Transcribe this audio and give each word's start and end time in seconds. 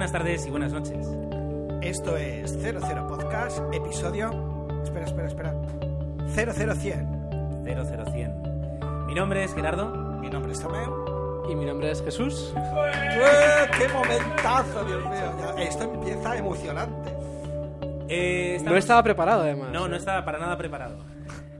Buenas 0.00 0.12
tardes 0.12 0.46
y 0.46 0.50
buenas 0.50 0.72
noches. 0.72 1.06
Esto 1.82 2.16
es 2.16 2.52
00 2.58 3.06
Podcast, 3.06 3.58
episodio. 3.70 4.30
Espera, 4.82 5.04
espera, 5.04 5.28
espera. 5.28 5.52
00100. 6.54 7.64
00100. 7.66 9.06
Mi 9.06 9.14
nombre 9.14 9.44
es 9.44 9.54
Gerardo. 9.54 9.90
Mi 10.18 10.30
nombre 10.30 10.52
es 10.52 10.60
Tomeo. 10.60 11.44
Y 11.50 11.54
mi 11.54 11.66
nombre 11.66 11.90
es 11.90 12.02
Jesús. 12.02 12.54
¡Eh, 12.56 13.68
¡Qué 13.76 13.88
momentazo, 13.88 14.84
Dios 14.86 15.02
mío! 15.04 15.36
Ya, 15.38 15.62
esto 15.64 15.84
empieza 15.84 16.34
emocionante. 16.34 17.10
Eh, 18.08 18.58
No 18.64 18.76
estaba 18.78 19.02
preparado, 19.02 19.42
además. 19.42 19.68
No, 19.70 19.86
no 19.86 19.96
estaba 19.96 20.24
para 20.24 20.38
nada 20.38 20.56
preparado. 20.56 20.96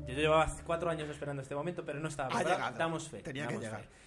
Yo 0.08 0.14
llevaba 0.14 0.46
cuatro 0.64 0.88
años 0.88 1.10
esperando 1.10 1.42
este 1.42 1.54
momento, 1.54 1.84
pero 1.84 2.00
no 2.00 2.08
estaba 2.08 2.28
Ha 2.28 2.32
preparado. 2.38 2.56
llegado. 2.58 2.78
Damos 2.78 3.06
fe. 3.06 3.18
Tenía 3.18 3.42
que 3.48 3.54
damos 3.54 3.64
llegar. 3.66 3.80
fe. 3.82 3.99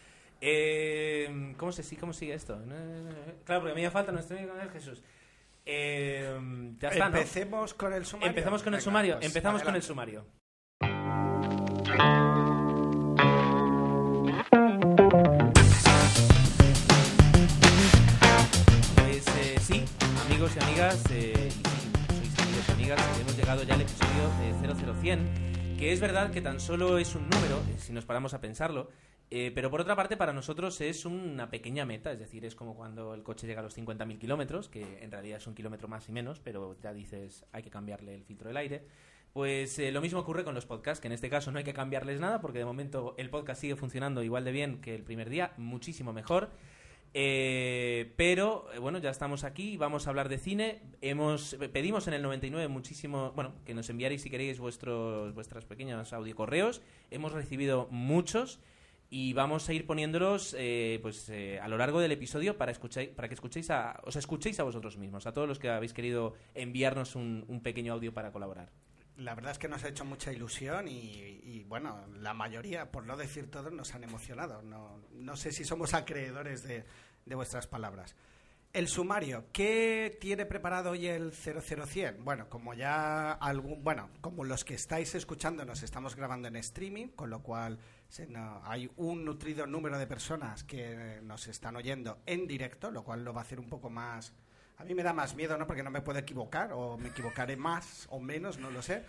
Eh, 0.46 1.54
¿cómo, 1.56 1.72
se, 1.72 1.96
¿Cómo 1.96 2.12
sigue 2.12 2.34
esto? 2.34 2.58
No, 2.58 2.76
no, 2.76 2.86
no, 2.86 3.12
no. 3.12 3.16
Claro, 3.46 3.62
porque 3.62 3.76
me 3.76 3.86
hace 3.86 3.94
falta 3.94 4.12
nuestro 4.12 4.38
amigo 4.38 4.54
Jesús. 4.74 5.02
Eh, 5.66 6.38
ya 6.80 6.90
está. 6.90 7.06
Empecemos 7.06 7.74
con 7.74 7.94
el 7.94 8.06
sumario. 8.06 8.30
Empezamos 8.30 8.62
con 8.62 8.74
el 8.74 8.82
sumario. 8.82 9.16
pues, 9.16 9.26
Empezamos 9.26 9.64
con 9.64 9.76
el 9.76 9.82
sumario. 9.82 10.26
Pues 18.98 19.28
eh, 19.38 19.56
sí, 19.62 19.86
amigos 20.26 20.52
y 20.58 20.64
amigas, 20.64 21.04
eh, 21.12 21.50
y 21.50 22.26
sois 22.26 22.40
amigos 22.40 22.66
y 22.68 22.72
amigas, 22.74 23.20
hemos 23.22 23.38
llegado 23.38 23.64
ya 23.64 23.76
al 23.76 23.82
episodio 23.82 24.30
de 24.42 24.76
00100, 24.76 25.78
que 25.80 25.94
es 25.94 26.02
verdad 26.02 26.32
que 26.32 26.42
tan 26.42 26.60
solo 26.60 26.98
es 26.98 27.16
un 27.16 27.30
número, 27.30 27.64
eh, 27.70 27.76
si 27.78 27.94
nos 27.94 28.04
paramos 28.04 28.34
a 28.34 28.42
pensarlo, 28.42 28.90
eh, 29.36 29.52
pero 29.56 29.72
por 29.72 29.82
otra 29.82 29.96
parte 29.96 30.16
para 30.16 30.32
nosotros 30.32 30.80
es 30.80 31.06
una 31.06 31.50
pequeña 31.50 31.86
meta, 31.86 32.12
es 32.12 32.20
decir, 32.20 32.46
es 32.46 32.54
como 32.54 32.76
cuando 32.76 33.16
el 33.16 33.24
coche 33.24 33.48
llega 33.48 33.62
a 33.62 33.64
los 33.64 33.76
50.000 33.76 34.20
kilómetros, 34.20 34.70
que 34.70 35.00
en 35.02 35.10
realidad 35.10 35.40
es 35.40 35.48
un 35.48 35.56
kilómetro 35.56 35.88
más 35.88 36.08
y 36.08 36.12
menos, 36.12 36.40
pero 36.40 36.78
ya 36.80 36.94
dices 36.94 37.44
hay 37.52 37.64
que 37.64 37.72
cambiarle 37.72 38.14
el 38.14 38.24
filtro 38.26 38.50
del 38.50 38.58
aire. 38.58 38.84
Pues 39.34 39.80
eh, 39.80 39.92
lo 39.92 40.02
mismo 40.02 40.20
ocurre 40.20 40.44
con 40.44 40.54
los 40.54 40.68
podcasts, 40.68 41.02
que 41.02 41.08
en 41.08 41.14
este 41.14 41.32
caso 41.32 41.52
no 41.52 41.58
hay 41.58 41.64
que 41.64 41.74
cambiarles 41.74 42.20
nada, 42.20 42.42
porque 42.42 42.60
de 42.60 42.66
momento 42.66 43.16
el 43.18 43.32
podcast 43.32 43.60
sigue 43.60 43.76
funcionando 43.76 44.22
igual 44.22 44.44
de 44.44 44.52
bien 44.52 44.82
que 44.82 44.94
el 44.94 45.02
primer 45.02 45.32
día, 45.32 45.54
muchísimo 45.58 46.14
mejor. 46.14 46.52
Eh, 47.16 48.14
pero 48.16 48.68
eh, 48.72 48.78
bueno, 48.78 49.00
ya 49.00 49.10
estamos 49.10 49.44
aquí, 49.44 49.78
vamos 49.78 50.06
a 50.06 50.12
hablar 50.12 50.30
de 50.30 50.38
cine. 50.38 50.84
Hemos 51.02 51.58
pedimos 51.74 52.08
en 52.08 52.14
el 52.14 52.22
99 52.22 52.68
muchísimo, 52.68 53.32
bueno, 53.32 53.56
que 53.66 53.74
nos 53.74 53.90
enviaréis 53.90 54.22
si 54.22 54.30
queréis 54.30 54.60
vuestros 54.60 55.34
vuestras 55.34 55.66
pequeños 55.66 56.14
audiocorreos. 56.14 56.84
Hemos 57.10 57.32
recibido 57.32 57.88
muchos 57.90 58.60
y 59.14 59.32
vamos 59.34 59.70
a 59.70 59.74
ir 59.74 59.86
poniéndolos 59.86 60.56
eh, 60.58 60.98
pues 61.04 61.30
eh, 61.30 61.60
a 61.60 61.68
lo 61.68 61.78
largo 61.78 62.00
del 62.00 62.12
episodio 62.12 62.58
para 62.58 62.72
escuchar, 62.72 63.10
para 63.10 63.28
que 63.28 63.36
escuchéis 63.36 63.70
a 63.70 64.00
os 64.06 64.16
escuchéis 64.16 64.60
a 64.60 64.64
vosotros 64.64 64.98
mismos, 64.98 65.28
a 65.28 65.32
todos 65.32 65.48
los 65.48 65.60
que 65.60 65.70
habéis 65.70 65.94
querido 65.94 66.34
enviarnos 66.56 67.16
un, 67.16 67.62
pequeño 67.64 67.94
audio 67.94 68.12
para 68.12 68.32
colaborar. 68.32 68.72
La 69.18 69.36
verdad 69.36 69.52
es 69.52 69.60
que 69.60 69.68
nos 69.68 69.84
ha 69.84 69.90
hecho 69.90 70.04
mucha 70.04 70.34
ilusión 70.34 70.88
y, 70.88 71.64
bueno, 71.68 72.08
la 72.22 72.34
mayoría, 72.34 72.92
por 72.92 73.06
no 73.06 73.16
decir 73.16 73.52
todos, 73.52 73.72
nos 73.72 73.94
han 73.94 74.04
emocionado. 74.04 74.64
No, 74.64 75.00
no 75.12 75.38
sé 75.38 75.52
si 75.52 75.64
somos 75.64 75.94
acreedores 75.94 76.64
de, 76.64 76.84
vuestras 77.36 77.68
palabras. 77.68 78.16
El 78.74 78.88
sumario, 78.88 79.46
¿qué 79.54 80.18
tiene 80.20 80.48
preparado 80.48 80.90
hoy 80.90 81.06
el 81.06 81.32
00100? 81.32 82.26
Bueno, 82.26 82.50
como 82.50 82.74
ya 82.74 83.34
algún, 83.34 83.84
bueno, 83.84 84.10
como 84.22 84.44
los 84.44 84.66
que 84.66 84.74
estáis 84.74 85.14
escuchando 85.14 85.64
nos 85.64 85.84
estamos 85.84 86.16
grabando 86.16 86.48
en 86.48 86.56
streaming, 86.56 87.10
con 87.10 87.30
lo 87.30 87.44
cual 87.44 87.78
hay 88.64 88.90
un 88.98 89.26
nutrido 89.26 89.66
número 89.68 89.98
de 89.98 90.08
personas 90.08 90.64
que 90.64 91.20
nos 91.24 91.48
están 91.48 91.76
oyendo 91.76 92.20
en 92.26 92.48
directo, 92.48 92.92
lo 92.92 93.04
cual 93.04 93.24
lo 93.24 93.34
va 93.34 93.42
a 93.42 93.44
hacer 93.44 93.60
un 93.60 93.70
poco 93.70 93.90
más 93.90 94.34
a 94.78 94.84
mí 94.84 94.96
me 94.96 95.04
da 95.04 95.14
más 95.14 95.36
miedo, 95.36 95.58
¿no? 95.58 95.68
Porque 95.68 95.84
no 95.84 95.92
me 95.92 96.02
puedo 96.02 96.20
equivocar, 96.20 96.72
o 96.74 96.98
me 96.98 97.10
equivocaré 97.10 97.56
más 97.56 98.08
o 98.10 98.20
menos, 98.20 98.58
no 98.58 98.72
lo 98.72 98.82
sé. 98.82 99.04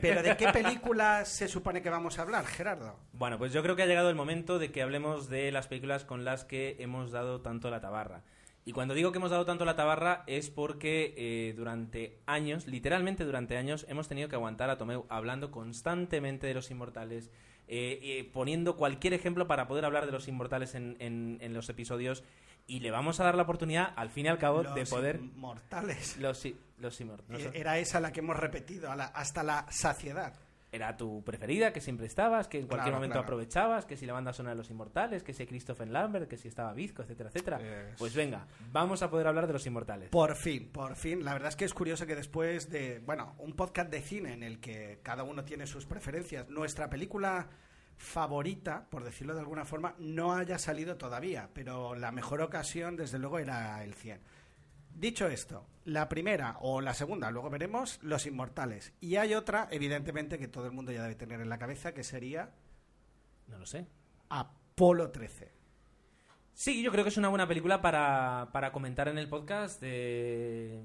Pero 0.00 0.22
¿de 0.22 0.36
qué 0.36 0.48
películas 0.48 1.28
se 1.28 1.48
supone 1.48 1.80
que 1.80 1.90
vamos 1.90 2.18
a 2.18 2.22
hablar, 2.22 2.44
Gerardo? 2.44 2.98
Bueno, 3.12 3.38
pues 3.38 3.52
yo 3.52 3.62
creo 3.62 3.76
que 3.76 3.82
ha 3.82 3.86
llegado 3.86 4.10
el 4.10 4.14
momento 4.14 4.58
de 4.58 4.70
que 4.70 4.82
hablemos 4.82 5.28
de 5.28 5.50
las 5.52 5.68
películas 5.68 6.04
con 6.04 6.24
las 6.24 6.44
que 6.44 6.76
hemos 6.80 7.12
dado 7.12 7.40
tanto 7.40 7.70
la 7.70 7.80
tabarra. 7.80 8.22
Y 8.66 8.72
cuando 8.72 8.94
digo 8.94 9.12
que 9.12 9.18
hemos 9.18 9.30
dado 9.30 9.46
tanto 9.46 9.64
la 9.64 9.76
tabarra 9.76 10.24
es 10.26 10.50
porque 10.50 11.14
eh, 11.16 11.54
durante 11.56 12.18
años, 12.26 12.66
literalmente 12.66 13.24
durante 13.24 13.56
años, 13.56 13.86
hemos 13.88 14.08
tenido 14.08 14.28
que 14.28 14.34
aguantar 14.34 14.70
a 14.70 14.76
Tomeu 14.76 15.06
hablando 15.08 15.50
constantemente 15.50 16.46
de 16.46 16.54
los 16.54 16.70
inmortales, 16.70 17.30
eh, 17.68 17.98
eh, 18.02 18.30
poniendo 18.32 18.76
cualquier 18.76 19.12
ejemplo 19.14 19.46
para 19.46 19.66
poder 19.66 19.84
hablar 19.84 20.06
de 20.06 20.12
los 20.12 20.28
inmortales 20.28 20.74
en, 20.74 20.96
en- 21.00 21.38
en 21.40 21.52
los 21.54 21.68
episodios. 21.68 22.22
Y 22.68 22.80
le 22.80 22.90
vamos 22.90 23.20
a 23.20 23.24
dar 23.24 23.36
la 23.36 23.44
oportunidad, 23.44 23.92
al 23.94 24.10
fin 24.10 24.26
y 24.26 24.28
al 24.28 24.38
cabo, 24.38 24.62
de 24.74 24.84
poder... 24.86 25.20
Mortales. 25.20 26.16
Los, 26.18 26.46
los 26.78 27.00
inmortales. 27.00 27.48
Era 27.54 27.78
esa 27.78 28.00
la 28.00 28.10
que 28.12 28.20
hemos 28.20 28.36
repetido 28.36 28.90
a 28.90 28.96
la- 28.96 29.04
hasta 29.06 29.42
la 29.44 29.66
saciedad. 29.70 30.34
Era 30.72 30.96
tu 30.96 31.22
preferida, 31.24 31.72
que 31.72 31.80
siempre 31.80 32.06
estabas, 32.06 32.48
que 32.48 32.58
en 32.58 32.66
cualquier 32.66 32.86
Claro, 32.86 32.96
momento 32.96 33.12
claro. 33.14 33.24
aprovechabas, 33.24 33.86
que 33.86 33.96
si 33.96 34.04
la 34.04 34.12
banda 34.12 34.32
sonora 34.32 34.54
de 34.54 34.58
los 34.58 34.68
inmortales, 34.70 35.22
que 35.22 35.32
si 35.32 35.46
Christopher 35.46 35.88
Lambert, 35.88 36.28
que 36.28 36.36
si 36.36 36.48
estaba 36.48 36.72
Bizco, 36.74 37.02
etcétera, 37.02 37.30
etcétera. 37.30 37.60
Es- 37.92 37.96
Pues 37.98 38.14
venga, 38.14 38.46
vamos 38.72 39.00
a 39.02 39.08
poder 39.08 39.28
hablar 39.28 39.46
de 39.46 39.52
los 39.52 39.66
inmortales. 39.66 40.10
Por 40.10 40.34
fin, 40.34 40.68
por 40.68 40.96
fin. 40.96 41.24
La 41.24 41.32
verdad 41.34 41.48
es 41.50 41.56
que 41.56 41.64
es 41.64 41.72
curioso 41.72 42.04
que 42.04 42.16
después 42.16 42.68
de, 42.68 43.00
bueno, 43.06 43.34
un 43.38 43.52
podcast 43.54 43.90
de 43.90 44.02
cine 44.02 44.32
en 44.32 44.42
el 44.42 44.58
que 44.60 44.98
cada 45.02 45.22
uno 45.22 45.44
tiene 45.44 45.66
sus 45.68 45.86
preferencias, 45.86 46.48
nuestra 46.50 46.90
película 46.90 47.46
favorita, 47.96 48.86
por 48.90 49.04
decirlo 49.04 49.34
de 49.34 49.40
alguna 49.40 49.64
forma, 49.64 49.94
no 49.98 50.34
haya 50.34 50.58
salido 50.58 50.96
todavía, 50.96 51.48
pero 51.54 51.94
la 51.94 52.12
mejor 52.12 52.40
ocasión, 52.42 52.96
desde 52.96 53.18
luego, 53.18 53.38
era 53.38 53.82
el 53.84 53.94
100. 53.94 54.20
Dicho 54.96 55.28
esto, 55.28 55.66
la 55.84 56.08
primera 56.08 56.56
o 56.62 56.80
la 56.80 56.94
segunda, 56.94 57.30
luego 57.30 57.50
veremos, 57.50 57.98
Los 58.02 58.24
Inmortales. 58.24 58.94
Y 58.98 59.16
hay 59.16 59.34
otra, 59.34 59.68
evidentemente, 59.70 60.38
que 60.38 60.48
todo 60.48 60.64
el 60.64 60.72
mundo 60.72 60.90
ya 60.90 61.02
debe 61.02 61.14
tener 61.14 61.42
en 61.42 61.50
la 61.50 61.58
cabeza, 61.58 61.92
que 61.92 62.02
sería 62.02 62.54
No 63.46 63.58
lo 63.58 63.66
sé. 63.66 63.86
Apolo 64.30 65.10
13. 65.10 65.52
Sí, 66.54 66.82
yo 66.82 66.90
creo 66.90 67.04
que 67.04 67.10
es 67.10 67.18
una 67.18 67.28
buena 67.28 67.46
película 67.46 67.82
para, 67.82 68.48
para 68.54 68.72
comentar 68.72 69.08
en 69.08 69.18
el 69.18 69.28
podcast. 69.28 69.82
Eh, 69.82 70.82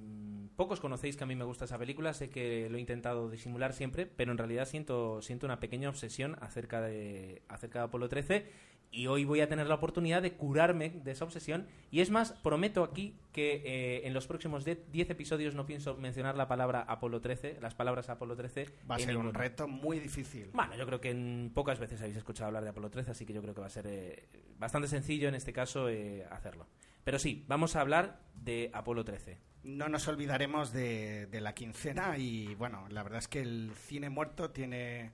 pocos 0.58 0.82
conocéis 0.82 1.16
que 1.16 1.24
a 1.24 1.28
mí 1.28 1.38
me 1.38 1.46
gusta 1.46 1.64
esa 1.64 1.78
película, 1.78 2.14
sé 2.14 2.30
que 2.30 2.68
lo 2.70 2.76
he 2.76 2.82
intentado 2.82 3.30
disimular 3.30 3.72
siempre, 3.72 4.06
pero 4.06 4.34
en 4.34 4.38
realidad 4.38 4.66
siento, 4.66 5.22
siento 5.22 5.46
una 5.46 5.62
pequeña 5.62 5.88
obsesión 5.88 6.36
acerca 6.42 6.82
de, 6.82 7.44
acerca 7.48 7.80
de 7.80 7.86
Apolo 7.86 8.10
13 8.10 8.46
y 8.92 9.08
hoy 9.08 9.24
voy 9.24 9.40
a 9.40 9.48
tener 9.48 9.68
la 9.68 9.76
oportunidad 9.76 10.22
de 10.22 10.34
curarme 10.34 10.90
de 10.90 11.12
esa 11.12 11.24
obsesión. 11.24 11.68
Y 11.92 12.02
es 12.02 12.10
más, 12.10 12.34
prometo 12.34 12.84
aquí 12.84 13.16
que 13.32 13.62
eh, 13.66 14.02
en 14.06 14.14
los 14.14 14.28
próximos 14.28 14.66
10 14.66 15.10
episodios 15.10 15.56
no 15.56 15.66
pienso 15.66 15.96
mencionar 15.96 16.36
la 16.36 16.48
palabra 16.48 16.82
Apolo 16.82 17.22
13, 17.22 17.60
las 17.62 17.74
palabras 17.74 18.10
Apolo 18.10 18.36
13. 18.36 18.68
Va 18.90 18.96
a 18.96 19.00
ser 19.00 19.16
un 19.16 19.34
reto 19.34 19.68
muy 19.68 20.00
difícil. 20.00 20.50
Bueno, 20.54 20.76
yo 20.76 20.86
creo 20.86 21.00
que 21.00 21.12
en 21.12 21.52
pocas 21.54 21.80
veces 21.80 22.02
habéis 22.02 22.18
escuchado 22.18 22.48
hablar 22.48 22.64
de 22.64 22.70
Apolo 22.70 22.90
13, 22.90 23.12
así 23.12 23.26
que 23.26 23.34
yo 23.34 23.42
creo 23.42 23.56
que 23.56 23.62
va 23.62 23.68
a 23.68 23.72
ser 23.72 23.88
eh, 23.88 24.28
bastante 24.60 24.90
sencillo 24.90 25.30
en 25.30 25.36
este 25.36 25.54
caso 25.54 25.88
eh, 25.88 26.26
hacerlo. 26.30 26.68
Pero 27.06 27.18
sí, 27.18 27.46
vamos 27.48 27.76
a 27.76 27.82
hablar 27.82 28.20
de 28.36 28.70
Apolo 28.74 29.06
13. 29.06 29.38
No 29.64 29.88
nos 29.88 30.08
olvidaremos 30.08 30.74
de, 30.74 31.28
de 31.28 31.40
la 31.40 31.54
quincena 31.54 32.18
y 32.18 32.56
bueno, 32.56 32.88
la 32.90 33.04
verdad 33.04 33.20
es 33.20 33.28
que 33.28 33.42
el 33.42 33.72
cine 33.76 34.10
muerto 34.10 34.50
tiene 34.50 35.12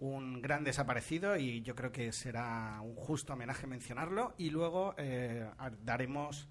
un 0.00 0.40
gran 0.40 0.64
desaparecido 0.64 1.36
y 1.36 1.60
yo 1.62 1.76
creo 1.76 1.92
que 1.92 2.10
será 2.12 2.80
un 2.82 2.96
justo 2.96 3.34
homenaje 3.34 3.66
mencionarlo 3.66 4.34
y 4.38 4.50
luego 4.50 4.94
eh, 4.96 5.46
daremos 5.84 6.48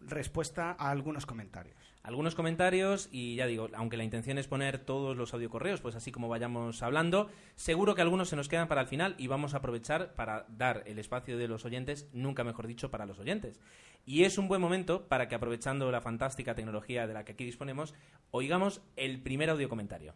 respuesta 0.00 0.76
a 0.78 0.90
algunos 0.90 1.26
comentarios. 1.26 1.76
Algunos 2.04 2.36
comentarios 2.36 3.08
y 3.10 3.34
ya 3.34 3.46
digo, 3.46 3.68
aunque 3.74 3.96
la 3.96 4.04
intención 4.04 4.38
es 4.38 4.46
poner 4.46 4.78
todos 4.78 5.16
los 5.16 5.34
audiocorreos, 5.34 5.80
pues 5.80 5.96
así 5.96 6.12
como 6.12 6.28
vayamos 6.28 6.80
hablando, 6.84 7.28
seguro 7.56 7.96
que 7.96 8.02
algunos 8.02 8.28
se 8.28 8.36
nos 8.36 8.48
quedan 8.48 8.68
para 8.68 8.82
el 8.82 8.86
final 8.86 9.16
y 9.18 9.26
vamos 9.26 9.54
a 9.54 9.56
aprovechar 9.56 10.14
para 10.14 10.46
dar 10.48 10.84
el 10.86 11.00
espacio 11.00 11.36
de 11.36 11.48
los 11.48 11.64
oyentes, 11.64 12.08
nunca 12.12 12.44
mejor 12.44 12.68
dicho, 12.68 12.92
para 12.92 13.06
los 13.06 13.18
oyentes. 13.18 13.60
Y 14.04 14.22
es 14.22 14.38
un 14.38 14.46
buen 14.46 14.60
momento 14.60 15.08
para 15.08 15.26
que 15.26 15.34
aprovechando 15.34 15.90
la 15.90 16.00
fantástica 16.00 16.54
tecnología 16.54 17.08
de 17.08 17.14
la 17.14 17.24
que 17.24 17.32
aquí 17.32 17.44
disponemos, 17.44 17.94
oigamos 18.30 18.80
el 18.94 19.20
primer 19.20 19.50
audio 19.50 19.68
comentario. 19.68 20.14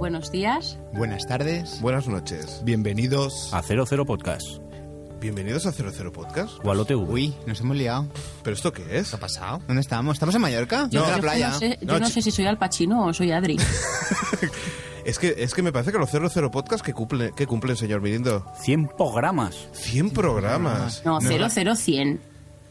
Buenos 0.00 0.32
días. 0.32 0.78
Buenas 0.94 1.26
tardes. 1.26 1.78
Buenas 1.82 2.08
noches. 2.08 2.62
Bienvenidos. 2.64 3.52
A 3.52 3.62
00 3.62 4.06
Podcast. 4.06 4.46
Bienvenidos 5.20 5.66
a 5.66 5.72
00 5.72 6.10
Podcast. 6.10 6.52
O 6.64 6.70
a 6.70 6.74
lo 6.74 6.86
TV. 6.86 7.02
Uy, 7.02 7.34
nos 7.46 7.60
hemos 7.60 7.76
liado. 7.76 8.08
¿Pero 8.42 8.56
esto 8.56 8.72
qué 8.72 8.96
es? 8.98 9.10
¿Qué 9.10 9.16
ha 9.16 9.20
pasado? 9.20 9.60
¿Dónde 9.66 9.82
estamos? 9.82 10.14
¿Estamos 10.14 10.34
en 10.34 10.40
Mallorca? 10.40 10.88
Yo, 10.90 11.04
en 11.04 11.10
la 11.10 11.18
playa. 11.18 11.50
no 11.50 11.58
sé, 11.58 11.78
yo 11.82 11.86
No, 11.86 11.98
no 12.00 12.08
sé 12.08 12.22
si 12.22 12.30
soy 12.30 12.46
Al 12.46 12.56
Pacino 12.56 13.04
o 13.04 13.12
soy 13.12 13.30
Adri. 13.30 13.58
Es 15.02 15.18
que, 15.18 15.34
es 15.38 15.54
que 15.54 15.62
me 15.62 15.72
parece 15.72 15.92
que 15.92 15.98
los 15.98 16.10
00 16.10 16.50
Podcast 16.50 16.84
que 16.84 16.92
cumplen, 16.92 17.32
que 17.34 17.46
cumplen 17.46 17.74
señor 17.74 18.02
Mirindo. 18.02 18.44
100 18.60 18.90
programas. 18.98 19.56
100 19.72 20.10
programas. 20.10 21.02
No, 21.06 21.18
No, 21.20 21.48
00100. 21.48 22.20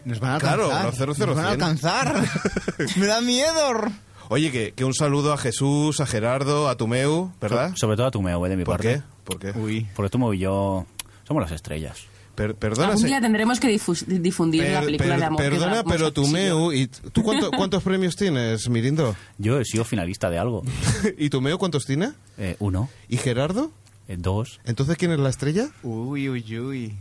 Nos 0.05 0.19
van 0.19 0.31
a 0.31 0.35
alcanzar. 0.35 0.59
Claro, 0.69 0.85
los 0.85 0.95
00 1.17 1.25
Nos 1.25 1.35
van 1.35 1.45
a 1.45 1.49
alcanzar. 1.49 2.23
Me 2.97 3.07
da 3.07 3.19
miedo. 3.21 3.81
Oye, 4.29 4.51
que, 4.51 4.73
que 4.73 4.85
un 4.85 4.93
saludo 4.93 5.33
a 5.33 5.37
Jesús, 5.37 5.99
a 5.99 6.05
Gerardo, 6.05 6.69
a 6.69 6.77
Tumeu, 6.77 7.31
¿verdad? 7.41 7.71
So- 7.71 7.77
sobre 7.87 7.97
todo 7.97 8.07
a 8.07 8.11
tu 8.11 8.21
meo, 8.21 8.45
eh, 8.45 8.49
de 8.49 8.57
mi 8.57 8.63
¿Por 8.63 8.75
parte. 8.75 8.95
qué? 8.97 9.01
¿Por 9.23 9.39
qué? 9.39 9.51
Uy. 9.59 9.87
Porque 9.95 10.09
tú 10.11 10.33
y 10.33 10.39
yo 10.39 10.85
somos 11.27 11.41
las 11.41 11.51
estrellas. 11.51 11.97
Per- 12.35 12.55
perdona, 12.55 12.89
Algún 12.89 13.01
se- 13.01 13.07
día 13.07 13.19
tendremos 13.19 13.59
que 13.59 13.67
difundir 13.67 14.63
la 14.63 14.81
película 14.81 15.09
per- 15.09 15.19
de 15.19 15.25
amor. 15.25 15.41
perdona, 15.41 15.83
pero. 15.83 16.13
Tumeu, 16.13 16.71
¿y 16.71 16.87
tú 16.87 17.21
cuánto- 17.23 17.49
cuántos 17.57 17.83
premios 17.83 18.15
tienes, 18.15 18.69
Mirindo? 18.69 19.15
Yo 19.39 19.59
he 19.59 19.65
sido 19.65 19.83
finalista 19.83 20.29
de 20.29 20.37
algo. 20.37 20.63
¿Y 21.17 21.29
Tumeu 21.29 21.57
cuántos 21.57 21.85
tiene? 21.85 22.11
Eh, 22.37 22.55
uno, 22.59 22.87
¿Y 23.09 23.17
Gerardo? 23.17 23.71
eh, 24.07 24.15
dos. 24.17 24.59
¿Entonces 24.63 24.95
quién 24.97 25.11
es 25.11 25.19
la 25.19 25.29
estrella? 25.29 25.69
Uy, 25.83 26.29
uy, 26.29 26.59
uy. 26.59 26.93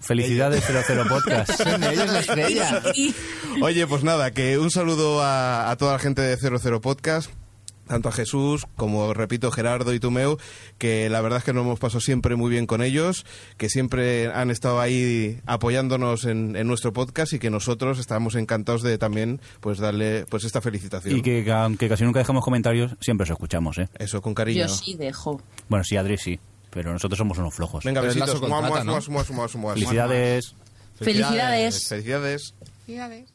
Felicidades 0.00 0.64
00 0.64 1.04
Podcast. 1.08 1.50
Son 1.62 1.82
ellos 1.84 2.10
la 2.10 2.20
estrella. 2.20 2.82
Oye, 3.62 3.86
pues 3.86 4.04
nada, 4.04 4.30
que 4.32 4.58
un 4.58 4.70
saludo 4.70 5.22
a, 5.22 5.70
a 5.70 5.76
toda 5.76 5.94
la 5.94 5.98
gente 5.98 6.22
de 6.22 6.36
00 6.36 6.80
Podcast, 6.80 7.30
tanto 7.88 8.08
a 8.08 8.12
Jesús 8.12 8.66
como, 8.76 9.12
repito, 9.12 9.50
Gerardo 9.50 9.92
y 9.94 10.00
Tumeu, 10.00 10.36
que 10.78 11.08
la 11.10 11.20
verdad 11.20 11.38
es 11.38 11.44
que 11.44 11.52
nos 11.52 11.64
hemos 11.64 11.78
pasado 11.80 12.00
siempre 12.00 12.36
muy 12.36 12.50
bien 12.50 12.66
con 12.66 12.82
ellos, 12.82 13.26
que 13.56 13.68
siempre 13.68 14.28
han 14.32 14.50
estado 14.50 14.80
ahí 14.80 15.40
apoyándonos 15.46 16.24
en, 16.26 16.54
en 16.54 16.66
nuestro 16.68 16.92
podcast 16.92 17.32
y 17.32 17.38
que 17.38 17.50
nosotros 17.50 17.98
estamos 17.98 18.34
encantados 18.36 18.82
de 18.82 18.98
también 18.98 19.40
pues 19.60 19.78
darle 19.78 20.26
pues 20.28 20.44
esta 20.44 20.60
felicitación. 20.60 21.16
Y 21.16 21.22
que 21.22 21.50
aunque 21.50 21.88
casi 21.88 22.04
nunca 22.04 22.20
dejamos 22.20 22.44
comentarios, 22.44 22.94
siempre 23.00 23.24
os 23.24 23.30
escuchamos, 23.30 23.78
¿eh? 23.78 23.88
Eso, 23.98 24.22
con 24.22 24.34
cariño. 24.34 24.66
Yo 24.66 24.68
sí 24.68 24.94
dejo. 24.94 25.40
Bueno, 25.68 25.82
sí, 25.84 25.96
Adri 25.96 26.18
sí. 26.18 26.38
Pero 26.70 26.92
nosotros 26.92 27.16
somos 27.18 27.38
unos 27.38 27.54
flojos. 27.54 27.84
Venga, 27.84 28.00
besitos. 28.08 28.40
Mua. 29.84 29.90
Felicidades. 29.90 30.54
Felicidades. 30.96 32.54
Felicidades. 32.86 33.34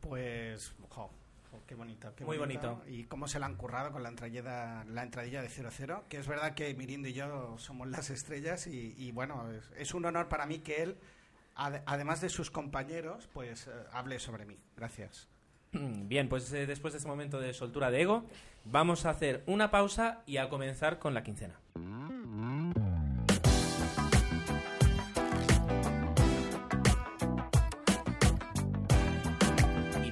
Pues, 0.00 0.72
jo, 0.88 1.10
jo, 1.50 1.60
qué 1.66 1.74
bonito. 1.74 2.12
Qué 2.14 2.24
Muy 2.24 2.36
bonito. 2.38 2.82
Y 2.88 3.04
cómo 3.04 3.26
se 3.28 3.38
la 3.40 3.46
han 3.46 3.56
currado 3.56 3.90
con 3.92 4.02
la 4.02 4.08
entradilla, 4.08 4.84
la 4.84 5.02
entradilla 5.02 5.42
de 5.42 5.48
00, 5.48 6.04
que 6.08 6.18
es 6.18 6.26
verdad 6.28 6.54
que 6.54 6.72
Mirindo 6.74 7.08
y 7.08 7.12
yo 7.12 7.56
somos 7.58 7.88
las 7.88 8.10
estrellas 8.10 8.66
y, 8.66 8.94
y 8.96 9.12
bueno, 9.12 9.50
es, 9.52 9.64
es 9.76 9.94
un 9.94 10.04
honor 10.04 10.28
para 10.28 10.46
mí 10.46 10.58
que 10.60 10.82
él, 10.82 10.96
ade- 11.56 11.82
además 11.86 12.20
de 12.20 12.28
sus 12.28 12.50
compañeros, 12.50 13.28
pues 13.32 13.66
eh, 13.66 13.70
hable 13.92 14.18
sobre 14.18 14.44
mí. 14.44 14.56
Gracias. 14.76 15.28
Bien, 15.72 16.28
pues 16.30 16.50
eh, 16.52 16.64
después 16.66 16.94
de 16.94 16.98
este 16.98 17.08
momento 17.08 17.38
de 17.38 17.52
soltura 17.52 17.90
de 17.90 18.00
ego, 18.00 18.24
vamos 18.64 19.04
a 19.04 19.10
hacer 19.10 19.42
una 19.46 19.70
pausa 19.70 20.22
y 20.24 20.38
a 20.38 20.48
comenzar 20.48 20.98
con 20.98 21.12
la 21.12 21.22
quincena. 21.22 21.54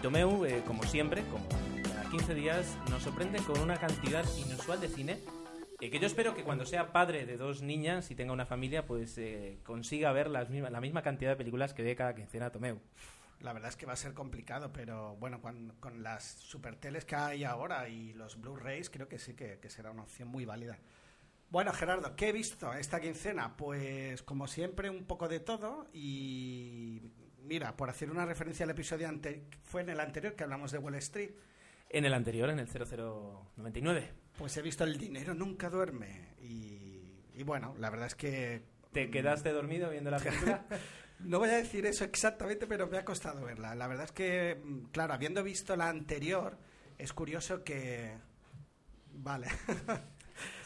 Y 0.05 0.07
Tomeu, 0.07 0.45
eh, 0.45 0.63
como 0.67 0.83
siempre, 0.83 1.23
como 1.33 1.49
cada 1.83 2.11
15 2.11 2.35
días, 2.35 2.77
nos 2.91 3.03
sorprende 3.03 3.39
con 3.39 3.59
una 3.59 3.79
cantidad 3.79 4.23
inusual 4.37 4.79
de 4.79 4.89
cine 4.89 5.19
eh, 5.81 5.89
que 5.89 5.99
yo 5.99 6.07
espero 6.07 6.35
que 6.35 6.45
cuando 6.45 6.67
sea 6.67 6.93
padre 6.93 7.25
de 7.25 7.39
dos 7.39 7.63
niñas 7.63 8.11
y 8.11 8.15
tenga 8.15 8.35
una 8.35 8.45
familia, 8.45 8.85
pues 8.85 9.17
eh, 9.17 9.61
consiga 9.63 10.13
ver 10.13 10.29
las 10.29 10.51
mismas, 10.51 10.73
la 10.73 10.83
misma 10.83 11.01
cantidad 11.01 11.31
de 11.31 11.37
películas 11.37 11.73
que 11.73 11.83
ve 11.83 11.97
cada 11.97 12.15
quincena 12.15 12.53
Tomeu. 12.53 12.83
La 13.41 13.55
verdad 13.55 13.71
es 13.71 13.77
que 13.77 13.87
va 13.87 13.95
a 13.95 13.97
ser 13.97 14.13
complicado, 14.13 14.75
pero 14.75 15.17
bueno, 15.17 15.41
con, 15.41 15.73
con 15.81 16.03
las 16.03 16.23
superteles 16.23 17.07
que 17.07 17.17
hay 17.17 17.45
ahora 17.45 17.89
y 17.89 18.13
los 18.13 18.39
Blu-rays, 18.39 18.91
creo 18.91 19.09
que 19.09 19.19
sí 19.19 19.33
que, 19.33 19.59
que 19.59 19.71
será 19.71 19.91
una 19.91 20.03
opción 20.03 20.29
muy 20.29 20.45
válida. 20.45 20.79
Bueno, 21.49 21.73
Gerardo, 21.73 22.15
¿qué 22.15 22.29
he 22.29 22.33
visto 22.33 22.75
esta 22.75 23.01
quincena? 23.01 23.57
Pues 23.57 24.23
como 24.23 24.49
siempre, 24.49 24.91
un 24.91 25.07
poco 25.07 25.29
de 25.29 25.41
todo 25.41 25.87
y 25.95 27.01
mira, 27.45 27.77
por 27.77 27.91
hacer 27.91 28.11
una 28.11 28.27
referencia 28.27 28.65
al 28.65 28.71
episodio 28.71 29.09
anterior, 29.09 29.45
fue 29.63 29.83
en 29.83 29.91
el 29.91 30.01
anterior 30.01 30.35
que 30.35 30.45
hablamos 30.45 30.73
de 30.73 30.79
Wall 30.79 30.97
Street, 30.97 31.31
En 31.91 32.05
el 32.05 32.15
anterior, 32.15 32.51
en 32.51 32.59
el 32.59 32.69
0099. 32.69 34.11
pues 34.37 34.57
he 34.57 34.63
visto 34.63 34.85
El 34.85 34.99
dinero 34.99 35.35
nunca 35.35 35.71
duerme 35.71 36.35
y, 36.41 37.23
y 37.35 37.43
bueno, 37.45 37.75
la 37.79 37.91
verdad 37.91 38.07
es 38.09 38.15
que 38.15 38.63
¿Te 38.95 39.11
quedaste 39.11 39.51
dormido 39.51 39.91
viendo 39.91 40.11
la 40.11 40.19
película? 40.19 40.65
No 41.21 41.39
voy 41.39 41.49
a 41.49 41.57
decir 41.57 41.87
eso 41.87 42.05
exactamente, 42.05 42.67
pero 42.67 42.87
me 42.89 42.99
ha 42.99 43.05
costado 43.05 43.45
verla. 43.45 43.75
La 43.75 43.87
verdad 43.87 44.05
es 44.07 44.13
que, 44.13 44.61
mm, 44.63 44.87
claro, 44.91 45.15
habiendo 45.15 45.43
visto 45.43 45.75
la 45.77 45.89
anterior, 45.89 46.59
es 46.99 47.13
curioso 47.13 47.63
que... 47.65 48.19
Vale. 49.13 49.47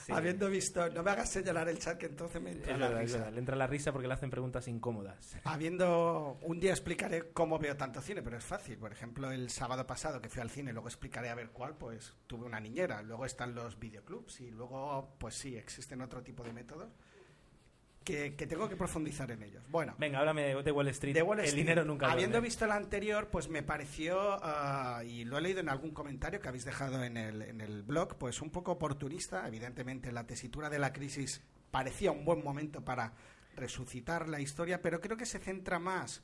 Sí. 0.08 0.12
habiendo 0.14 0.48
visto... 0.48 0.88
No 0.90 1.02
me 1.02 1.10
hagas 1.10 1.28
señalar 1.28 1.68
el 1.68 1.78
chat 1.78 1.98
que 1.98 2.06
entonces 2.06 2.40
me 2.42 2.52
entra 2.52 2.72
Es 2.72 2.78
la 2.78 2.88
verdad, 2.88 3.02
risa. 3.02 3.16
verdad. 3.18 3.32
Le 3.32 3.38
entra 3.38 3.56
la 3.56 3.66
risa 3.66 3.92
porque 3.92 4.08
le 4.08 4.14
hacen 4.14 4.30
preguntas 4.30 4.66
incómodas. 4.68 5.36
Habiendo... 5.44 6.38
Un 6.42 6.58
día 6.60 6.70
explicaré 6.70 7.30
cómo 7.32 7.58
veo 7.58 7.76
tanto 7.76 8.00
cine, 8.00 8.22
pero 8.22 8.38
es 8.38 8.44
fácil. 8.44 8.78
Por 8.78 8.90
ejemplo, 8.90 9.30
el 9.30 9.50
sábado 9.50 9.86
pasado 9.86 10.20
que 10.20 10.28
fui 10.28 10.40
al 10.40 10.50
cine, 10.50 10.72
luego 10.72 10.88
explicaré 10.88 11.28
a 11.28 11.34
ver 11.34 11.50
cuál, 11.50 11.76
pues 11.76 12.14
tuve 12.26 12.46
una 12.46 12.58
niñera. 12.58 13.02
Luego 13.02 13.26
están 13.26 13.54
los 13.54 13.78
videoclubs 13.78 14.40
y 14.40 14.50
luego, 14.50 15.14
pues 15.18 15.34
sí, 15.34 15.56
existen 15.56 16.00
otro 16.00 16.22
tipo 16.22 16.42
de 16.42 16.52
métodos 16.52 16.88
que, 18.08 18.34
que 18.34 18.46
tengo 18.46 18.70
que 18.70 18.76
profundizar 18.76 19.30
en 19.30 19.42
ellos. 19.42 19.62
Bueno. 19.68 19.94
Venga, 19.98 20.20
háblame 20.20 20.42
de, 20.42 20.62
de 20.62 20.72
Wall 20.72 20.88
Street. 20.88 21.12
de 21.12 21.22
Wall 21.22 21.40
El 21.40 21.54
dinero 21.54 21.84
nunca 21.84 22.10
Habiendo 22.10 22.40
visto 22.40 22.64
el 22.64 22.72
anterior, 22.72 23.28
pues 23.30 23.50
me 23.50 23.62
pareció, 23.62 24.38
ah, 24.42 25.02
y 25.04 25.26
lo 25.26 25.36
he 25.36 25.42
leído 25.42 25.60
en 25.60 25.68
algún 25.68 25.90
comentario 25.90 26.40
que 26.40 26.48
habéis 26.48 26.64
dejado 26.64 27.04
en 27.04 27.18
el, 27.18 27.42
en 27.42 27.60
el 27.60 27.82
blog, 27.82 28.16
pues 28.16 28.40
un 28.40 28.48
poco 28.48 28.72
oportunista. 28.72 29.46
Evidentemente, 29.46 30.10
la 30.10 30.26
tesitura 30.26 30.70
de 30.70 30.78
la 30.78 30.94
crisis 30.94 31.42
parecía 31.70 32.10
un 32.10 32.24
buen 32.24 32.42
momento 32.42 32.82
para 32.82 33.12
resucitar 33.56 34.26
la 34.26 34.40
historia, 34.40 34.80
pero 34.80 35.02
creo 35.02 35.18
que 35.18 35.26
se 35.26 35.38
centra 35.38 35.78
más 35.78 36.22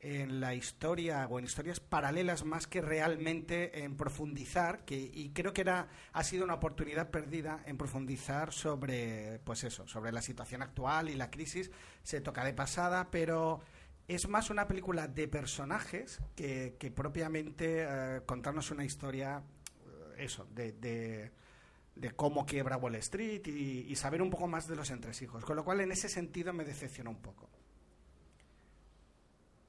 en 0.00 0.40
la 0.40 0.54
historia 0.54 1.26
o 1.28 1.38
en 1.38 1.44
historias 1.44 1.80
paralelas 1.80 2.44
más 2.44 2.66
que 2.66 2.80
realmente 2.80 3.82
en 3.82 3.96
profundizar 3.96 4.84
que 4.84 4.96
y 4.96 5.30
creo 5.30 5.52
que 5.52 5.62
era 5.62 5.88
ha 6.12 6.22
sido 6.22 6.44
una 6.44 6.54
oportunidad 6.54 7.10
perdida 7.10 7.62
en 7.66 7.76
profundizar 7.76 8.52
sobre 8.52 9.40
pues 9.44 9.64
eso 9.64 9.88
sobre 9.88 10.12
la 10.12 10.22
situación 10.22 10.62
actual 10.62 11.08
y 11.08 11.14
la 11.14 11.30
crisis 11.30 11.70
se 12.02 12.20
toca 12.20 12.44
de 12.44 12.54
pasada 12.54 13.10
pero 13.10 13.60
es 14.06 14.28
más 14.28 14.50
una 14.50 14.68
película 14.68 15.08
de 15.08 15.26
personajes 15.26 16.20
que, 16.36 16.76
que 16.78 16.92
propiamente 16.92 17.82
eh, 17.82 18.20
contarnos 18.24 18.70
una 18.70 18.84
historia 18.84 19.42
eh, 19.84 20.24
eso 20.24 20.46
de, 20.54 20.72
de 20.74 22.10
cómo 22.12 22.46
quiebra 22.46 22.76
Wall 22.76 22.94
Street 22.96 23.44
y, 23.48 23.86
y 23.88 23.96
saber 23.96 24.22
un 24.22 24.30
poco 24.30 24.46
más 24.46 24.68
de 24.68 24.76
los 24.76 24.90
entresijos 24.90 25.44
con 25.44 25.56
lo 25.56 25.64
cual 25.64 25.80
en 25.80 25.90
ese 25.90 26.08
sentido 26.08 26.52
me 26.52 26.64
decepcionó 26.64 27.10
un 27.10 27.20
poco 27.20 27.50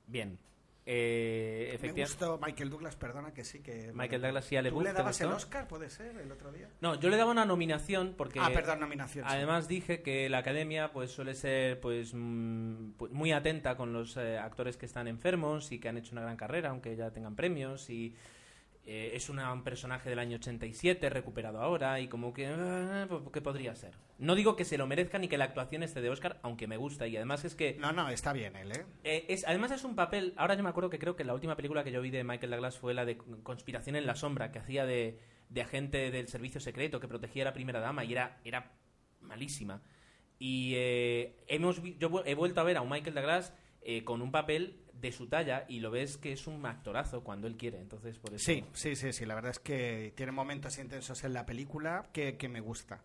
Bien. 0.10 0.38
Eh, 0.92 1.66
me 1.70 1.76
efectivamente. 1.76 2.02
gustó 2.26 2.40
Michael 2.44 2.70
Douglas 2.72 2.96
perdona 2.96 3.32
que 3.32 3.44
sí 3.44 3.60
que 3.60 3.92
Michael 3.94 4.24
Douglas 4.24 4.46
sí, 4.46 4.56
Ale 4.56 4.72
¿Tú 4.72 4.82
le 4.82 4.90
¿te 4.90 4.96
dabas 4.98 5.22
el? 5.22 5.28
Oscar, 5.28 5.68
puede 5.68 5.88
ser, 5.88 6.18
el 6.18 6.32
otro 6.32 6.52
día? 6.52 6.68
No, 6.82 6.96
yo 7.00 7.10
le 7.10 7.18
daba 7.18 7.30
una 7.30 7.46
nominación 7.46 8.16
porque. 8.18 8.40
ah, 8.42 8.50
perdón, 8.52 8.80
nominación. 8.80 9.24
sí. 9.24 9.32
Además 9.32 9.68
dije 9.68 10.02
que 10.02 10.30
la 10.30 10.40
academia 10.40 10.92
pues 10.92 11.12
suele 11.12 11.36
ser 11.36 11.80
pues 11.80 12.14
mm, 12.16 12.94
pu- 12.98 13.10
muy 13.12 13.32
atenta 13.34 13.78
con 13.78 13.94
los 13.94 14.18
eh, 14.18 14.40
actores 14.40 14.78
que 14.78 14.88
están 14.88 15.08
enfermos 15.08 15.72
y 15.72 15.80
que 15.80 15.90
han 15.90 15.98
hecho 15.98 16.14
una 16.14 16.22
gran 16.22 16.38
carrera 16.38 16.70
aunque 16.72 16.96
ya 16.96 17.12
tengan 17.12 17.36
premios 17.36 17.88
y 17.92 18.16
eh, 18.86 19.12
es 19.14 19.30
una- 19.30 19.54
un 19.54 19.64
personaje 19.64 20.10
del 20.10 20.20
año 20.20 20.38
87 20.38 21.10
recuperado 21.10 21.62
ahora 21.62 22.00
y 22.00 22.08
como 22.08 22.34
que 22.34 22.48
ah, 22.48 23.06
pues, 23.08 23.22
¿qué 23.32 23.42
podría 23.42 23.76
ser? 23.76 23.94
No 24.18 24.36
digo 24.36 24.56
que 24.56 24.66
se 24.66 24.78
lo 24.78 24.88
merezca 24.88 25.18
ni 25.20 25.28
que 25.28 25.38
la 25.38 25.46
actuación 25.46 25.84
esté 25.84 26.02
de 26.02 26.10
Oscar, 26.10 26.40
aunque 26.42 26.68
me 26.68 26.78
gusta 26.78 27.06
y 27.08 27.16
además 27.16 27.46
es 27.46 27.56
que 27.56 27.76
No, 27.80 27.92
no, 27.92 28.10
está 28.10 28.34
bien 28.34 28.56
él, 28.56 28.72
¿eh? 28.72 28.86
eh, 29.04 29.26
es, 29.30 29.46
además 29.48 29.72
es 29.72 29.84
un 29.84 29.96
papel, 29.96 30.34
ahora 30.38 30.56
yo 30.56 30.64
me 30.64 30.70
acuerdo 30.70 30.90
que 30.90 31.00
creo 31.00 31.16
que 31.16 31.24
la 31.24 31.34
última 31.34 31.56
película 31.56 31.84
que 31.84 31.92
yo 31.92 32.02
vi 32.02 32.10
de 32.10 32.24
Michael 32.24 32.52
Douglas 32.52 32.78
fue 32.78 32.94
la 32.94 33.06
de 33.06 33.18
Conspiración 33.18 33.96
en 33.96 34.06
la 34.06 34.16
Sombra, 34.16 34.52
que 34.52 34.60
hacía 34.60 34.86
de, 34.86 35.20
de 35.50 35.62
agente 35.62 36.10
del 36.12 36.28
servicio 36.28 36.60
secreto 36.60 37.00
que 37.00 37.08
protegía 37.08 37.44
a 37.44 37.46
la 37.46 37.54
primera 37.54 37.80
dama 37.80 38.04
y 38.06 38.12
era, 38.14 38.40
era 38.44 38.74
malísima. 39.22 39.82
Y 40.38 40.74
eh, 40.76 41.36
hemos 41.48 41.82
yo 42.00 42.24
he 42.26 42.34
vuelto 42.34 42.62
a 42.62 42.64
ver 42.64 42.78
a 42.78 42.82
un 42.82 42.90
Michael 42.90 43.14
Douglas 43.16 43.54
eh, 43.82 44.04
con 44.04 44.22
un 44.22 44.32
papel 44.32 44.82
de 45.00 45.12
su 45.12 45.28
talla 45.28 45.66
y 45.68 45.80
lo 45.80 45.92
ves 45.92 46.18
que 46.18 46.32
es 46.32 46.48
un 46.48 46.66
actorazo 46.66 47.24
cuando 47.24 47.48
él 47.48 47.58
quiere, 47.58 47.80
entonces 47.80 48.18
por 48.18 48.34
eso... 48.34 48.44
Sí, 48.44 48.66
sí, 48.74 48.96
sí, 48.96 49.14
sí. 49.14 49.26
La 49.26 49.36
verdad 49.36 49.52
es 49.52 49.60
que 49.60 50.14
tiene 50.16 50.32
momentos 50.32 50.78
intensos 50.78 51.24
en 51.24 51.34
la 51.34 51.46
película 51.46 52.10
que, 52.12 52.38
que 52.38 52.50
me 52.50 52.60
gusta. 52.60 53.02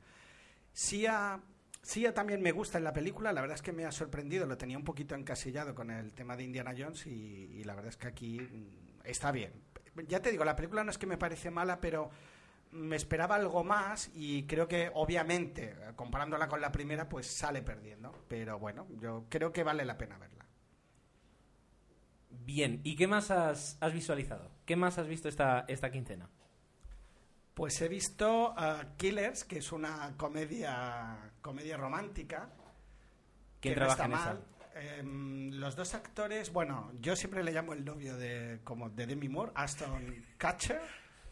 Sia, 0.73 1.41
Sia 1.83 2.15
también 2.15 2.43
me 2.43 2.53
gusta 2.53 2.79
en 2.79 2.85
la 2.85 2.93
película. 2.93 3.33
La 3.33 3.41
verdad 3.41 3.57
es 3.57 3.63
que 3.63 3.73
me 3.73 3.85
ha 3.85 3.93
sorprendido. 3.93 4.47
Lo 4.47 4.57
tenía 4.57 4.77
un 4.77 4.85
poquito 4.85 5.15
encasillado 5.15 5.75
con 5.75 5.91
el 5.91 6.13
tema 6.13 6.37
de 6.37 6.45
Indiana 6.45 6.75
Jones 6.77 7.07
y, 7.07 7.11
y 7.11 7.65
la 7.65 7.75
verdad 7.75 7.91
es 7.91 7.97
que 7.97 8.09
aquí 8.09 8.41
mm, 8.41 9.01
está 9.05 9.31
bien. 9.31 9.53
Ya 10.09 10.21
te 10.21 10.31
digo, 10.31 10.45
la 10.45 10.57
película 10.57 10.83
no 10.83 10.91
es 10.91 10.99
que 10.99 11.07
me 11.07 11.17
parece 11.17 11.51
mala, 11.51 11.81
pero 11.81 12.11
me 12.75 12.97
esperaba 12.97 13.37
algo 13.37 13.63
más 13.63 14.11
y 14.15 14.45
creo 14.47 14.67
que 14.67 14.91
obviamente, 14.95 15.77
eh, 15.79 15.93
comparándola 15.95 16.49
con 16.49 16.61
la 16.61 16.73
primera, 16.73 17.09
pues 17.09 17.27
sale 17.27 17.63
perdiendo. 17.63 18.13
Pero 18.29 18.59
bueno, 18.59 18.87
yo 19.01 19.27
creo 19.29 19.53
que 19.53 19.63
vale 19.63 19.85
la 19.85 19.97
pena 19.97 20.19
verla. 20.19 20.44
Bien, 22.45 22.81
¿y 22.85 22.97
qué 22.97 23.07
más 23.07 23.31
has, 23.31 23.79
has 23.81 23.93
visualizado? 23.93 24.51
¿Qué 24.67 24.77
más 24.77 24.99
has 24.99 25.09
visto 25.09 25.29
esta, 25.29 25.65
esta 25.69 25.91
quincena? 25.91 26.29
Pues 27.55 27.81
he 27.81 27.89
visto 27.89 28.51
uh, 28.51 28.97
Killers, 28.97 29.45
que 29.45 29.59
es 29.59 29.73
una 29.73 30.15
comedia, 30.17 31.33
comedia 31.41 31.77
romántica. 31.77 32.51
¿Quién 33.61 33.75
que 33.75 33.81
no 33.81 33.87
trabaja 33.87 34.03
está 34.03 34.05
en 34.05 34.13
esa? 34.13 34.25
mal. 34.35 34.55
Em, 34.75 35.51
los 35.53 35.77
dos 35.77 35.95
actores, 35.95 36.53
bueno, 36.53 36.91
yo 37.01 37.15
siempre 37.15 37.45
le 37.45 37.53
llamo 37.53 37.75
el 37.75 37.85
novio 37.85 38.17
de, 38.17 38.59
como 38.65 38.91
de 38.91 39.07
Demi 39.07 39.29
Moore, 39.29 39.53
Aston 39.55 40.25
Catcher. 40.37 40.81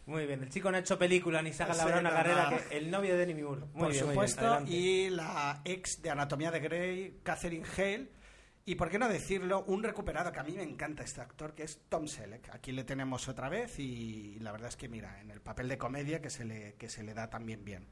Muy 0.07 0.26
bien, 0.26 0.42
el 0.42 0.49
chico 0.49 0.71
no 0.71 0.76
ha 0.76 0.81
hecho 0.81 0.99
película 0.99 1.42
ni 1.42 1.52
saca 1.52 1.75
Sí, 1.75 1.81
la 1.81 1.87
brona 1.87 2.11
no, 2.11 2.16
carrera 2.16 2.50
que 2.69 2.76
el 2.76 2.90
novio 2.90 3.16
de 3.16 3.26
Demi 3.26 3.42
Moore. 3.42 3.61
Muy 3.61 3.69
por 3.73 3.90
bien, 3.90 4.07
muy 4.07 4.14
bien, 4.14 4.28
supuesto, 4.28 4.64
y 4.66 5.11
la 5.11 5.61
ex 5.64 6.00
de 6.02 6.11
Anatomía 6.11 6.52
de 6.52 6.61
Grey, 6.61 7.21
Catherine 7.25 7.66
Hale. 7.76 8.21
Y 8.64 8.76
por 8.76 8.90
qué 8.90 8.99
no 8.99 9.09
decirlo, 9.09 9.64
un 9.66 9.83
recuperado 9.83 10.31
que 10.31 10.38
a 10.38 10.45
mí 10.45 10.52
me 10.52 10.62
encanta 10.62 11.02
este 11.02 11.21
actor, 11.21 11.52
que 11.54 11.64
es 11.64 11.81
Tom 11.88 12.07
Selleck. 12.07 12.49
Aquí 12.54 12.71
le 12.71 12.85
tenemos 12.85 13.26
otra 13.28 13.49
vez 13.49 13.78
y 13.81 14.38
la 14.40 14.52
verdad 14.52 14.69
es 14.69 14.76
que, 14.76 14.88
mira, 14.88 15.21
en 15.21 15.31
el 15.33 15.40
papel 15.40 15.69
de 15.69 15.78
comedia 15.78 16.21
que 16.23 16.31
se 16.31 16.45
le, 16.45 16.75
que 16.75 16.88
se 16.88 17.02
le 17.02 17.12
da 17.12 17.28
también 17.28 17.64
bien. 17.64 17.87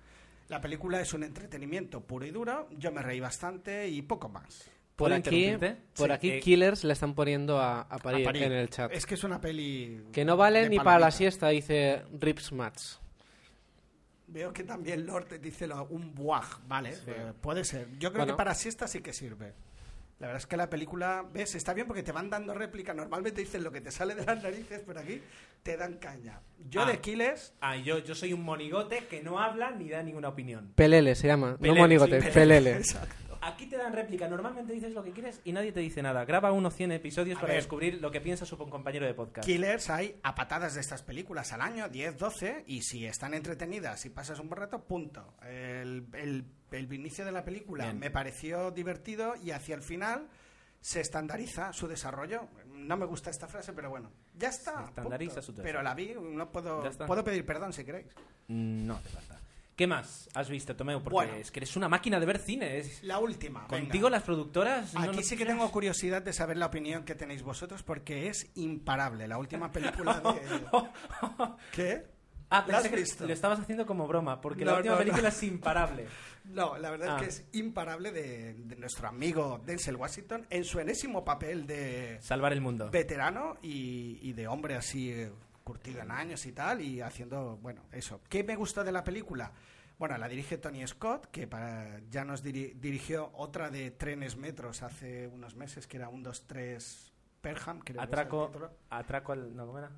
La 0.49 0.61
película 0.61 1.01
es 1.01 1.13
un 1.13 1.25
entretenimiento 1.25 2.03
puro 2.03 2.25
y 2.25 2.31
duro, 2.31 2.69
yo 2.71 2.93
me 2.93 3.03
reí 3.03 3.19
bastante 3.19 3.89
y 3.89 4.03
poco 4.03 4.29
más. 4.29 4.71
Por 4.95 5.09
¿Puedo 5.09 5.15
aquí, 5.17 5.57
por 5.97 6.07
Sí, 6.09 6.13
aquí 6.13 6.31
eh, 6.33 6.41
Killers 6.41 6.85
le 6.85 6.93
están 6.93 7.15
poniendo 7.15 7.59
a, 7.59 7.81
a 7.83 7.99
parir, 7.99 8.27
A 8.27 8.29
parir. 8.29 8.43
en 8.45 8.53
el 8.53 8.69
chat. 8.71 8.93
Es 8.93 9.07
que 9.07 9.15
es 9.15 9.25
una 9.25 9.41
peli... 9.41 10.05
Que 10.13 10.25
no 10.25 10.37
vale 10.37 10.69
ni 10.69 10.79
para 10.79 10.99
la 11.01 11.11
siesta, 11.11 11.49
dice 11.49 12.03
Rips 12.19 12.53
Mats. 12.53 13.01
Veo 14.29 14.53
que 14.53 14.63
también 14.63 15.05
Lord 15.07 15.41
dice 15.41 15.67
lo- 15.67 15.87
un 15.87 16.15
buaj, 16.15 16.61
vale, 16.69 16.95
eh, 17.07 17.33
puede 17.41 17.65
ser. 17.65 17.89
Yo 17.99 18.11
creo 18.13 18.21
Bueno. 18.23 18.35
que 18.35 18.37
para 18.37 18.55
siesta 18.55 18.87
sí 18.87 19.01
que 19.01 19.13
sirve. 19.13 19.55
La 20.21 20.27
verdad 20.27 20.43
es 20.43 20.47
que 20.47 20.57
la 20.59 20.69
película, 20.69 21.25
ves, 21.33 21.55
está 21.55 21.73
bien 21.73 21.87
porque 21.87 22.03
te 22.03 22.13
van 22.13 22.29
dando 22.29 22.53
réplica. 22.53 22.93
Normalmente 22.93 23.41
dicen 23.41 23.65
lo 23.65 23.73
que 23.73 23.81
te 23.81 23.91
sale 23.91 24.15
de 24.15 24.25
las 24.27 24.43
narices, 24.43 24.83
pero 24.87 25.01
aquí 25.01 25.23
te 25.63 25.79
dan 25.79 25.95
caña. 25.95 26.41
Yo 26.69 26.83
Ah. 26.83 26.87
de 26.87 27.01
Killers, 27.01 27.55
Ah, 27.63 27.77
yo, 27.77 27.99
yo 28.01 28.15
soy 28.15 28.35
un 28.35 28.43
monigote 28.43 29.07
que 29.09 29.23
no 29.23 29.41
habla 29.41 29.71
ni 29.71 29.89
da 29.89 30.03
ninguna 30.03 30.29
opinión. 30.29 30.73
Pelele 30.75 31.15
se 31.15 31.27
llama, 31.27 31.57
Pelele, 31.57 31.75
no 31.75 31.81
monigote, 31.85 32.21
sí, 32.21 32.29
Pelele. 32.35 32.73
exacto. 32.77 33.30
Aquí 33.43 33.67
te 33.67 33.77
dan 33.79 33.93
réplica, 33.93 34.29
normalmente 34.29 34.73
dices 34.73 34.93
lo 34.93 35.03
que 35.03 35.13
quieres 35.13 35.41
y 35.45 35.53
nadie 35.53 35.73
te 35.73 35.81
dice 35.81 36.03
nada. 36.03 36.25
Graba 36.25 36.53
unos 36.53 36.75
100 36.75 36.93
episodios 36.93 37.39
A 37.39 37.41
para 37.41 37.55
ver. 37.55 37.63
descubrir 37.63 38.01
lo 38.01 38.11
que 38.11 38.21
piensa 38.21 38.45
su 38.45 38.59
compañero 38.59 39.07
de 39.07 39.15
podcast. 39.15 39.47
Killers 39.47 39.89
hay 39.91 40.19
a 40.23 40.35
patadas 40.35 40.75
de 40.75 40.81
estas 40.81 41.03
películas 41.03 41.53
al 41.53 41.63
año, 41.63 41.89
10, 41.89 42.19
12, 42.19 42.65
y 42.67 42.83
si 42.83 43.07
están 43.07 43.33
entretenidas 43.35 44.05
y 44.05 44.11
pasas 44.11 44.39
un 44.41 44.49
buen 44.49 44.61
rato, 44.61 44.85
punto. 44.85 45.35
El, 45.43 46.07
el, 46.13 46.45
el 46.71 46.93
inicio 46.93 47.25
de 47.25 47.33
la 47.33 47.45
película 47.45 47.85
Bien. 47.85 47.99
me 47.99 48.11
pareció 48.11 48.71
divertido 48.71 49.35
y 49.43 49.53
hacia 49.53 49.75
el 49.75 49.83
final 49.83 50.29
se 50.83 51.01
estandariza 51.01 51.73
su 51.73 51.89
desarrollo. 51.89 52.49
No 52.67 52.97
me 52.97 53.07
gusta 53.07 53.31
esta 53.31 53.47
frase, 53.49 53.73
pero 53.73 53.91
bueno, 53.91 54.11
ya 54.37 54.49
está. 54.49 54.79
Se 54.79 54.85
estandariza 54.85 55.35
punto. 55.37 55.43
su 55.47 55.53
desarrollo. 55.53 55.73
Pero 55.73 55.83
la 55.83 55.95
vi, 55.95 56.15
no 56.37 56.51
puedo, 56.53 56.83
puedo 57.07 57.25
pedir 57.25 57.45
perdón 57.47 57.73
si 57.73 57.85
queréis. 57.85 58.07
No 58.49 58.99
te 59.01 59.09
falta. 59.09 59.39
¿Qué 59.81 59.87
más 59.87 60.29
has 60.35 60.51
visto, 60.51 60.77
Tomeu? 60.77 60.99
Porque 61.03 61.15
Bueno. 61.15 61.33
es 61.37 61.51
que 61.51 61.61
eres 61.61 61.75
una 61.75 61.89
máquina 61.89 62.21
de 62.21 62.27
ver 62.27 62.37
cine. 62.39 62.77
es- 62.77 63.03
La 63.03 63.19
última. 63.19 63.67
Contigo 63.67 64.09
venga. 64.09 64.11
las 64.19 64.25
productoras... 64.25 64.95
Aquí 64.95 65.23
sí 65.23 65.39
que 65.39 65.47
tengo 65.47 65.71
curiosidad 65.73 66.21
de 66.21 66.35
saber 66.35 66.59
la 66.59 66.67
opinión 66.67 67.03
que 67.03 67.15
tenéis 67.15 67.43
vosotros 67.43 67.83
porque 67.83 68.29
es 68.29 68.51
imparable. 68.57 69.27
La 69.27 69.39
última 69.39 69.73
película 69.73 70.21
de... 70.21 70.39
¿Qué? 71.73 72.07
Ah, 72.51 72.63
¿La 72.69 72.77
has 72.77 72.83
pensé 72.83 72.91
que 72.91 72.97
visto? 73.01 73.27
lo 73.27 73.33
estabas 73.33 73.59
haciendo 73.61 73.87
como 73.87 74.07
broma, 74.07 74.39
porque 74.43 74.67
No, 74.67 74.73
la 74.73 74.77
última 74.77 74.95
no, 74.97 74.99
película 74.99 75.29
es 75.31 75.43
imparable. 75.45 76.07
No, 76.45 76.77
la 76.79 76.91
verdad 76.91 77.17
Ah. 77.17 77.17
es 77.17 77.23
que 77.23 77.29
es 77.29 77.45
imparable 77.53 78.13
de, 78.13 78.53
de 78.55 78.77
nuestro 78.77 79.09
amigo 79.09 79.63
Denzel 79.65 79.97
Washington 79.97 80.47
en 80.51 80.65
su 80.65 80.79
enésimo 80.81 81.25
papel 81.25 81.67
de 81.67 82.19
Salvar 82.21 82.53
el 82.53 82.61
mundo. 82.61 82.91
veterano 82.91 83.57
y, 83.63 84.19
y 84.23 84.33
de 84.35 84.47
hombre 84.49 84.75
así 84.75 85.15
curtido 85.65 86.01
en 86.03 86.11
años 86.11 86.45
y 86.47 86.53
tal 86.53 86.81
y 86.81 87.01
haciendo, 87.01 87.57
bueno, 87.59 87.83
eso. 87.93 88.21
¿Qué 88.29 88.43
me 88.45 88.57
gustó 88.57 88.83
de 88.85 88.93
la 88.93 89.05
película? 89.05 89.53
Bueno, 89.99 90.17
la 90.17 90.29
dirige 90.29 90.57
Tony 90.59 90.87
Scott, 90.87 91.27
que 91.31 91.47
para, 91.47 92.01
ya 92.11 92.25
nos 92.25 92.43
diri- 92.43 92.73
dirigió 92.75 93.31
otra 93.35 93.69
de 93.71 93.91
Trenes 93.91 94.37
Metros 94.37 94.83
hace 94.83 95.27
unos 95.29 95.55
meses, 95.57 95.87
que 95.87 95.99
era 95.99 96.09
un 96.09 96.23
2, 96.23 96.47
3 96.47 97.13
Perham, 97.43 97.81
creo 97.81 97.85
que 97.85 97.93
es 97.93 97.97
el 97.97 98.01
Atraco, 98.01 98.51
atraco 98.89 99.33
al... 99.33 99.55
¿No, 99.55 99.67
cómo 99.67 99.79
era? 99.79 99.91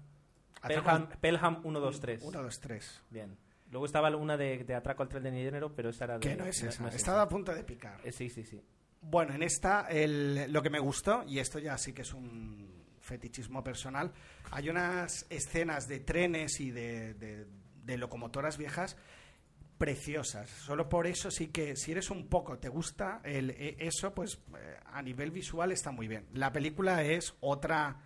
Atraco 0.61 0.85
Pelham, 0.85 1.09
Pelham 1.21 1.61
1, 1.65 1.81
2, 1.81 2.01
3. 2.01 2.23
1, 2.25 2.43
2, 2.43 2.61
3. 2.61 3.03
Bien. 3.11 3.37
Luego 3.71 3.87
estaba 3.87 4.15
una 4.17 4.37
de, 4.37 4.65
de 4.65 4.75
atraco 4.75 5.03
al 5.03 5.09
tren 5.09 5.23
de 5.23 5.31
género, 5.31 5.75
pero 5.75 5.89
esa 5.91 6.05
era 6.05 6.15
de... 6.19 6.21
Que 6.29 6.37
no 6.37 6.45
es 6.47 6.63
esa. 6.63 6.83
no 6.83 6.89
es 6.89 6.95
Estaba 6.97 7.23
a 7.23 7.29
punto 7.29 7.55
de 7.55 7.65
picar. 7.65 8.01
Eh, 8.05 8.13
sí, 8.13 8.29
sí, 8.29 8.45
sí. 8.45 8.63
Bueno, 9.01 9.35
en 9.35 9.43
esta, 9.43 9.87
el- 9.89 10.53
lo 10.53 10.63
que 10.63 10.71
me 10.71 10.79
gustó, 10.79 11.25
y 11.27 11.39
esto 11.39 11.59
ya 11.59 11.77
sí 11.79 11.93
que 11.93 12.03
es 12.03 12.13
un 12.13 12.82
fetichismo 13.03 13.63
personal, 13.63 14.13
hay 14.51 14.71
unas 14.71 15.27
escenas 15.29 15.89
de 15.89 16.01
trenes 16.01 16.61
y 16.61 16.71
de, 16.71 17.47
locomotoras 17.87 18.57
viejas 18.57 18.97
preciosas. 19.77 20.49
Solo 20.49 20.89
por 20.89 21.07
eso 21.07 21.31
sí 21.31 21.49
que, 21.49 21.77
si 21.77 21.93
eres 21.93 22.11
un 22.11 22.29
poco, 22.29 22.59
te 22.59 22.69
gusta 22.69 23.21
el, 23.25 23.51
e- 23.51 23.77
eso, 23.81 24.15
pues 24.15 24.41
eh, 24.57 24.77
a 24.87 25.03
nivel 25.03 25.31
visual 25.31 25.73
está 25.73 25.91
muy 25.91 26.07
bien. 26.09 26.27
La 26.33 26.53
película 26.53 27.03
es 27.03 27.35
otra, 27.41 28.01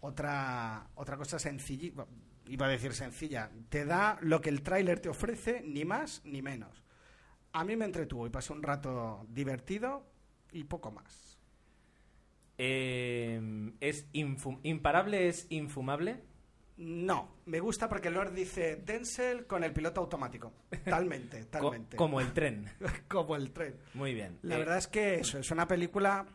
otra, 0.00 0.88
otra 0.96 1.16
cosa 1.16 1.38
sencilla, 1.38 2.04
iba 2.46 2.66
a 2.66 2.68
decir 2.68 2.92
sencilla, 2.92 3.50
te 3.68 3.84
da 3.84 4.18
lo 4.20 4.40
que 4.40 4.50
el 4.50 4.62
tráiler 4.62 5.00
te 5.00 5.08
ofrece, 5.08 5.62
ni 5.64 5.84
más 5.84 6.20
ni 6.24 6.42
menos. 6.42 6.82
A 7.52 7.64
mí 7.64 7.76
me 7.76 7.84
entretuvo 7.84 8.26
y 8.26 8.30
pasé 8.30 8.52
un 8.52 8.62
rato 8.62 9.24
divertido 9.28 10.04
y 10.50 10.64
poco 10.64 10.90
más. 10.90 11.23
Eh, 12.58 13.72
¿Es 13.80 14.06
imparable 14.12 15.28
es 15.28 15.46
infumable? 15.50 16.22
No, 16.76 17.36
me 17.46 17.60
gusta 17.60 17.88
porque 17.88 18.10
Lord 18.10 18.32
dice 18.34 18.76
Denzel 18.76 19.46
con 19.46 19.62
el 19.62 19.72
piloto 19.72 20.00
automático. 20.00 20.52
Talmente, 20.84 21.40
Co- 21.50 21.50
talmente. 21.70 21.96
como 21.96 22.20
el 22.20 22.32
tren. 22.32 22.68
Como 23.08 23.36
el 23.36 23.52
tren. 23.52 23.76
Muy 23.94 24.12
bien. 24.14 24.38
La 24.42 24.56
Eh, 24.56 24.58
verdad 24.58 24.78
es 24.78 24.88
que 24.88 25.16
eso, 25.16 25.38
es 25.38 25.50
una 25.50 25.66
película... 25.68 26.26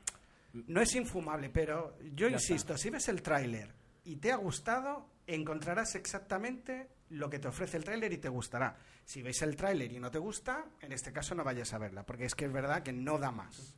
No 0.53 0.81
es 0.81 0.95
infumable, 0.95 1.49
pero 1.49 1.95
yo 2.15 2.27
insisto, 2.27 2.75
si 2.77 2.89
ves 2.89 3.07
el 3.09 3.21
tráiler 3.21 3.71
y 4.03 4.15
te 4.15 4.31
ha 4.31 4.35
gustado, 4.37 5.07
encontrarás 5.27 5.93
exactamente 5.93 6.87
lo 7.09 7.29
que 7.29 7.37
te 7.37 7.47
ofrece 7.47 7.77
el 7.77 7.83
tráiler 7.83 8.11
y 8.13 8.17
te 8.17 8.29
gustará. 8.29 8.77
Si 9.05 9.21
ves 9.21 9.43
el 9.43 9.55
tráiler 9.55 9.91
y 9.91 9.99
no 9.99 10.09
te 10.09 10.17
gusta, 10.17 10.65
en 10.81 10.91
este 10.91 11.11
caso 11.13 11.35
no 11.35 11.43
vayas 11.43 11.71
a 11.73 11.77
verla, 11.77 12.03
porque 12.03 12.25
es 12.25 12.33
que 12.33 12.45
es 12.45 12.51
verdad 12.51 12.81
que 12.81 12.91
no 12.93 13.19
da 13.19 13.29
más. 13.31 13.75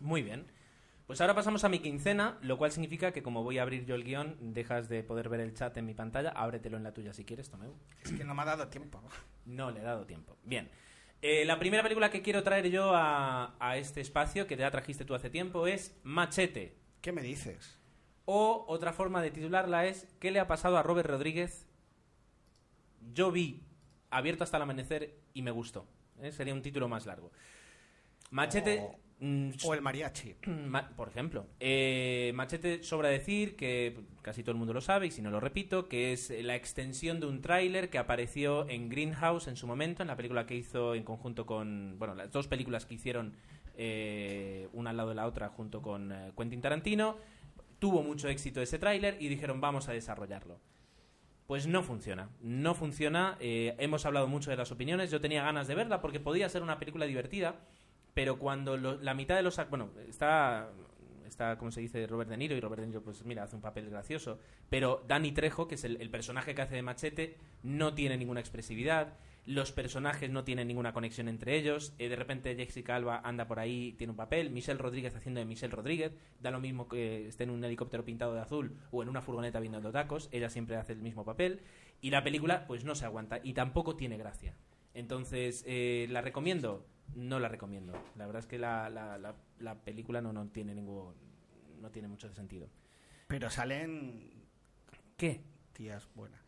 Muy 0.00 0.22
bien. 0.22 0.46
Pues 1.06 1.20
ahora 1.20 1.34
pasamos 1.34 1.64
a 1.64 1.68
mi 1.68 1.80
quincena, 1.80 2.38
lo 2.40 2.56
cual 2.56 2.72
significa 2.72 3.12
que 3.12 3.22
como 3.22 3.42
voy 3.42 3.58
a 3.58 3.62
abrir 3.62 3.84
yo 3.84 3.94
el 3.94 4.04
guion, 4.04 4.36
dejas 4.54 4.88
de 4.88 5.02
poder 5.02 5.28
ver 5.28 5.40
el 5.40 5.52
chat 5.52 5.76
en 5.76 5.84
mi 5.84 5.92
pantalla. 5.94 6.30
Ábretelo 6.30 6.78
en 6.78 6.82
la 6.82 6.94
tuya 6.94 7.12
si 7.12 7.24
quieres, 7.26 7.50
Tomeu. 7.50 7.74
Es 8.02 8.12
que 8.12 8.24
no 8.24 8.34
me 8.34 8.42
ha 8.42 8.46
dado 8.46 8.68
tiempo. 8.68 9.02
No 9.44 9.70
le 9.70 9.80
he 9.80 9.82
dado 9.82 10.06
tiempo. 10.06 10.36
Bien. 10.44 10.70
Eh, 11.20 11.44
la 11.44 11.58
primera 11.58 11.82
película 11.82 12.10
que 12.10 12.22
quiero 12.22 12.42
traer 12.42 12.70
yo 12.70 12.94
a, 12.94 13.54
a 13.58 13.76
este 13.76 14.00
espacio, 14.00 14.46
que 14.46 14.56
ya 14.56 14.70
trajiste 14.70 15.04
tú 15.04 15.14
hace 15.14 15.28
tiempo, 15.30 15.66
es 15.66 15.94
Machete. 16.04 16.76
¿Qué 17.02 17.12
me 17.12 17.22
dices? 17.22 17.78
O 18.24 18.64
otra 18.68 18.94
forma 18.94 19.20
de 19.20 19.30
titularla 19.30 19.84
es 19.84 20.06
¿Qué 20.18 20.30
le 20.30 20.40
ha 20.40 20.46
pasado 20.46 20.78
a 20.78 20.82
Robert 20.82 21.08
Rodríguez? 21.10 21.66
Yo 23.12 23.30
vi 23.30 23.62
Abierto 24.10 24.44
hasta 24.44 24.56
el 24.56 24.62
amanecer 24.62 25.18
y 25.34 25.42
me 25.42 25.50
gustó. 25.50 25.86
¿eh? 26.22 26.32
Sería 26.32 26.54
un 26.54 26.62
título 26.62 26.88
más 26.88 27.04
largo. 27.04 27.30
Machete... 28.30 28.80
O- 28.80 28.92
mm, 28.92 29.03
O 29.64 29.74
el 29.74 29.80
mariachi. 29.80 30.34
Ma- 30.66 30.90
por 30.96 31.08
ejemplo, 31.08 31.46
eh, 31.60 32.32
Machete 32.34 32.82
sobra 32.82 33.08
decir 33.08 33.56
que 33.56 34.00
casi 34.22 34.42
todo 34.42 34.52
el 34.52 34.58
mundo 34.58 34.74
lo 34.74 34.80
sabe 34.80 35.06
y 35.06 35.10
si 35.10 35.22
no 35.22 35.30
lo 35.30 35.40
repito, 35.40 35.88
que 35.88 36.12
es 36.12 36.30
la 36.42 36.56
extensión 36.56 37.20
de 37.20 37.26
un 37.26 37.40
tráiler 37.40 37.90
que 37.90 37.98
apareció 37.98 38.68
en 38.68 38.88
Greenhouse 38.88 39.48
en 39.48 39.56
su 39.56 39.66
momento, 39.66 40.02
en 40.02 40.08
la 40.08 40.16
película 40.16 40.46
que 40.46 40.56
hizo 40.56 40.94
en 40.94 41.04
conjunto 41.04 41.46
con, 41.46 41.96
bueno, 41.98 42.14
las 42.14 42.30
dos 42.32 42.48
películas 42.48 42.86
que 42.86 42.94
hicieron 42.94 43.34
eh, 43.76 44.68
una 44.72 44.90
al 44.90 44.96
lado 44.96 45.08
de 45.10 45.14
la 45.14 45.26
otra 45.26 45.48
junto 45.48 45.80
con 45.80 46.12
eh, 46.12 46.32
Quentin 46.36 46.60
Tarantino. 46.60 47.16
Tuvo 47.78 48.02
mucho 48.02 48.28
éxito 48.28 48.60
ese 48.62 48.78
tráiler 48.78 49.16
y 49.20 49.28
dijeron 49.28 49.60
vamos 49.60 49.88
a 49.88 49.92
desarrollarlo. 49.92 50.58
Pues 51.46 51.66
no 51.66 51.82
funciona, 51.82 52.30
no 52.40 52.74
funciona. 52.74 53.36
hemos 53.40 54.06
hablado 54.06 54.26
mucho 54.28 54.50
de 54.50 54.56
las 54.56 54.72
opiniones. 54.72 55.10
Yo 55.10 55.20
tenía 55.20 55.42
ganas 55.42 55.66
de 55.66 55.74
verla 55.74 56.00
porque 56.00 56.18
podía 56.18 56.48
ser 56.48 56.62
una 56.62 56.78
película 56.78 57.04
divertida, 57.04 57.56
pero 58.14 58.38
cuando 58.38 58.76
lo- 58.76 58.96
la 59.00 59.14
mitad 59.14 59.36
de 59.36 59.42
los 59.42 59.60
bueno 59.68 59.90
está 60.08 60.70
está 61.26 61.58
como 61.58 61.70
se 61.72 61.80
dice 61.80 62.06
Robert 62.06 62.30
De 62.30 62.36
Niro 62.36 62.54
y 62.54 62.60
Robert 62.60 62.80
De 62.82 62.86
Niro 62.86 63.02
pues 63.02 63.24
mira 63.24 63.42
hace 63.42 63.56
un 63.56 63.62
papel 63.62 63.90
gracioso, 63.90 64.38
pero 64.70 65.04
Danny 65.08 65.32
Trejo 65.32 65.66
que 65.68 65.74
es 65.74 65.84
el, 65.84 66.10
personaje 66.10 66.54
que 66.54 66.62
hace 66.62 66.76
de 66.76 66.82
Machete 66.82 67.36
no 67.62 67.94
tiene 67.94 68.16
ninguna 68.16 68.40
expresividad. 68.40 69.14
Los 69.46 69.72
personajes 69.72 70.30
no 70.30 70.44
tienen 70.44 70.68
ninguna 70.68 70.94
conexión 70.94 71.28
entre 71.28 71.58
ellos. 71.58 71.94
eh, 71.98 72.08
de 72.08 72.16
repente 72.16 72.54
Jessica 72.56 72.96
Alba 72.96 73.20
anda 73.24 73.46
por 73.46 73.58
ahí, 73.58 73.92
tiene 73.98 74.12
un 74.12 74.16
papel. 74.16 74.48
Michelle 74.50 74.78
Rodríguez 74.78 75.14
haciendo 75.14 75.38
de 75.38 75.44
Michelle 75.44 75.74
Rodríguez. 75.74 76.12
Da 76.40 76.50
lo 76.50 76.60
mismo 76.60 76.88
que 76.88 77.26
esté 77.28 77.44
en 77.44 77.50
un 77.50 77.62
helicóptero 77.62 78.06
pintado 78.06 78.32
de 78.34 78.40
azul 78.40 78.78
o 78.90 79.02
en 79.02 79.10
una 79.10 79.20
furgoneta 79.20 79.60
vendiendo 79.60 79.92
tacos. 79.92 80.30
Ella 80.32 80.48
siempre 80.48 80.76
hace 80.76 80.92
el 80.94 81.02
mismo 81.02 81.26
papel. 81.26 81.60
Y 82.00 82.08
la 82.08 82.24
película, 82.24 82.66
pues 82.66 82.84
no 82.84 82.94
se 82.94 83.04
aguanta 83.04 83.40
y 83.42 83.52
tampoco 83.52 83.96
tiene 83.96 84.16
gracia. 84.16 84.54
Entonces, 84.94 85.62
eh, 85.66 86.06
¿la 86.10 86.22
recomiendo? 86.22 86.86
No 87.14 87.38
la 87.38 87.48
recomiendo. 87.48 87.92
La 88.16 88.26
verdad 88.26 88.40
es 88.40 88.46
que 88.46 88.58
la, 88.58 88.90
la, 88.90 89.18
la, 89.18 89.34
la 89.60 89.74
película 89.76 90.20
no, 90.20 90.32
no 90.32 90.46
tiene 90.48 90.74
ningún. 90.74 91.14
no 91.80 91.90
tiene 91.90 92.08
mucho 92.08 92.32
sentido. 92.34 92.68
Pero 93.28 93.50
salen 93.50 94.32
¿Qué? 95.16 95.40
tías 95.72 96.08
buenas. 96.14 96.40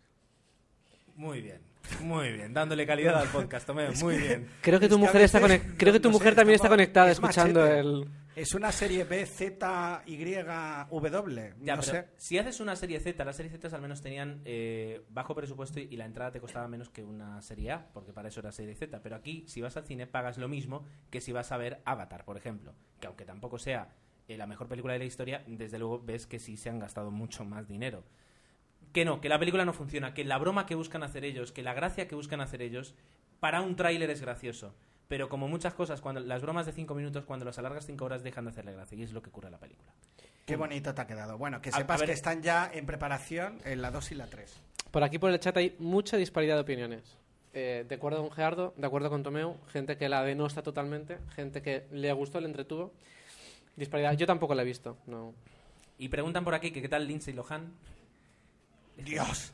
Muy 1.15 1.41
bien, 1.41 1.61
muy 2.03 2.33
bien. 2.33 2.53
Dándole 2.53 2.87
calidad 2.87 3.17
al 3.19 3.29
podcast, 3.29 3.69
muy 4.03 4.19
bien. 4.19 4.49
Creo 4.61 4.79
que 4.81 4.89
tu 4.89 4.97
Es 4.97 5.01
que 5.01 5.07
a 5.07 5.07
mujer 5.07 5.23
está 5.23 5.41
veces, 5.41 5.75
creo 5.79 5.93
que 5.93 6.01
tu 6.01 6.09
no 6.09 6.13
sé, 6.15 6.19
mujer 6.19 6.35
también 6.35 6.57
está 6.57 6.69
conectada 6.69 7.11
es 7.11 7.13
escuchando 7.13 7.61
machete. 7.61 7.81
el 7.81 8.09
Es 8.37 8.53
una 8.53 8.71
serie 8.71 9.05
B, 9.05 9.25
Z, 9.25 10.03
Y, 10.05 10.19
W. 10.19 11.55
Ya, 11.63 11.75
no 11.75 11.81
pero 11.81 11.83
sé. 11.83 12.09
si 12.19 12.37
haces 12.37 12.61
una 12.61 12.77
serie 12.77 13.01
Z, 13.01 13.25
las 13.25 13.35
series 13.35 13.59
Z 13.59 13.75
al 13.75 13.81
menos 13.81 14.03
tenían 14.03 14.43
eh, 14.45 15.01
bajo 15.09 15.35
presupuesto 15.35 15.81
y 15.81 15.97
la 15.97 16.05
entrada 16.05 16.33
te 16.33 16.39
costaba 16.39 16.69
menos 16.69 16.91
que 16.91 17.03
una 17.03 17.41
serie 17.41 17.73
A, 17.73 17.89
porque 17.95 18.13
para 18.13 18.29
eso 18.29 18.41
era 18.41 18.53
serie 18.53 18.75
Z. 18.75 19.01
Pero 19.03 19.17
aquí, 19.17 19.45
si 19.49 19.63
vas 19.63 19.79
al 19.79 19.87
cine, 19.87 20.07
pagas 20.07 20.37
lo 20.37 20.49
mismo 20.49 20.85
que 21.09 21.23
si 21.23 21.33
vas 21.33 21.51
a 21.51 21.57
ver 21.57 21.81
Avatar, 21.87 22.27
por 22.27 22.37
ejemplo. 22.37 22.75
Que 23.01 23.07
aunque 23.07 23.25
tampoco 23.25 23.59
sea 23.59 23.95
eh, 24.29 24.37
la 24.37 24.47
mejor 24.47 24.69
película 24.69 24.93
de 24.93 24.99
la 24.99 25.07
historia, 25.07 25.43
desde 25.47 25.79
luego 25.79 26.03
ves 26.05 26.27
que 26.27 26.39
sí 26.39 26.59
se 26.59 26.69
han 26.69 26.79
gastado 26.79 27.11
mucho 27.11 27.43
más 27.47 27.67
dinero. 27.67 28.05
Que 28.93 29.07
no, 29.07 29.23
que 29.23 29.31
la 29.31 29.39
película 29.39 29.65
no 29.65 29.73
funciona, 29.73 30.13
que 30.13 30.25
la 30.25 30.37
broma 30.37 30.67
que 30.67 30.75
buscan 30.75 31.03
hacer 31.03 31.25
ellos, 31.25 31.53
que 31.53 31.63
la 31.63 31.73
gracia 31.73 32.07
que 32.07 32.15
buscan 32.15 32.43
hacer 32.43 32.61
ellos, 32.61 32.95
para 33.41 33.63
un 33.63 33.77
tráiler 33.77 34.11
es 34.11 34.21
gracioso. 34.21 34.75
Pero 35.09 35.29
como 35.29 35.47
muchas 35.49 35.73
cosas, 35.75 36.01
cuando 36.01 36.21
las 36.21 36.43
bromas 36.43 36.67
de 36.67 36.73
5 36.73 36.95
minutos, 36.95 37.25
cuando 37.25 37.45
las 37.45 37.59
alargas 37.59 37.87
5 37.87 38.05
horas, 38.05 38.23
dejan 38.25 38.45
de 38.45 38.51
hacerle 38.51 38.73
gracia. 38.73 38.99
Y 38.99 39.03
es 39.03 39.13
lo 39.13 39.23
que 39.23 39.31
cura 39.31 39.51
la 39.51 39.59
película. 39.59 39.93
Qué 40.45 40.57
bonito 40.57 40.95
te 40.95 41.01
ha 41.01 41.07
quedado. 41.07 41.39
Bueno, 41.39 41.61
que 41.61 41.71
A- 41.71 41.75
a 41.75 41.79
sepas 41.79 42.01
ver- 42.01 42.09
que 42.09 42.13
están 42.13 42.43
ya 42.43 42.71
en 42.73 42.87
preparación 42.87 43.59
en 43.65 43.83
la 43.83 43.91
2 43.91 44.11
y 44.13 44.15
la 44.17 44.27
3. 44.27 44.53
Por 44.91 45.03
aquí 45.05 45.19
por 45.19 45.31
el 45.31 45.39
chat 45.41 45.57
hay 45.57 45.77
mucha 45.79 46.17
disparidad 46.17 46.55
de 46.57 46.61
opiniones. 46.63 47.17
Eh, 47.53 47.85
de 47.89 47.95
acuerdo 47.95 48.21
con 48.21 48.31
Gerardo, 48.33 48.75
de 48.77 48.87
acuerdo 48.87 49.09
con 49.11 49.23
Tomeu, 49.23 49.57
gente 49.69 49.97
que 49.97 50.09
la 50.09 50.23
denosta 50.23 50.63
totalmente, 50.63 51.19
gente 51.35 51.63
que 51.63 51.87
le 51.91 52.13
gustó, 52.13 52.41
le 52.41 52.47
entretuvo. 52.49 52.93
Disparidad. 53.77 54.13
Yo 54.15 54.27
tampoco 54.27 54.55
la 54.55 54.63
he 54.63 54.65
visto. 54.65 54.97
No. 55.07 55.35
Y 55.99 56.09
preguntan 56.09 56.45
por 56.45 56.55
aquí 56.55 56.71
que 56.71 56.83
qué 56.83 56.89
tal 56.89 57.07
Lindsay 57.07 57.33
Lohan. 57.35 57.73
Dios. 58.99 59.53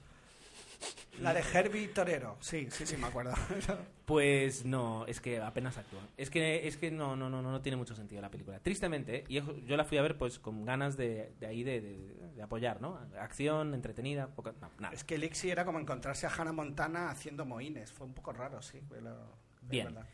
La 1.21 1.35
de 1.35 1.41
Herbie 1.53 1.89
Torero. 1.89 2.37
Sí, 2.41 2.69
sí, 2.71 2.87
sí, 2.87 2.97
me 2.97 3.07
acuerdo. 3.07 3.35
Pues 4.05 4.67
no, 4.67 5.07
es 5.07 5.21
que 5.21 5.41
apenas 5.41 5.79
actúa. 5.79 6.01
Es 6.19 6.29
que 6.29 6.67
es 6.67 6.77
que 6.77 6.91
no 6.91 7.17
no 7.17 7.31
no 7.31 7.41
no, 7.41 7.63
tiene 7.63 7.77
mucho 7.77 7.95
sentido 7.95 8.21
la 8.21 8.31
película. 8.31 8.59
Tristemente, 8.59 9.25
y 9.29 9.41
yo 9.41 9.77
la 9.77 9.85
fui 9.85 9.97
a 9.97 10.03
ver 10.03 10.19
pues 10.19 10.39
con 10.39 10.65
ganas 10.67 10.97
de, 10.99 11.33
de 11.41 11.47
ahí 11.47 11.63
de, 11.63 11.81
de- 11.81 12.33
de 12.35 12.43
apoyar, 12.43 12.81
¿no? 12.83 12.99
Acción, 13.19 13.73
entretenida, 13.75 14.27
poca, 14.27 14.53
no, 14.61 14.69
nada. 14.81 14.93
es 14.93 15.05
que 15.05 15.17
Lixi 15.17 15.51
era 15.51 15.65
como 15.65 15.79
encontrarse 15.79 16.27
a 16.27 16.31
Hannah 16.31 16.53
Montana 16.53 17.11
haciendo 17.11 17.47
moines. 17.47 17.91
Fue 17.93 18.07
un 18.07 18.13
poco 18.13 18.33
raro, 18.33 18.61
sí. 18.61 18.81
pero- 18.91 19.33
Bien. 19.63 19.87
verdad. 19.87 20.07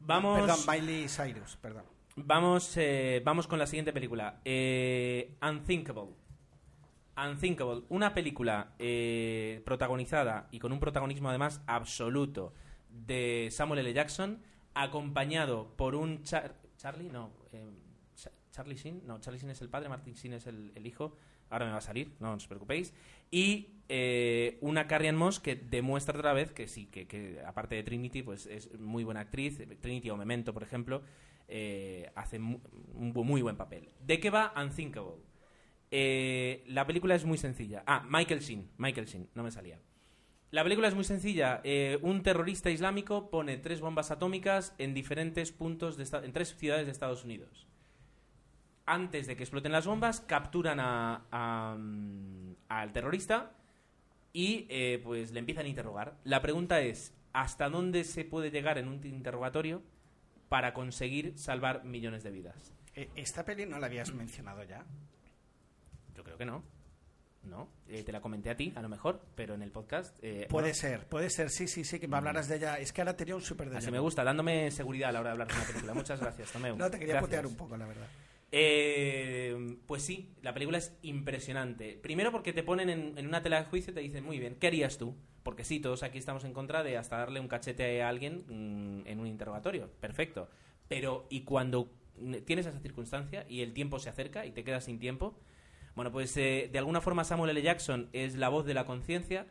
Vamos 0.00 0.40
Perdón, 0.40 0.58
Miley 0.68 1.08
Cyrus, 1.08 1.56
perdón. 1.56 1.84
Vamos, 2.16 2.72
eh, 2.76 3.20
vamos 3.24 3.46
con 3.46 3.58
la 3.58 3.66
siguiente 3.66 3.92
película. 3.92 4.40
Eh, 4.44 5.34
Unthinkable. 5.42 6.14
Unthinkable. 7.16 7.84
Una 7.88 8.12
película 8.14 8.74
eh, 8.78 9.62
protagonizada 9.64 10.48
y 10.50 10.58
con 10.58 10.72
un 10.72 10.80
protagonismo 10.80 11.28
además 11.30 11.62
absoluto 11.66 12.52
de 12.90 13.48
Samuel 13.50 13.80
L. 13.80 13.92
Jackson, 13.92 14.40
acompañado 14.74 15.74
por 15.76 15.94
un 15.94 16.22
Char- 16.22 16.54
Charlie, 16.76 17.08
no, 17.10 17.30
eh, 17.52 17.70
Cha- 18.14 18.32
Charlie 18.50 18.76
Sheen, 18.76 19.02
no, 19.06 19.18
Charlie 19.20 19.38
Sheen 19.38 19.50
es 19.50 19.60
el 19.62 19.68
padre, 19.68 19.88
Martin 19.88 20.14
Sheen 20.14 20.34
es 20.34 20.46
el, 20.46 20.72
hijo. 20.86 21.16
Ahora 21.48 21.66
me 21.66 21.70
va 21.72 21.78
a 21.78 21.82
salir, 21.82 22.12
no 22.18 22.32
os 22.32 22.46
preocupéis. 22.48 22.92
Y 23.30 23.68
eh, 23.88 24.58
una 24.60 24.86
Carrie 24.88 25.08
Ann 25.08 25.16
Moss 25.16 25.38
que 25.38 25.54
demuestra 25.54 26.18
otra 26.18 26.32
vez 26.32 26.50
que 26.52 26.66
sí, 26.66 26.86
que, 26.86 27.40
aparte 27.46 27.76
de 27.76 27.84
Trinity, 27.84 28.22
pues 28.22 28.46
es 28.46 28.76
muy 28.80 29.04
buena 29.04 29.20
actriz. 29.20 29.62
Trinity 29.80 30.10
o 30.10 30.16
Memento, 30.16 30.52
por 30.52 30.64
ejemplo, 30.64 31.02
eh, 31.48 32.10
hace 32.16 32.38
un 32.40 32.60
muy 33.14 33.42
buen 33.42 33.56
papel. 33.56 33.90
¿De 34.00 34.18
qué 34.18 34.28
va 34.30 34.52
Unthinkable? 34.60 35.22
Eh, 35.90 36.64
la 36.68 36.86
película 36.86 37.14
es 37.14 37.24
muy 37.24 37.38
sencilla. 37.38 37.82
Ah, 37.86 38.04
Michael 38.08 38.40
Sheen. 38.40 38.68
Michael 38.78 39.06
Sheen, 39.06 39.28
no 39.34 39.42
me 39.42 39.50
salía. 39.50 39.78
La 40.50 40.62
película 40.62 40.88
es 40.88 40.94
muy 40.94 41.04
sencilla. 41.04 41.60
Eh, 41.64 41.98
un 42.02 42.22
terrorista 42.22 42.70
islámico 42.70 43.30
pone 43.30 43.56
tres 43.56 43.80
bombas 43.80 44.10
atómicas 44.10 44.74
en 44.78 44.94
diferentes 44.94 45.52
puntos, 45.52 45.96
de 45.96 46.04
en 46.24 46.32
tres 46.32 46.56
ciudades 46.56 46.86
de 46.86 46.92
Estados 46.92 47.24
Unidos. 47.24 47.66
Antes 48.86 49.26
de 49.26 49.36
que 49.36 49.42
exploten 49.42 49.72
las 49.72 49.86
bombas, 49.86 50.20
capturan 50.20 50.78
a- 50.80 51.76
mm, 51.78 52.52
al 52.68 52.92
terrorista 52.92 53.52
y 54.32 54.66
eh, 54.68 55.00
pues 55.02 55.32
le 55.32 55.40
empiezan 55.40 55.66
a 55.66 55.68
interrogar. 55.68 56.16
La 56.24 56.40
pregunta 56.40 56.80
es, 56.80 57.12
¿hasta 57.32 57.68
dónde 57.68 58.04
se 58.04 58.24
puede 58.24 58.50
llegar 58.50 58.78
en 58.78 58.86
un 58.88 59.04
interrogatorio 59.04 59.82
para 60.48 60.72
conseguir 60.72 61.36
salvar 61.36 61.84
millones 61.84 62.22
de 62.22 62.30
vidas? 62.30 62.72
¿Esta 63.16 63.44
peli 63.44 63.66
no 63.66 63.78
la 63.80 63.86
habías 63.86 64.14
mencionado 64.14 64.62
ya? 64.62 64.84
Yo 66.16 66.24
creo 66.24 66.36
que 66.38 66.44
no. 66.46 66.62
No, 67.44 67.68
Eh, 67.88 68.02
te 68.02 68.10
la 68.10 68.20
comenté 68.20 68.50
a 68.50 68.56
ti, 68.56 68.72
a 68.74 68.82
lo 68.82 68.88
mejor, 68.88 69.20
pero 69.36 69.54
en 69.54 69.62
el 69.62 69.70
podcast... 69.70 70.18
eh, 70.20 70.46
Puede 70.50 70.68
bueno, 70.70 70.74
ser, 70.74 71.06
puede 71.06 71.30
ser, 71.30 71.48
sí, 71.50 71.68
sí, 71.68 71.84
sí, 71.84 72.00
que 72.00 72.08
me 72.08 72.16
hablaras 72.16 72.48
de 72.48 72.56
ella. 72.56 72.80
Es 72.80 72.92
que 72.92 73.02
ahora 73.02 73.16
tenía 73.16 73.36
un 73.36 73.40
súper 73.42 73.68
Así 73.76 73.92
me 73.92 74.00
gusta, 74.00 74.24
dándome 74.24 74.68
seguridad 74.72 75.10
a 75.10 75.12
la 75.12 75.20
hora 75.20 75.28
de 75.28 75.32
hablar 75.34 75.48
de 75.48 75.54
una 75.54 75.64
película. 75.64 75.94
Muchas 75.94 76.18
gracias, 76.20 76.50
Tomeu. 76.50 76.76
No, 76.76 76.90
te 76.90 76.98
quería 76.98 77.14
Gracias. 77.14 77.28
putear 77.28 77.46
un 77.46 77.54
poco, 77.56 77.76
la 77.76 77.86
verdad. 77.86 78.06
Eh, 78.50 79.76
pues 79.86 80.02
sí, 80.02 80.34
la 80.42 80.52
película 80.54 80.78
es 80.78 80.92
impresionante. 81.02 81.98
Primero 82.02 82.32
porque 82.32 82.52
te 82.52 82.64
ponen 82.64 82.90
en, 82.90 83.16
en 83.16 83.26
una 83.28 83.42
tela 83.42 83.58
de 83.60 83.66
juicio 83.66 83.92
y 83.92 83.94
te 83.94 84.00
dicen, 84.00 84.24
muy 84.24 84.40
bien, 84.40 84.56
¿qué 84.56 84.66
harías 84.66 84.98
tú? 84.98 85.14
Porque 85.44 85.62
sí, 85.62 85.78
todos 85.78 86.02
aquí 86.02 86.18
estamos 86.18 86.42
en 86.44 86.52
contra 86.52 86.82
de 86.82 86.96
hasta 86.96 87.18
darle 87.18 87.38
un 87.38 87.46
cachete 87.46 88.02
a 88.02 88.08
alguien 88.08 88.44
mm, 88.48 89.06
en 89.06 89.20
un 89.20 89.26
interrogatorio. 89.28 89.88
Perfecto. 90.00 90.48
Pero, 90.88 91.26
¿y 91.30 91.42
cuando 91.42 91.92
mm, 92.18 92.38
tienes 92.44 92.66
esa 92.66 92.80
circunstancia 92.80 93.46
y 93.48 93.60
el 93.60 93.72
tiempo 93.72 94.00
se 94.00 94.08
acerca 94.08 94.46
y 94.46 94.50
te 94.50 94.64
quedas 94.64 94.84
sin 94.84 94.98
tiempo? 94.98 95.38
Bueno, 95.96 96.12
pues 96.12 96.36
eh, 96.36 96.68
de 96.70 96.78
alguna 96.78 97.00
forma 97.00 97.24
Samuel 97.24 97.50
L. 97.50 97.62
Jackson 97.62 98.08
es 98.12 98.36
la 98.36 98.48
voz 98.50 98.66
de 98.66 98.74
la 98.74 98.84
conciencia. 98.84 99.46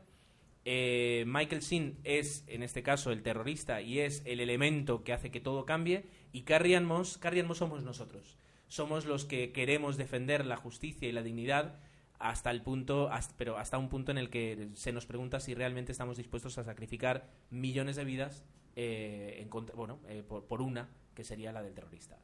Eh, 0.63 1.23
Michael 1.27 1.61
Sheen 1.61 1.97
es, 2.03 2.43
en 2.47 2.63
este 2.63 2.83
caso, 2.83 3.11
el 3.11 3.23
terrorista 3.23 3.81
y 3.81 3.99
es 3.99 4.21
el 4.25 4.39
elemento 4.39 5.03
que 5.03 5.13
hace 5.13 5.31
que 5.31 5.41
todo 5.41 5.65
cambie. 5.65 6.05
Y 6.31 6.43
Carrie 6.43 6.75
Ann 6.75 6.85
Moss, 6.85 7.17
Carrie 7.17 7.41
Ann 7.41 7.47
Moss 7.47 7.57
somos 7.57 7.83
nosotros. 7.83 8.37
Somos 8.67 9.05
los 9.05 9.25
que 9.25 9.51
queremos 9.51 9.97
defender 9.97 10.45
la 10.45 10.55
justicia 10.55 11.07
y 11.07 11.11
la 11.11 11.23
dignidad 11.23 11.79
hasta 12.19 12.51
el 12.51 12.61
punto, 12.61 13.09
hasta- 13.11 13.35
pero 13.37 13.57
hasta 13.57 13.77
un 13.77 13.89
punto 13.89 14.11
en 14.11 14.17
el 14.17 14.29
que 14.29 14.69
se 14.73 14.91
nos 14.93 15.05
pregunta 15.05 15.39
si 15.39 15.53
realmente 15.53 15.91
estamos 15.91 16.17
dispuestos 16.17 16.57
a 16.57 16.63
sacrificar 16.63 17.27
millones 17.49 17.95
de 17.95 18.05
vidas 18.05 18.43
eh, 18.75 19.47
bueno, 19.75 19.99
eh, 20.07 20.23
por, 20.27 20.45
por 20.45 20.61
una, 20.61 20.89
que 21.13 21.23
sería 21.23 21.51
la 21.51 21.61
del 21.63 21.73
terrorista. 21.73 22.17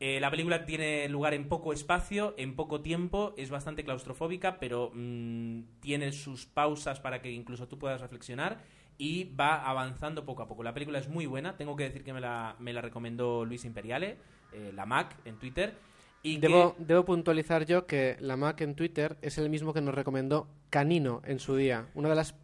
Eh, 0.00 0.18
la 0.20 0.30
película 0.30 0.66
tiene 0.66 1.08
lugar 1.08 1.34
en 1.34 1.48
poco 1.48 1.72
espacio, 1.72 2.34
en 2.36 2.56
poco 2.56 2.80
tiempo, 2.80 3.32
es 3.36 3.50
bastante 3.50 3.84
claustrofóbica, 3.84 4.58
pero 4.58 4.90
mm, 4.92 5.60
tiene 5.80 6.12
sus 6.12 6.46
pausas 6.46 7.00
para 7.00 7.22
que 7.22 7.30
incluso 7.30 7.68
tú 7.68 7.78
puedas 7.78 8.00
reflexionar 8.00 8.58
y 8.98 9.24
va 9.34 9.64
avanzando 9.68 10.24
poco 10.24 10.42
a 10.42 10.48
poco. 10.48 10.62
La 10.62 10.74
película 10.74 10.98
es 10.98 11.08
muy 11.08 11.26
buena, 11.26 11.56
tengo 11.56 11.76
que 11.76 11.84
decir 11.84 12.02
que 12.04 12.12
me 12.12 12.20
la, 12.20 12.56
me 12.58 12.72
la 12.72 12.80
recomendó 12.80 13.44
Luis 13.44 13.64
Imperiale, 13.64 14.18
eh, 14.52 14.72
la 14.74 14.84
Mac, 14.84 15.16
en 15.24 15.36
Twitter. 15.38 15.74
Y 16.22 16.38
que- 16.40 16.48
Debo, 16.48 16.74
debo 16.78 17.04
puntualizar 17.04 17.64
yo 17.64 17.86
que 17.86 18.16
la 18.20 18.36
Mac 18.36 18.60
en 18.62 18.74
Twitter 18.74 19.16
es 19.22 19.38
el 19.38 19.48
mismo 19.48 19.72
que 19.72 19.80
nos 19.80 19.94
recomendó 19.94 20.48
Canino 20.70 21.22
en 21.24 21.38
su 21.38 21.54
día. 21.56 21.86
Una 21.94 22.08
de 22.08 22.14
las 22.16 22.34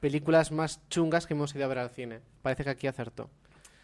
películas 0.00 0.52
más 0.52 0.86
chungas 0.88 1.26
que 1.26 1.34
hemos 1.34 1.54
ido 1.54 1.64
a 1.64 1.68
ver 1.68 1.78
al 1.78 1.90
cine. 1.90 2.20
Parece 2.42 2.64
que 2.64 2.70
aquí 2.70 2.86
acertó. 2.86 3.30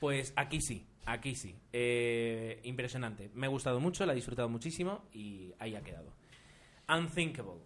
Pues 0.00 0.32
aquí 0.36 0.60
sí, 0.60 0.86
aquí 1.06 1.34
sí. 1.34 1.56
Eh, 1.72 2.60
impresionante. 2.64 3.30
Me 3.34 3.46
ha 3.46 3.50
gustado 3.50 3.80
mucho, 3.80 4.06
la 4.06 4.12
he 4.12 4.16
disfrutado 4.16 4.48
muchísimo 4.48 5.04
y 5.12 5.52
ahí 5.58 5.74
ha 5.76 5.82
quedado. 5.82 6.12
Unthinkable. 6.88 7.62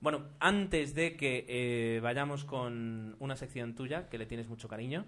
Bueno, 0.00 0.28
antes 0.40 0.94
de 0.94 1.16
que 1.16 1.44
eh, 1.48 2.00
vayamos 2.00 2.44
con 2.44 3.16
una 3.18 3.36
sección 3.36 3.74
tuya, 3.74 4.08
que 4.08 4.18
le 4.18 4.26
tienes 4.26 4.48
mucho 4.48 4.68
cariño, 4.68 5.04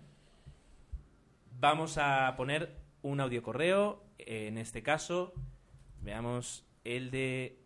vamos 1.61 1.99
a 1.99 2.35
poner 2.37 2.77
un 3.03 3.21
audio 3.21 3.43
correo. 3.43 4.03
En 4.19 4.59
este 4.59 4.83
caso, 4.83 5.33
veamos 6.03 6.67
el 6.85 7.11
de 7.11 7.59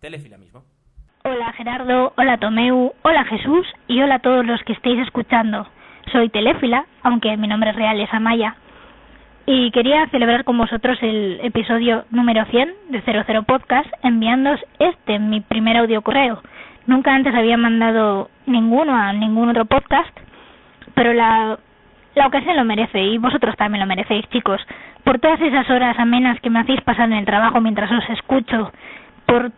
Telefila 0.00 0.38
mismo. 0.38 0.64
Hola 1.24 1.52
Gerardo, 1.54 2.12
hola 2.18 2.38
Tomeu, 2.38 2.92
hola 3.02 3.24
Jesús 3.24 3.66
y 3.88 4.02
hola 4.02 4.16
a 4.16 4.18
todos 4.18 4.44
los 4.44 4.62
que 4.64 4.74
estéis 4.74 5.00
escuchando. 5.00 5.66
Soy 6.14 6.28
Teléfila, 6.28 6.84
aunque 7.02 7.36
mi 7.36 7.48
nombre 7.48 7.72
real 7.72 7.98
es 7.98 8.14
Amaya. 8.14 8.54
Y 9.46 9.72
quería 9.72 10.06
celebrar 10.10 10.44
con 10.44 10.56
vosotros 10.56 10.96
el 11.02 11.40
episodio 11.42 12.04
número 12.10 12.44
100 12.44 12.72
de 12.90 13.02
00 13.02 13.42
Podcast 13.42 13.88
enviándoos 14.04 14.60
este, 14.78 15.18
mi 15.18 15.40
primer 15.40 15.76
audio 15.76 16.02
correo. 16.02 16.40
Nunca 16.86 17.12
antes 17.12 17.34
había 17.34 17.56
mandado 17.56 18.30
ninguno 18.46 18.94
a 18.94 19.12
ningún 19.12 19.48
otro 19.48 19.64
podcast, 19.64 20.16
pero 20.94 21.12
la, 21.14 21.58
la 22.14 22.26
ocasión 22.28 22.54
lo 22.54 22.64
merece 22.64 23.02
y 23.02 23.18
vosotros 23.18 23.56
también 23.56 23.80
lo 23.80 23.88
merecéis, 23.88 24.24
chicos. 24.28 24.64
Por 25.02 25.18
todas 25.18 25.40
esas 25.40 25.68
horas 25.68 25.98
amenas 25.98 26.38
que 26.38 26.48
me 26.48 26.60
hacéis 26.60 26.80
pasar 26.82 27.06
en 27.06 27.14
el 27.14 27.26
trabajo 27.26 27.60
mientras 27.60 27.90
os 27.90 28.08
escucho, 28.10 28.72
por 29.26 29.50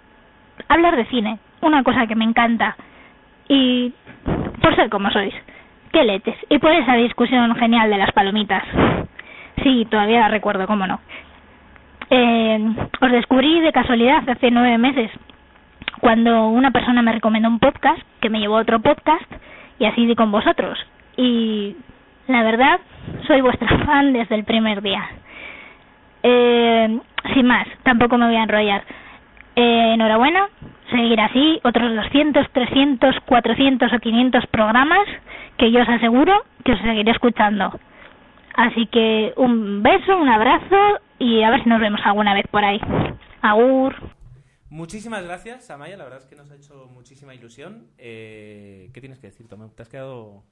hablar 0.69 0.97
de 0.97 1.05
cine, 1.05 1.39
una 1.61 1.83
cosa 1.83 2.07
que 2.07 2.17
me 2.17 2.25
encanta. 2.25 2.79
Y 3.47 3.93
por 4.63 4.75
ser 4.75 4.89
como 4.89 5.11
sois, 5.11 5.35
Y 6.51 6.59
por 6.59 6.73
esa 6.73 6.95
discusión 6.95 7.55
genial 7.57 7.89
de 7.89 7.97
las 7.97 8.13
palomitas. 8.13 8.63
Sí, 9.63 9.87
todavía 9.91 10.21
la 10.21 10.29
recuerdo, 10.29 10.67
cómo 10.67 10.87
no. 10.87 11.01
Eh, 12.11 12.61
os 13.01 13.11
descubrí 13.11 13.61
de 13.61 13.73
casualidad 13.73 14.29
hace 14.29 14.51
nueve 14.51 14.77
meses, 14.77 15.11
cuando 16.01 16.49
una 16.49 16.71
persona 16.71 17.01
me 17.01 17.13
recomendó 17.13 17.49
un 17.49 17.59
podcast, 17.59 18.01
que 18.21 18.29
me 18.29 18.41
llevó 18.41 18.59
a 18.59 18.61
otro 18.61 18.81
podcast, 18.81 19.25
y 19.79 19.87
así 19.87 20.05
di 20.05 20.15
con 20.15 20.31
vosotros. 20.31 20.79
Y 21.17 21.77
la 22.29 22.43
verdad, 22.43 22.79
soy 23.27 23.41
vuestra 23.41 23.69
fan 23.87 24.13
desde 24.13 24.35
el 24.35 24.45
primer 24.45 24.83
día. 24.83 25.03
Eh, 26.23 27.01
sin 27.33 27.47
más, 27.47 27.67
tampoco 27.85 28.19
me 28.19 28.27
voy 28.27 28.37
a 28.37 28.43
enrollar. 28.43 28.83
Eh, 29.57 29.93
enhorabuena, 29.95 30.49
seguir 30.91 31.21
así, 31.21 31.61
otros 31.65 31.95
200, 31.95 32.51
300, 32.53 33.17
400 33.27 33.93
o 33.93 33.99
500 33.99 34.47
programas 34.47 35.07
que 35.59 35.71
yo 35.71 35.83
os 35.83 35.89
aseguro 35.89 36.45
que 36.65 36.73
os 36.73 36.81
seguiré 36.81 37.11
escuchando. 37.13 37.73
Así 38.55 38.87
que 38.87 39.33
un 39.37 39.83
beso, 39.83 40.17
un 40.17 40.29
abrazo 40.29 41.01
y 41.19 41.43
a 41.43 41.51
ver 41.51 41.63
si 41.63 41.69
nos 41.69 41.81
vemos 41.81 42.01
alguna 42.05 42.35
vez 42.35 42.47
por 42.51 42.65
ahí. 42.65 42.81
Agur. 43.43 43.95
Muchísimas 44.71 45.25
gracias, 45.25 45.71
Amaya. 45.71 45.97
La 45.97 46.05
verdad 46.05 46.21
es 46.21 46.27
que 46.27 46.37
nos 46.37 46.51
ha 46.51 46.57
hecho 46.57 46.89
muchísima 46.93 47.35
ilusión. 47.35 47.89
Eh, 47.99 48.91
¿Qué 48.93 49.01
tienes 49.01 49.19
que 49.19 49.29
decir, 49.29 49.49
Tomeu? 49.49 49.69
¿Te 49.71 49.83
has 49.83 49.89
quedado...? 49.89 50.43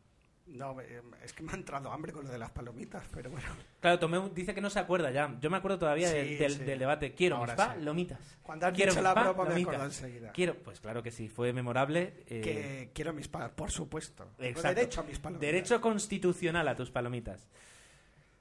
No, 0.47 0.79
eh, 0.81 1.01
es 1.23 1.33
que 1.33 1.43
me 1.43 1.53
ha 1.53 1.55
entrado 1.57 1.91
hambre 1.91 2.13
con 2.13 2.25
lo 2.27 2.31
de 2.31 2.39
las 2.39 2.51
palomitas, 2.51 3.09
pero 3.13 3.31
bueno. 3.31 3.49
Claro, 3.81 3.99
Tomeu 3.99 4.29
dice 4.29 4.55
que 4.55 4.61
no 4.61 4.69
se 4.69 4.79
acuerda 4.79 5.11
ya. 5.11 5.37
Yo 5.41 5.49
me 5.51 5.57
acuerdo 5.57 5.79
todavía 5.79 6.09
Sí, 6.09 6.15
del, 6.17 6.39
del- 6.39 6.53
sí. 6.53 6.65
del 6.65 6.79
debate. 6.79 7.15
Quiero 7.15 7.37
Ahora 7.37 7.55
mis 7.55 7.63
sí. 7.65 7.69
palomitas. 7.71 8.39
Cuando 8.43 8.67
has 8.67 8.75
Quiero 8.75 8.93
dicho 8.93 9.03
la 9.03 9.15
broma 9.15 9.45
me 9.45 9.63
acordado 9.63 9.85
enseguida. 9.87 10.33
Quiero, 10.33 10.55
pues 10.63 10.81
claro 10.81 11.03
que 11.03 11.11
sí, 11.11 11.29
fue 11.29 11.53
memorable. 11.55 12.25
eh, 12.29 12.41
Que 12.43 12.91
quiero 12.93 13.13
mis 13.15 13.27
palomitas, 13.29 13.57
por 13.57 13.71
supuesto. 13.71 14.29
Exacto. 14.39 14.75
derecho 14.81 15.01
a 15.01 15.05
mis 15.05 15.19
palomitas. 15.19 15.41
Derecho 15.41 15.81
constitucional 15.81 16.69
a 16.69 16.77
tus 16.77 16.91
palomitas. 16.91 17.49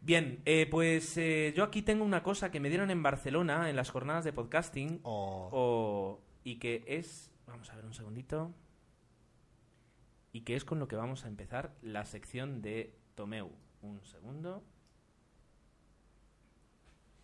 Bien, 0.01 0.41
eh, 0.45 0.67
pues 0.69 1.17
eh, 1.17 1.53
yo 1.55 1.63
aquí 1.63 1.81
tengo 1.81 2.03
una 2.03 2.21
cosa 2.21 2.51
que 2.51 2.59
me 2.59 2.67
dieron 2.67 2.91
en 2.91 3.01
Barcelona 3.01 3.69
en 3.69 3.77
las 3.77 3.89
jornadas 3.89 4.25
de 4.25 4.33
podcasting 4.33 4.99
Oh. 5.03 5.49
o- 5.53 6.21
y 6.43 6.59
que 6.59 6.83
es, 6.85 7.31
vamos 7.47 7.69
a 7.69 7.75
ver 7.75 7.85
un 7.85 7.93
segundito, 7.93 8.51
y 10.33 10.41
que 10.41 10.55
es 10.55 10.65
con 10.65 10.79
lo 10.79 10.87
que 10.89 10.97
vamos 10.97 11.23
a 11.23 11.27
empezar 11.29 11.73
la 11.81 12.03
sección 12.05 12.61
de 12.61 12.97
Tomeu. 13.15 13.51
Un 13.81 14.03
segundo, 14.03 14.63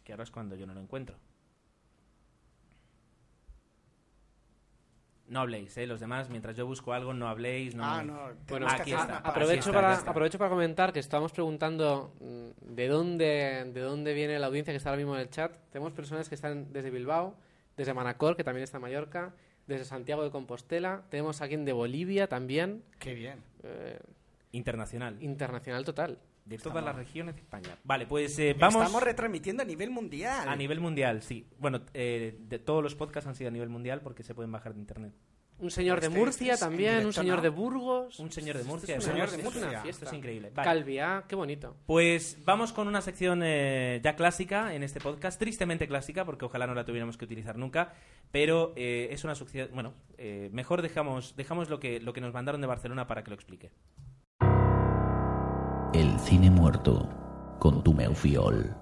que 0.04 0.14
ahora 0.14 0.24
es 0.24 0.32
cuando 0.32 0.56
yo 0.56 0.68
no 0.68 0.74
lo 0.74 0.82
encuentro. 0.82 1.18
No 5.28 5.42
habléis, 5.42 5.78
¿eh? 5.78 5.86
Los 5.86 6.00
demás, 6.00 6.30
mientras 6.30 6.56
yo 6.56 6.66
busco 6.66 6.92
algo, 6.94 7.14
no 7.14 7.28
habléis. 7.28 7.76
No... 7.76 7.84
Ah, 7.86 8.04
no, 8.04 8.32
Bueno, 8.48 8.68
aquí 8.68 8.94
está. 8.94 9.18
Aprovecho 9.18 9.70
está, 9.70 9.74
para, 9.74 9.94
está. 9.94 10.12
aprovecho 10.12 10.38
para 10.40 10.50
comentar 10.50 10.92
que 10.92 11.00
estábamos 11.00 11.32
preguntando 11.32 12.16
mm, 12.20 12.74
de 12.74 12.88
dónde, 12.88 13.72
de 13.72 13.82
dónde 13.82 14.14
viene 14.14 14.40
la 14.40 14.48
audiencia 14.48 14.74
que 14.74 14.78
está 14.78 14.90
ahora 14.90 14.98
mismo 14.98 15.16
en 15.16 15.22
el 15.22 15.30
chat. 15.30 15.56
Tenemos 15.72 15.94
personas 15.94 16.30
que 16.30 16.36
están 16.36 16.74
desde 16.74 16.90
Bilbao, 16.90 17.36
desde 17.78 17.94
Manacor, 17.94 18.36
que 18.36 18.44
también 18.44 18.64
está 18.64 18.78
en 18.78 18.82
Mallorca, 18.82 19.36
desde 19.70 19.86
Santiago 19.86 20.24
de 20.24 20.32
Compostela. 20.32 21.04
Tenemos 21.10 21.40
a 21.40 21.46
alguien 21.46 21.64
de 21.64 21.72
Bolivia 21.74 22.28
también. 22.28 22.84
Qué 23.00 23.14
bien. 23.14 23.40
eh, 23.64 24.00
Internacional. 24.52 25.16
internacional 25.22 25.86
total. 25.86 26.18
De 26.46 26.58
todas 26.58 26.84
las 26.84 26.96
regiones 26.96 27.36
de 27.36 27.42
España. 27.42 27.70
Vale, 27.84 28.08
pues 28.08 28.38
eh, 28.40 28.56
vamos 28.60 28.82
Estamos 28.82 29.04
retransmitiendo 29.04 29.62
a 29.62 29.66
nivel 29.68 29.92
mundial. 29.92 30.50
a 30.50 30.56
nivel 30.56 30.80
mundial, 30.80 31.22
sí. 31.22 31.46
Bueno, 31.60 31.82
eh, 31.94 32.36
de 32.40 32.58
todos 32.58 32.82
los 32.82 32.96
podcasts 32.96 33.28
han 33.28 33.36
sido 33.36 33.50
a 33.50 33.52
nivel 33.52 33.70
mundial 33.70 34.02
porque 34.02 34.24
se 34.24 34.34
pueden 34.34 34.52
bajar 34.52 34.74
de 34.74 34.80
internet. 34.80 35.14
Un 35.62 35.72
señor 35.72 36.00
de 36.00 36.08
Este- 36.08 36.18
Murcia 36.20 36.54
este 36.54 36.66
también, 36.66 37.06
un 37.06 37.12
señor 37.12 37.38
¿no? 37.38 37.42
de 37.44 37.50
Burgos. 37.50 38.18
Un 38.20 38.32
señor 38.32 38.58
de 38.58 38.64
Murcia. 38.64 38.96
Esto 38.96 39.10
es 39.10 39.14
Un 39.14 39.20
una- 39.20 39.28
señor 39.28 39.30
de 39.30 39.36
esto 39.38 39.50
es 39.50 39.56
una 39.58 39.66
Murcia. 39.66 39.82
fiesta. 39.82 40.06
Esto 40.06 40.16
es 40.16 40.18
increíble. 40.18 40.52
Vale. 40.56 40.66
Calviá, 40.70 41.26
qué 41.28 41.36
bonito. 41.36 41.76
Pues 41.86 42.38
vamos 42.46 42.72
con 42.72 42.88
una 42.88 43.02
sección 43.02 43.42
eh, 43.44 44.00
ya 44.04 44.16
clásica 44.16 44.74
en 44.74 44.84
este 44.84 45.02
podcast, 45.02 45.38
tristemente 45.38 45.88
clásica, 45.88 46.24
porque 46.24 46.46
ojalá 46.46 46.66
no 46.66 46.74
la 46.76 46.86
tuviéramos 46.86 47.18
que 47.18 47.26
utilizar 47.26 47.58
nunca, 47.58 47.94
pero 48.32 48.72
eh, 48.78 49.10
es 49.12 49.24
una 49.26 49.36
sección, 49.36 49.70
bueno, 49.74 49.94
eh, 50.18 50.50
mejor 50.54 50.82
dejamos, 50.82 51.36
dejamos 51.36 51.70
lo, 51.70 51.80
que, 51.80 52.00
lo 52.00 52.14
que 52.14 52.22
nos 52.22 52.34
mandaron 52.34 52.62
de 52.62 52.68
Barcelona 52.68 53.06
para 53.08 53.24
que 53.24 53.32
lo 53.32 53.36
explique. 53.36 53.72
El 55.94 56.18
cine 56.20 56.50
muerto 56.52 57.10
con 57.60 57.84
tu 57.84 57.94
Fiol. 58.16 58.76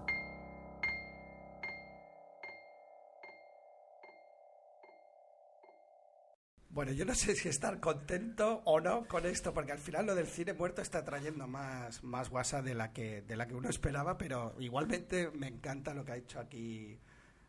Bueno, 6.77 6.91
yo 6.91 7.05
no 7.05 7.15
sé 7.15 7.35
si 7.35 7.49
estar 7.49 7.79
contento 7.79 8.61
o 8.65 8.79
no 8.79 9.07
con 9.07 9.25
esto, 9.25 9.51
porque 9.51 9.71
al 9.71 9.79
final 9.79 10.05
lo 10.05 10.13
del 10.13 10.27
cine 10.27 10.53
muerto 10.53 10.83
está 10.83 11.03
trayendo 11.03 11.47
más, 11.47 12.03
más 12.03 12.29
guasa 12.29 12.61
de 12.61 12.75
la, 12.75 12.93
que, 12.93 13.23
de 13.23 13.35
la 13.35 13.47
que 13.47 13.55
uno 13.55 13.67
esperaba, 13.67 14.15
pero 14.15 14.53
igualmente 14.59 15.31
me 15.31 15.47
encanta 15.47 15.95
lo 15.95 16.05
que 16.05 16.11
ha 16.11 16.17
hecho 16.17 16.39
aquí 16.39 16.99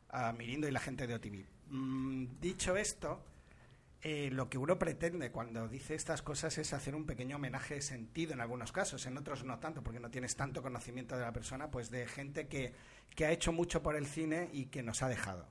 a 0.09 0.33
Mirindo 0.33 0.67
y 0.67 0.71
la 0.71 0.81
gente 0.81 1.07
de 1.07 1.14
OTV. 1.14 1.45
Mm, 1.67 2.41
dicho 2.41 2.75
esto, 2.79 3.23
eh, 4.01 4.31
lo 4.33 4.49
que 4.49 4.57
uno 4.57 4.79
pretende 4.79 5.31
cuando 5.31 5.69
dice 5.69 5.95
estas 5.95 6.23
cosas 6.23 6.57
es 6.57 6.73
hacer 6.73 6.95
un 6.95 7.05
pequeño 7.05 7.37
homenaje 7.37 7.75
de 7.75 7.83
sentido 7.83 8.33
en 8.33 8.41
algunos 8.41 8.73
casos, 8.73 9.05
en 9.05 9.19
otros 9.19 9.45
no 9.45 9.59
tanto, 9.59 9.83
porque 9.83 10.01
no 10.01 10.09
tienes 10.09 10.37
tanto 10.37 10.62
conocimiento 10.62 11.19
de 11.19 11.25
la 11.25 11.35
persona, 11.35 11.71
pues 11.71 11.91
de 11.91 12.07
gente 12.07 12.49
que, 12.49 12.73
que 13.14 13.27
ha 13.27 13.31
hecho 13.31 13.53
mucho 13.53 13.83
por 13.83 13.95
el 13.95 14.07
cine 14.07 14.49
y 14.55 14.69
que 14.69 14.83
nos 14.83 15.03
ha 15.03 15.09
dejado. 15.09 15.47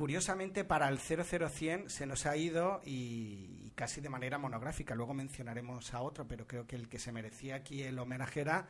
Curiosamente, 0.00 0.64
para 0.64 0.88
el 0.88 0.98
00100 0.98 1.90
se 1.90 2.06
nos 2.06 2.24
ha 2.24 2.34
ido 2.34 2.80
y, 2.86 3.70
casi 3.74 4.00
de 4.00 4.08
manera 4.08 4.38
monográfica. 4.38 4.94
Luego 4.94 5.12
mencionaremos 5.12 5.92
a 5.92 6.00
otro, 6.00 6.26
pero 6.26 6.46
creo 6.46 6.66
que 6.66 6.74
el 6.74 6.88
que 6.88 6.98
se 6.98 7.12
merecía 7.12 7.56
aquí 7.56 7.82
el 7.82 7.98
homenaje 7.98 8.40
era 8.40 8.66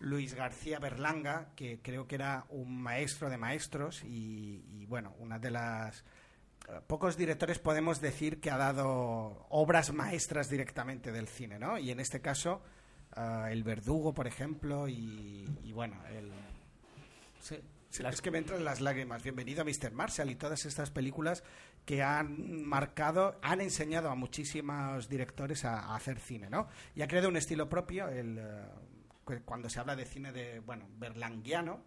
Luis 0.00 0.34
García 0.34 0.80
Berlanga, 0.80 1.52
que 1.54 1.78
creo 1.80 2.08
que 2.08 2.16
era 2.16 2.46
un 2.48 2.82
maestro 2.82 3.30
de 3.30 3.38
maestros 3.38 4.02
y, 4.02 4.84
bueno, 4.88 5.14
una 5.20 5.38
de 5.38 5.52
las 5.52 6.00
eh, 6.68 6.80
pocos 6.88 7.16
directores 7.16 7.60
podemos 7.60 8.00
decir 8.00 8.40
que 8.40 8.50
ha 8.50 8.58
dado 8.58 9.46
obras 9.50 9.92
maestras 9.92 10.50
directamente 10.50 11.12
del 11.12 11.28
cine, 11.28 11.60
¿no? 11.60 11.78
Y 11.78 11.92
en 11.92 12.00
este 12.00 12.20
caso, 12.20 12.62
eh, 13.16 13.44
El 13.52 13.62
Verdugo, 13.62 14.12
por 14.12 14.26
ejemplo, 14.26 14.88
y, 14.88 15.48
y 15.62 15.72
bueno, 15.72 16.02
el... 16.10 16.32
Sí, 17.38 17.60
es 18.00 18.20
que 18.22 18.30
me 18.30 18.38
entran 18.38 18.64
las 18.64 18.80
lágrimas. 18.80 19.22
Bienvenido 19.22 19.62
a 19.62 19.64
Mr. 19.64 19.92
Marshall 19.92 20.30
y 20.30 20.34
todas 20.34 20.64
estas 20.66 20.90
películas 20.90 21.44
que 21.84 22.02
han 22.02 22.64
marcado, 22.64 23.38
han 23.42 23.60
enseñado 23.60 24.10
a 24.10 24.14
muchísimos 24.14 25.08
directores 25.08 25.64
a, 25.64 25.78
a 25.80 25.96
hacer 25.96 26.18
cine, 26.18 26.50
¿no? 26.50 26.66
Y 26.96 27.02
ha 27.02 27.08
creado 27.08 27.28
un 27.28 27.36
estilo 27.36 27.68
propio, 27.68 28.08
el, 28.08 28.38
eh, 28.38 28.64
cu- 29.24 29.42
cuando 29.44 29.68
se 29.68 29.78
habla 29.78 29.94
de 29.94 30.06
cine 30.06 30.32
de, 30.32 30.58
bueno, 30.60 30.88
berlanguiano, 30.98 31.82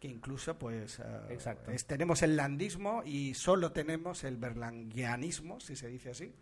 que 0.00 0.08
incluso, 0.08 0.58
pues, 0.58 0.98
eh, 0.98 1.04
Exacto. 1.30 1.70
es- 1.70 1.86
tenemos 1.86 2.22
el 2.22 2.36
landismo 2.36 3.02
y 3.04 3.34
solo 3.34 3.70
tenemos 3.70 4.24
el 4.24 4.36
berlanguianismo, 4.38 5.60
si 5.60 5.76
se 5.76 5.86
dice 5.88 6.10
así. 6.10 6.34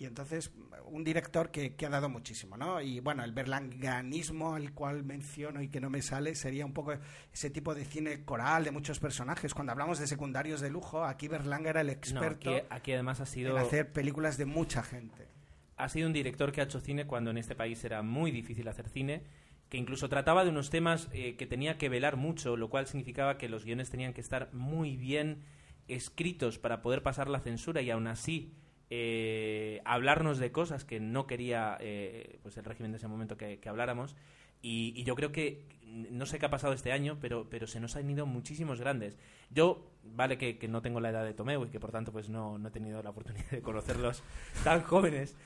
Y 0.00 0.06
entonces, 0.06 0.50
un 0.86 1.04
director 1.04 1.50
que, 1.50 1.74
que 1.74 1.84
ha 1.84 1.90
dado 1.90 2.08
muchísimo, 2.08 2.56
¿no? 2.56 2.80
Y 2.80 3.00
bueno, 3.00 3.22
el 3.22 3.32
berlanganismo 3.32 4.54
al 4.54 4.72
cual 4.72 5.04
menciono 5.04 5.60
y 5.60 5.68
que 5.68 5.78
no 5.78 5.90
me 5.90 6.00
sale 6.00 6.34
sería 6.34 6.64
un 6.64 6.72
poco 6.72 6.94
ese 7.30 7.50
tipo 7.50 7.74
de 7.74 7.84
cine 7.84 8.24
coral 8.24 8.64
de 8.64 8.70
muchos 8.70 8.98
personajes. 8.98 9.52
Cuando 9.52 9.72
hablamos 9.72 9.98
de 9.98 10.06
secundarios 10.06 10.62
de 10.62 10.70
lujo, 10.70 11.04
aquí 11.04 11.28
Berlanga 11.28 11.68
era 11.68 11.82
el 11.82 11.88
No, 11.88 11.92
experto 11.92 12.50
aquí, 12.50 12.66
aquí 12.70 12.92
además 12.92 13.20
ha 13.20 13.26
sido, 13.26 13.50
en 13.50 13.62
hacer 13.62 13.92
películas 13.92 14.38
de 14.38 14.46
mucha 14.46 14.82
gente. 14.82 15.28
ha 15.76 15.90
sido 15.90 16.06
un 16.06 16.14
director 16.14 16.50
que 16.50 16.62
ha 16.62 16.64
hecho 16.64 16.80
cine 16.80 17.06
cuando 17.06 17.30
en 17.30 17.36
este 17.36 17.54
país 17.54 17.84
era 17.84 18.00
muy 18.00 18.30
difícil 18.30 18.66
hacer 18.68 18.88
cine, 18.88 19.24
que 19.68 19.76
incluso 19.76 20.08
trataba 20.08 20.44
de 20.44 20.50
unos 20.50 20.70
temas 20.70 21.10
eh, 21.12 21.36
que 21.36 21.44
tenía 21.46 21.76
que 21.76 21.90
velar 21.90 22.16
mucho, 22.16 22.56
lo 22.56 22.70
cual 22.70 22.86
significaba 22.86 23.36
que 23.36 23.50
los 23.50 23.66
guiones 23.66 23.90
tenían 23.90 24.14
que 24.14 24.22
estar 24.22 24.48
muy 24.54 24.96
bien 24.96 25.42
escritos 25.88 26.58
para 26.58 26.80
poder 26.80 27.02
pasar 27.02 27.28
la 27.28 27.40
censura 27.40 27.82
y 27.82 27.90
aún 27.90 28.06
así 28.06 28.54
eh, 28.90 29.80
hablarnos 29.84 30.38
de 30.38 30.52
cosas 30.52 30.84
que 30.84 31.00
no 31.00 31.26
quería 31.26 31.76
eh, 31.80 32.38
pues 32.42 32.56
el 32.56 32.64
régimen 32.64 32.90
de 32.90 32.98
ese 32.98 33.08
momento 33.08 33.36
que, 33.36 33.58
que 33.58 33.68
habláramos. 33.68 34.16
Y, 34.62 34.92
y 34.94 35.04
yo 35.04 35.14
creo 35.14 35.32
que, 35.32 35.64
no 35.90 36.26
sé 36.26 36.38
qué 36.38 36.46
ha 36.46 36.50
pasado 36.50 36.72
este 36.72 36.92
año, 36.92 37.18
pero, 37.20 37.48
pero 37.48 37.66
se 37.66 37.80
nos 37.80 37.96
han 37.96 38.08
ido 38.10 38.26
muchísimos 38.26 38.80
grandes. 38.80 39.18
Yo, 39.50 39.86
vale 40.04 40.38
que, 40.38 40.58
que 40.58 40.68
no 40.68 40.82
tengo 40.82 41.00
la 41.00 41.10
edad 41.10 41.24
de 41.24 41.34
Tomeu 41.34 41.64
y 41.64 41.70
que 41.70 41.80
por 41.80 41.92
tanto 41.92 42.12
pues 42.12 42.28
no, 42.28 42.58
no 42.58 42.68
he 42.68 42.70
tenido 42.70 43.02
la 43.02 43.10
oportunidad 43.10 43.50
de 43.50 43.62
conocerlos 43.62 44.22
tan 44.64 44.82
jóvenes. 44.82 45.36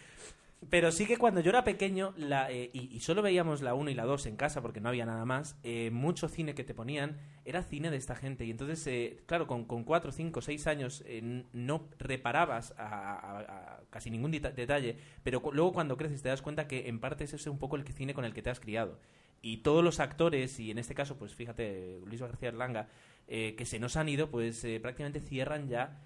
Pero 0.70 0.92
sí 0.92 1.06
que 1.06 1.16
cuando 1.16 1.40
yo 1.40 1.50
era 1.50 1.64
pequeño 1.64 2.14
eh, 2.48 2.70
y, 2.72 2.94
y 2.94 3.00
solo 3.00 3.22
veíamos 3.22 3.60
la 3.60 3.74
1 3.74 3.90
y 3.90 3.94
la 3.94 4.04
2 4.04 4.26
en 4.26 4.36
casa 4.36 4.62
porque 4.62 4.80
no 4.80 4.88
había 4.88 5.04
nada 5.04 5.24
más, 5.24 5.58
eh, 5.62 5.90
mucho 5.92 6.28
cine 6.28 6.54
que 6.54 6.64
te 6.64 6.74
ponían 6.74 7.18
era 7.44 7.62
cine 7.62 7.90
de 7.90 7.96
esta 7.96 8.14
gente. 8.14 8.44
Y 8.44 8.50
entonces, 8.50 8.86
eh, 8.86 9.20
claro, 9.26 9.46
con, 9.46 9.64
con 9.64 9.84
4, 9.84 10.12
5, 10.12 10.40
6 10.40 10.66
años 10.66 11.02
eh, 11.06 11.44
no 11.52 11.88
reparabas 11.98 12.74
a, 12.78 13.80
casi 13.90 14.10
ningún 14.10 14.32
deta- 14.32 14.52
detalle, 14.52 14.96
pero 15.22 15.42
luego 15.52 15.72
cuando 15.72 15.96
creces 15.96 16.22
te 16.22 16.28
das 16.28 16.40
cuenta 16.42 16.66
que 16.68 16.88
en 16.88 17.00
parte 17.00 17.24
ese 17.24 17.36
es 17.36 17.46
un 17.46 17.58
poco 17.58 17.76
el 17.76 17.86
cine 17.86 18.14
con 18.14 18.24
el 18.24 18.32
que 18.32 18.42
te 18.42 18.50
has 18.50 18.60
criado. 18.60 18.98
Y 19.42 19.58
todos 19.58 19.84
los 19.84 20.00
actores, 20.00 20.58
y 20.60 20.70
en 20.70 20.78
este 20.78 20.94
caso, 20.94 21.18
pues 21.18 21.34
fíjate, 21.34 22.00
Luis 22.06 22.22
García 22.22 22.48
Erlanga, 22.48 22.88
que 23.26 23.64
se 23.66 23.78
nos 23.78 23.96
han 23.96 24.08
ido, 24.08 24.30
pues 24.30 24.64
prácticamente 24.80 25.20
cierran 25.20 25.68
ya 25.68 26.00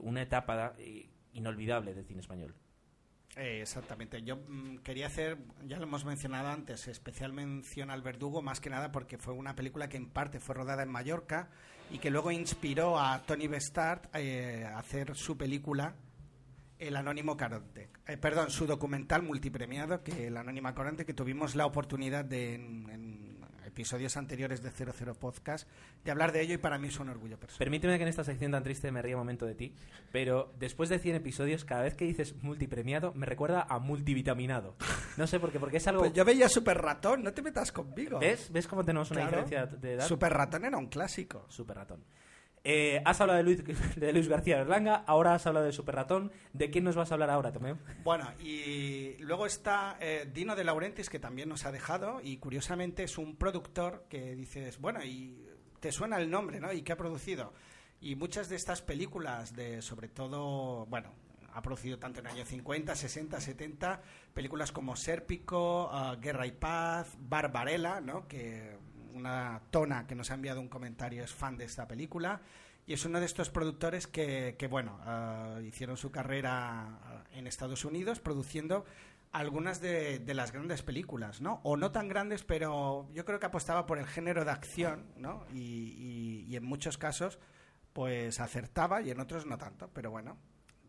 una 0.00 0.22
etapa 0.22 0.74
inolvidable 1.34 1.92
del 1.94 2.06
cine 2.06 2.20
español. 2.20 2.54
Eh, 3.36 3.60
exactamente. 3.60 4.22
Yo 4.22 4.36
mm, 4.36 4.78
quería 4.78 5.06
hacer, 5.06 5.36
ya 5.66 5.76
lo 5.76 5.84
hemos 5.84 6.06
mencionado 6.06 6.48
antes, 6.48 6.88
especial 6.88 7.34
mención 7.34 7.90
al 7.90 8.00
Verdugo, 8.00 8.40
más 8.40 8.60
que 8.60 8.70
nada 8.70 8.90
porque 8.90 9.18
fue 9.18 9.34
una 9.34 9.54
película 9.54 9.88
que 9.88 9.98
en 9.98 10.08
parte 10.08 10.40
fue 10.40 10.54
rodada 10.54 10.82
en 10.82 10.88
Mallorca 10.88 11.50
y 11.90 11.98
que 11.98 12.10
luego 12.10 12.30
inspiró 12.30 12.98
a 12.98 13.22
Tony 13.26 13.46
Bestart 13.46 14.08
eh, 14.14 14.64
a 14.64 14.78
hacer 14.78 15.14
su 15.14 15.36
película 15.36 15.94
El 16.78 16.96
Anónimo 16.96 17.36
Caronte. 17.36 17.90
Eh, 18.06 18.16
perdón, 18.16 18.50
su 18.50 18.66
documental 18.66 19.22
multipremiado, 19.22 20.02
que 20.02 20.28
El 20.28 20.38
Anónimo 20.38 20.74
Caronte, 20.74 21.04
que 21.04 21.12
tuvimos 21.12 21.54
la 21.54 21.66
oportunidad 21.66 22.24
de 22.24 22.54
en, 22.54 23.25
episodios 23.76 24.16
anteriores 24.16 24.62
de 24.62 24.70
00 24.70 25.14
Podcast 25.16 25.68
de 26.02 26.10
hablar 26.10 26.32
de 26.32 26.40
ello 26.40 26.54
y 26.54 26.56
para 26.56 26.78
mí 26.78 26.88
es 26.88 26.98
un 26.98 27.10
orgullo 27.10 27.38
personal. 27.38 27.58
Permíteme 27.58 27.98
que 27.98 28.04
en 28.04 28.08
esta 28.08 28.24
sección 28.24 28.52
tan 28.52 28.62
triste 28.62 28.90
me 28.90 29.02
ría 29.02 29.16
un 29.16 29.20
momento 29.20 29.44
de 29.44 29.54
ti, 29.54 29.74
pero 30.10 30.50
después 30.58 30.88
de 30.88 30.98
100 30.98 31.16
episodios, 31.16 31.66
cada 31.66 31.82
vez 31.82 31.94
que 31.94 32.06
dices 32.06 32.34
multipremiado, 32.42 33.12
me 33.12 33.26
recuerda 33.26 33.66
a 33.68 33.78
multivitaminado. 33.78 34.76
No 35.18 35.26
sé 35.26 35.38
por 35.38 35.52
qué, 35.52 35.60
porque 35.60 35.76
es 35.76 35.86
algo... 35.88 36.00
Pues 36.00 36.14
yo 36.14 36.24
veía 36.24 36.48
Super 36.48 36.78
Ratón, 36.78 37.22
no 37.22 37.34
te 37.34 37.42
metas 37.42 37.70
conmigo. 37.70 38.18
¿Ves? 38.18 38.50
¿Ves 38.50 38.66
cómo 38.66 38.82
tenemos 38.82 39.10
una 39.10 39.28
Claro. 39.28 39.44
diferencia 39.44 39.78
de 39.78 39.92
edad? 39.92 40.06
Super 40.06 40.32
Ratón 40.32 40.64
era 40.64 40.78
un 40.78 40.86
clásico. 40.86 41.44
Super 41.48 41.76
ratón. 41.76 42.02
Eh, 42.68 43.00
has 43.04 43.20
hablado 43.20 43.36
de 43.36 43.44
Luis, 43.44 43.62
de 43.96 44.12
Luis 44.12 44.26
García 44.26 44.56
Berlanga, 44.56 45.04
ahora 45.06 45.34
has 45.36 45.46
hablado 45.46 45.66
de 45.66 45.72
Super 45.72 45.94
Ratón. 45.94 46.32
¿De 46.52 46.68
quién 46.68 46.82
nos 46.82 46.96
vas 46.96 47.12
a 47.12 47.14
hablar 47.14 47.30
ahora, 47.30 47.52
Tomeo? 47.52 47.78
Bueno, 48.02 48.28
y 48.40 49.16
luego 49.18 49.46
está 49.46 49.96
eh, 50.00 50.28
Dino 50.34 50.56
de 50.56 50.64
Laurentiis, 50.64 51.08
que 51.08 51.20
también 51.20 51.48
nos 51.48 51.64
ha 51.64 51.70
dejado, 51.70 52.20
y 52.20 52.38
curiosamente 52.38 53.04
es 53.04 53.18
un 53.18 53.36
productor 53.36 54.06
que 54.08 54.34
dices, 54.34 54.80
bueno, 54.80 55.04
y 55.04 55.46
te 55.78 55.92
suena 55.92 56.18
el 56.18 56.28
nombre, 56.28 56.58
¿no? 56.58 56.72
¿Y 56.72 56.82
qué 56.82 56.90
ha 56.90 56.96
producido? 56.96 57.52
Y 58.00 58.16
muchas 58.16 58.48
de 58.48 58.56
estas 58.56 58.82
películas, 58.82 59.54
de 59.54 59.80
sobre 59.80 60.08
todo, 60.08 60.86
bueno, 60.86 61.12
ha 61.52 61.62
producido 61.62 62.00
tanto 62.00 62.18
en 62.18 62.26
años 62.26 62.48
50, 62.48 62.96
60, 62.96 63.40
70, 63.40 64.02
películas 64.34 64.72
como 64.72 64.96
Sérpico, 64.96 65.88
ah, 65.92 66.16
Guerra 66.20 66.48
y 66.48 66.52
Paz, 66.52 67.16
Barbarella, 67.16 68.00
¿no? 68.00 68.26
Que 68.26 68.76
una 69.16 69.62
tona 69.70 70.06
que 70.06 70.14
nos 70.14 70.30
ha 70.30 70.34
enviado 70.34 70.60
un 70.60 70.68
comentario 70.68 71.24
es 71.24 71.32
fan 71.32 71.56
de 71.56 71.64
esta 71.64 71.88
película 71.88 72.40
y 72.86 72.92
es 72.92 73.04
uno 73.04 73.18
de 73.18 73.26
estos 73.26 73.50
productores 73.50 74.06
que, 74.06 74.54
que, 74.58 74.68
bueno, 74.68 74.98
ah, 75.02 75.58
hicieron 75.66 75.96
su 75.96 76.10
carrera 76.10 76.98
ah, 77.02 77.24
en 77.32 77.46
Estados 77.46 77.84
Unidos 77.84 78.20
produciendo 78.20 78.84
algunas 79.32 79.80
de, 79.80 80.18
de 80.20 80.34
las 80.34 80.52
grandes 80.52 80.82
películas, 80.82 81.40
¿no? 81.40 81.60
O 81.64 81.76
no 81.76 81.90
tan 81.90 82.08
grandes, 82.08 82.44
pero 82.44 83.08
yo 83.12 83.24
creo 83.24 83.38
que 83.40 83.46
apostaba 83.46 83.84
por 83.86 83.98
el 83.98 84.06
género 84.06 84.44
de 84.44 84.50
acción, 84.52 85.04
¿no? 85.16 85.44
Y, 85.52 85.58
y- 85.58 86.46
y 86.48 86.56
en 86.56 86.64
muchos 86.64 86.96
casos, 86.96 87.38
pues 87.92 88.40
acertaba 88.40 89.02
y 89.02 89.10
en 89.10 89.20
otros 89.20 89.44
no 89.46 89.58
tanto, 89.58 89.90
pero 89.92 90.10
bueno. 90.10 90.36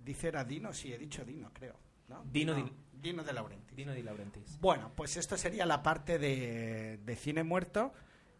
Dice 0.03 0.29
era 0.29 0.45
Dino, 0.45 0.71
sí, 0.71 0.93
he 0.93 0.97
dicho 0.97 1.25
Dino, 1.25 1.51
creo. 1.53 1.75
¿no? 2.07 2.23
Dino 2.31 2.53
Dino, 2.53 2.67
Di- 2.69 2.73
Dino 3.09 3.23
de 3.25 3.33
Laurentiis. 3.33 3.75
Dino 3.75 3.91
Di 3.91 4.03
Laurentiis. 4.03 4.57
Bueno, 4.61 4.91
pues 4.95 5.17
esto 5.17 5.35
sería 5.35 5.65
la 5.65 5.83
parte 5.83 6.17
de, 6.17 6.99
de 7.03 7.15
cine 7.17 7.43
muerto. 7.43 7.91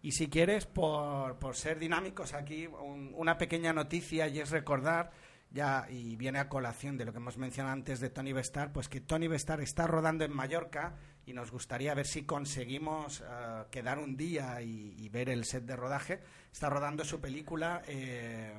Y 0.01 0.11
si 0.11 0.29
quieres, 0.29 0.65
por, 0.65 1.37
por 1.39 1.55
ser 1.55 1.79
dinámicos 1.79 2.33
aquí, 2.33 2.67
un- 2.67 3.11
una 3.15 3.37
pequeña 3.37 3.73
noticia 3.73 4.27
y 4.27 4.39
es 4.39 4.51
recordar, 4.51 5.11
ya, 5.49 5.87
y 5.89 6.15
viene 6.17 6.39
a 6.39 6.49
colación 6.49 6.97
de 6.97 7.05
lo 7.05 7.11
que 7.11 7.17
hemos 7.19 7.37
mencionado 7.37 7.73
antes 7.73 7.99
de 7.99 8.09
Tony 8.09 8.33
Bestar, 8.33 8.71
pues 8.73 8.89
que 8.89 9.01
Tony 9.01 9.27
Bestar 9.27 9.61
está 9.61 9.87
rodando 9.87 10.23
en 10.25 10.33
Mallorca 10.33 10.95
y 11.25 11.33
nos 11.33 11.51
gustaría 11.51 11.93
ver 11.93 12.05
si 12.05 12.23
conseguimos 12.23 13.21
eh, 13.21 13.63
quedar 13.71 13.97
un 13.99 14.15
día 14.17 14.61
y, 14.61 14.93
y 14.97 15.09
ver 15.09 15.29
el 15.29 15.45
set 15.45 15.63
de 15.63 15.75
rodaje. 15.75 16.19
Está 16.51 16.69
rodando 16.69 17.03
su 17.05 17.19
película, 17.19 17.81
eh, 17.87 18.53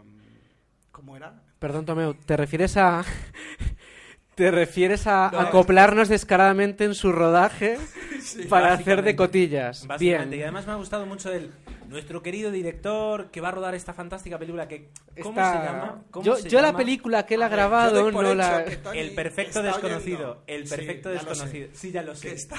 ¿cómo 0.90 1.16
era? 1.16 1.42
Perdón, 1.58 1.84
Tomeu, 1.86 2.14
¿te 2.14 2.36
refieres 2.36 2.76
a. 2.76 3.04
¿Te 4.38 4.52
refieres 4.52 5.08
a 5.08 5.30
No, 5.32 5.40
acoplarnos 5.40 6.08
descaradamente 6.08 6.84
en 6.84 6.94
su 6.94 7.10
rodaje 7.10 7.76
Sí, 8.22 8.44
para 8.44 8.72
hacer 8.72 9.02
de 9.02 9.16
cotillas? 9.16 9.84
Básicamente. 9.86 10.36
Bien. 10.36 10.40
Y 10.40 10.42
además 10.44 10.66
me 10.66 10.72
ha 10.72 10.76
gustado 10.76 11.06
mucho 11.06 11.32
el 11.32 11.50
nuestro 11.88 12.22
querido 12.22 12.52
director 12.52 13.30
que 13.32 13.40
va 13.40 13.48
a 13.48 13.50
rodar 13.50 13.74
esta 13.74 13.94
fantástica 13.94 14.38
película 14.38 14.68
que 14.68 14.90
¿cómo 15.22 15.34
se 15.34 15.40
llama? 15.58 16.02
¿Cómo 16.10 16.24
yo 16.24 16.36
se 16.36 16.48
yo 16.48 16.60
la 16.60 16.76
película 16.76 17.26
que 17.26 17.34
él 17.34 17.42
ha 17.42 17.48
ver, 17.48 17.56
grabado 17.56 18.12
no 18.12 18.34
la. 18.34 18.64
El 18.94 19.10
perfecto 19.12 19.62
desconocido. 19.62 20.18
oyendo. 20.18 20.42
El 20.46 20.68
Sí, 20.68 20.76
perfecto 20.76 21.08
desconocido. 21.08 21.68
Sí, 21.72 21.90
ya 21.90 22.02
lo 22.02 22.14
sé. 22.14 22.28
que 22.28 22.34
está, 22.34 22.56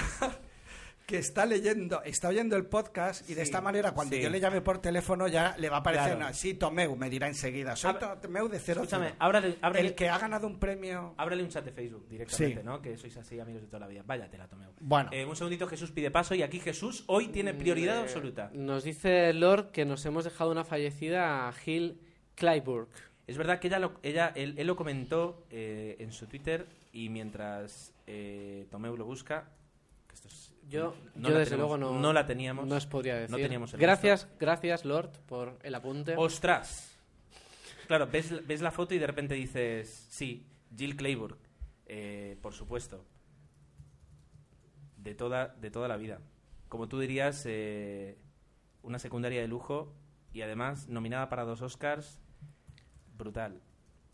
que 1.10 1.18
está 1.18 1.44
leyendo, 1.48 2.04
está 2.04 2.28
oyendo 2.28 2.56
el 2.56 2.68
podcast 2.68 3.28
y 3.28 3.34
de 3.34 3.42
esta 3.42 3.62
manera 3.62 3.94
cuando 3.94 4.16
sí. 4.16 4.22
yo 4.22 4.30
le 4.30 4.40
llame 4.40 4.62
por 4.62 4.78
teléfono 4.80 5.28
ya 5.28 5.56
le 5.58 5.68
va 5.68 5.78
a 5.78 5.80
aparecer, 5.80 6.06
Claro. 6.10 6.18
una- 6.20 6.34
sí, 6.34 6.54
Tomeu, 6.54 6.96
me 6.96 7.10
dirá 7.10 7.28
enseguida, 7.28 7.76
soy 7.76 7.96
Tomeu 8.22 8.48
de 8.48 8.60
cero. 8.60 8.82
Escúchame, 8.84 9.06
cero. 9.08 9.16
ábrale, 9.18 9.58
ábrale- 9.60 9.88
El 9.88 9.96
que 9.96 10.08
ha 10.08 10.20
ganado 10.20 10.46
un 10.46 10.60
premio... 10.60 11.16
Ábrele 11.18 11.42
un 11.42 11.50
chat 11.50 11.66
de 11.66 11.72
Facebook 11.72 12.08
directamente, 12.08 12.60
Sí. 12.62 12.64
¿no? 12.66 12.80
Que 12.80 12.96
sois 12.96 13.18
así 13.18 13.40
amigos 13.40 13.64
de 13.64 13.68
toda 13.70 13.80
la 13.80 13.88
vida. 13.88 14.04
Váyatela, 14.06 14.48
Tomeo. 14.48 14.72
Bueno. 14.80 15.10
Eh, 15.12 15.26
un 15.26 15.36
segundito, 15.36 15.66
Jesús 15.68 15.92
pide 15.92 16.12
paso 16.12 16.36
y 16.36 16.44
aquí 16.44 16.60
Jesús 16.60 17.04
hoy 17.08 17.30
tiene 17.30 17.56
prioridad 17.56 17.98
Eh, 17.98 18.02
absoluta. 18.02 18.52
Nos 18.54 18.84
dice 18.84 19.34
Lord 19.34 19.72
que 19.72 19.86
nos 19.86 20.06
hemos 20.06 20.26
dejado 20.26 20.52
una 20.52 20.64
fallecida 20.64 21.48
a 21.48 21.52
Gil 21.54 22.00
Clyburn. 22.36 22.88
Es 23.26 23.36
verdad 23.38 23.60
que 23.60 23.68
ella, 23.68 23.80
lo- 23.80 24.00
ella 24.04 24.32
él, 24.36 24.54
él 24.60 24.68
lo 24.68 24.76
comentó 24.76 25.48
eh, 25.50 25.96
en 26.00 26.12
su 26.12 26.28
Twitter 26.28 26.68
y 26.94 27.10
mientras 27.10 27.94
eh, 28.06 28.68
Tomeu 28.70 28.96
lo 28.96 29.06
busca, 29.06 29.50
que 30.08 30.16
esto 30.16 30.28
es- 30.28 30.49
Yo, 30.70 30.96
no 31.16 31.28
yo 31.30 31.34
la 31.34 31.40
desde 31.40 31.52
tenemos- 31.56 31.80
luego 31.80 31.94
no, 31.96 32.00
no 32.00 32.14
la 32.14 32.26
teníamos. 32.26 32.68
No 32.68 32.76
os 32.76 32.86
podría 32.86 33.16
decir. 33.16 33.32
No 33.32 33.38
teníamos 33.38 33.74
el 33.74 33.80
gracias, 33.80 34.28
gracias 34.40 34.86
Lord 34.86 35.12
por 35.28 35.58
el 35.64 35.74
apunte. 35.76 36.16
¡Ostras! 36.18 36.96
Claro, 37.88 38.08
ves, 38.08 38.46
ves 38.46 38.62
la 38.62 38.72
foto 38.72 38.94
y 38.94 39.00
de 39.00 39.08
repente 39.08 39.34
dices, 39.34 39.90
sí, 40.10 40.46
Jill 40.78 40.96
Clayburgh, 40.96 41.38
eh, 41.88 42.38
por 42.42 42.54
supuesto. 42.54 43.04
De 44.98 45.16
toda, 45.16 45.48
de 45.60 45.72
toda 45.72 45.88
la 45.88 45.98
vida. 45.98 46.20
Como 46.68 46.88
tú 46.88 47.00
dirías, 47.00 47.44
eh, 47.48 48.18
una 48.84 49.00
secundaria 49.00 49.42
de 49.42 49.48
lujo 49.48 49.94
y 50.34 50.42
además 50.42 50.88
nominada 50.88 51.30
para 51.30 51.46
dos 51.46 51.62
Oscars, 51.62 52.20
brutal. 53.18 53.62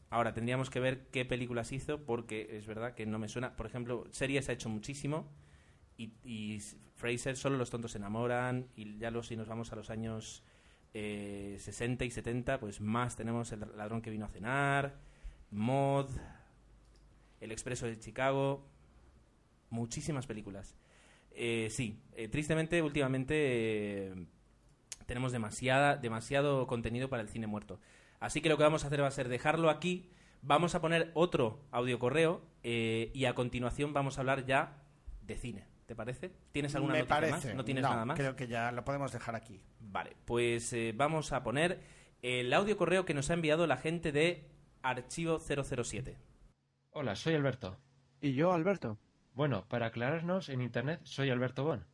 Ahora, 0.10 0.34
tendríamos 0.34 0.70
que 0.70 0.80
ver 0.80 1.08
qué 1.08 1.26
películas 1.26 1.72
hizo 1.72 2.06
porque 2.06 2.56
es 2.58 2.66
verdad 2.68 2.94
que 2.94 3.06
no 3.06 3.20
me 3.20 3.28
suena. 3.28 3.58
Por 3.58 3.66
ejemplo, 3.66 4.06
series 4.12 4.48
ha 4.48 4.54
hecho 4.54 4.70
muchísimo 4.70 5.28
y, 5.98 6.60
Fraser, 6.96 7.38
solo 7.38 7.58
los 7.58 7.70
tontos 7.70 7.92
se 7.92 7.98
enamoran 7.98 8.68
y 8.76 8.98
ya 8.98 9.12
lo, 9.12 9.24
si 9.24 9.36
nos 9.36 9.48
vamos 9.48 9.72
a 9.72 9.76
los 9.76 9.90
años 9.90 10.44
eh, 10.94 11.58
60 11.60 12.06
y 12.06 12.12
70, 12.12 12.60
pues 12.60 12.82
más 12.82 13.16
tenemos 13.16 13.52
El 13.52 13.62
ladrón 13.76 14.02
que 14.02 14.10
vino 14.10 14.26
a 14.26 14.30
cenar, 14.30 15.00
Mod, 15.52 16.10
El 17.42 17.52
expreso 17.52 17.86
de 17.86 18.00
Chicago, 18.00 18.66
muchísimas 19.70 20.26
películas. 20.26 20.76
Eh, 21.32 21.68
sí, 21.70 22.02
eh, 22.16 22.30
tristemente 22.30 22.82
últimamente 22.82 23.36
eh, 23.36 24.26
tenemos 25.06 25.32
demasiada, 25.32 25.98
demasiado 25.98 26.66
contenido 26.68 27.10
para 27.10 27.22
el 27.22 27.30
cine 27.30 27.48
muerto. 27.48 27.80
Así 28.20 28.42
que 28.42 28.50
lo 28.50 28.58
que 28.58 28.64
vamos 28.64 28.84
a 28.84 28.88
hacer 28.88 29.02
va 29.02 29.08
a 29.08 29.12
ser 29.12 29.30
dejarlo 29.30 29.70
aquí. 29.70 30.10
Vamos 30.42 30.76
a 30.76 30.82
poner 30.82 31.12
otro 31.14 31.60
audio 31.72 32.00
correo 32.00 32.42
eh, 32.64 33.12
y 33.14 33.26
a 33.26 33.36
continuación 33.36 33.94
vamos 33.94 34.18
a 34.18 34.22
hablar 34.22 34.46
ya 34.46 34.82
de 35.22 35.38
cine. 35.38 35.66
¿Te 35.86 35.96
parece? 35.96 36.32
¿Tienes 36.52 36.74
alguna 36.76 36.94
me 36.94 37.00
noticia 37.00 37.16
parece. 37.16 37.48
más? 37.50 37.56
¿No 37.56 37.66
tienes 37.66 37.84
No, 37.84 37.90
nada 37.90 38.06
más? 38.06 38.18
creo 38.18 38.36
que 38.36 38.48
ya 38.48 38.72
lo 38.72 38.84
podemos 38.84 39.12
dejar 39.12 39.36
aquí. 39.36 39.62
Vale, 39.80 40.16
pues 40.26 40.74
eh, 40.74 40.94
vamos 40.96 41.32
a 41.32 41.44
poner 41.44 41.80
el 42.22 42.52
audio 42.54 42.76
correo 42.76 43.06
que 43.06 43.14
nos 43.14 43.30
ha 43.30 43.36
enviado 43.36 43.68
la 43.68 43.78
gente 43.78 44.12
de 44.12 44.50
Archivo 44.82 45.40
007. 45.40 46.18
Hola, 46.92 47.16
soy 47.16 47.36
Alberto. 47.36 47.78
Y 48.22 48.34
yo, 48.34 48.52
Alberto. 48.54 48.98
Bueno, 49.34 49.68
para 49.68 49.88
aclararnos, 49.88 50.50
en 50.50 50.62
internet 50.62 51.02
soy 51.04 51.30
Alberto 51.30 51.64
Bon. 51.64 51.86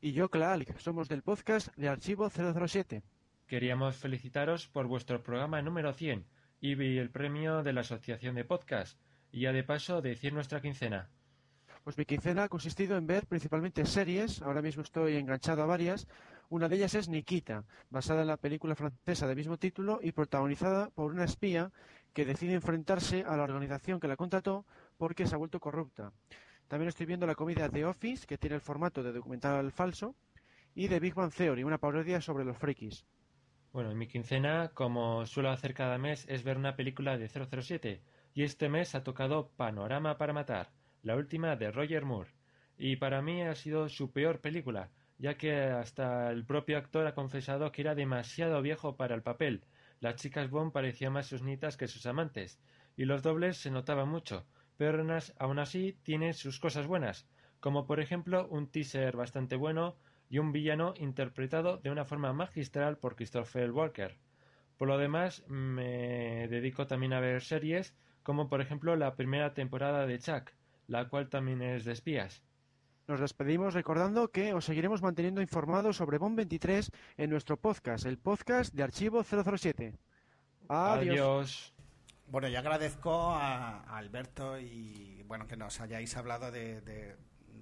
Y 0.00 0.12
yo, 0.12 0.28
Claalc. 0.28 0.76
Somos 0.78 1.08
del 1.08 1.22
podcast 1.22 1.68
de 1.76 1.88
Archivo 1.88 2.28
007. 2.30 3.02
Queríamos 3.46 3.96
felicitaros 3.96 4.66
por 4.66 4.86
vuestro 4.86 5.22
programa 5.22 5.62
número 5.62 5.92
100 5.92 6.26
y 6.60 6.74
vi 6.74 6.98
el 6.98 7.10
premio 7.10 7.62
de 7.62 7.72
la 7.72 7.82
Asociación 7.82 8.34
de 8.34 8.44
Podcast. 8.44 8.98
Y 9.30 9.42
ya 9.42 9.52
de 9.52 9.62
paso 9.62 10.02
decir 10.02 10.32
nuestra 10.32 10.60
quincena. 10.60 11.10
Pues 11.86 11.96
mi 11.98 12.04
quincena 12.04 12.42
ha 12.42 12.48
consistido 12.48 12.96
en 12.96 13.06
ver 13.06 13.28
principalmente 13.28 13.86
series. 13.86 14.42
Ahora 14.42 14.60
mismo 14.60 14.82
estoy 14.82 15.14
enganchado 15.14 15.62
a 15.62 15.66
varias. 15.66 16.08
Una 16.48 16.68
de 16.68 16.74
ellas 16.74 16.96
es 16.96 17.08
Nikita, 17.08 17.64
basada 17.90 18.22
en 18.22 18.26
la 18.26 18.38
película 18.38 18.74
francesa 18.74 19.28
del 19.28 19.36
mismo 19.36 19.56
título 19.56 20.00
y 20.02 20.10
protagonizada 20.10 20.90
por 20.90 21.12
una 21.12 21.22
espía 21.22 21.70
que 22.12 22.24
decide 22.24 22.54
enfrentarse 22.54 23.22
a 23.22 23.36
la 23.36 23.44
organización 23.44 24.00
que 24.00 24.08
la 24.08 24.16
contrató 24.16 24.66
porque 24.96 25.28
se 25.28 25.36
ha 25.36 25.38
vuelto 25.38 25.60
corrupta. 25.60 26.10
También 26.66 26.88
estoy 26.88 27.06
viendo 27.06 27.24
la 27.24 27.36
comedia 27.36 27.68
The 27.68 27.84
Office, 27.84 28.26
que 28.26 28.36
tiene 28.36 28.56
el 28.56 28.62
formato 28.62 29.04
de 29.04 29.12
documental 29.12 29.70
falso, 29.70 30.16
y 30.74 30.88
The 30.88 30.98
Big 30.98 31.14
Bang 31.14 31.32
Theory, 31.32 31.62
una 31.62 31.78
parodia 31.78 32.20
sobre 32.20 32.44
los 32.44 32.58
frikis. 32.58 33.06
Bueno, 33.72 33.92
en 33.92 33.98
mi 33.98 34.08
quincena, 34.08 34.72
como 34.74 35.24
suelo 35.24 35.50
hacer 35.50 35.72
cada 35.72 35.98
mes, 35.98 36.26
es 36.28 36.42
ver 36.42 36.56
una 36.56 36.74
película 36.74 37.16
de 37.16 37.28
007. 37.28 38.02
Y 38.34 38.42
este 38.42 38.68
mes 38.68 38.96
ha 38.96 39.04
tocado 39.04 39.52
Panorama 39.56 40.18
para 40.18 40.32
Matar, 40.32 40.72
la 41.06 41.14
última 41.14 41.54
de 41.54 41.70
Roger 41.70 42.04
Moore. 42.04 42.30
Y 42.76 42.96
para 42.96 43.22
mí 43.22 43.40
ha 43.40 43.54
sido 43.54 43.88
su 43.88 44.10
peor 44.10 44.40
película, 44.40 44.90
ya 45.18 45.36
que 45.36 45.54
hasta 45.54 46.32
el 46.32 46.44
propio 46.44 46.76
actor 46.78 47.06
ha 47.06 47.14
confesado 47.14 47.70
que 47.70 47.82
era 47.82 47.94
demasiado 47.94 48.60
viejo 48.60 48.96
para 48.96 49.14
el 49.14 49.22
papel. 49.22 49.62
Las 50.00 50.16
chicas 50.16 50.50
Bond 50.50 50.72
parecían 50.72 51.12
más 51.12 51.26
sus 51.28 51.42
nietas 51.42 51.76
que 51.76 51.86
sus 51.86 52.06
amantes, 52.06 52.58
y 52.96 53.04
los 53.04 53.22
dobles 53.22 53.56
se 53.56 53.70
notaba 53.70 54.04
mucho, 54.04 54.46
pero 54.76 55.06
aún 55.38 55.58
así 55.60 55.96
tiene 56.02 56.32
sus 56.32 56.58
cosas 56.58 56.88
buenas, 56.88 57.28
como 57.60 57.86
por 57.86 58.00
ejemplo 58.00 58.48
un 58.48 58.66
teaser 58.66 59.16
bastante 59.16 59.54
bueno 59.54 59.96
y 60.28 60.38
un 60.38 60.50
villano 60.50 60.92
interpretado 60.96 61.78
de 61.78 61.90
una 61.92 62.04
forma 62.04 62.32
magistral 62.32 62.98
por 62.98 63.14
Christopher 63.14 63.70
Walker. 63.70 64.18
Por 64.76 64.88
lo 64.88 64.98
demás, 64.98 65.44
me 65.46 66.48
dedico 66.48 66.88
también 66.88 67.12
a 67.12 67.20
ver 67.20 67.42
series, 67.42 67.94
como 68.24 68.48
por 68.48 68.60
ejemplo 68.60 68.96
la 68.96 69.14
primera 69.14 69.54
temporada 69.54 70.04
de 70.04 70.18
Chuck, 70.18 70.50
la 70.86 71.08
cual 71.08 71.28
también 71.28 71.62
es 71.62 71.84
de 71.84 71.92
espías. 71.92 72.42
Nos 73.08 73.20
despedimos 73.20 73.74
recordando 73.74 74.32
que 74.32 74.52
os 74.52 74.64
seguiremos 74.64 75.00
manteniendo 75.00 75.40
informados 75.40 75.96
sobre 75.96 76.18
BOM 76.18 76.34
23 76.34 76.90
en 77.18 77.30
nuestro 77.30 77.56
podcast, 77.56 78.04
el 78.04 78.18
podcast 78.18 78.74
de 78.74 78.82
Archivo 78.82 79.22
007. 79.22 79.94
Adiós. 80.68 81.10
Adiós. 81.10 81.74
Bueno, 82.28 82.48
yo 82.48 82.58
agradezco 82.58 83.30
a, 83.30 83.82
a 83.82 83.96
Alberto 83.96 84.58
y 84.58 85.22
bueno 85.28 85.46
que 85.46 85.56
nos 85.56 85.80
hayáis 85.80 86.16
hablado 86.16 86.50
de, 86.50 86.80
de, 86.80 87.14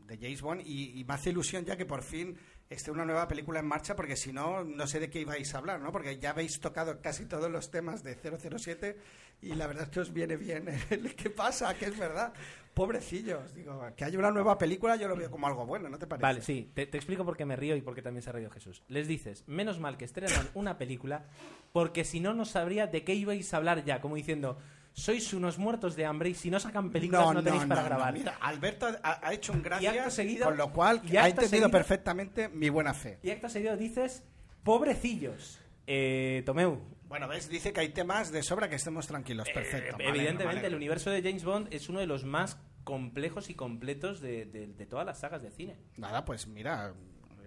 de 0.06 0.16
James 0.16 0.40
Bond 0.40 0.62
y, 0.64 0.98
y 0.98 1.04
me 1.04 1.12
hace 1.12 1.30
ilusión 1.30 1.66
ya 1.66 1.76
que 1.76 1.84
por 1.84 2.02
fin 2.02 2.38
esté 2.70 2.90
una 2.90 3.04
nueva 3.04 3.28
película 3.28 3.60
en 3.60 3.66
marcha 3.66 3.94
porque 3.94 4.16
si 4.16 4.32
no, 4.32 4.64
no 4.64 4.86
sé 4.86 5.00
de 5.00 5.10
qué 5.10 5.20
ibais 5.20 5.54
a 5.54 5.58
hablar, 5.58 5.80
¿no? 5.80 5.92
Porque 5.92 6.18
ya 6.18 6.30
habéis 6.30 6.58
tocado 6.60 7.02
casi 7.02 7.26
todos 7.26 7.50
los 7.50 7.70
temas 7.70 8.02
de 8.02 8.14
007 8.14 8.96
y 9.44 9.54
la 9.54 9.66
verdad 9.66 9.84
es 9.84 9.90
que 9.90 10.00
os 10.00 10.12
viene 10.12 10.36
bien. 10.36 10.66
el 10.90 11.14
¿Qué 11.16 11.30
pasa? 11.30 11.74
Que 11.74 11.86
es 11.86 11.98
verdad. 11.98 12.32
Pobrecillos. 12.74 13.54
Digo, 13.54 13.80
que 13.96 14.04
haya 14.04 14.18
una 14.18 14.32
nueva 14.32 14.58
película 14.58 14.96
yo 14.96 15.06
lo 15.06 15.14
veo 15.16 15.30
como 15.30 15.46
algo 15.46 15.64
bueno, 15.64 15.88
¿no 15.88 15.96
te 15.98 16.06
parece? 16.08 16.22
Vale, 16.22 16.42
sí, 16.42 16.70
te, 16.74 16.86
te 16.86 16.96
explico 16.98 17.24
por 17.24 17.36
qué 17.36 17.44
me 17.44 17.54
río 17.54 17.76
y 17.76 17.82
por 17.82 17.94
qué 17.94 18.02
también 18.02 18.22
se 18.22 18.30
ha 18.30 18.32
reído 18.32 18.50
Jesús. 18.50 18.82
Les 18.88 19.06
dices, 19.06 19.44
menos 19.46 19.78
mal 19.78 19.96
que 19.96 20.04
estrenan 20.04 20.48
una 20.54 20.76
película, 20.76 21.24
porque 21.72 22.04
si 22.04 22.18
no, 22.18 22.34
no 22.34 22.44
sabría 22.44 22.88
de 22.88 23.04
qué 23.04 23.14
ibais 23.14 23.54
a 23.54 23.58
hablar 23.58 23.84
ya. 23.84 24.00
Como 24.00 24.16
diciendo, 24.16 24.58
sois 24.92 25.32
unos 25.34 25.56
muertos 25.58 25.94
de 25.94 26.04
hambre 26.04 26.30
y 26.30 26.34
si 26.34 26.50
no 26.50 26.58
sacan 26.58 26.90
películas 26.90 27.32
no, 27.32 27.42
tenéis 27.44 27.64
para 27.66 27.82
no, 27.82 27.86
grabar. 27.86 28.12
Mira, 28.12 28.38
Alberto 28.40 28.86
ha, 29.04 29.24
ha 29.24 29.32
hecho 29.32 29.52
un 29.52 29.62
gracias, 29.62 30.12
seguido- 30.14 30.46
con 30.46 30.56
lo 30.56 30.72
cual 30.72 30.96
ha 31.16 31.28
entendido 31.28 31.48
seguido- 31.48 31.70
perfectamente 31.70 32.48
mi 32.48 32.70
buena 32.70 32.92
fe. 32.92 33.18
Y 33.22 33.30
acto 33.30 33.48
seguido 33.48 33.76
dices, 33.76 34.24
pobrecillos. 34.64 35.60
Eh, 35.86 36.42
Tomeu, 36.46 36.80
Bueno, 37.14 37.28
ves, 37.28 37.48
dice 37.48 37.72
que 37.72 37.78
hay 37.78 37.90
temas 37.90 38.32
de 38.32 38.42
sobra 38.42 38.68
que 38.68 38.74
estemos 38.74 39.06
tranquilos. 39.06 39.48
Perfecto. 39.48 39.94
Eh, 40.00 40.08
evidentemente 40.08 40.42
alegro, 40.48 40.60
me 40.62 40.66
el 40.66 40.74
universo 40.74 41.10
de 41.10 41.22
James 41.22 41.44
Bond 41.44 41.68
es 41.72 41.88
uno 41.88 42.00
de 42.00 42.08
los 42.08 42.24
más 42.24 42.58
complejos 42.82 43.50
y 43.50 43.54
completos 43.54 44.20
de, 44.20 44.46
de- 44.46 44.66
de 44.66 44.86
todas 44.86 45.06
las 45.06 45.20
sagas 45.20 45.40
de 45.40 45.52
cine. 45.52 45.76
Nada, 45.96 46.24
pues 46.24 46.48
mira, 46.48 46.92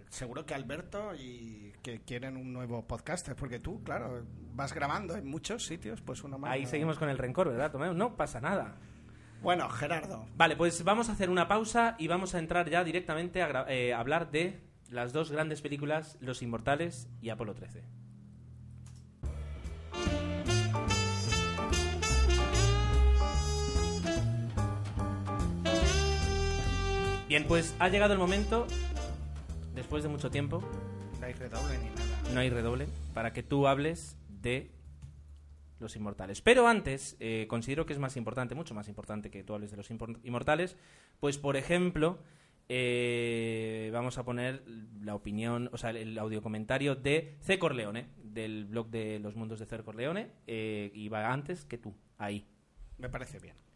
seguro 0.07 0.45
que 0.45 0.53
Alberto 0.53 1.13
y 1.15 1.73
que 1.83 1.99
quieren 1.99 2.37
un 2.37 2.53
nuevo 2.53 2.87
podcaster, 2.87 3.35
porque 3.35 3.59
tú, 3.59 3.83
claro, 3.83 4.25
vas 4.53 4.71
grabando 4.71 5.17
en 5.17 5.27
muchos 5.27 5.65
sitios, 5.65 5.99
pues 6.01 6.23
uno 6.23 6.37
más. 6.39 6.49
Ahí 6.53 6.63
¿no? 6.63 6.69
seguimos 6.69 6.97
con 6.97 7.09
el 7.09 7.17
rencor, 7.17 7.49
¿verdad, 7.49 7.69
Tomeu? 7.69 7.93
No 7.93 8.15
pasa 8.15 8.39
nada. 8.39 8.77
Bueno, 9.41 9.67
Gerardo, 9.67 10.29
Vale, 10.37 10.55
pues 10.55 10.81
vamos 10.85 11.09
a 11.09 11.11
hacer 11.11 11.29
una 11.29 11.49
pausa 11.49 11.97
y 11.99 12.07
vamos 12.07 12.35
a 12.35 12.39
entrar 12.39 12.69
ya 12.69 12.85
directamente 12.85 13.41
a 13.41 13.65
eh, 13.67 13.93
a 13.93 13.99
hablar 13.99 14.31
de 14.31 14.61
las 14.89 15.11
dos 15.11 15.29
grandes 15.29 15.61
películas, 15.61 16.17
Los 16.21 16.41
Inmortales 16.41 17.09
y 17.19 17.31
Apolo 17.31 17.53
13. 17.53 17.83
Bien, 27.37 27.47
pues 27.47 27.75
ha 27.77 27.87
llegado 27.87 28.13
el 28.13 28.19
momento, 28.19 28.65
después 29.75 30.01
de 30.01 30.09
mucho 30.09 30.31
tiempo, 30.31 30.63
no 31.19 31.25
hay 31.27 31.33
redoble 31.33 31.77
ni 31.77 31.85
nada. 31.85 32.33
no 32.33 32.39
hay 32.39 32.49
redoble, 32.49 32.87
para 33.13 33.31
que 33.31 33.43
tú 33.43 33.67
hables 33.67 34.17
de 34.27 34.71
los 35.77 35.95
inmortales. 35.95 36.41
Pero 36.41 36.67
antes, 36.67 37.15
eh, 37.19 37.45
considero 37.47 37.85
que 37.85 37.93
es 37.93 37.99
más 37.99 38.17
importante, 38.17 38.55
mucho 38.55 38.73
más 38.73 38.87
importante 38.87 39.29
que 39.29 39.43
tú 39.43 39.53
hables 39.53 39.69
de 39.69 39.77
los 39.77 39.91
inmortales, 40.23 40.77
pues 41.19 41.37
por 41.37 41.57
ejemplo, 41.57 42.17
eh, 42.69 43.91
vamos 43.93 44.17
a 44.17 44.25
poner 44.25 44.63
la 44.99 45.13
opinión, 45.13 45.69
o 45.71 45.77
sea, 45.77 45.91
el 45.91 46.17
audio 46.17 46.41
comentario 46.41 46.95
de 46.95 47.37
C. 47.41 47.59
Corleone, 47.59 48.07
del 48.17 48.65
blog 48.65 48.89
de 48.89 49.19
los 49.19 49.35
mundos 49.35 49.59
de 49.59 49.67
C. 49.67 49.77
Corleone, 49.83 50.31
eh, 50.47 50.89
y 50.91 51.07
va 51.09 51.31
antes 51.31 51.65
que 51.65 51.77
tú, 51.77 51.93
ahí. 52.17 52.47
Me 52.97 53.09
parece 53.09 53.37
bien. 53.37 53.66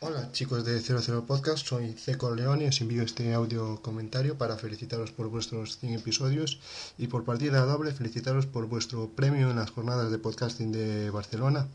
Hola 0.00 0.30
chicos 0.32 0.64
de 0.64 0.80
00 0.80 1.26
Podcast, 1.26 1.66
soy 1.66 1.92
Ceco 1.92 2.32
León 2.34 2.62
y 2.62 2.66
os 2.66 2.80
envío 2.80 3.02
este 3.02 3.34
audio 3.34 3.82
comentario 3.82 4.38
para 4.38 4.56
felicitaros 4.56 5.10
por 5.10 5.26
vuestros 5.28 5.78
100 5.78 5.94
episodios 5.94 6.60
y 6.98 7.08
por 7.08 7.24
partida 7.24 7.64
doble 7.64 7.92
felicitaros 7.92 8.46
por 8.46 8.66
vuestro 8.66 9.08
premio 9.10 9.50
en 9.50 9.56
las 9.56 9.70
jornadas 9.72 10.10
de 10.12 10.18
podcasting 10.18 10.70
de 10.72 11.10
Barcelona. 11.10 11.66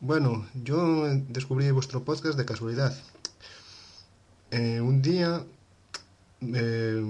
Bueno, 0.00 0.46
yo 0.54 1.04
descubrí 1.28 1.70
vuestro 1.70 2.02
podcast 2.04 2.38
de 2.38 2.46
casualidad. 2.46 2.96
Eh, 4.50 4.80
un 4.80 5.02
día, 5.02 5.44
eh, 6.40 7.02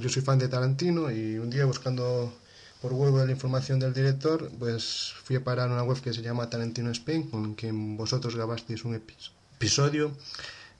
yo 0.00 0.08
soy 0.08 0.22
fan 0.22 0.38
de 0.38 0.48
Tarantino 0.48 1.10
y 1.10 1.38
un 1.38 1.50
día 1.50 1.66
buscando 1.66 2.32
por 2.80 2.92
Google 2.94 3.26
la 3.26 3.32
información 3.32 3.78
del 3.80 3.92
director, 3.92 4.50
pues 4.58 5.12
fui 5.24 5.36
a 5.36 5.44
parar 5.44 5.68
a 5.68 5.72
una 5.74 5.82
web 5.82 6.00
que 6.00 6.12
se 6.14 6.22
llama 6.22 6.48
Tarantino 6.48 6.90
Spain, 6.90 7.28
con 7.30 7.54
quien 7.54 7.96
vosotros 7.98 8.34
grabasteis 8.34 8.84
un 8.86 8.94
epi- 8.94 9.30
episodio, 9.56 10.10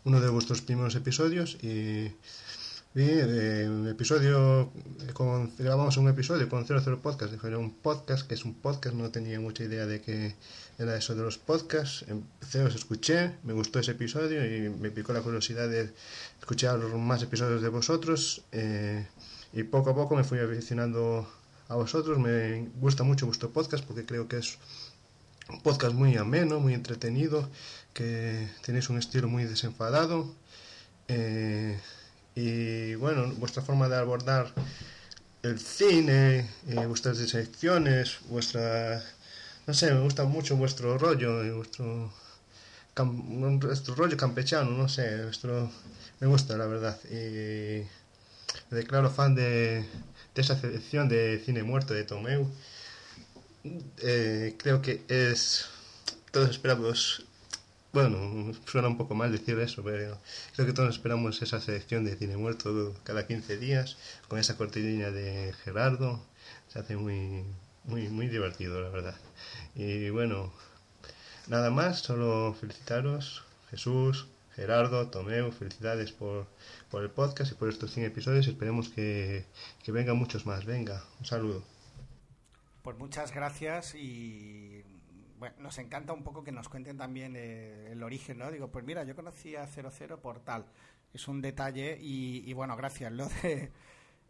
uno 0.05 0.21
de 0.21 0.29
vuestros 0.29 0.61
primeros 0.61 0.95
episodios, 0.95 1.57
y 1.63 2.13
eh, 2.97 3.67
un 3.69 3.89
episodio, 3.89 4.71
con, 5.13 5.53
grabamos 5.57 5.97
un 5.97 6.09
episodio 6.09 6.49
con 6.49 6.67
00 6.67 7.01
Podcast, 7.01 7.33
era 7.45 7.59
un 7.59 7.73
podcast, 7.73 8.27
que 8.27 8.35
es 8.35 8.45
un 8.45 8.55
podcast, 8.55 8.95
no 8.95 9.11
tenía 9.11 9.41
mucha 9.41 9.65
idea 9.65 9.87
de 9.87 10.01
que 10.01 10.35
era 10.79 10.97
eso 10.97 11.15
de 11.15 11.23
los 11.23 11.39
podcasts, 11.39 12.05
empecé, 12.09 12.63
os 12.63 12.75
escuché, 12.75 13.33
me 13.45 13.53
gustó 13.53 13.79
ese 13.79 13.93
episodio 13.93 14.45
y 14.45 14.69
me 14.69 14.91
picó 14.91 15.13
la 15.13 15.23
curiosidad 15.23 15.69
de 15.69 15.91
escuchar 16.41 16.79
más 16.79 17.23
episodios 17.23 17.63
de 17.63 17.69
vosotros, 17.69 18.43
eh, 18.53 19.07
y 19.53 19.63
poco 19.63 19.91
a 19.91 19.95
poco 19.95 20.17
me 20.17 20.25
fui 20.25 20.39
aficionando 20.39 21.29
a 21.69 21.77
vosotros, 21.77 22.19
me 22.19 22.69
gusta 22.81 23.05
mucho 23.05 23.27
vuestro 23.27 23.51
podcast 23.51 23.85
porque 23.85 24.05
creo 24.05 24.29
que 24.29 24.39
es 24.39 24.59
un 25.49 25.61
podcast 25.61 25.95
muy 25.95 26.17
ameno, 26.17 26.61
muy 26.61 26.75
entretenido, 26.75 27.49
que 27.95 28.49
tenéis 28.65 28.91
un 28.91 28.99
estilo 28.99 29.29
muy 29.29 29.45
desenfadado. 29.45 30.35
eh, 31.09 31.79
y 32.37 32.95
bueno, 32.97 33.33
vuestra 33.39 33.63
forma 33.63 33.89
de 33.89 33.97
abordar 33.97 34.53
el 35.43 35.59
cine, 35.61 36.51
eh, 36.69 36.87
vuestras 36.87 37.19
disecciones, 37.19 38.19
vuestra... 38.29 39.03
No 39.67 39.75
sé, 39.75 39.93
me 39.95 40.01
gusta 40.01 40.25
mucho 40.25 40.57
vuestro 40.57 40.99
rollo, 40.99 41.45
y 41.45 41.51
vuestro, 41.51 42.13
cam- 42.95 43.61
vuestro 43.61 43.95
rollo 43.95 44.17
campechano, 44.17 44.71
no 44.73 44.89
sé, 44.89 45.23
vuestro, 45.25 45.71
me 46.21 46.27
gusta 46.27 46.57
la 46.57 46.67
verdad. 46.67 46.99
Y 47.07 47.87
me 48.71 48.79
declaro 48.79 49.11
fan 49.11 49.35
de, 49.35 49.85
de 50.35 50.43
esa 50.43 50.59
selección 50.61 51.09
de 51.09 51.43
cine 51.45 51.63
muerto 51.63 51.95
de 51.95 52.05
Tomeu. 52.05 52.51
Eh, 53.99 54.55
creo 54.59 54.83
que 54.83 55.03
es 55.09 55.67
todos 56.31 56.51
esperamos 56.51 57.24
bueno 57.95 58.53
suena 58.67 58.89
un 58.89 58.99
poco 58.99 59.15
mal 59.15 59.33
decir 59.33 59.59
eso 59.61 59.83
pero 59.85 60.19
creo 60.55 60.67
que 60.67 60.73
todos 60.73 60.95
esperamos 60.95 61.41
esa 61.43 61.61
selección 61.61 62.05
de 62.05 62.17
cine 62.17 62.37
muerto 62.37 62.95
cada 63.05 63.27
15 63.27 63.57
días 63.59 63.97
con 64.29 64.39
esa 64.39 64.57
cortinilla 64.57 65.11
de 65.11 65.55
Gerardo. 65.65 66.21
Se 66.69 66.81
hace 66.81 66.97
muy 66.97 67.45
muy 67.85 68.09
muy 68.09 68.29
divertido 68.29 68.81
la 68.83 68.89
verdad. 68.91 69.17
Y 69.75 70.11
bueno 70.11 70.53
nada 71.47 71.71
más 71.71 72.01
solo 72.01 72.55
felicitaros 72.61 73.45
Jesús 73.71 74.27
Gerardo 74.57 75.09
Tomeu 75.09 75.51
felicidades 75.53 76.13
por, 76.13 76.47
por 76.91 77.03
el 77.03 77.11
podcast 77.11 77.53
y 77.53 77.55
por 77.55 77.69
estos 77.69 77.93
100 77.93 78.07
episodios. 78.07 78.47
Esperemos 78.47 78.89
que, 78.89 79.45
que 79.83 79.93
vengan 79.93 80.17
muchos 80.17 80.47
más. 80.47 80.65
Venga 80.65 81.03
un 81.21 81.27
saludo. 81.27 81.63
Pues 82.83 82.97
muchas 82.99 83.33
gracias 83.33 83.95
y 83.95 84.85
bueno, 85.39 85.57
nos 85.59 85.79
encanta 85.79 86.13
un 86.13 86.23
poco 86.25 86.43
que 86.45 86.53
nos 86.53 86.69
cuenten 86.69 86.97
también 86.97 87.35
eh, 87.37 87.89
el 87.93 88.03
origen, 88.03 88.39
¿no? 88.39 88.51
Digo, 88.51 88.71
pues 88.71 88.85
mira, 88.85 89.05
yo 89.05 89.15
conocí 89.17 89.57
a 89.57 89.67
00 89.67 90.21
por 90.21 90.41
tal. 90.41 90.67
Es 91.13 91.29
un 91.29 91.41
detalle 91.43 91.99
y, 92.01 92.43
y 92.49 92.53
bueno, 92.55 92.77
gracias. 92.77 93.13
Lo 93.13 93.29
de, 93.43 93.71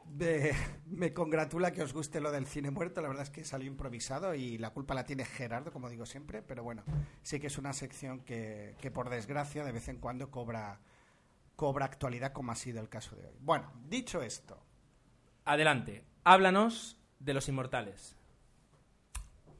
de- 0.07 0.55
Me 0.87 1.13
congratula 1.15 1.73
que 1.73 1.83
os 1.83 1.93
guste 1.93 2.21
lo 2.21 2.31
del 2.33 2.47
cine 2.47 2.71
muerto. 2.71 3.01
La 3.01 3.09
verdad 3.09 3.25
es 3.25 3.31
que 3.31 3.45
salió 3.45 3.69
improvisado 3.69 4.35
y 4.35 4.59
la 4.59 4.71
culpa 4.71 4.95
la 4.95 5.05
tiene 5.05 5.25
Gerardo, 5.25 5.73
como 5.73 5.89
digo 5.91 6.07
siempre. 6.07 6.43
Pero 6.43 6.63
bueno, 6.63 6.83
sí 7.23 7.41
que 7.41 7.47
es 7.49 7.59
una 7.59 7.73
sección 7.73 8.21
que, 8.21 8.77
que 8.81 8.91
por 8.91 9.09
desgracia 9.11 9.65
de 9.65 9.73
vez 9.73 9.89
en 9.89 9.99
cuando 9.99 10.31
cobra, 10.31 10.81
cobra 11.57 11.87
actualidad, 11.87 12.33
como 12.33 12.53
ha 12.53 12.57
sido 12.57 12.81
el 12.81 12.89
caso 12.89 13.17
de 13.17 13.27
hoy. 13.27 13.37
Bueno, 13.41 13.73
dicho 13.89 14.23
esto, 14.23 14.63
Adelante, 15.47 16.05
háblanos 16.25 16.99
de 17.19 17.35
los 17.35 17.49
inmortales. 17.49 18.17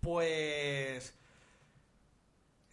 Pues 0.01 1.16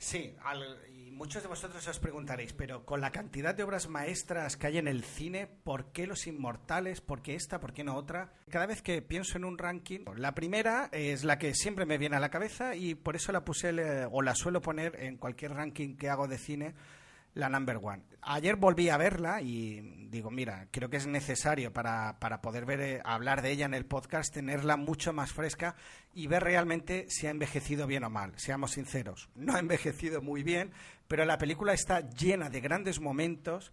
sí, 0.02 0.34
al- 0.44 0.80
y 0.96 1.12
muchos 1.12 1.44
de 1.44 1.50
vosotros 1.50 1.88
os 1.88 2.00
preguntaréis, 2.00 2.54
pero 2.54 2.84
con 2.86 3.00
la 3.02 3.12
cantidad 3.12 3.54
de 3.54 3.62
obras 3.64 3.88
maestras 3.88 4.58
que 4.58 4.66
hay 4.68 4.78
en 4.80 4.88
el 4.88 5.04
cine, 5.04 5.46
¿por 5.46 5.92
qué 5.92 6.08
Los 6.08 6.26
Inmortales? 6.26 7.02
¿Por 7.02 7.22
qué 7.22 7.36
esta? 7.36 7.60
¿Por 7.60 7.74
qué 7.74 7.84
no 7.84 7.96
otra? 7.96 8.34
Cada 8.50 8.66
vez 8.66 8.82
que 8.82 9.02
pienso 9.04 9.38
en 9.38 9.46
un 9.46 9.58
ranking, 9.60 10.00
la 10.18 10.34
primera 10.34 10.90
es 10.92 11.24
la 11.24 11.38
que 11.38 11.54
siempre 11.54 11.86
me 11.86 11.98
viene 12.00 12.16
a 12.16 12.20
la 12.20 12.32
cabeza 12.32 12.76
y 12.76 12.96
por 12.96 13.16
eso 13.16 13.32
la 13.32 13.46
puse 13.46 13.70
o 14.12 14.22
la 14.24 14.34
suelo 14.36 14.62
poner 14.62 14.96
en 15.00 15.18
cualquier 15.18 15.52
ranking 15.54 15.96
que 15.96 16.10
hago 16.10 16.28
de 16.28 16.38
cine. 16.40 16.74
La 17.34 17.50
number 17.50 17.78
one. 17.82 18.04
Ayer 18.22 18.56
volví 18.56 18.90
a 18.90 18.98
verla 18.98 19.42
y 19.42 20.08
digo, 20.10 20.30
mira, 20.30 20.68
creo 20.72 20.90
que 20.90 20.98
es 20.98 21.08
necesario 21.08 21.74
para, 21.74 22.20
para 22.20 22.42
poder 22.42 22.66
ver, 22.66 22.82
eh, 22.82 23.02
hablar 23.04 23.42
de 23.42 23.52
ella 23.52 23.66
en 23.66 23.74
el 23.74 23.86
podcast, 23.86 24.34
tenerla 24.34 24.78
mucho 24.78 25.14
más 25.14 25.32
fresca 25.32 25.76
y 26.14 26.28
ver 26.28 26.44
realmente 26.44 27.06
si 27.10 27.28
ha 27.28 27.32
envejecido 27.32 27.88
bien 27.88 28.04
o 28.04 28.10
mal. 28.10 28.34
Seamos 28.38 28.72
sinceros, 28.72 29.30
no 29.36 29.56
ha 29.56 29.60
envejecido 29.60 30.22
muy 30.22 30.44
bien, 30.44 30.72
pero 31.08 31.26
la 31.26 31.38
película 31.38 31.74
está 31.74 32.02
llena 32.10 32.50
de 32.50 32.62
grandes 32.62 33.00
momentos 33.00 33.72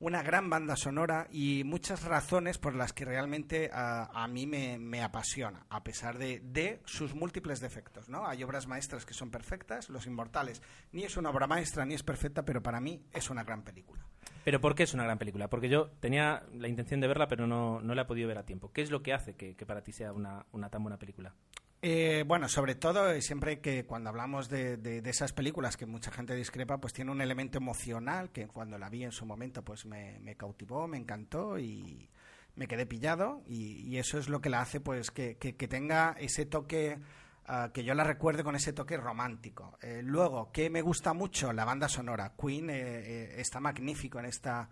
una 0.00 0.22
gran 0.22 0.48
banda 0.48 0.76
sonora 0.76 1.28
y 1.30 1.62
muchas 1.64 2.04
razones 2.04 2.56
por 2.56 2.74
las 2.74 2.94
que 2.94 3.04
realmente 3.04 3.70
a, 3.72 4.06
a 4.06 4.26
mí 4.28 4.46
me, 4.46 4.78
me 4.78 5.02
apasiona, 5.02 5.66
a 5.68 5.84
pesar 5.84 6.16
de, 6.18 6.40
de 6.40 6.80
sus 6.86 7.14
múltiples 7.14 7.60
defectos. 7.60 8.08
¿no? 8.08 8.26
Hay 8.26 8.42
obras 8.42 8.66
maestras 8.66 9.04
que 9.04 9.12
son 9.14 9.30
perfectas, 9.30 9.90
Los 9.90 10.06
Inmortales 10.06 10.62
ni 10.92 11.04
es 11.04 11.16
una 11.16 11.30
obra 11.30 11.46
maestra 11.46 11.84
ni 11.84 11.94
es 11.94 12.02
perfecta, 12.02 12.44
pero 12.44 12.62
para 12.62 12.80
mí 12.80 13.04
es 13.12 13.28
una 13.28 13.44
gran 13.44 13.62
película. 13.62 14.04
Pero 14.42 14.60
¿por 14.60 14.74
qué 14.74 14.84
es 14.84 14.94
una 14.94 15.04
gran 15.04 15.18
película? 15.18 15.48
Porque 15.50 15.68
yo 15.68 15.90
tenía 16.00 16.44
la 16.54 16.68
intención 16.68 17.00
de 17.00 17.06
verla, 17.06 17.28
pero 17.28 17.46
no, 17.46 17.82
no 17.82 17.94
la 17.94 18.02
he 18.02 18.06
podido 18.06 18.26
ver 18.26 18.38
a 18.38 18.46
tiempo. 18.46 18.72
¿Qué 18.72 18.80
es 18.80 18.90
lo 18.90 19.02
que 19.02 19.12
hace 19.12 19.34
que, 19.34 19.54
que 19.54 19.66
para 19.66 19.82
ti 19.82 19.92
sea 19.92 20.12
una, 20.14 20.46
una 20.52 20.70
tan 20.70 20.82
buena 20.82 20.98
película? 20.98 21.34
Eh, 21.82 22.24
bueno, 22.26 22.46
sobre 22.48 22.74
todo, 22.74 23.10
eh, 23.10 23.22
siempre 23.22 23.60
que 23.60 23.86
cuando 23.86 24.10
hablamos 24.10 24.50
de, 24.50 24.76
de- 24.76 25.08
esas 25.08 25.32
películas 25.32 25.78
que 25.78 25.86
mucha 25.86 26.10
gente 26.10 26.34
discrepa, 26.34 26.78
pues 26.78 26.92
tiene 26.92 27.10
un 27.10 27.22
elemento 27.22 27.56
emocional 27.56 28.30
que 28.30 28.46
cuando 28.48 28.76
la 28.76 28.90
vi 28.90 29.02
en 29.04 29.12
su 29.12 29.24
momento, 29.24 29.62
pues 29.64 29.86
me, 29.86 30.20
cautivó, 30.36 30.86
me 30.86 30.98
encantó 30.98 31.58
y 31.58 32.10
me 32.54 32.68
quedé 32.68 32.84
pillado 32.84 33.42
y, 33.48 33.96
eso 33.96 34.18
es 34.18 34.28
lo 34.28 34.42
que 34.42 34.50
la 34.50 34.60
hace, 34.60 34.80
pues 34.80 35.10
que, 35.10 35.36
que- 35.38 35.54
tenga 35.68 36.14
ese 36.18 36.44
toque, 36.44 36.98
ah, 37.46 37.70
que 37.72 37.82
yo 37.82 37.94
la 37.94 38.04
recuerde 38.04 38.44
con 38.44 38.56
ese 38.56 38.74
toque 38.74 38.98
romántico. 38.98 39.78
Eh, 39.80 40.02
luego, 40.04 40.52
que 40.52 40.68
me 40.68 40.82
gusta 40.82 41.14
mucho 41.14 41.50
la 41.54 41.64
banda 41.64 41.88
sonora. 41.88 42.34
Queen 42.38 42.68
eh, 42.68 42.74
eh, 42.76 43.34
está 43.40 43.58
magnífico 43.58 44.18
en 44.18 44.26
esta 44.26 44.68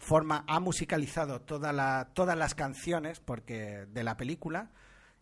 forma, 0.00 0.44
ha 0.46 0.60
musicalizado 0.60 1.40
toda 1.40 1.72
la, 1.72 2.10
todas 2.12 2.36
las 2.36 2.54
canciones 2.54 3.20
porque 3.20 3.86
de 3.86 4.04
la 4.04 4.16
película 4.18 4.70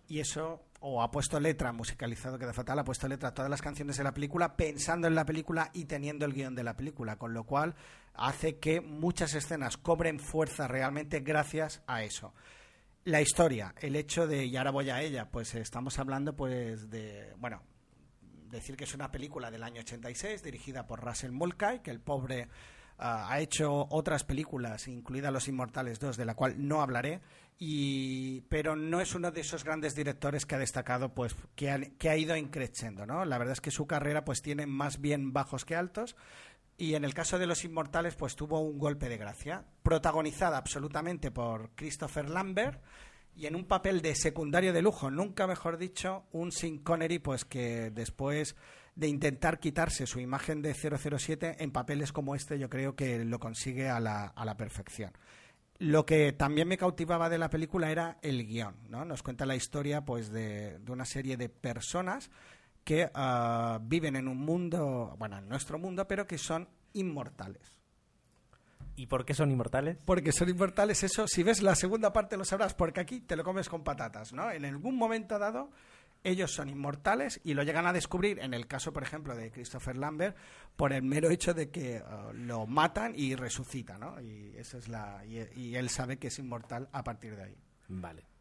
y 0.08 0.18
eso 0.18 0.64
o 0.80 1.02
ha 1.02 1.10
puesto 1.10 1.40
letra 1.40 1.72
musicalizado 1.72 2.38
queda 2.38 2.52
fatal 2.52 2.78
ha 2.78 2.84
puesto 2.84 3.08
letra 3.08 3.30
a 3.30 3.34
todas 3.34 3.50
las 3.50 3.62
canciones 3.62 3.96
de 3.96 4.04
la 4.04 4.14
película 4.14 4.56
pensando 4.56 5.08
en 5.08 5.14
la 5.14 5.24
película 5.24 5.70
y 5.72 5.86
teniendo 5.86 6.24
el 6.24 6.32
guion 6.32 6.54
de 6.54 6.64
la 6.64 6.76
película 6.76 7.16
con 7.16 7.34
lo 7.34 7.44
cual 7.44 7.74
hace 8.14 8.58
que 8.58 8.80
muchas 8.80 9.34
escenas 9.34 9.76
cobren 9.76 10.20
fuerza 10.20 10.68
realmente 10.68 11.20
gracias 11.20 11.82
a 11.86 12.02
eso. 12.02 12.32
La 13.04 13.20
historia 13.20 13.74
el 13.80 13.96
hecho 13.96 14.26
de 14.26 14.44
y 14.44 14.56
ahora 14.56 14.70
voy 14.70 14.90
a 14.90 15.02
ella 15.02 15.28
pues 15.30 15.54
estamos 15.54 15.98
hablando 15.98 16.36
pues 16.36 16.90
de 16.90 17.32
bueno 17.38 17.62
decir 18.50 18.76
que 18.76 18.84
es 18.84 18.94
una 18.94 19.10
película 19.10 19.50
del 19.50 19.62
año 19.62 19.80
86 19.80 20.42
dirigida 20.42 20.86
por 20.86 21.04
Russell 21.04 21.32
Mulcahy 21.32 21.80
que 21.80 21.90
el 21.90 22.00
pobre 22.00 22.48
ah, 22.98 23.28
ha 23.30 23.40
hecho 23.40 23.86
otras 23.90 24.24
películas 24.24 24.86
incluida 24.86 25.30
Los 25.30 25.48
Inmortales 25.48 25.98
2 25.98 26.16
de 26.16 26.24
la 26.24 26.34
cual 26.34 26.54
no 26.56 26.82
hablaré 26.82 27.20
y 27.58 28.42
pero 28.42 28.76
no 28.76 29.00
es 29.00 29.14
uno 29.14 29.32
de 29.32 29.40
esos 29.40 29.64
grandes 29.64 29.94
directores 29.94 30.46
que 30.46 30.54
ha 30.54 30.58
destacado 30.58 31.12
pues 31.12 31.34
que 31.56 31.70
ha, 31.70 31.80
que 31.80 32.08
ha 32.08 32.16
ido 32.16 32.36
increciendo 32.36 33.04
no 33.04 33.24
la 33.24 33.36
verdad 33.36 33.54
es 33.54 33.60
que 33.60 33.72
su 33.72 33.86
carrera 33.86 34.24
pues 34.24 34.42
tiene 34.42 34.66
más 34.66 35.00
bien 35.00 35.32
bajos 35.32 35.64
que 35.64 35.74
altos 35.74 36.14
y 36.80 36.94
en 36.94 37.04
el 37.04 37.12
caso 37.12 37.40
de 37.40 37.46
Los 37.46 37.64
Inmortales 37.64 38.14
pues 38.14 38.36
tuvo 38.36 38.60
un 38.60 38.78
golpe 38.78 39.08
de 39.08 39.18
gracia 39.18 39.64
protagonizada 39.82 40.56
absolutamente 40.56 41.32
por 41.32 41.70
Christopher 41.74 42.30
Lambert 42.30 42.80
y 43.34 43.46
en 43.46 43.56
un 43.56 43.64
papel 43.64 44.00
de 44.00 44.14
secundario 44.14 44.72
de 44.72 44.82
lujo, 44.82 45.10
nunca 45.10 45.46
mejor 45.46 45.76
dicho, 45.76 46.24
un 46.32 46.52
Sean 46.52 46.78
Connery 46.78 47.18
pues 47.18 47.44
que 47.44 47.90
después 47.90 48.56
de 48.94 49.08
intentar 49.08 49.60
quitarse 49.60 50.06
su 50.06 50.20
imagen 50.20 50.62
de 50.62 50.74
007 50.74 51.56
en 51.58 51.70
papeles 51.72 52.12
como 52.12 52.34
este 52.34 52.58
yo 52.58 52.70
creo 52.70 52.94
que 52.94 53.24
lo 53.24 53.38
consigue 53.38 53.88
a 53.88 54.00
la, 54.00 54.26
a 54.26 54.44
la 54.44 54.56
perfección. 54.56 55.12
Lo 55.78 56.04
que 56.04 56.32
también 56.32 56.66
me 56.66 56.76
cautivaba 56.76 57.28
de 57.28 57.38
la 57.38 57.50
película 57.50 57.90
era 57.90 58.18
el 58.22 58.46
guion, 58.46 58.74
¿no? 58.88 59.04
Nos 59.04 59.22
cuenta 59.22 59.46
la 59.46 59.54
historia 59.54 60.04
pues 60.04 60.30
de, 60.30 60.78
de 60.80 60.92
una 60.92 61.04
serie 61.04 61.36
de 61.36 61.48
personas 61.48 62.30
que 62.88 63.10
ah, 63.12 63.78
viven 63.82 64.16
en 64.16 64.28
un 64.28 64.38
mundo, 64.38 65.14
bueno, 65.18 65.36
en 65.36 65.48
nuestro 65.48 65.78
mundo, 65.78 66.08
pero 66.08 66.26
que 66.26 66.38
son 66.38 66.66
inmortales. 66.94 67.82
¿Y 68.96 69.06
por 69.06 69.24
qué 69.24 69.34
son 69.34 69.50
inmortales? 69.50 69.98
Porque 70.04 70.32
son 70.32 70.48
inmortales, 70.48 71.04
eso, 71.04 71.28
si 71.28 71.42
ves 71.42 71.62
la 71.62 71.74
segunda 71.74 72.12
parte 72.12 72.36
lo 72.36 72.44
sabrás, 72.44 72.74
porque 72.74 73.00
aquí 73.00 73.20
te 73.20 73.36
lo 73.36 73.44
comes 73.44 73.68
con 73.68 73.84
patatas, 73.84 74.32
¿no? 74.32 74.50
En 74.50 74.64
algún 74.64 74.96
momento 74.96 75.38
dado, 75.38 75.70
ellos 76.28 76.52
son 76.52 76.68
inmortales 76.68 77.40
y 77.44 77.54
lo 77.54 77.62
llegan 77.62 77.86
a 77.86 77.92
descubrir, 77.92 78.38
en 78.40 78.54
el 78.54 78.66
caso, 78.66 78.92
por 78.92 79.02
ejemplo, 79.02 79.34
de 79.34 79.50
Christopher 79.50 79.96
Lambert, 79.96 80.36
por 80.76 80.92
el 80.92 81.02
mero 81.02 81.30
hecho 81.30 81.54
de 81.54 81.70
que 81.70 82.02
uh, 82.02 82.32
lo 82.32 82.66
matan 82.66 83.12
y 83.16 83.34
resucita, 83.34 83.98
¿no? 83.98 84.20
Y, 84.20 84.54
esa 84.56 84.78
es 84.78 84.88
la, 84.88 85.24
y, 85.24 85.38
y 85.56 85.76
él 85.76 85.88
sabe 85.88 86.18
que 86.18 86.28
es 86.28 86.38
inmortal 86.38 86.88
a 86.92 87.02
partir 87.02 87.36
de 87.36 87.42
ahí. 87.42 87.56
Vale. 87.88 88.37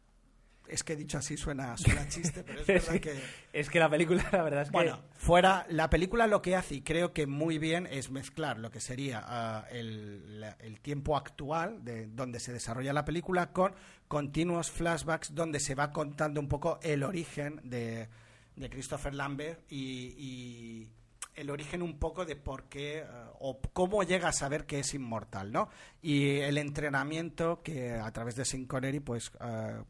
Es 0.68 0.84
que 0.84 0.96
dicho 0.96 1.18
así 1.18 1.36
suena, 1.36 1.76
suena 1.76 2.06
chiste, 2.08 2.42
pero 2.44 2.60
es 2.60 2.66
verdad 2.66 3.00
que... 3.00 3.20
Es 3.52 3.70
que 3.70 3.78
la 3.78 3.88
película, 3.88 4.24
la 4.32 4.42
verdad 4.42 4.62
es 4.62 4.68
que... 4.68 4.72
Bueno, 4.72 5.00
fuera, 5.14 5.66
la 5.70 5.88
película 5.90 6.26
lo 6.26 6.42
que 6.42 6.54
hace, 6.56 6.76
y 6.76 6.80
creo 6.82 7.12
que 7.12 7.26
muy 7.26 7.58
bien, 7.58 7.86
es 7.90 8.10
mezclar 8.10 8.58
lo 8.58 8.70
que 8.70 8.80
sería 8.80 9.22
ah, 9.24 9.66
el, 9.70 10.40
la- 10.40 10.56
el 10.60 10.80
tiempo 10.80 11.16
actual 11.16 11.84
de 11.84 12.06
donde 12.06 12.38
se 12.40 12.52
desarrolla 12.52 12.92
la 12.92 13.04
película 13.04 13.52
con 13.52 13.74
continuos 14.08 14.70
flashbacks 14.70 15.34
donde 15.34 15.58
se 15.60 15.74
va 15.74 15.92
contando 15.92 16.40
un 16.40 16.48
poco 16.48 16.78
el 16.82 17.02
origen 17.02 17.60
de, 17.64 18.08
de 18.56 18.70
Christopher 18.70 19.14
Lambert 19.14 19.60
y, 19.70 20.14
y 20.18 20.88
el 21.34 21.50
origen 21.50 21.82
un 21.82 21.98
poco 21.98 22.24
de 22.24 22.36
por 22.36 22.64
qué 22.64 23.04
ah, 23.08 23.30
o 23.40 23.60
cómo 23.72 24.02
llega 24.02 24.28
a 24.28 24.32
saber 24.32 24.66
que 24.66 24.80
es 24.80 24.92
inmortal, 24.94 25.52
¿no? 25.52 25.68
Y 26.02 26.38
el 26.40 26.58
entrenamiento 26.58 27.62
que 27.62 27.92
a 27.92 28.10
través 28.12 28.34
de 28.36 28.44
Sean 28.44 28.66
Connery, 28.66 29.00
pues... 29.00 29.30
ah, 29.40 29.82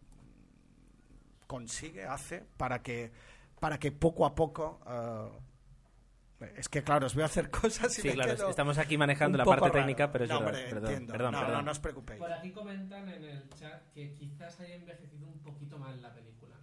consigue, 1.49 2.05
hace, 2.05 2.45
para 2.57 2.81
que, 2.83 3.11
para 3.59 3.79
que 3.81 3.91
poco 3.91 4.25
a 4.25 4.37
poco... 4.37 4.81
eh, 4.87 6.53
es 6.57 6.69
que, 6.69 6.85
claro, 6.85 7.07
os 7.07 7.15
voy 7.15 7.25
a 7.25 7.27
hacer 7.27 7.51
cosas 7.61 7.99
y 7.99 8.03
Sí, 8.03 8.09
me 8.09 8.15
claro, 8.15 8.37
quedo 8.37 8.51
estamos 8.51 8.79
aquí 8.79 8.97
manejando 8.97 9.37
la 9.37 9.45
parte 9.45 9.63
raro. 9.67 9.73
técnica, 9.81 10.13
pero 10.13 10.25
es 10.25 10.31
no, 10.31 10.39
verdad. 10.39 10.55
hombre, 10.55 10.71
Perdón, 10.71 10.91
entiendo. 10.93 11.13
perdón, 11.13 11.33
no, 11.33 11.39
perdón. 11.41 11.55
no, 11.57 11.63
no 11.63 11.71
os 11.73 11.79
preocupéis. 11.81 12.21
Por 12.21 12.33
aquí 12.33 12.53
comentan 12.53 13.09
en 13.09 13.25
el 13.25 13.49
chat 13.51 13.83
que 13.93 14.13
quizás 14.15 14.61
haya 14.61 14.77
envejecido 14.77 15.27
un 15.27 15.41
poquito 15.41 15.79
mal 15.79 16.01
la 16.01 16.15
película. 16.15 16.55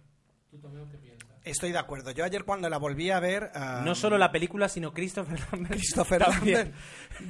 ¿Tú, 0.50 0.58
Tomeo, 0.58 0.88
qué 0.88 0.96
piensas? 0.96 1.35
Estoy 1.46 1.70
de 1.70 1.78
acuerdo. 1.78 2.10
Yo 2.10 2.24
ayer 2.24 2.44
cuando 2.44 2.68
la 2.68 2.76
volví 2.76 3.10
a 3.10 3.20
ver... 3.20 3.52
ah, 3.54 3.80
No 3.84 3.94
solo 3.94 4.18
la 4.18 4.32
película, 4.32 4.68
sino 4.68 4.92
Christopher 4.92 5.38
Lambert. 5.52 5.74
Christopher. 5.74 6.20
Lambert. 6.22 6.74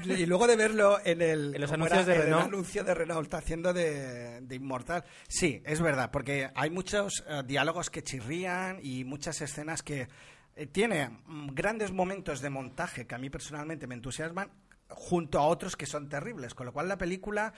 Y 0.05 0.25
luego 0.25 0.47
de 0.47 0.57
verlo 0.57 0.99
en 1.05 1.21
el, 1.21 1.55
En 1.55 1.61
los 1.61 1.71
¿cómo 1.71 1.85
anuncios 1.85 2.07
era? 2.09 2.15
de 2.15 2.15
En 2.15 2.23
Renault. 2.25 2.47
El 2.49 2.55
anuncio 2.55 2.85
de 2.85 2.95
Renault 2.95 3.35
haciendo 3.35 3.73
de, 3.75 4.41
de 4.41 4.55
Inmortal. 4.57 5.05
Sí, 5.29 5.63
es 5.67 5.83
verdad, 5.83 6.11
porque 6.11 6.51
hay 6.55 6.71
muchos 6.71 7.25
eh, 7.29 7.43
diálogos 7.47 7.91
que 7.91 8.03
chirrían 8.03 8.79
y 8.83 9.05
muchas 9.05 9.41
escenas 9.43 9.83
que 9.83 10.09
eh, 10.57 10.67
tiene 10.67 11.11
mm, 11.27 11.49
grandes 11.55 11.93
momentos 11.93 12.41
de 12.41 12.49
montaje 12.49 13.07
que 13.07 13.15
a 13.15 13.19
mí 13.19 13.29
personalmente 13.29 13.87
me 13.87 13.95
entusiasman 13.97 14.51
junto 14.89 15.39
a 15.41 15.47
otros 15.47 15.77
que 15.77 15.85
son 15.85 16.09
terribles, 16.09 16.55
con 16.55 16.65
lo 16.65 16.73
cual 16.73 16.89
la 16.89 16.97
película 16.97 17.53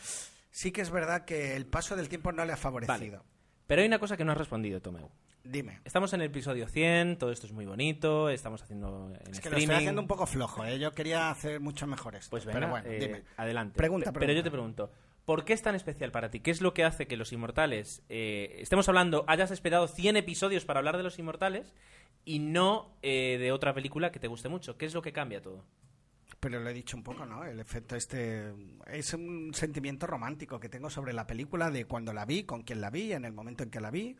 sí 0.51 0.73
que 0.73 0.81
es 0.81 0.91
verdad 0.91 1.25
que 1.25 1.55
el 1.55 1.67
paso 1.67 1.95
del 1.95 2.09
tiempo 2.09 2.33
no 2.33 2.45
le 2.45 2.53
ha 2.53 2.57
favorecido. 2.57 3.23
Pero 3.69 3.83
hay 3.83 3.87
una 3.87 4.01
cosa 4.01 4.17
que 4.17 4.25
no 4.25 4.33
has 4.33 4.39
respondido, 4.39 4.81
Tomeu. 4.81 5.09
Dime. 5.45 5.81
Estamos 5.85 6.13
en 6.13 6.21
el 6.21 6.27
episodio 6.27 6.69
100, 6.69 7.17
todo 7.17 7.33
esto 7.33 7.47
es 7.47 7.53
muy 7.53 7.65
bonito, 7.65 8.29
estamos 8.29 8.63
haciendo 8.63 9.13
en 9.25 9.33
Es 9.33 9.41
que 9.41 9.49
lo 9.49 9.57
estoy 9.57 9.75
haciendo 9.77 10.03
un 10.03 10.09
poco 10.09 10.27
flojo, 10.27 10.65
¿eh? 10.65 10.79
yo 10.79 10.93
quería 10.93 11.31
hacer 11.31 11.61
mucho 11.61 11.87
mejor 11.87 12.17
esto. 12.17 12.31
Pues 12.31 12.45
venga, 12.45 12.59
pero 12.61 12.71
bueno, 12.71 12.89
eh, 12.89 12.99
dime. 13.01 13.23
adelante. 13.37 13.77
Pregunta, 13.77 14.13
Pe- 14.13 14.21
Pero 14.21 14.33
yo 14.35 14.43
te 14.43 14.51
pregunto, 14.51 14.91
¿por 15.25 15.45
qué 15.47 15.55
es 15.55 15.63
tan 15.63 15.75
especial 15.75 16.11
para 16.13 16.29
ti? 16.31 16.41
¿Qué 16.41 16.51
es 16.51 16.61
lo 16.61 16.75
que 16.75 16.85
hace 16.85 17.07
que 17.07 17.17
Los 17.17 17.33
Inmortales, 17.33 18.03
eh, 18.11 18.57
estemos 18.59 18.89
hablando, 18.89 19.25
hayas 19.27 19.51
esperado 19.51 19.89
100 19.89 20.17
episodios 20.17 20.67
para 20.67 20.81
hablar 20.81 20.99
de 20.99 21.03
Los 21.05 21.19
Inmortales 21.19 21.73
y 22.27 22.41
no 22.41 22.95
eh, 23.01 23.39
de 23.41 23.51
otra 23.53 23.73
película 23.73 24.13
que 24.13 24.19
te 24.19 24.27
guste 24.29 24.51
mucho? 24.51 24.77
¿Qué 24.77 24.85
es 24.85 24.93
lo 24.93 25.01
que 25.01 25.13
cambia 25.15 25.41
todo? 25.41 25.65
Pero 26.41 26.61
lo 26.61 26.69
he 26.69 26.75
dicho 26.75 26.97
un 26.97 27.03
poco, 27.03 27.25
¿no? 27.27 27.45
El 27.45 27.59
efecto 27.59 27.97
este 27.97 28.53
es 28.87 29.15
un 29.15 29.53
sentimiento 29.55 30.07
romántico 30.07 30.61
que 30.61 30.69
tengo 30.69 30.89
sobre 30.91 31.13
la 31.13 31.27
película 31.27 31.71
de 31.71 31.87
cuando 31.87 32.13
la 32.13 32.27
vi, 32.27 32.45
con 32.45 32.63
quién 32.63 32.81
la 32.83 32.91
vi, 32.91 33.13
en 33.13 33.25
el 33.25 33.33
momento 33.33 33.65
en 33.65 33.71
que 33.71 33.81
la 33.81 33.91
vi, 33.91 34.15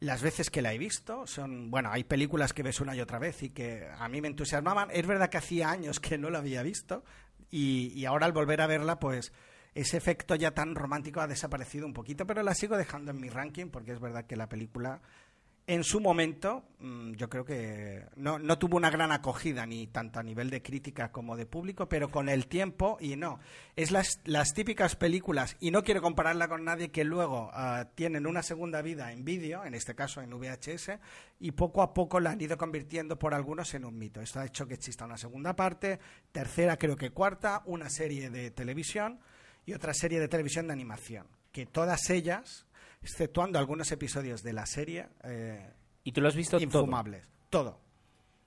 las 0.00 0.22
veces 0.22 0.50
que 0.50 0.62
la 0.62 0.72
he 0.72 0.78
visto. 0.78 1.26
Son, 1.26 1.70
bueno, 1.70 1.90
hay 1.90 2.04
películas 2.04 2.52
que 2.52 2.62
ves 2.62 2.80
una 2.80 2.94
y 2.94 3.00
otra 3.00 3.18
vez 3.18 3.42
y 3.42 3.50
que 3.50 3.88
a 3.98 4.08
mí 4.08 4.20
me 4.20 4.28
entusiasmaban. 4.28 4.90
Es 4.92 5.06
verdad 5.06 5.30
que 5.30 5.38
hacía 5.38 5.70
años 5.70 6.00
que 6.00 6.18
no 6.18 6.30
la 6.30 6.38
había 6.38 6.62
visto 6.62 7.04
y, 7.50 7.92
y 7.94 8.04
ahora 8.04 8.26
al 8.26 8.32
volver 8.32 8.60
a 8.60 8.66
verla, 8.66 8.98
pues 8.98 9.32
ese 9.74 9.98
efecto 9.98 10.34
ya 10.34 10.52
tan 10.52 10.74
romántico 10.74 11.20
ha 11.20 11.26
desaparecido 11.26 11.86
un 11.86 11.92
poquito, 11.92 12.26
pero 12.26 12.42
la 12.42 12.54
sigo 12.54 12.76
dejando 12.78 13.10
en 13.10 13.20
mi 13.20 13.28
ranking 13.28 13.66
porque 13.66 13.92
es 13.92 14.00
verdad 14.00 14.24
que 14.24 14.36
la 14.36 14.48
película 14.48 15.02
en 15.68 15.82
su 15.82 16.00
momento, 16.00 16.64
mm, 16.78 17.14
yo 17.14 17.28
creo 17.28 17.44
que 17.44 18.06
no, 18.14 18.38
tuvo 18.58 18.76
una 18.76 18.88
gran 18.88 19.10
acogida, 19.10 19.66
ni 19.66 19.88
tanto 19.88 20.20
a 20.20 20.22
nivel 20.22 20.48
de 20.48 20.62
crítica 20.62 21.10
como 21.10 21.36
de 21.36 21.44
público, 21.44 21.88
pero 21.88 22.08
con 22.08 22.28
el 22.28 22.46
tiempo, 22.46 22.98
y 23.00 23.16
no, 23.16 23.40
es 23.74 23.90
las, 23.90 24.20
las 24.24 24.54
típicas 24.54 24.94
películas, 24.94 25.56
y 25.58 25.72
no 25.72 25.82
quiero 25.82 26.02
compararla 26.02 26.46
con 26.46 26.64
nadie, 26.64 26.92
que 26.92 27.02
luego 27.02 27.50
ah, 27.52 27.88
tienen 27.96 28.28
una 28.28 28.44
segunda 28.44 28.80
vida 28.80 29.12
en 29.12 29.24
vídeo, 29.24 29.64
en 29.64 29.74
este 29.74 29.96
caso 29.96 30.20
en 30.20 30.30
VHS, 30.30 31.00
y 31.40 31.50
poco 31.50 31.82
a 31.82 31.92
poco 31.92 32.20
la 32.20 32.30
han 32.30 32.40
ido 32.40 32.56
convirtiendo 32.56 33.18
por 33.18 33.34
algunos 33.34 33.74
en 33.74 33.84
un 33.84 33.98
mito. 33.98 34.20
Esto 34.20 34.38
ha 34.38 34.46
hecho 34.46 34.68
que 34.68 34.74
exista 34.74 35.04
una 35.04 35.18
segunda 35.18 35.56
parte, 35.56 35.98
tercera, 36.30 36.76
creo 36.76 36.96
que 36.96 37.10
cuarta, 37.10 37.62
una 37.66 37.90
serie 37.90 38.30
de 38.30 38.52
televisión 38.52 39.18
y 39.64 39.72
otra 39.72 39.92
serie 39.94 40.20
de 40.20 40.28
televisión 40.28 40.68
de 40.68 40.74
animación, 40.74 41.26
que 41.50 41.66
todas 41.66 42.08
ellas 42.10 42.65
exceptuando 43.10 43.58
algunos 43.58 43.90
episodios 43.92 44.42
de 44.42 44.52
la 44.52 44.66
serie. 44.66 45.06
eh, 45.24 45.72
¿Y 46.04 46.12
tú 46.12 46.20
lo 46.20 46.28
has 46.28 46.34
visto 46.36 46.56
todo? 46.58 46.64
infumables. 46.64 47.28
Todo. 47.50 47.80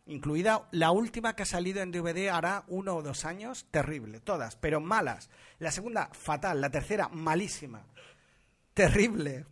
Incluida 0.05 0.67
la 0.71 0.91
última 0.91 1.35
que 1.35 1.43
ha 1.43 1.45
salido 1.45 1.81
en 1.81 1.91
DVD 1.91 2.29
hará 2.29 2.63
uno 2.67 2.95
o 2.95 3.01
dos 3.03 3.25
años, 3.25 3.65
terrible, 3.71 4.19
todas, 4.19 4.55
pero 4.55 4.79
malas. 4.81 5.29
La 5.59 5.71
segunda, 5.71 6.09
fatal. 6.13 6.59
La 6.61 6.69
tercera, 6.69 7.07
malísima. 7.09 7.85
Terrible. 8.73 9.45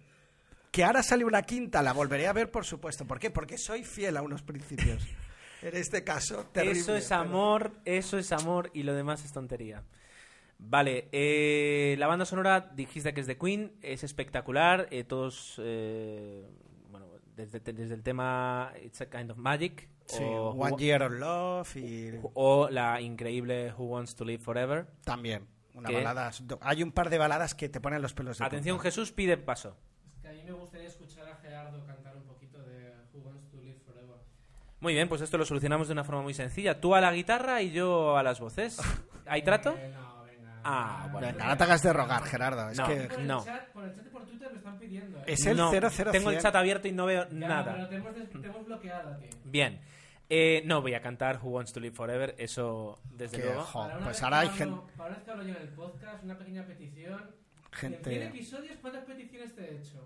Que 0.72 0.84
ahora 0.84 1.03
sale 1.03 1.26
una 1.26 1.41
quinta, 1.43 1.82
la 1.82 1.93
volveré 1.93 2.28
a 2.28 2.34
ver, 2.34 2.51
por 2.51 2.66
supuesto. 2.66 3.05
¿Por 3.05 3.20
qué? 3.20 3.30
Porque 3.32 3.58
soy 3.58 3.84
fiel 3.84 4.18
a 4.18 4.22
unos 4.22 4.41
principios. 4.43 5.03
En 5.60 5.76
este 5.76 6.03
caso, 6.03 6.45
terrible. 6.53 6.80
Eso 6.82 6.95
es 6.95 7.08
pero- 7.08 7.22
amor, 7.22 7.72
eso 7.84 8.20
es 8.20 8.32
amor 8.32 8.70
y 8.76 8.84
lo 8.84 8.93
demás 8.93 9.26
es 9.26 9.34
tontería. 9.34 9.84
Vale, 10.60 11.08
eh, 11.12 11.95
la 11.99 12.08
banda 12.08 12.26
sonora 12.26 12.72
dijiste 12.74 13.14
que 13.14 13.22
es 13.22 13.28
de 13.28 13.38
Queen, 13.38 13.78
es 13.82 14.03
espectacular, 14.03 14.88
eh, 14.91 15.03
todos, 15.03 15.62
eh, 15.64 16.45
bueno, 16.89 17.08
desde, 17.36 17.60
desde 17.60 17.93
el 17.93 18.03
tema 18.03 18.74
It's 18.84 19.01
a 19.01 19.10
Kind 19.10 19.32
of 19.32 19.38
Magic, 19.38 19.88
Sí, 20.08 20.24
o, 20.24 20.51
One 20.51 20.78
Year 20.78 21.03
of 21.03 21.12
Love 21.12 21.76
y 21.76 22.14
o 22.34 22.70
la 22.70 23.01
increíble 23.01 23.74
Who 23.78 23.86
Wants 23.86 24.16
to 24.16 24.24
Live 24.26 24.39
Forever. 24.39 24.88
también. 25.03 25.47
Una 25.74 25.91
balada. 25.91 26.32
Hay 26.62 26.82
un 26.82 26.91
par 26.91 27.12
de 27.12 27.20
baladas 27.20 27.53
que 27.53 27.70
te 27.70 27.80
ponen 27.80 28.01
los 28.01 28.14
pelos 28.14 28.39
de 28.39 28.45
Atención, 28.45 28.78
punta. 28.78 28.89
Jesús 28.89 29.12
pide 29.12 29.38
paso. 29.38 29.78
Es 30.16 30.22
que 30.22 30.28
a 30.30 30.32
mí 30.32 30.41
me 30.43 30.53
gustaría 30.53 30.88
escuchar 30.88 31.28
a 31.30 31.36
Gerardo 31.36 31.86
cantar 31.86 32.16
un 32.16 32.24
poquito 32.24 32.58
de 32.64 32.93
Who 33.14 33.20
Wants 33.20 33.47
to 33.51 33.58
Live 33.58 33.80
Forever. 33.86 34.18
Muy 34.80 34.93
bien, 34.93 35.08
pues 35.08 35.22
esto 35.22 35.38
lo 35.38 35.45
solucionamos 35.45 35.88
de 35.88 35.93
una 35.93 36.03
forma 36.03 36.24
muy 36.24 36.34
sencilla. 36.34 36.82
Tú 36.82 36.95
a 36.95 37.01
la 37.01 37.12
guitarra 37.12 37.62
y 37.62 37.72
yo 37.72 38.18
a 38.18 38.24
las 38.24 38.39
voces. 38.39 38.80
¿Hay 39.28 39.43
trato? 39.43 39.76
Ah, 40.64 41.08
bueno. 41.12 41.28
Venga, 41.28 41.47
no 41.47 41.58
te 41.58 41.64
hagas 41.64 41.82
de 41.84 41.93
rogar, 41.93 42.24
Gerardo. 42.24 42.70
Es 42.70 42.78
No, 42.78 42.88
que 42.88 42.95
Por 43.08 43.20
el 43.20 43.28
no. 43.28 43.45
chat- 43.45 43.68
por 43.74 43.84
el 43.86 43.95
chat 43.95 44.05
y 44.05 44.10
por 44.10 44.26
Twitter 44.26 44.51
me 44.51 44.58
están 44.58 44.78
pidiendo. 44.80 45.18
¿eh? 45.20 45.24
Es 45.28 45.45
el 45.45 45.58
No, 45.58 45.70
00 45.72 46.12
Tengo 46.12 46.30
el 46.32 46.39
chat 46.39 46.55
abierto 46.55 46.88
y 46.88 46.91
no 46.91 47.05
veo 47.05 47.28
Ya, 47.30 47.47
nada. 47.47 47.74
pero 47.74 47.88
te 47.89 47.95
hemos, 47.95 48.14
te 48.41 48.47
hemos 48.47 48.66
bloqueado 48.66 49.14
a 49.14 49.18
ti. 49.18 49.30
Bien. 49.45 49.80
Eh, 50.30 50.62
no 50.66 50.82
voy 50.82 50.93
a 50.93 51.01
cantar 51.01 51.39
Who 51.41 51.51
Wants 51.51 51.72
to 51.72 51.80
Live 51.80 51.95
Forever, 51.95 52.36
eso 52.38 52.99
desde 53.12 53.38
luego. 53.39 53.62
jo, 53.64 53.80
Para 53.84 53.95
una 53.95 54.05
pues 54.05 54.22
ahora 54.24 54.39
hay 54.41 54.49
gente. 54.49 54.82
Para 54.97 55.08
una 55.10 55.16
vez 55.16 55.24
que 55.26 55.32
hablo 55.32 55.43
yo 55.43 55.49
en 55.55 55.62
el 55.62 55.70
podcast, 55.70 56.24
una 56.24 56.38
pequeña 56.38 56.66
petición. 56.66 57.32
Gente- 57.72 57.97
En 57.97 58.03
100 58.03 58.28
episodios, 58.28 58.78
¿cuántas 58.82 59.05
peticiones 59.05 59.55
te 59.55 59.62
he 59.62 59.78
hecho? 59.78 60.05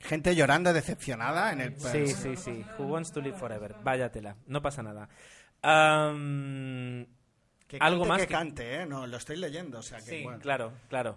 Gente 0.00 0.34
llorando 0.36 0.70
decepcionada 0.74 1.50
en 1.52 1.60
el. 1.62 1.80
Sí, 1.80 2.08
sí, 2.08 2.36
sí. 2.36 2.62
Who 2.78 2.88
Wants 2.88 3.10
to 3.12 3.22
Live 3.22 3.38
Forever. 3.38 3.74
Váyatela. 3.82 4.36
No 4.46 4.60
pasa 4.60 4.82
nada. 4.82 5.08
Am, 5.62 7.06
Que 7.78 7.84
algo 7.84 8.00
cante, 8.04 8.08
más 8.08 8.20
que 8.22 8.26
que- 8.28 8.32
cante, 8.34 8.74
¿eh? 8.82 8.86
No, 8.86 9.06
lo 9.06 9.16
estoy 9.16 9.36
leyendo, 9.36 9.78
o 9.78 9.82
sea 9.82 9.98
que. 9.98 10.04
Sí, 10.18 10.22
bueno. 10.24 10.38
claro, 10.40 10.72
claro. 10.88 11.16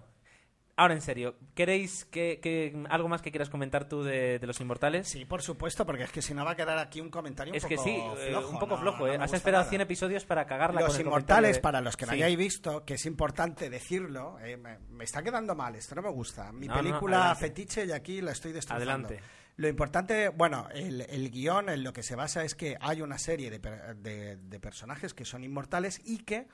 Ahora 0.79 0.93
en 0.93 1.01
serio, 1.01 1.35
¿queréis 1.55 2.05
que, 2.05 2.39
que- 2.39 2.83
algo 2.91 3.07
más 3.07 3.23
que 3.23 3.31
quieras 3.31 3.49
comentar 3.49 3.89
tú 3.89 4.03
de, 4.03 4.37
de 4.37 4.45
los 4.45 4.61
inmortales? 4.61 5.07
Sí, 5.07 5.25
por 5.25 5.41
supuesto, 5.41 5.87
porque 5.87 6.03
es 6.03 6.11
que 6.11 6.21
si 6.21 6.35
no 6.35 6.45
va 6.45 6.51
a 6.51 6.55
quedar 6.55 6.77
aquí 6.77 7.01
un 7.01 7.09
comentario 7.09 7.51
un 7.51 7.57
es 7.57 7.63
poco 7.63 7.69
que 7.75 7.81
sí, 7.81 7.95
eh, 7.95 8.27
flojo, 8.29 8.49
un 8.49 8.59
poco 8.59 8.75
no- 8.75 8.81
flojo, 8.81 9.07
¿eh? 9.07 9.17
Has 9.19 9.33
esperado 9.33 9.63
nada. 9.63 9.69
100 9.71 9.81
episodios 9.81 10.23
para 10.25 10.45
cagarla 10.45 10.81
Los 10.81 10.91
con 10.91 11.01
el 11.01 11.07
inmortales, 11.07 11.55
de- 11.55 11.61
para 11.63 11.81
los 11.81 11.97
que 11.97 12.05
no 12.05 12.11
Sí. 12.11 12.17
hayáis 12.17 12.37
visto, 12.37 12.85
que 12.85 12.93
es 12.93 13.05
importante 13.07 13.71
decirlo, 13.71 14.37
eh, 14.39 14.55
me, 14.55 14.77
me 14.91 15.03
está 15.03 15.23
quedando 15.23 15.55
mal, 15.55 15.75
esto 15.75 15.95
no 15.95 16.03
me 16.03 16.11
gusta. 16.11 16.51
Mi 16.51 16.67
No, 16.67 16.75
película 16.75 17.33
fetiche 17.33 17.85
y 17.85 17.91
aquí 17.91 18.21
la 18.21 18.33
estoy 18.33 18.51
destrozando. 18.51 19.07
Adelante. 19.07 19.19
Lo 19.57 19.67
importante, 19.67 20.29
bueno, 20.29 20.67
el, 20.71 21.01
el 21.01 21.31
guion 21.31 21.69
en 21.69 21.83
lo 21.83 21.91
que 21.91 22.03
se 22.03 22.15
basa 22.15 22.43
es 22.43 22.53
que 22.53 22.77
hay 22.79 23.01
una 23.01 23.17
serie 23.17 23.49
de, 23.49 23.57
de- 23.57 24.59
personajes 24.59 25.15
que 25.15 25.25
son 25.25 25.43
inmortales 25.43 25.99
y 26.05 26.19
que, 26.19 26.47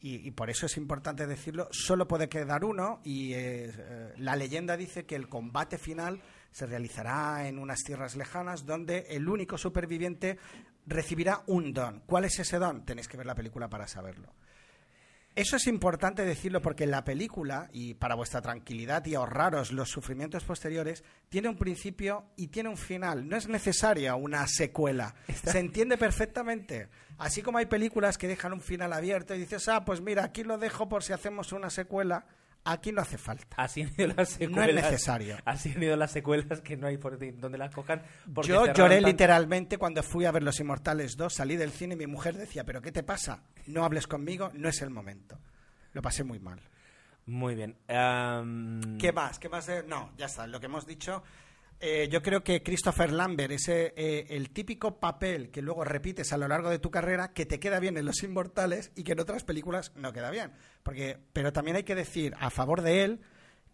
y, 0.00 0.30
por 0.32 0.50
eso 0.50 0.66
es 0.66 0.76
importante 0.76 1.26
decirlo, 1.26 1.68
solo 1.72 2.06
puede 2.06 2.28
quedar 2.28 2.62
uno 2.64 3.00
y 3.02 3.32
eh, 3.32 3.72
la 4.18 4.36
leyenda 4.36 4.76
dice 4.76 5.06
que 5.06 5.16
el 5.16 5.30
combate 5.30 5.78
final 5.78 6.20
se 6.50 6.66
realizará 6.66 7.48
en 7.48 7.58
unas 7.58 7.82
tierras 7.82 8.14
lejanas 8.14 8.66
donde 8.66 9.06
el 9.08 9.26
único 9.26 9.56
superviviente 9.56 10.38
recibirá 10.86 11.42
un 11.46 11.72
don. 11.72 12.00
¿Cuál 12.06 12.26
es 12.26 12.38
ese 12.38 12.58
don? 12.58 12.84
Tenéis 12.84 13.08
que 13.08 13.16
ver 13.16 13.24
la 13.26 13.34
película 13.34 13.70
para 13.70 13.88
saberlo. 13.88 14.34
Eso 15.36 15.56
es 15.56 15.66
importante 15.66 16.24
decirlo 16.24 16.62
porque 16.62 16.86
la 16.86 17.02
película, 17.02 17.68
y 17.72 17.94
para 17.94 18.14
vuestra 18.14 18.40
tranquilidad 18.40 19.04
y 19.04 19.16
ahorraros 19.16 19.72
los 19.72 19.90
sufrimientos 19.90 20.44
posteriores, 20.44 21.02
tiene 21.28 21.48
un 21.48 21.56
principio 21.56 22.26
y 22.36 22.48
tiene 22.48 22.68
un 22.68 22.76
final. 22.76 23.28
No 23.28 23.36
es 23.36 23.48
necesaria 23.48 24.14
una 24.14 24.46
secuela. 24.46 25.16
Se 25.44 25.58
entiende 25.58 25.98
perfectamente. 25.98 26.88
Así 27.18 27.42
como 27.42 27.58
hay 27.58 27.66
películas 27.66 28.16
que 28.16 28.28
dejan 28.28 28.52
un 28.52 28.60
final 28.60 28.92
abierto 28.92 29.34
y 29.34 29.40
dices, 29.40 29.66
ah, 29.68 29.84
pues 29.84 30.00
mira, 30.00 30.22
aquí 30.22 30.44
lo 30.44 30.56
dejo 30.56 30.88
por 30.88 31.02
si 31.02 31.12
hacemos 31.12 31.50
una 31.50 31.68
secuela. 31.68 32.26
Aquí 32.66 32.92
no 32.92 33.02
hace 33.02 33.18
falta. 33.18 33.56
Así 33.58 33.82
han 33.82 33.92
ido 33.98 34.08
las 34.08 34.16
No 34.16 34.24
secuelas. 34.46 34.68
es 34.68 34.90
necesario. 34.90 35.36
Así 35.44 35.72
han 35.76 35.82
ido 35.82 35.96
las 35.96 36.12
secuelas 36.12 36.60
que 36.62 36.76
no 36.78 36.86
hay 36.86 36.96
por 36.96 37.18
donde 37.38 37.58
las 37.58 37.74
cojan. 37.74 38.02
Yo 38.42 38.66
lloré 38.72 38.96
tan- 39.00 39.04
literalmente 39.04 39.76
cuando 39.76 40.02
fui 40.02 40.24
a 40.24 40.32
ver 40.32 40.42
Los 40.42 40.58
Inmortales 40.60 41.16
2, 41.16 41.32
salí 41.34 41.56
del 41.56 41.72
cine 41.72 41.94
y 41.94 41.98
mi 41.98 42.06
mujer 42.06 42.36
decía, 42.36 42.64
¿pero 42.64 42.80
qué 42.80 42.90
te 42.90 43.02
pasa? 43.02 43.42
No 43.66 43.84
hables 43.84 44.06
conmigo, 44.06 44.50
no 44.54 44.68
es 44.70 44.80
el 44.80 44.88
momento. 44.90 45.38
Lo 45.92 46.00
pasé 46.00 46.24
muy 46.24 46.38
mal. 46.40 46.58
Muy 47.26 47.54
bien. 47.54 47.76
¿Qué 47.86 49.12
más? 49.12 49.38
¿Qué 49.38 49.48
más? 49.48 49.66
de- 49.66 49.82
No, 49.84 50.12
ya 50.16 50.26
está. 50.26 50.46
Lo 50.46 50.58
que 50.60 50.66
hemos 50.66 50.86
dicho. 50.86 51.22
Eh, 51.86 52.08
yo 52.08 52.22
creo 52.22 52.42
que 52.42 52.62
Christopher 52.62 53.12
Lambert 53.12 53.52
es 53.52 53.68
eh, 53.68 53.92
el 54.30 54.48
típico 54.48 54.98
papel 54.98 55.50
que 55.50 55.60
luego 55.60 55.84
repites 55.84 56.32
a 56.32 56.38
lo 56.38 56.48
largo 56.48 56.70
de 56.70 56.78
tu 56.78 56.90
carrera 56.90 57.34
que 57.34 57.44
te 57.44 57.60
queda 57.60 57.78
bien 57.78 57.98
en 57.98 58.06
Los 58.06 58.22
Inmortales 58.22 58.90
y 58.96 59.04
que 59.04 59.12
en 59.12 59.20
otras 59.20 59.44
películas 59.44 59.92
no 59.94 60.10
queda 60.10 60.30
bien. 60.30 60.52
Porque, 60.82 61.18
pero 61.34 61.52
también 61.52 61.76
hay 61.76 61.82
que 61.82 61.94
decir 61.94 62.34
a 62.40 62.48
favor 62.48 62.80
de 62.80 63.04
él 63.04 63.20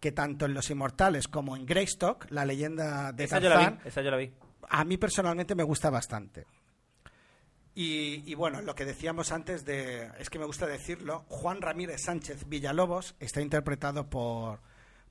que 0.01 0.11
tanto 0.11 0.45
en 0.45 0.53
Los 0.53 0.69
Inmortales 0.69 1.29
como 1.29 1.55
en 1.55 1.65
Greystock, 1.65 2.29
la 2.31 2.43
leyenda 2.43 3.13
de 3.13 3.23
Esa 3.23 3.39
yo 3.39 3.47
la 3.47 3.55
Tarzán, 3.55 3.79
vi, 3.81 3.87
esa 3.87 4.01
yo 4.01 4.11
la 4.11 4.17
vi. 4.17 4.33
a 4.67 4.83
mí 4.83 4.97
personalmente 4.97 5.55
me 5.55 5.63
gusta 5.63 5.89
bastante. 5.89 6.45
Y, 7.75 8.29
y 8.29 8.35
bueno, 8.35 8.61
lo 8.61 8.75
que 8.75 8.83
decíamos 8.83 9.31
antes 9.31 9.63
de, 9.63 10.09
es 10.19 10.29
que 10.29 10.37
me 10.37 10.45
gusta 10.45 10.67
decirlo, 10.67 11.23
Juan 11.29 11.61
Ramírez 11.61 12.01
Sánchez 12.03 12.49
Villalobos 12.49 13.15
está 13.21 13.39
interpretado 13.39 14.09
por, 14.09 14.59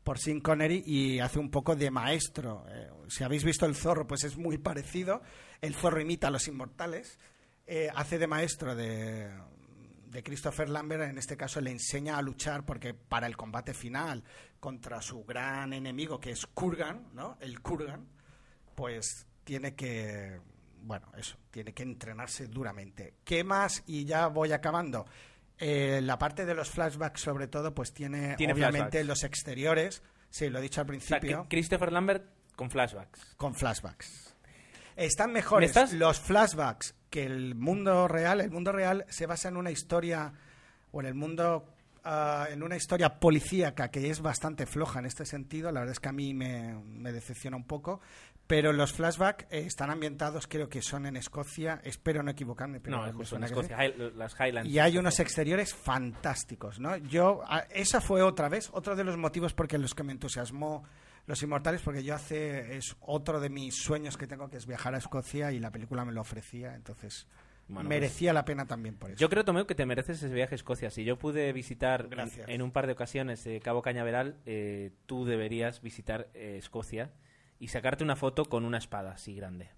por 0.03 0.19
Sean 0.19 0.41
Connery 0.41 0.83
y 0.87 1.19
hace 1.21 1.39
un 1.39 1.51
poco 1.51 1.77
de 1.77 1.91
maestro. 1.91 2.65
Eh, 2.69 2.91
si 3.09 3.25
habéis 3.25 3.45
visto 3.45 3.67
El 3.67 3.75
Zorro, 3.75 4.07
pues 4.07 4.25
es 4.25 4.37
muy 4.37 4.59
parecido. 4.59 5.23
El 5.61 5.75
Zorro 5.75 6.01
imita 6.01 6.29
a 6.29 6.31
los 6.31 6.47
inmortales. 6.49 7.19
Eh, 7.67 7.89
hace 7.95 8.19
de 8.19 8.27
maestro 8.27 8.75
de, 8.75 9.31
de 10.11 10.23
Christopher 10.23 10.69
Lambert, 10.69 11.05
en 11.05 11.19
este 11.19 11.37
caso 11.37 11.61
le 11.61 11.71
enseña 11.71 12.19
a 12.19 12.23
luchar 12.23 12.65
porque 12.65 12.95
para 12.95 13.27
el 13.27 13.37
combate 13.37 13.75
final 13.75 14.25
contra 14.59 15.01
su 15.01 15.25
gran 15.25 15.73
enemigo 15.73 16.19
que 16.21 16.33
es 16.33 16.47
Kurgan, 16.47 17.09
¿no? 17.15 17.39
El 17.41 17.61
Kurgan, 17.61 18.09
pues 18.75 19.27
tiene 19.45 19.75
que, 19.75 20.41
bueno, 20.83 21.07
eso, 21.17 21.37
tiene 21.51 21.73
que 21.73 21.85
entrenarse 21.85 22.49
duramente. 22.49 23.15
¿Qué 23.25 23.45
más? 23.45 23.85
Y 23.87 24.05
ya 24.05 24.27
voy 24.27 24.53
acabando. 24.53 25.07
Eh, 25.61 26.01
la 26.03 26.19
parte 26.19 26.47
de 26.47 26.55
los 26.55 26.71
flashbacks, 26.71 27.21
sobre 27.21 27.47
todo, 27.47 27.75
pues 27.75 27.93
tiene, 27.93 28.35
Tiene 28.37 28.55
obviamente 28.55 28.91
flashbacks. 29.03 29.07
los 29.07 29.25
exteriores. 29.25 30.03
Sí, 30.31 30.49
lo 30.49 30.59
he 30.59 30.63
dicho 30.63 30.81
al 30.81 30.87
O 30.87 31.01
sea, 31.01 31.19
principio. 31.21 31.47
Christopher 31.51 31.93
Lambert 31.93 32.25
con 32.57 32.71
flashbacks. 32.71 33.35
Con 33.37 33.55
flashbacks. 33.55 34.35
Están 34.97 35.33
mejores 35.33 35.75
¿Me 35.75 35.81
estás- 35.83 35.93
los 35.93 36.19
flashbacks 36.21 36.95
que 37.11 37.25
el 37.25 37.55
mundo 37.55 38.07
real. 38.09 38.41
El 38.41 38.51
mundo 38.51 38.73
real 38.73 39.05
se 39.09 39.27
basa 39.27 39.49
en 39.49 39.57
una 39.57 39.71
historia, 39.71 40.33
o 40.93 41.01
en 41.01 41.07
el 41.07 41.15
mundo, 41.15 41.75
ah, 42.05 42.47
en 42.51 42.63
una 42.63 42.77
historia 42.77 43.19
policíaca 43.19 43.91
que 43.91 44.09
es 44.11 44.21
bastante 44.21 44.67
floja 44.67 44.99
en 45.01 45.07
este 45.07 45.25
sentido. 45.27 45.73
La 45.73 45.81
verdad 45.81 45.93
es 45.93 46.01
que 46.01 46.09
a 46.09 46.13
mí 46.13 46.33
me, 46.35 46.75
me 46.85 47.13
decepciona 47.13 47.57
un 47.57 47.65
poco. 47.67 48.01
Pero 48.51 48.73
los 48.73 48.93
flashbacks 48.93 49.45
eh, 49.51 49.61
están 49.65 49.91
ambientados, 49.91 50.47
creo 50.49 50.69
que 50.69 50.83
son 50.83 51.07
en 51.07 51.17
Escocia. 51.17 51.81
Espero 51.85 52.23
no 52.25 52.33
equivocarme, 52.33 52.81
pero 52.81 52.97
no, 52.99 53.07
me 53.07 53.13
justo 53.13 53.37
en 53.37 53.43
que 53.43 53.47
Escocia. 53.47 53.77
High- 53.77 54.13
las 54.17 54.35
Highlands. 54.39 54.69
Y 54.69 54.79
hay 54.81 54.99
unos 54.99 55.21
exteriores 55.21 55.73
fantásticos, 55.73 56.81
¿no? 56.81 56.97
Yo, 56.97 57.43
a- 57.47 57.61
esa 57.71 58.01
fue 58.01 58.23
otra 58.23 58.49
vez, 58.49 58.69
otro 58.73 58.97
de 58.97 59.05
los 59.05 59.17
motivos 59.17 59.55
porque 59.55 59.79
los 59.79 59.95
que 59.95 60.03
me 60.03 60.13
entusiasmó 60.13 60.83
Los 61.27 61.43
Inmortales, 61.45 61.81
porque 61.83 62.03
yo 62.03 62.15
hace, 62.15 62.77
es 62.77 62.97
otro 63.01 63.39
de 63.41 63.51
mis 63.51 63.77
sueños 63.77 64.17
que 64.17 64.27
tengo, 64.27 64.49
que 64.51 64.57
es 64.57 64.67
viajar 64.67 64.95
a 64.95 64.99
Escocia 64.99 65.53
y 65.53 65.61
la 65.61 65.71
película 65.71 66.05
me 66.05 66.11
lo 66.13 66.21
ofrecía, 66.23 66.75
entonces 66.75 67.29
Bueno, 67.69 67.89
merecía 67.89 68.33
la 68.33 68.45
pena 68.45 68.67
también 68.67 68.97
por 68.97 69.11
eso. 69.13 69.21
Yo 69.21 69.29
creo, 69.29 69.45
Tomeu, 69.45 69.65
que 69.65 69.77
te 69.77 69.87
mereces 69.87 70.21
ese 70.21 70.35
viaje 70.35 70.55
a 70.55 70.57
Escocia. 70.57 70.91
Si 70.91 71.05
yo 71.05 71.19
pude 71.19 71.53
visitar 71.53 72.09
en 72.49 72.63
un 72.63 72.73
par 72.73 72.87
de 72.89 72.95
ocasiones 72.95 73.47
eh, 73.47 73.61
Cabo 73.63 73.81
Cañaveral, 73.81 74.39
eh, 74.45 74.91
tú 75.07 75.25
deberías 75.25 75.83
visitar 75.83 76.29
eh, 76.35 76.57
Escocia 76.59 77.13
y 77.61 77.69
sacarte 77.69 78.03
una 78.03 78.17
foto 78.17 78.47
con 78.47 78.65
una 78.65 78.79
espada 78.79 79.13
así 79.13 79.35
grande. 79.35 79.71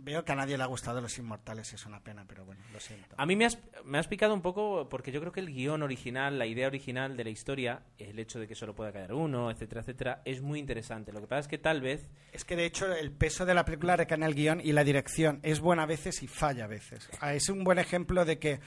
Veo 0.00 0.24
que 0.24 0.30
a 0.30 0.36
nadie 0.36 0.56
le 0.56 0.62
ha 0.62 0.66
gustado 0.66 1.00
Los 1.00 1.18
Inmortales, 1.18 1.72
es 1.72 1.84
una 1.84 1.98
pena, 2.00 2.24
pero 2.26 2.44
bueno, 2.44 2.62
lo 2.72 2.78
siento. 2.78 3.16
A 3.18 3.26
mí 3.26 3.34
me 3.34 3.46
has, 3.46 3.58
me 3.84 3.98
has 3.98 4.06
picado 4.06 4.32
un 4.32 4.42
poco 4.42 4.88
porque 4.88 5.10
yo 5.10 5.18
creo 5.18 5.32
que 5.32 5.40
el 5.40 5.52
guion 5.52 5.82
original, 5.82 6.38
la 6.38 6.46
idea 6.46 6.68
original 6.68 7.16
de 7.16 7.24
la 7.24 7.30
historia, 7.30 7.82
el 7.98 8.16
hecho 8.20 8.38
de 8.38 8.46
que 8.46 8.54
solo 8.54 8.76
pueda 8.76 8.92
quedar 8.92 9.12
uno, 9.12 9.50
etcétera, 9.50 9.80
etcétera, 9.80 10.22
es 10.24 10.40
muy 10.40 10.60
interesante. 10.60 11.12
Lo 11.12 11.20
que 11.20 11.26
pasa 11.26 11.40
es 11.40 11.48
que 11.48 11.58
tal 11.58 11.80
vez... 11.80 12.08
Es 12.32 12.44
que 12.44 12.54
de 12.54 12.66
hecho 12.66 12.92
el 12.92 13.10
peso 13.10 13.44
de 13.44 13.54
la 13.54 13.64
película 13.64 13.96
recae 13.96 14.16
en 14.16 14.22
el 14.22 14.36
guion 14.36 14.60
y 14.60 14.70
la 14.70 14.84
dirección. 14.84 15.40
Es 15.42 15.58
buena 15.58 15.82
a 15.82 15.86
veces 15.86 16.22
y 16.22 16.28
falla 16.28 16.64
a 16.64 16.68
veces. 16.68 17.10
Es 17.20 17.48
un 17.48 17.64
buen 17.64 17.80
ejemplo 17.80 18.24
de 18.24 18.38
que 18.38 18.60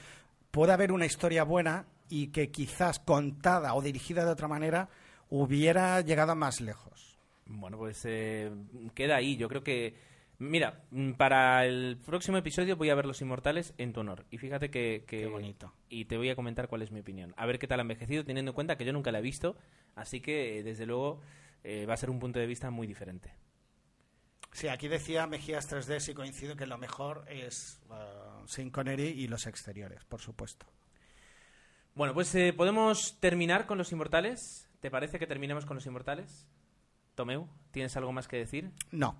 puede 0.50 0.74
haber 0.74 0.92
una 0.92 1.06
historia 1.06 1.44
buena 1.44 1.86
y 2.10 2.26
que 2.26 2.50
quizás 2.50 2.98
contada 2.98 3.72
o 3.72 3.80
dirigida 3.80 4.26
de 4.26 4.32
otra 4.32 4.48
manera 4.48 4.90
hubiera 5.30 5.98
llegado 6.02 6.36
más 6.36 6.60
lejos. 6.60 7.11
Bueno, 7.54 7.76
pues 7.78 8.02
eh, 8.06 8.50
queda 8.94 9.16
ahí. 9.16 9.36
Yo 9.36 9.48
creo 9.48 9.62
que... 9.62 9.94
Mira, 10.38 10.82
mm, 10.90 11.12
para 11.12 11.64
el 11.66 11.98
próximo 12.04 12.36
episodio 12.38 12.76
voy 12.76 12.90
a 12.90 12.94
ver 12.94 13.06
Los 13.06 13.20
Inmortales 13.20 13.74
en 13.78 13.92
tu 13.92 14.00
honor. 14.00 14.24
Y 14.30 14.38
fíjate 14.38 14.70
que... 14.70 15.04
que- 15.06 15.20
Qué 15.20 15.26
bonito. 15.26 15.72
Y 15.88 16.06
te 16.06 16.16
voy 16.16 16.30
a 16.30 16.34
comentar 16.36 16.66
cuál 16.68 16.82
es 16.82 16.90
mi 16.90 17.00
opinión. 17.00 17.32
A 17.36 17.46
ver 17.46 17.58
qué 17.58 17.66
tal 17.68 17.78
ha 17.78 17.82
envejecido, 17.82 18.24
teniendo 18.24 18.50
en 18.50 18.54
cuenta 18.54 18.76
que 18.76 18.84
yo 18.84 18.92
nunca 18.92 19.12
la 19.12 19.18
he 19.18 19.22
visto. 19.22 19.56
Así 19.94 20.20
que, 20.20 20.62
desde 20.64 20.86
luego, 20.86 21.20
eh, 21.62 21.86
va 21.86 21.94
a 21.94 21.98
ser 21.98 22.10
un 22.10 22.18
punto 22.18 22.38
de 22.40 22.46
vista 22.46 22.70
muy 22.70 22.86
diferente. 22.86 23.32
Sí, 24.52 24.68
aquí 24.68 24.88
decía 24.88 25.26
Mejías 25.26 25.70
3D, 25.70 26.00
si 26.00 26.12
coincido 26.14 26.56
que 26.56 26.66
lo 26.66 26.76
mejor 26.76 27.24
es 27.28 27.80
uh, 27.88 28.46
Sean 28.46 28.70
Connery 28.70 29.08
y 29.08 29.28
los 29.28 29.46
exteriores, 29.46 30.04
por 30.04 30.20
supuesto. 30.20 30.66
Bueno, 31.94 32.14
pues 32.14 32.34
eh, 32.34 32.52
podemos 32.52 33.18
terminar 33.20 33.66
con 33.66 33.78
Los 33.78 33.92
Inmortales. 33.92 34.68
¿Te 34.80 34.90
parece 34.90 35.18
que 35.18 35.26
terminemos 35.26 35.64
con 35.66 35.76
Los 35.76 35.86
Inmortales? 35.86 36.46
Tomeu, 37.22 37.48
¿tienes 37.70 37.96
algo 37.96 38.12
más 38.12 38.28
que 38.28 38.36
decir? 38.36 38.72
No. 38.90 39.16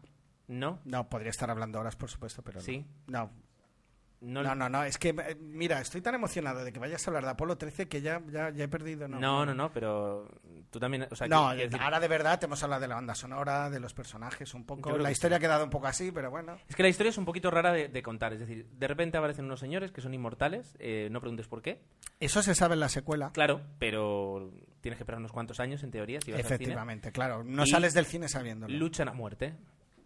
¿No? 0.48 0.80
No, 0.84 1.08
podría 1.08 1.30
estar 1.30 1.50
hablando 1.50 1.78
horas, 1.80 1.96
por 1.96 2.10
supuesto, 2.10 2.42
pero. 2.42 2.60
¿Sí? 2.60 2.84
No. 3.06 3.30
No, 4.20 4.40
No, 4.44 4.54
no, 4.54 4.68
no, 4.68 4.84
es 4.84 4.98
que, 4.98 5.08
eh, 5.08 5.34
mira, 5.40 5.80
estoy 5.80 6.00
tan 6.00 6.14
emocionado 6.14 6.62
de 6.62 6.72
que 6.72 6.78
vayas 6.78 7.04
a 7.04 7.10
hablar 7.10 7.24
de 7.24 7.30
Apolo 7.30 7.58
13 7.58 7.88
que 7.88 8.02
ya, 8.02 8.22
ya, 8.30 8.50
ya 8.50 8.64
he 8.64 8.68
perdido. 8.68 9.08
No, 9.08 9.18
No, 9.18 9.44
no, 9.44 9.52
no, 9.52 9.72
pero 9.72 10.28
tú 10.70 10.78
también... 10.78 11.08
O 11.10 11.16
sea, 11.16 11.26
no, 11.26 11.52
decir- 11.52 11.80
ahora 11.80 11.98
de 11.98 12.06
verdad 12.06 12.38
te 12.38 12.46
hemos 12.46 12.62
hablado 12.62 12.82
de 12.82 12.86
la 12.86 12.94
banda 12.94 13.16
sonora, 13.16 13.68
de 13.68 13.80
los 13.80 13.94
personajes, 13.94 14.54
un 14.54 14.64
poco. 14.64 14.96
La 14.96 15.10
historia 15.10 15.38
sí. 15.38 15.40
ha 15.44 15.46
quedado 15.48 15.64
un 15.64 15.70
poco 15.70 15.88
así, 15.88 16.12
pero 16.12 16.30
bueno. 16.30 16.56
Es 16.68 16.76
que 16.76 16.84
la 16.84 16.88
historia 16.88 17.10
es 17.10 17.18
un 17.18 17.24
poquito 17.24 17.50
rara 17.50 17.72
de, 17.72 17.88
de 17.88 18.02
contar. 18.02 18.32
Es 18.32 18.38
decir, 18.38 18.64
de 18.70 18.86
repente 18.86 19.18
aparecen 19.18 19.44
unos 19.46 19.58
señores 19.58 19.90
que 19.90 20.00
son 20.00 20.14
inmortales. 20.14 20.76
eh, 20.78 21.08
no 21.10 21.20
preguntes 21.20 21.48
por 21.48 21.60
qué. 21.60 21.82
Eso 22.20 22.42
se 22.42 22.54
sabe 22.54 22.74
en 22.74 22.80
la 22.80 22.88
secuela. 22.90 23.32
Claro, 23.32 23.60
pero 23.80 24.52
tienes 24.82 24.98
que 24.98 25.04
esperar 25.04 25.18
unos 25.20 25.32
cuantos 25.32 25.60
años, 25.60 25.82
en 25.82 25.90
teoría, 25.90 26.20
si 26.20 26.32
vas 26.32 26.40
al 26.40 26.44
cine. 26.44 26.54
Efectivamente, 26.56 27.12
claro. 27.12 27.42
No 27.42 27.64
Y 27.64 27.68
sales 27.68 27.94
del 27.94 28.04
cine 28.04 28.28
sabiéndolo. 28.28 28.76
Luchan 28.76 29.08
a 29.08 29.14
muerte. 29.14 29.54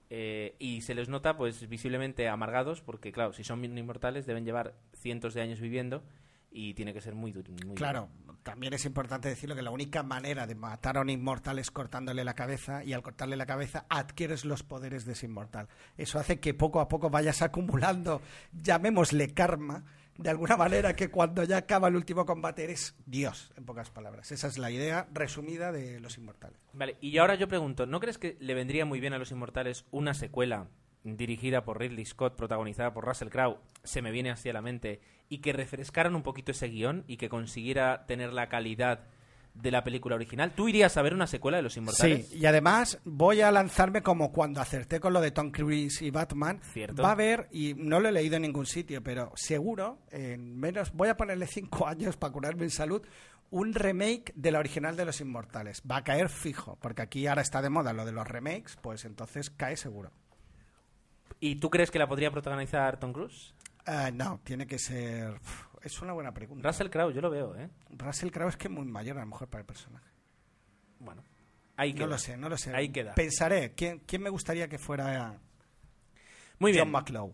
eh, 0.09 0.55
y 0.61 0.83
se 0.83 0.95
les 0.95 1.09
nota, 1.09 1.37
pues, 1.37 1.69
visiblemente 1.69 2.29
amargados, 2.29 2.81
porque, 2.81 3.11
claro, 3.11 3.33
si 3.33 3.43
son 3.43 3.65
inmortales, 3.65 4.25
deben 4.25 4.45
llevar 4.45 4.75
cientos 4.93 5.35
de 5.35 5.43
años 5.43 5.59
viviendo 5.59 6.05
y 6.53 6.75
tiene 6.75 6.95
que 6.95 7.01
ser 7.01 7.17
muy 7.17 7.33
duro. 7.33 7.53
muy 7.67 7.75
Claro, 7.75 8.09
también 8.45 8.73
es 8.73 8.85
importante 8.85 9.29
decirlo 9.29 9.57
que 9.57 9.63
la 9.63 9.73
única 9.73 10.05
manera 10.05 10.47
de 10.47 10.55
matar 10.55 10.97
a 10.97 11.01
un 11.01 11.11
inmortal 11.11 11.59
es 11.59 11.73
cortándole 11.73 12.23
la 12.23 12.35
cabeza 12.35 12.85
y 12.85 12.93
al 12.93 13.03
cortarle 13.03 13.37
la 13.37 13.47
cabeza 13.47 13.85
adquieres 13.89 14.45
los 14.45 14.63
poderes 14.63 15.05
de 15.05 15.13
ese 15.15 15.27
inmortal. 15.27 15.67
Eso 15.97 16.21
hace 16.21 16.39
que 16.39 16.55
poco 16.55 16.79
a 16.81 16.87
poco 16.89 17.11
vayas 17.11 17.43
acumulando, 17.43 18.23
llamémosle 18.53 19.35
karma, 19.35 19.85
de 20.19 20.31
alguna 20.31 20.57
manera 20.57 20.95
que 20.95 21.11
cuando 21.11 21.45
ya 21.45 21.59
acaba 21.59 21.89
el 21.89 21.97
último 21.97 22.27
combate 22.27 22.65
eres 22.65 22.95
Dios, 23.07 23.53
en 23.57 23.65
pocas 23.65 23.91
palabras. 23.91 24.33
Esa 24.33 24.49
es 24.49 24.59
la 24.59 24.71
idea 24.71 25.09
resumida 25.13 25.73
de 25.73 26.01
los 26.01 26.19
inmortales. 26.19 26.59
Vale, 26.73 26.97
y 27.01 27.19
ahora 27.19 27.35
yo 27.35 27.49
pregunto, 27.49 27.87
¿no 27.87 28.01
crees 28.01 28.19
que 28.19 28.37
le 28.41 28.55
vendría 28.55 28.85
muy 28.85 29.01
bien 29.01 29.13
a 29.13 29.19
los 29.19 29.31
inmortales 29.31 29.85
una 29.91 30.15
secuela 30.15 30.69
dirigida 31.15 31.65
por 31.65 31.79
Ridley 31.79 32.05
Scott, 32.05 32.37
protagonizada 32.37 32.93
por 32.93 33.05
Russell 33.05 33.29
Crowe, 33.29 33.61
se 33.85 34.03
me 34.03 34.11
viene 34.11 34.31
así 34.31 34.49
a 34.49 34.53
la 34.53 34.63
mente, 34.63 35.01
y 35.29 35.39
que 35.39 35.53
refrescaran 35.53 36.17
un 36.17 36.23
poquito 36.23 36.51
ese 36.51 36.69
guion 36.69 37.05
y 37.07 37.17
que 37.17 37.29
consiguiera 37.29 38.07
tener 38.07 38.33
la 38.33 38.49
calidad 38.49 39.05
de 39.61 39.71
la 39.71 39.83
película 39.85 40.15
original? 40.15 40.53
¿Tú 40.55 40.69
irías 40.69 40.97
a 40.97 41.03
ver 41.03 41.15
una 41.15 41.27
secuela 41.27 41.57
de 41.57 41.63
Los 41.63 41.77
Inmortales? 41.77 42.29
Sí, 42.29 42.39
y 42.39 42.47
además 42.47 42.99
voy 43.05 43.41
a 43.41 43.51
lanzarme 43.51 44.03
como 44.03 44.33
cuando 44.33 44.61
acerté 44.61 45.01
con 45.01 45.13
lo 45.13 45.21
de 45.21 45.31
Tom 45.31 45.51
Cruise 45.51 46.03
y 46.03 46.11
Batman. 46.11 46.61
Cierto. 46.73 47.03
Va 47.03 47.11
a 47.11 47.13
haber, 47.13 47.49
y 47.51 47.75
no 47.75 48.01
lo 48.01 48.09
he 48.09 48.13
leído 48.13 48.37
en 48.37 48.43
ningún 48.43 48.67
sitio, 48.67 49.03
pero 49.03 49.33
seguro, 49.35 49.99
en 50.11 50.59
menos, 50.59 50.93
voy 50.93 51.09
a 51.09 51.17
ponerle 51.17 51.47
cinco 51.47 51.87
años 51.89 52.17
para 52.17 52.33
curarme 52.33 52.65
en 52.65 52.71
salud, 52.71 53.03
un 53.51 53.75
remake 53.75 54.33
de 54.35 54.51
la 54.51 54.59
original 54.59 54.97
de 54.97 55.05
Los 55.05 55.21
Inmortales. 55.21 55.83
Va 55.91 55.99
a 55.99 56.05
caer 56.05 56.29
fijo, 56.29 56.79
porque 56.81 57.03
aquí 57.03 57.27
ahora 57.27 57.43
está 57.43 57.63
de 57.63 57.71
moda 57.71 57.93
lo 57.93 58.05
de 58.05 58.13
los 58.13 58.27
remakes, 58.27 58.77
pues 58.81 59.05
entonces 59.05 59.51
cae 59.51 59.77
seguro. 59.77 60.11
¿Y 61.39 61.57
tú 61.57 61.71
crees 61.71 61.91
que 61.91 61.99
la 61.99 62.09
podría 62.09 62.31
protagonizar 62.31 62.99
Tom 62.99 63.13
Cruise? 63.13 63.55
Ah, 63.85 64.11
no, 64.13 64.41
tiene 64.43 64.67
que 64.67 64.79
ser... 64.79 65.35
uf, 65.35 65.66
Es 65.87 66.03
una 66.03 66.13
buena 66.15 66.35
pregunta. 66.35 66.69
Russell 66.69 66.89
Crowe, 66.89 67.13
yo 67.15 67.21
lo 67.21 67.31
veo, 67.31 67.55
¿eh? 67.55 67.71
Russell 67.91 68.31
Crowe 68.31 68.49
es 68.49 68.57
que 68.57 68.67
es 68.67 68.75
muy 68.75 68.85
mayor 68.87 69.19
a 69.19 69.21
lo 69.21 69.27
mejor 69.27 69.47
para 69.49 69.61
el 69.61 69.67
personaje. 69.67 70.11
Bueno, 70.99 71.23
ahí 71.77 71.93
No 71.93 71.99
queda. 71.99 72.07
lo 72.09 72.19
sé, 72.19 72.37
no 72.37 72.49
lo 72.49 72.59
sé. 72.59 72.75
Ahí 72.75 72.89
queda. 72.89 73.15
Pensaré, 73.15 73.73
¿quién, 73.77 74.01
quién 74.01 74.21
me 74.21 74.31
gustaría 74.31 74.69
que 74.69 74.79
fuera 74.79 75.39
Muy 76.59 76.73
bien. 76.73 76.87
John 76.87 76.91
McClure? 76.91 77.33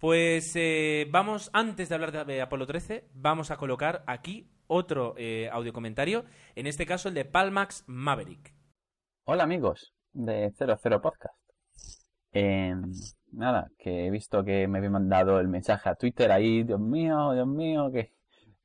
Pues 0.00 0.50
eh, 0.56 1.06
vamos, 1.08 1.50
antes 1.52 1.88
de 1.88 1.94
hablar 1.94 2.10
de, 2.10 2.24
de 2.24 2.42
Apolo 2.42 2.66
13, 2.66 3.10
vamos 3.14 3.52
a 3.52 3.56
colocar 3.58 4.02
aquí 4.08 4.50
otro 4.66 5.14
eh, 5.16 5.48
audio 5.52 5.72
comentario, 5.72 6.24
en 6.56 6.66
este 6.66 6.86
caso 6.86 7.08
el 7.08 7.14
de 7.14 7.24
Palmax 7.24 7.84
Maverick. 7.86 8.52
Hola 9.22 9.44
amigos 9.44 9.94
de 10.12 10.50
00 10.50 11.00
Podcast. 11.00 11.38
Eh, 12.32 12.74
nada, 13.36 13.70
que 13.78 14.06
he 14.06 14.10
visto 14.10 14.44
que 14.44 14.68
me 14.68 14.78
habéis 14.78 14.92
mandado 14.92 15.40
el 15.40 15.48
mensaje 15.48 15.88
a 15.88 15.94
Twitter 15.94 16.32
ahí, 16.32 16.62
Dios 16.64 16.80
mío, 16.80 17.32
Dios 17.32 17.46
mío, 17.46 17.90
que 17.92 18.12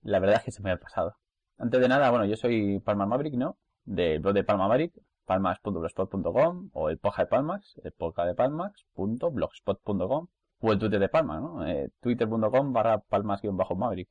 la 0.02 0.20
verdad 0.20 0.38
es 0.38 0.44
que 0.44 0.52
se 0.52 0.62
me 0.62 0.72
ha 0.72 0.78
pasado. 0.78 1.16
Antes 1.58 1.82
de 1.82 1.88
nada, 1.90 2.10
bueno, 2.10 2.26
yo 2.26 2.36
soy 2.38 2.80
Palmas 2.80 3.08
Maverick, 3.08 3.36
¿no? 3.36 3.58
Del 3.84 4.20
blog 4.20 4.34
de 4.34 4.44
Palma 4.44 4.68
Maverick, 4.68 4.94
palmas.blogspot.com 5.26 6.70
o 6.74 6.90
el 6.90 6.98
podcast 7.00 7.20
de 7.20 7.26
Palmax, 7.28 7.82
el 7.84 7.92
podcast 7.92 8.28
de 8.30 8.36
Palmax.blogspot.com 8.36 10.28
o 10.62 10.72
el 10.72 10.80
Twitter 10.80 11.00
de 11.00 11.10
Palma, 11.10 11.40
¿no? 11.40 11.68
Eh, 11.68 11.90
Twitter.com 12.00 12.74
barra 12.74 13.00
palmas-maverick. 13.00 14.10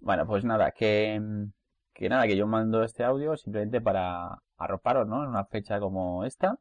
Bueno, 0.00 0.26
pues 0.26 0.44
nada, 0.44 0.70
que, 0.72 1.20
que 1.92 2.08
nada, 2.08 2.26
que 2.26 2.36
yo 2.36 2.46
mando 2.46 2.84
este 2.84 3.04
audio 3.04 3.36
simplemente 3.36 3.80
para 3.80 4.38
arroparos, 4.56 5.06
¿no? 5.08 5.22
En 5.24 5.30
una 5.30 5.44
fecha 5.46 5.80
como 5.80 6.24
esta, 6.24 6.58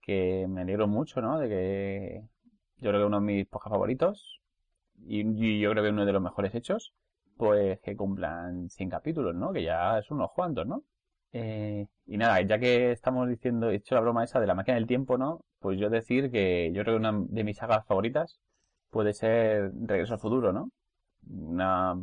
que 0.00 0.46
me 0.48 0.62
alegro 0.62 0.88
mucho, 0.88 1.20
¿no? 1.20 1.38
De 1.38 1.48
que 1.48 2.22
yo 2.82 2.90
creo 2.90 3.02
que 3.02 3.06
uno 3.06 3.20
de 3.20 3.26
mis 3.26 3.46
podcasts 3.46 3.70
favoritos 3.70 4.40
y, 5.06 5.60
yo 5.60 5.70
creo 5.70 5.84
que 5.84 5.90
uno 5.90 6.04
de 6.04 6.12
los 6.12 6.22
mejores 6.22 6.54
hechos, 6.54 6.92
pues 7.36 7.80
que 7.80 7.96
cumplan 7.96 8.68
100 8.70 8.90
capítulos, 8.90 9.34
¿no? 9.34 9.52
Que 9.52 9.62
ya 9.62 9.98
es 9.98 10.10
unos 10.10 10.30
cuantos, 10.32 10.66
¿no? 10.66 10.84
Eh, 11.32 11.86
y 12.06 12.16
nada, 12.18 12.40
ya 12.42 12.58
que 12.58 12.92
estamos 12.92 13.28
diciendo, 13.28 13.70
he 13.70 13.76
hecho 13.76 13.94
la 13.94 14.00
broma 14.02 14.24
esa 14.24 14.40
de 14.40 14.46
la 14.46 14.54
máquina 14.54 14.76
del 14.76 14.86
tiempo, 14.86 15.16
¿no? 15.16 15.44
Pues 15.60 15.78
yo 15.78 15.90
decir 15.90 16.30
que 16.30 16.72
yo 16.74 16.82
creo 16.82 16.96
que 16.96 17.06
una 17.06 17.12
de 17.28 17.44
mis 17.44 17.56
sagas 17.56 17.86
favoritas 17.86 18.40
puede 18.90 19.14
ser 19.14 19.72
Regreso 19.74 20.14
al 20.14 20.20
Futuro, 20.20 20.52
¿no? 20.52 20.70
Una 21.28 21.94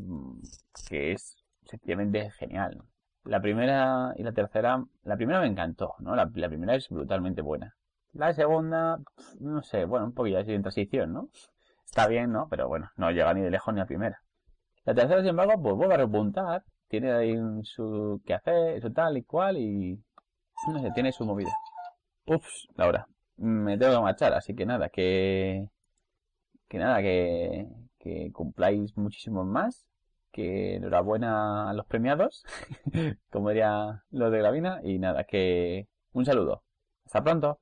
que 0.90 1.12
es 1.14 1.38
sencillamente 1.64 2.32
genial. 2.32 2.82
La 3.26 3.42
primera 3.42 4.14
y 4.18 4.24
la 4.24 4.32
tercera, 4.34 4.84
la 5.04 5.18
primera 5.18 5.42
me 5.42 5.48
encantó, 5.48 5.96
¿no? 6.00 6.16
La 6.16 6.28
primera 6.30 6.76
es 6.76 6.90
brutalmente 6.90 7.42
buena. 7.42 7.76
La 8.20 8.34
segunda, 8.34 9.00
no 9.40 9.64
sé, 9.64 9.86
bueno, 9.86 10.08
un 10.08 10.14
poquillo 10.14 10.40
así 10.40 10.52
en 10.52 10.62
transición, 10.62 11.14
¿no? 11.14 11.30
Está 11.86 12.06
bien, 12.06 12.34
¿no? 12.34 12.50
Pero 12.50 12.68
bueno, 12.68 12.92
no 12.98 13.12
llega 13.12 13.34
ni 13.34 13.40
de 13.40 13.50
lejos 13.50 13.74
ni 13.74 13.80
a 13.80 13.86
primera. 13.86 14.22
La 14.84 14.94
tercera, 14.94 15.22
sin 15.22 15.30
embargo, 15.30 15.54
pues 15.64 15.76
vuelve 15.76 15.94
a 15.94 15.98
repuntar, 16.00 16.66
tiene 16.90 17.14
ahí 17.14 17.38
su 17.64 18.22
qué 18.26 18.34
hacer, 18.34 18.82
su 18.82 18.92
tal 18.92 19.16
y 19.16 19.24
cual 19.24 19.58
y 19.58 20.04
no 20.68 20.82
sé, 20.82 20.92
tiene 20.92 21.14
su 21.14 21.24
movida. 21.24 21.52
Ups, 22.26 22.68
Laura, 22.76 23.08
me 23.38 23.78
tengo 23.78 23.94
que 23.94 24.02
marchar, 24.02 24.34
así 24.34 24.54
que 24.54 24.66
nada, 24.66 24.90
que 24.90 25.70
que 26.68 26.78
nada, 26.78 27.02
que, 27.02 27.68
que 28.00 28.34
cumpláis 28.34 28.98
muchísimos 28.98 29.46
más, 29.46 29.88
que 30.34 30.76
enhorabuena 30.76 31.70
a 31.70 31.74
los 31.74 31.86
premiados, 31.86 32.44
como 33.32 33.48
diría 33.48 34.04
los 34.12 34.30
de 34.30 34.40
Gravina, 34.40 34.82
y 34.84 35.00
nada, 35.00 35.24
que 35.24 35.88
un 36.12 36.26
saludo. 36.26 36.64
Hasta 37.06 37.24
pronto. 37.24 37.62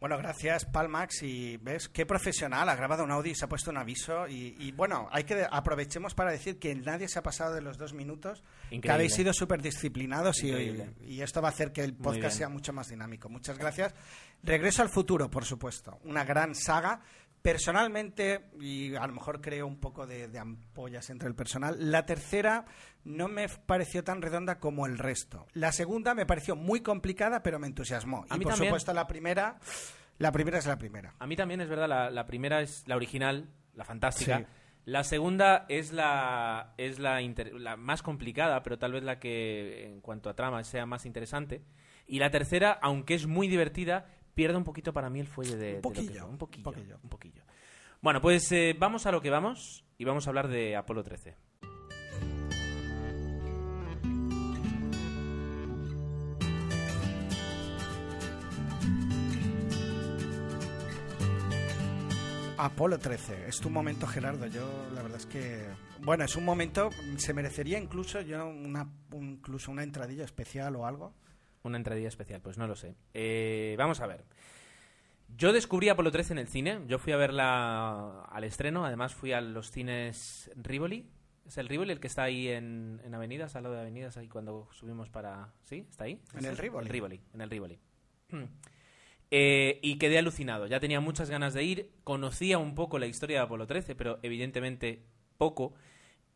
Bueno, 0.00 0.16
gracias 0.16 0.64
Palmax 0.64 1.24
y 1.24 1.56
ves 1.56 1.88
qué 1.88 2.06
profesional 2.06 2.68
ha 2.68 2.76
grabado 2.76 3.02
un 3.02 3.10
audio 3.10 3.32
y 3.32 3.34
se 3.34 3.44
ha 3.44 3.48
puesto 3.48 3.70
un 3.72 3.78
aviso 3.78 4.28
y, 4.28 4.54
y, 4.58 4.70
bueno, 4.70 5.08
hay 5.10 5.24
que 5.24 5.44
aprovechemos 5.50 6.14
para 6.14 6.30
decir 6.30 6.60
que 6.60 6.72
nadie 6.76 7.08
se 7.08 7.18
ha 7.18 7.22
pasado 7.22 7.52
de 7.54 7.62
los 7.62 7.78
dos 7.78 7.94
minutos, 7.94 8.44
que 8.68 8.76
Increíble. 8.76 8.92
habéis 8.94 9.14
sido 9.14 9.32
súper 9.32 9.60
disciplinados 9.60 10.42
y, 10.44 11.20
esto 11.20 11.42
va 11.42 11.48
a 11.48 11.50
hacer 11.50 11.72
que 11.72 11.82
el 11.82 11.94
podcast 11.94 12.38
sea 12.38 12.48
mucho 12.48 12.72
más 12.72 12.88
dinámico. 12.88 13.28
Muchas 13.28 13.58
gracias. 13.58 13.92
Regreso 14.42 14.82
al 14.82 14.88
futuro, 14.88 15.28
por 15.28 15.44
supuesto, 15.44 15.98
una 16.04 16.24
gran 16.24 16.54
saga. 16.54 17.00
Personalmente, 17.52 18.50
y 18.60 18.94
a 18.94 19.06
lo 19.06 19.12
mejor 19.12 19.40
creo 19.40 19.66
un 19.66 19.78
poco 19.80 20.06
de, 20.06 20.28
de 20.28 20.38
ampollas 20.38 21.10
entre 21.10 21.28
el 21.28 21.34
personal, 21.34 21.76
la 21.90 22.06
tercera 22.06 22.64
no 23.04 23.28
me 23.28 23.48
pareció 23.48 24.04
tan 24.04 24.22
redonda 24.22 24.58
como 24.58 24.86
el 24.86 24.98
resto. 24.98 25.46
La 25.54 25.72
segunda 25.72 26.14
me 26.14 26.26
pareció 26.26 26.56
muy 26.56 26.80
complicada, 26.80 27.42
pero 27.42 27.58
me 27.58 27.66
entusiasmó. 27.66 28.24
A 28.28 28.36
y 28.36 28.38
mí 28.38 28.44
por 28.44 28.52
también. 28.52 28.70
supuesto 28.70 28.92
la 28.92 29.06
primera 29.06 29.58
La 30.18 30.32
primera 30.32 30.58
es 30.58 30.66
la 30.66 30.78
primera. 30.78 31.14
A 31.18 31.26
mí 31.26 31.36
también 31.36 31.60
es 31.60 31.68
verdad, 31.68 31.88
la, 31.88 32.10
la 32.10 32.26
primera 32.26 32.60
es 32.60 32.82
la 32.86 32.96
original, 32.96 33.48
la 33.74 33.84
fantástica. 33.84 34.38
Sí. 34.38 34.44
La 34.84 35.04
segunda 35.04 35.66
es 35.68 35.92
la 35.92 36.74
es 36.78 36.98
la, 36.98 37.20
inter- 37.22 37.52
la 37.54 37.76
más 37.76 38.02
complicada, 38.02 38.62
pero 38.62 38.78
tal 38.78 38.92
vez 38.92 39.04
la 39.04 39.18
que 39.18 39.84
en 39.86 40.00
cuanto 40.00 40.30
a 40.30 40.34
trama 40.34 40.64
sea 40.64 40.86
más 40.86 41.04
interesante. 41.06 41.62
Y 42.06 42.20
la 42.20 42.30
tercera, 42.30 42.72
aunque 42.80 43.14
es 43.14 43.26
muy 43.26 43.48
divertida, 43.48 44.06
pierde 44.38 44.56
un 44.56 44.62
poquito 44.62 44.92
para 44.92 45.10
mí 45.10 45.18
el 45.18 45.26
fuelle 45.26 45.56
de, 45.56 45.66
de 45.66 45.72
lo 45.72 45.76
que- 45.78 45.82
poquillo, 46.00 46.28
un 46.28 46.38
poquillo, 46.38 46.60
un 46.60 46.72
poquillo. 46.72 46.98
un 47.02 47.10
poquillo. 47.10 47.42
Bueno, 48.00 48.20
pues 48.20 48.52
eh, 48.52 48.76
vamos 48.78 49.04
a 49.06 49.10
lo 49.10 49.20
que 49.20 49.30
vamos 49.30 49.84
y 49.98 50.04
vamos 50.04 50.28
a 50.28 50.30
hablar 50.30 50.46
de 50.46 50.76
Apolo 50.76 51.02
13. 51.02 51.34
Apolo 62.56 62.98
13, 62.98 63.48
es 63.48 63.60
tu 63.60 63.70
momento, 63.70 64.06
Gerardo. 64.06 64.46
Yo, 64.46 64.68
la 64.92 65.02
verdad 65.02 65.18
es 65.18 65.26
que. 65.26 65.64
Bueno, 66.02 66.24
es 66.24 66.34
un 66.34 66.44
momento. 66.44 66.90
Se 67.16 67.32
merecería 67.32 67.78
incluso 67.78 68.20
yo 68.20 68.48
una, 68.48 68.88
un- 69.12 69.30
incluso 69.34 69.70
una 69.70 69.84
entradilla 69.84 70.24
especial 70.24 70.74
o 70.74 70.84
algo. 70.86 71.14
Una 71.62 71.76
entradilla 71.76 72.08
especial, 72.08 72.40
pues 72.40 72.58
no 72.58 72.66
lo 72.66 72.76
sé. 72.76 72.94
Eh, 73.14 73.74
vamos 73.78 74.00
a 74.00 74.06
ver. 74.06 74.24
Yo 75.36 75.52
descubrí 75.52 75.88
Apolo 75.88 76.10
13 76.10 76.32
en 76.32 76.38
el 76.38 76.48
cine. 76.48 76.80
Yo 76.86 76.98
fui 76.98 77.12
a 77.12 77.16
verla 77.16 78.22
al 78.22 78.44
estreno. 78.44 78.84
Además, 78.84 79.14
fui 79.14 79.32
a 79.32 79.40
los 79.40 79.70
cines 79.70 80.50
Rivoli. 80.56 81.10
¿Es 81.46 81.58
el 81.58 81.68
Rivoli 81.68 81.92
el 81.92 82.00
que 82.00 82.06
está 82.06 82.24
ahí 82.24 82.48
en, 82.48 83.00
en 83.04 83.14
Avenidas, 83.14 83.56
al 83.56 83.62
lado 83.62 83.74
de 83.74 83.80
Avenidas, 83.80 84.16
ahí 84.18 84.28
cuando 84.28 84.68
subimos 84.72 85.08
para... 85.08 85.54
¿Sí? 85.62 85.86
¿Está 85.88 86.04
ahí? 86.04 86.20
En 86.34 86.44
el. 86.44 86.58
Rivoli. 86.58 86.86
El 86.86 86.92
Rivoli, 86.92 87.20
en 87.32 87.40
el 87.40 87.50
Rivoli. 87.50 87.78
Eh, 89.30 89.78
y 89.82 89.98
quedé 89.98 90.18
alucinado. 90.18 90.66
Ya 90.66 90.80
tenía 90.80 91.00
muchas 91.00 91.28
ganas 91.28 91.52
de 91.52 91.62
ir. 91.62 91.90
Conocía 92.02 92.56
un 92.56 92.74
poco 92.74 92.98
la 92.98 93.06
historia 93.06 93.40
de 93.40 93.44
Apolo 93.44 93.66
13, 93.66 93.94
pero 93.94 94.18
evidentemente 94.22 95.04
poco. 95.36 95.74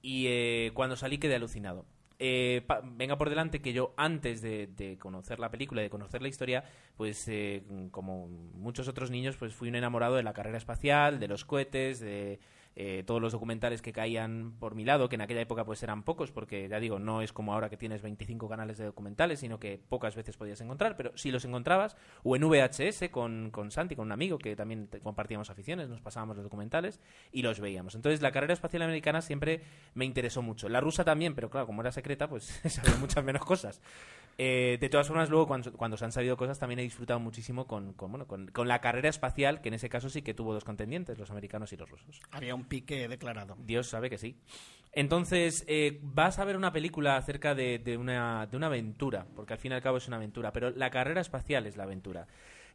Y 0.03 0.27
eh, 0.27 0.73
cuando 0.75 0.95
salí 0.97 1.17
quedé 1.17 1.37
alucinado. 1.37 1.87
Eh, 2.19 2.63
pa- 2.67 2.83
venga 2.85 3.19
por 3.19 3.29
delante 3.31 3.61
que 3.61 3.73
yo 3.73 3.95
antes 3.97 4.43
de, 4.43 4.69
de 4.69 4.99
conocer 4.99 5.39
la 5.41 5.51
película 5.51 5.83
de 5.83 5.91
conocer 5.91 6.23
la 6.23 6.29
historia, 6.29 6.65
pues 6.97 7.27
eh, 7.29 7.63
como 7.91 8.29
muchos 8.29 8.89
otros 8.89 9.11
niños, 9.11 9.37
pues 9.37 9.55
fui 9.55 9.69
un 9.69 9.75
enamorado 9.77 10.17
de 10.17 10.23
la 10.23 10.33
carrera 10.33 10.59
espacial, 10.59 11.19
de 11.21 11.29
los 11.29 11.45
cohetes, 11.45 12.01
de 12.01 12.39
eh, 12.75 13.03
todos 13.07 13.21
los 13.21 13.33
documentales 13.33 13.83
que 13.83 13.93
caían 13.93 14.55
por 14.59 14.75
mi 14.75 14.85
lado, 14.85 15.09
que 15.09 15.17
en 15.17 15.21
aquella 15.21 15.43
época 15.43 15.65
pues 15.65 15.83
eran 15.83 16.03
pocos, 16.03 16.31
porque 16.31 16.69
ya 16.69 16.81
digo, 16.81 16.99
no 16.99 17.21
es 17.21 17.33
como 17.33 17.53
ahora 17.53 17.69
que 17.69 17.77
tienes 17.77 18.03
25 18.03 18.49
canales 18.49 18.79
de 18.79 18.87
documentales, 18.87 19.41
sino 19.41 19.59
que 19.59 19.81
pocas 19.89 20.17
veces 20.17 20.37
podías 20.37 20.61
encontrar, 20.61 20.97
pero 20.97 21.17
si 21.17 21.31
los 21.31 21.45
encontrabas, 21.45 21.97
o 22.23 22.37
en 22.37 22.43
VHS 22.49 23.11
con, 23.11 23.51
con 23.51 23.71
Santi, 23.71 23.97
con 23.97 24.07
un 24.07 24.13
amigo 24.13 24.39
que 24.39 24.57
también 24.57 24.89
compartíamos 25.03 25.51
aficiones, 25.51 25.89
nos 25.89 26.01
pasábamos 26.01 26.37
los 26.37 26.45
documentales 26.45 27.01
y 27.31 27.43
los 27.43 27.61
veíamos. 27.61 27.95
Entonces 27.95 28.23
la 28.23 28.33
carrera 28.33 28.55
espacial 28.55 28.83
americana 28.83 29.21
siempre 29.21 29.63
me 29.95 30.05
interesó 30.05 30.43
mucho. 30.43 30.69
La 30.69 30.81
rusa 30.81 31.05
también, 31.05 31.35
pero 31.35 31.51
claro, 31.51 31.67
como 31.67 31.83
era 31.83 31.93
secreta, 31.93 32.29
pues 32.29 32.45
sabía 32.67 32.97
muchas 32.97 33.25
menos 33.25 33.45
cosas. 33.45 33.81
Eh, 34.39 34.79
de 34.81 34.89
todas 34.89 35.07
formas, 35.07 35.29
luego 35.29 35.47
cuando, 35.47 35.73
cuando 35.73 35.97
se 35.97 36.05
han 36.05 36.13
sabido 36.13 36.37
cosas, 36.37 36.59
también 36.59 36.79
he 36.79 36.83
disfrutado 36.83 37.21
muchísimo 37.21 37.67
con, 37.67 37.93
con, 37.93 38.11
bueno, 38.11 38.27
con, 38.27 38.49
con 38.49 38.67
la 38.67 38.81
carrera 38.81 39.09
espacial, 39.09 39.61
que 39.61 39.69
en 39.69 39.75
ese 39.75 39.89
caso 39.89 40.09
sí 40.09 40.23
que 40.23 40.33
tuvo 40.33 40.55
dos 40.55 40.65
contendientes, 40.65 41.19
los 41.19 41.31
americanos 41.31 41.73
y 41.73 41.77
los 41.77 41.91
rusos. 41.91 42.21
Había 42.31 42.55
un 42.55 42.62
pique 42.65 43.09
declarado. 43.09 43.57
Dios 43.61 43.87
sabe 43.89 44.11
que 44.11 44.19
sí. 44.19 44.37
Entonces, 44.95 45.65
eh, 45.69 45.99
vas 46.03 46.39
a 46.39 46.45
ver 46.45 46.57
una 46.57 46.73
película 46.73 47.17
acerca 47.17 47.55
de, 47.55 47.79
de 47.79 47.97
una, 47.97 48.47
de 48.47 48.57
una 48.57 48.67
aventura, 48.67 49.27
porque 49.35 49.55
al 49.55 49.59
fin 49.59 49.73
y 49.73 49.75
al 49.75 49.81
cabo 49.83 49.97
es 49.97 50.07
una 50.09 50.17
aventura, 50.19 50.53
pero 50.53 50.71
la 50.71 50.91
carrera 50.91 51.21
espacial 51.23 51.67
es 51.67 51.77
la 51.77 51.85
aventura. 51.85 52.27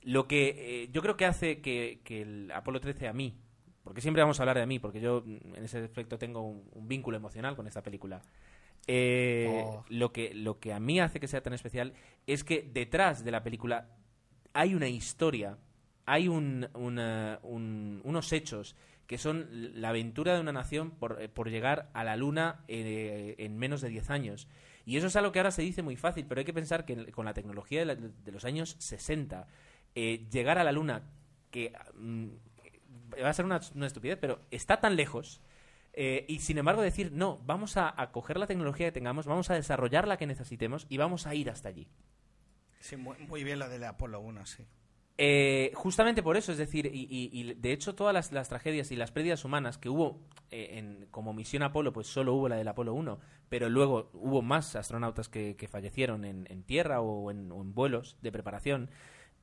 Lo 0.04 0.28
que 0.28 0.84
eh, 0.84 0.90
yo 0.92 1.02
creo 1.02 1.16
que 1.16 1.26
hace 1.26 1.62
que, 1.62 2.02
que 2.04 2.22
el 2.24 2.52
Apolo 2.52 2.80
13 2.80 3.08
a 3.08 3.14
mí, 3.14 3.36
porque 3.84 4.02
siempre 4.02 4.24
vamos 4.24 4.40
a 4.40 4.44
hablar 4.44 4.58
de 4.58 4.66
mí, 4.66 4.80
porque 4.80 5.00
yo 5.00 5.22
mm, 5.26 5.56
en 5.56 5.64
ese 5.64 5.78
aspecto 5.84 6.18
tengo 6.18 6.42
un, 6.42 6.68
un 6.74 6.88
vínculo 6.88 7.18
emocional 7.18 7.56
con 7.56 7.68
esta 7.68 7.84
película. 7.84 8.22
Eh, 8.88 9.64
Oh. 9.66 9.86
lo, 9.90 10.12
que, 10.14 10.34
lo 10.34 10.60
que 10.60 10.74
a 10.74 10.80
mí 10.80 11.00
hace 11.00 11.20
que 11.20 11.28
sea 11.28 11.42
tan 11.42 11.54
especial 11.54 11.94
es 12.26 12.44
que 12.44 12.62
detrás 12.64 13.24
de 13.24 13.32
la 13.32 13.44
película 13.44 13.90
hay 14.54 14.74
una 14.76 14.88
historia, 14.88 15.58
hay 16.06 16.28
un, 16.30 16.68
una- 16.74 17.40
un- 17.44 18.02
unos 18.04 18.32
hechos 18.34 18.76
que 19.08 19.18
son 19.18 19.47
la 19.82 19.89
aventura 19.89 20.36
de 20.36 20.41
una 20.41 20.51
nación 20.51 20.91
por, 20.91 21.22
eh, 21.22 21.30
por 21.30 21.49
llegar 21.49 21.89
a 21.93 22.03
la 22.03 22.18
Luna 22.18 22.64
eh, 22.68 23.36
en 23.39 23.58
menos 23.58 23.82
de 23.82 23.89
10 23.89 24.10
años. 24.10 24.47
Y 24.86 24.97
eso 24.97 25.08
es 25.08 25.16
algo 25.16 25.32
que 25.32 25.39
ahora 25.39 25.51
se 25.51 25.62
dice 25.62 25.82
muy 25.82 25.95
fácil, 25.95 26.26
pero 26.28 26.39
hay 26.39 26.45
que 26.45 26.53
pensar 26.53 26.86
que 26.86 27.12
con 27.12 27.26
la 27.26 27.34
tecnología 27.34 27.80
de, 27.80 27.86
la- 27.86 27.95
de 27.95 28.32
los 28.32 28.43
años 28.45 28.76
60, 28.80 29.47
eh, 29.95 30.28
llegar 30.30 30.58
a 30.58 30.64
la 30.66 30.74
Luna, 30.74 31.03
que 31.51 31.74
mm, 31.95 32.28
va 33.24 33.30
a 33.30 33.34
ser 33.34 33.45
una, 33.45 33.62
estupidez, 33.86 34.18
pero 34.20 34.41
está 34.51 34.80
tan 34.82 34.95
lejos, 34.95 35.41
y 35.99 36.39
sin 36.41 36.60
embargo 36.60 36.84
decir, 36.84 37.12
no, 37.12 37.39
vamos 37.47 37.76
a, 37.76 37.95
coger 38.12 38.38
la 38.38 38.45
tecnología 38.45 38.86
que 38.86 38.91
tengamos, 38.91 39.26
vamos 39.26 39.49
a 39.49 39.55
desarrollar 39.55 40.08
la 40.08 40.18
que 40.18 40.28
necesitemos 40.28 40.86
y 40.89 40.97
vamos 40.97 41.26
a 41.26 41.34
ir 41.34 41.49
hasta 41.49 41.70
allí. 41.70 41.88
Sí, 42.80 42.97
muy, 42.97 43.18
muy 43.28 43.43
bien 43.43 43.58
lo 43.58 43.68
del 43.68 43.84
Apolo 43.84 44.20
1, 44.20 44.45
sí. 44.45 44.64
Eh, 45.18 45.72
justamente 45.74 46.22
por 46.22 46.38
eso, 46.38 46.51
es 46.51 46.59
decir, 46.59 46.89
y, 46.93 47.53
de 47.55 47.72
hecho 47.72 47.95
todas 47.95 48.32
las, 48.32 48.49
tragedias 48.49 48.91
y 48.91 48.95
las 48.95 49.11
pérdidas 49.11 49.45
humanas 49.45 49.80
que 49.80 49.89
hubo 49.89 50.20
eh, 50.51 50.78
en, 50.78 51.07
como 51.09 51.34
misión 51.34 51.63
Apolo, 51.63 51.91
pues 51.91 52.07
solo 52.07 52.36
hubo 52.36 52.47
la 52.47 52.55
del 52.55 52.68
Apolo 52.68 52.93
1, 52.93 53.20
pero 53.49 53.70
luego 53.70 54.11
hubo 54.13 54.41
más 54.43 54.76
astronautas 54.76 55.28
que, 55.28 55.55
que 55.55 55.68
fallecieron 55.68 56.24
en, 56.24 56.45
en 56.49 56.63
tierra 56.63 57.01
o 57.01 57.32
en, 57.32 57.74
vuelos 57.74 58.18
de 58.22 58.32
preparación, 58.32 58.91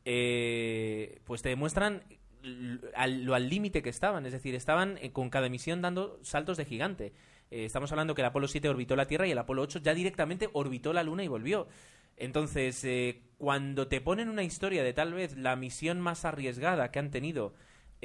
eh, 0.05 1.21
pues 1.25 1.43
te 1.43 1.49
demuestran 1.49 2.03
lo 2.45 3.35
al 3.35 3.49
límite 3.49 3.83
que 3.83 3.89
estaban, 3.89 4.27
es 4.27 4.33
decir, 4.33 4.55
estaban 4.55 4.99
eh, 5.01 5.13
con 5.13 5.31
cada 5.31 5.49
misión 5.49 5.83
dando 5.83 6.19
saltos 6.23 6.57
de 6.57 6.65
gigante. 6.65 7.13
Eh, 7.51 7.65
estamos 7.65 7.91
hablando 7.93 8.15
que 8.15 8.23
el 8.23 8.27
Apolo 8.27 8.49
7 8.49 8.69
orbitó 8.69 8.97
la 8.97 9.07
Tierra 9.07 9.27
y 9.27 9.31
el 9.31 9.39
Apolo 9.39 9.63
8 9.63 9.81
ya 9.81 9.95
directamente 9.95 10.49
orbitó 10.53 10.93
la 10.93 11.03
Luna 11.03 11.25
y 11.25 11.29
volvió. 11.29 11.69
Entonces, 12.17 12.85
eh, 12.85 13.23
cuando 13.39 13.89
te 13.89 14.01
ponen 14.01 14.29
una 14.29 14.43
historia 14.43 14.83
de 14.83 14.93
tal 14.93 15.13
vez 15.15 15.37
la 15.37 15.57
misión 15.57 16.01
más 16.01 16.25
arriesgada 16.25 16.91
que 16.91 16.99
han 16.99 17.11
tenido, 17.11 17.55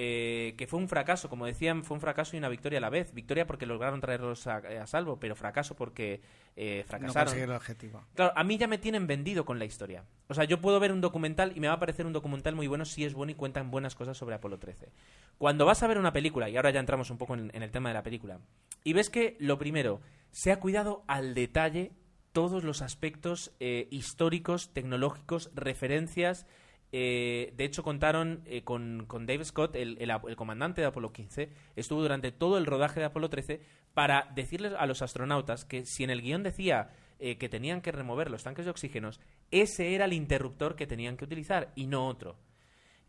eh, 0.02 0.56
que 0.58 0.66
fue 0.66 0.80
un 0.80 0.88
fracaso, 0.88 1.30
como 1.30 1.46
decían, 1.46 1.84
fue 1.84 1.96
un 1.96 2.02
fracaso 2.02 2.36
y 2.36 2.40
una 2.40 2.48
victoria 2.48 2.78
a 2.78 2.82
la 2.82 2.90
vez. 2.90 3.14
Victoria 3.14 3.46
porque 3.46 3.66
lograron 3.66 4.00
traerlos 4.00 4.48
a, 4.48 4.58
a 4.58 4.88
salvo, 4.88 5.20
pero 5.20 5.36
fracaso 5.36 5.76
porque 5.76 6.22
eh, 6.56 6.84
No 6.84 6.88
fracasaron. 6.88 7.26
conseguir 7.26 7.50
el 7.50 7.56
objetivo. 7.56 8.06
Claro, 8.16 8.32
a 8.36 8.44
mí 8.46 8.58
ya 8.58 8.68
me 8.68 8.78
tienen 8.78 9.08
vendido 9.08 9.44
con 9.44 9.60
la 9.60 9.66
historia. 9.66 10.06
O 10.28 10.34
sea, 10.34 10.46
yo 10.46 10.62
puedo 10.62 10.80
ver 10.80 10.94
un 10.94 11.02
documental 11.02 11.52
y 11.56 11.60
me 11.60 11.68
va 11.68 11.74
a 11.74 11.80
parecer 11.80 12.06
un 12.06 12.14
documental 12.14 12.56
muy 12.56 12.68
bueno 12.68 12.86
si 12.86 13.04
es 13.04 13.14
bueno 13.14 13.32
y 13.34 13.36
cuentan 13.36 13.72
buenas 13.72 13.94
cosas 13.96 14.16
sobre 14.18 14.36
Apolo 14.36 14.58
13. 14.58 14.90
Cuando 15.38 15.66
vas 15.66 15.84
a 15.84 15.88
ver 15.88 15.98
una 15.98 16.14
película, 16.14 16.50
y 16.50 16.56
ahora 16.56 16.72
ya 16.72 16.80
entramos 16.80 17.10
un 17.10 17.18
poco 17.18 17.34
en, 17.34 17.52
en 17.54 17.62
el 17.62 17.72
tema 17.72 17.90
de 17.90 17.96
la 17.96 18.04
película, 18.04 18.40
y 18.86 18.94
ves 18.94 19.10
que, 19.10 19.36
lo 19.40 19.58
primero, 19.58 20.00
se 20.32 20.54
ha 20.54 20.60
cuidado 20.62 21.04
al 21.08 21.34
detalle 21.34 21.92
todos 22.32 22.64
los 22.64 22.82
aspectos 22.82 23.52
eh, 23.60 23.88
históricos, 23.92 24.74
tecnológicos, 24.74 25.52
referencias. 25.56 26.46
eh, 26.92 27.54
de 27.56 27.66
hecho, 27.66 27.84
contaron 27.84 28.42
eh, 28.46 28.64
con, 28.64 29.06
con 29.08 29.26
Dave 29.26 29.46
Scott, 29.46 29.76
el, 29.76 29.98
el 30.00 30.12
el 30.12 30.36
comandante 30.36 30.82
de 30.82 30.88
Apolo 30.88 31.12
15, 31.12 31.50
estuvo 31.76 32.02
durante 32.02 32.32
todo 32.32 32.58
el 32.58 32.66
rodaje 32.66 33.00
de 33.00 33.06
Apolo 33.06 33.30
13 33.30 33.62
para 33.94 34.30
decirles 34.34 34.74
a 34.78 34.86
los 34.86 35.02
astronautas 35.02 35.66
que 35.66 35.86
si 35.86 36.04
en 36.04 36.10
el 36.10 36.22
guion 36.22 36.44
decía 36.44 36.90
eh, 37.22 37.38
que 37.38 37.50
tenían 37.50 37.82
que 37.82 37.92
remover 37.92 38.32
los 38.32 38.44
tanques 38.44 38.64
de 38.64 38.72
oxígenos, 38.72 39.20
ese 39.52 39.94
era 39.94 40.06
el 40.06 40.14
interruptor 40.14 40.78
que 40.78 40.88
tenían 40.88 41.18
que 41.18 41.26
utilizar 41.26 41.74
y 41.76 41.88
no 41.88 42.08
otro. 42.08 42.38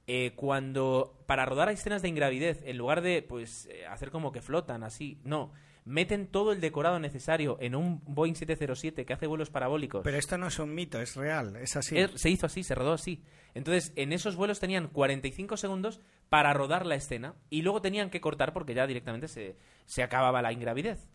Eh, 0.09 0.33
cuando 0.35 1.23
para 1.27 1.47
rodar 1.47 1.69
escenas 1.69 2.03
de 2.03 2.09
ingravidez, 2.09 2.61
en 2.65 2.77
lugar 2.77 3.03
de 3.03 3.23
pues 3.23 3.67
eh, 3.67 3.87
hacer 3.87 4.11
como 4.11 4.33
que 4.33 4.43
flotan 4.43 4.83
así, 4.83 5.21
no, 5.23 5.53
meten 5.85 6.27
todo 6.27 6.53
el 6.53 6.61
decorado 6.61 6.99
necesario 7.01 7.57
en 7.61 7.75
un 7.75 8.03
Boeing 8.05 8.35
707 8.35 9.05
que 9.05 9.13
hace 9.13 9.27
vuelos 9.27 9.51
parabólicos. 9.51 10.03
Pero 10.05 10.17
esto 10.19 10.39
no 10.39 10.47
es 10.49 10.59
un 10.59 10.75
mito, 10.75 11.01
es 11.01 11.17
real, 11.17 11.57
es 11.57 11.77
así. 11.77 11.99
Es- 11.99 12.13
se 12.21 12.31
hizo 12.31 12.47
así, 12.47 12.63
se 12.63 12.75
rodó 12.75 12.93
así. 12.93 13.23
Entonces, 13.55 13.93
en 13.97 14.13
esos 14.13 14.37
vuelos 14.37 14.61
tenían 14.61 14.89
45 14.89 15.57
segundos 15.57 16.01
para 16.29 16.53
rodar 16.53 16.87
la 16.87 16.95
escena 16.95 17.35
y 17.51 17.63
luego 17.63 17.81
tenían 17.83 18.11
que 18.11 18.21
cortar 18.21 18.53
porque 18.53 18.75
ya 18.75 18.87
directamente 18.87 19.27
se, 19.29 19.57
se 19.87 20.03
acababa 20.03 20.43
la 20.43 20.53
ingravidez. 20.53 21.09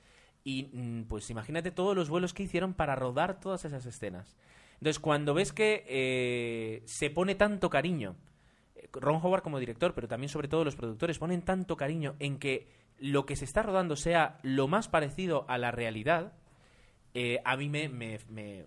Y 0.43 0.70
mm, 0.74 1.03
pues 1.05 1.30
imagínate 1.30 1.72
todos 1.72 1.95
los 1.95 2.09
vuelos 2.09 2.34
que 2.34 2.43
hicieron 2.43 2.74
para 2.74 2.95
rodar 2.95 3.39
todas 3.39 3.66
esas 3.66 3.86
escenas. 3.86 4.36
Entonces, 4.74 4.99
cuando 4.99 5.34
ves 5.34 5.53
que 5.53 5.86
eh, 5.88 6.84
se 6.86 7.09
pone 7.09 7.36
tanto 7.36 7.70
cariño, 7.70 8.16
eh, 8.76 8.89
Ron 8.91 9.22
Howard 9.24 9.41
como 9.41 9.57
director, 9.59 9.93
pero 9.93 10.07
también 10.09 10.30
sobre 10.30 10.49
todo 10.49 10.66
los 10.66 10.76
productores, 10.76 11.18
ponen 11.18 11.41
tanto 11.43 11.78
cariño 11.78 12.16
en 12.20 12.38
que 12.38 12.68
lo 12.99 13.25
que 13.25 13.35
se 13.35 13.45
está 13.45 13.61
rodando 13.63 13.95
sea 13.95 14.39
lo 14.43 14.67
más 14.67 14.87
parecido 14.87 15.45
a 15.49 15.57
la 15.57 15.71
realidad, 15.71 16.33
eh, 17.13 17.39
a 17.45 17.55
mí 17.57 17.69
me, 17.69 17.89
me- 17.89 18.19
me, 18.29 18.65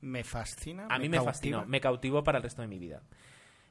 Me 0.00 0.24
fascina. 0.24 0.86
a 0.90 0.98
mí 0.98 1.08
me 1.08 1.20
fascinó, 1.20 1.64
me 1.66 1.80
cautivó 1.80 2.22
para 2.24 2.38
el 2.38 2.42
resto 2.44 2.62
de 2.62 2.68
mi 2.68 2.78
vida. 2.78 3.02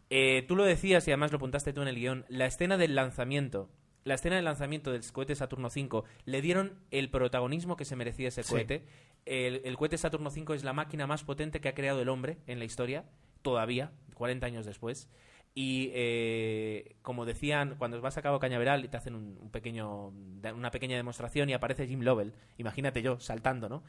Eh, 0.10 0.44
tú 0.48 0.56
lo 0.56 0.64
decías 0.64 1.08
y 1.08 1.12
además 1.12 1.32
lo 1.32 1.38
apuntaste 1.38 1.74
tú 1.74 1.82
en 1.82 1.88
el 1.88 1.96
guion, 1.96 2.26
la 2.30 2.46
escena 2.46 2.78
del 2.78 2.94
lanzamiento, 2.96 3.70
la 4.04 4.14
escena 4.14 4.36
del 4.36 4.46
lanzamiento 4.46 4.92
del 4.92 5.02
cohete 5.12 5.36
Saturno 5.36 5.68
V, 5.70 6.04
le 6.26 6.42
dieron 6.42 6.78
el 6.92 7.10
protagonismo 7.10 7.76
que 7.76 7.86
se 7.86 7.96
merecía 7.96 8.28
ese 8.28 8.44
Sí. 8.44 8.52
cohete. 8.52 8.86
El, 9.26 9.62
el 9.66 9.76
cohete 9.78 9.98
Saturno 9.98 10.30
V 10.30 10.56
es 10.56 10.64
la 10.64 10.74
máquina 10.74 11.08
más 11.08 11.24
potente 11.24 11.60
que 11.60 11.70
ha 11.70 11.74
creado 11.74 12.02
el 12.02 12.10
hombre 12.10 12.38
en 12.46 12.60
la 12.60 12.66
historia, 12.66 13.06
todavía, 13.42 13.92
40 14.14 14.46
años 14.46 14.66
después. 14.68 15.10
Y 15.58 15.90
eh, 15.94 16.98
como 17.02 17.26
decían, 17.26 17.76
cuando 17.78 18.00
vas 18.02 18.18
a 18.18 18.22
Cabo 18.22 18.40
Cañaveral 18.40 18.84
y 18.84 18.90
te 18.90 18.98
hacen 18.98 19.16
un, 19.16 19.38
un 19.42 19.50
pequeño, 19.50 20.10
una 20.54 20.70
pequeña 20.70 20.98
demostración 20.98 21.50
y 21.50 21.54
aparece 21.54 21.88
Jim 21.88 22.02
Lovell, 22.02 22.34
imagínate 22.58 23.02
yo 23.02 23.20
saltando, 23.20 23.70
¿no? 23.70 23.82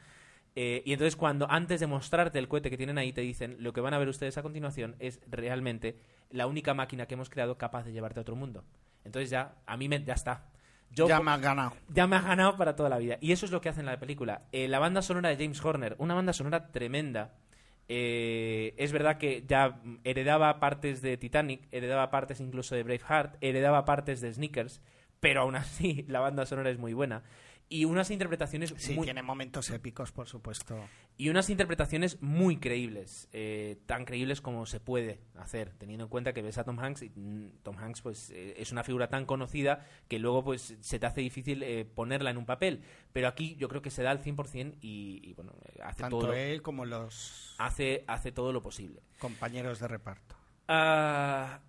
Eh, 0.59 0.81
y 0.85 0.93
entonces 0.93 1.15
cuando 1.15 1.45
antes 1.51 1.79
de 1.79 1.85
mostrarte 1.85 2.39
el 2.39 2.47
cohete 2.47 2.71
que 2.71 2.77
tienen 2.77 2.97
ahí 2.97 3.13
te 3.13 3.21
dicen 3.21 3.57
lo 3.59 3.73
que 3.73 3.81
van 3.81 3.93
a 3.93 3.99
ver 3.99 4.07
ustedes 4.07 4.39
a 4.39 4.41
continuación 4.41 4.95
es 4.97 5.19
realmente 5.29 5.99
la 6.31 6.47
única 6.47 6.73
máquina 6.73 7.05
que 7.05 7.13
hemos 7.13 7.29
creado 7.29 7.59
capaz 7.59 7.83
de 7.83 7.91
llevarte 7.91 8.19
a 8.19 8.23
otro 8.23 8.35
mundo. 8.35 8.63
Entonces 9.03 9.29
ya, 9.29 9.53
a 9.67 9.77
mí 9.77 9.87
me, 9.87 10.03
ya 10.03 10.15
está. 10.15 10.49
Yo, 10.89 11.07
Ya 11.07 11.19
me 11.19 11.29
has 11.29 11.41
ganado. 11.41 11.73
Ya 11.89 12.07
me 12.07 12.15
has 12.15 12.25
ganado 12.25 12.57
para 12.57 12.75
toda 12.75 12.89
la 12.89 12.97
vida. 12.97 13.19
Y 13.21 13.33
eso 13.33 13.45
es 13.45 13.51
lo 13.51 13.61
que 13.61 13.69
hace 13.69 13.81
en 13.81 13.85
la 13.85 13.99
película. 13.99 14.47
Eh, 14.51 14.67
la 14.67 14.79
banda 14.79 15.03
sonora 15.03 15.29
de 15.29 15.35
James 15.35 15.63
Horner, 15.63 15.95
una 15.99 16.15
banda 16.15 16.33
sonora 16.33 16.71
tremenda. 16.71 17.35
Eh, 17.89 18.73
es 18.77 18.91
verdad 18.91 19.17
que 19.17 19.43
ya 19.47 19.81
heredaba 20.03 20.59
partes 20.59 21.01
de 21.01 21.17
Titanic, 21.17 21.67
heredaba 21.71 22.11
partes 22.11 22.39
incluso 22.41 22.75
de 22.75 22.83
Braveheart, 22.83 23.37
heredaba 23.41 23.85
partes 23.85 24.19
de 24.21 24.33
Sneakers, 24.33 24.81
pero 25.19 25.41
aún 25.41 25.55
así 25.55 26.03
la 26.09 26.19
banda 26.19 26.45
sonora 26.45 26.69
es 26.69 26.77
muy 26.77 26.93
buena. 26.93 27.23
Y 27.69 27.83
unas 27.83 28.11
interpretaciones 28.11 28.73
Sí, 28.77 28.93
muy, 28.95 29.05
tiene 29.05 29.21
momentos 29.23 29.69
épicos, 29.71 30.13
por 30.13 30.27
supuesto. 30.29 30.79
y 31.17 31.27
unas 31.27 31.49
interpretaciones 31.49 32.21
muy 32.21 32.57
creíbles, 32.57 33.27
eh, 33.33 33.77
tan 33.85 34.05
creíbles 34.05 34.39
como 34.39 34.65
se 34.65 34.79
puede 34.79 35.19
hacer, 35.35 35.73
teniendo 35.77 36.05
en 36.05 36.09
cuenta 36.09 36.31
que 36.33 36.41
ves 36.41 36.57
a 36.57 36.63
Tom 36.63 36.79
Hanks 36.79 37.01
y 37.01 37.09
mm, 37.09 37.63
Tom 37.63 37.77
Hanks 37.77 38.01
pues 38.01 38.29
eh, 38.29 38.53
es 38.57 38.71
una 38.71 38.85
figura 38.85 39.09
tan 39.09 39.25
conocida 39.25 39.85
que 40.07 40.17
luego 40.17 40.45
pues 40.45 40.77
se 40.79 40.97
te 40.97 41.05
hace 41.07 41.19
difícil 41.19 41.61
eh, 41.61 41.83
ponerla 41.83 42.29
en 42.29 42.37
un 42.37 42.45
papel, 42.45 42.83
pero 43.11 43.27
aquí 43.27 43.55
yo 43.57 43.67
creo 43.67 43.81
que 43.81 43.89
se 43.91 44.01
da 44.01 44.11
al 44.11 44.23
100% 44.23 44.75
y, 44.79 45.19
y, 45.23 45.33
bueno, 45.33 45.51
hace 45.83 46.03
Tanto 46.03 46.19
todo 46.19 46.33
él 46.33 46.61
como 46.61 46.85
los 46.85 47.53
hace 47.57 48.05
hace 48.07 48.31
todo 48.31 48.53
lo 48.53 48.61
posible. 48.61 49.01
compañeros 49.19 49.79
de 49.79 49.87
reparto. 49.89 50.35
Ah, 50.69 51.59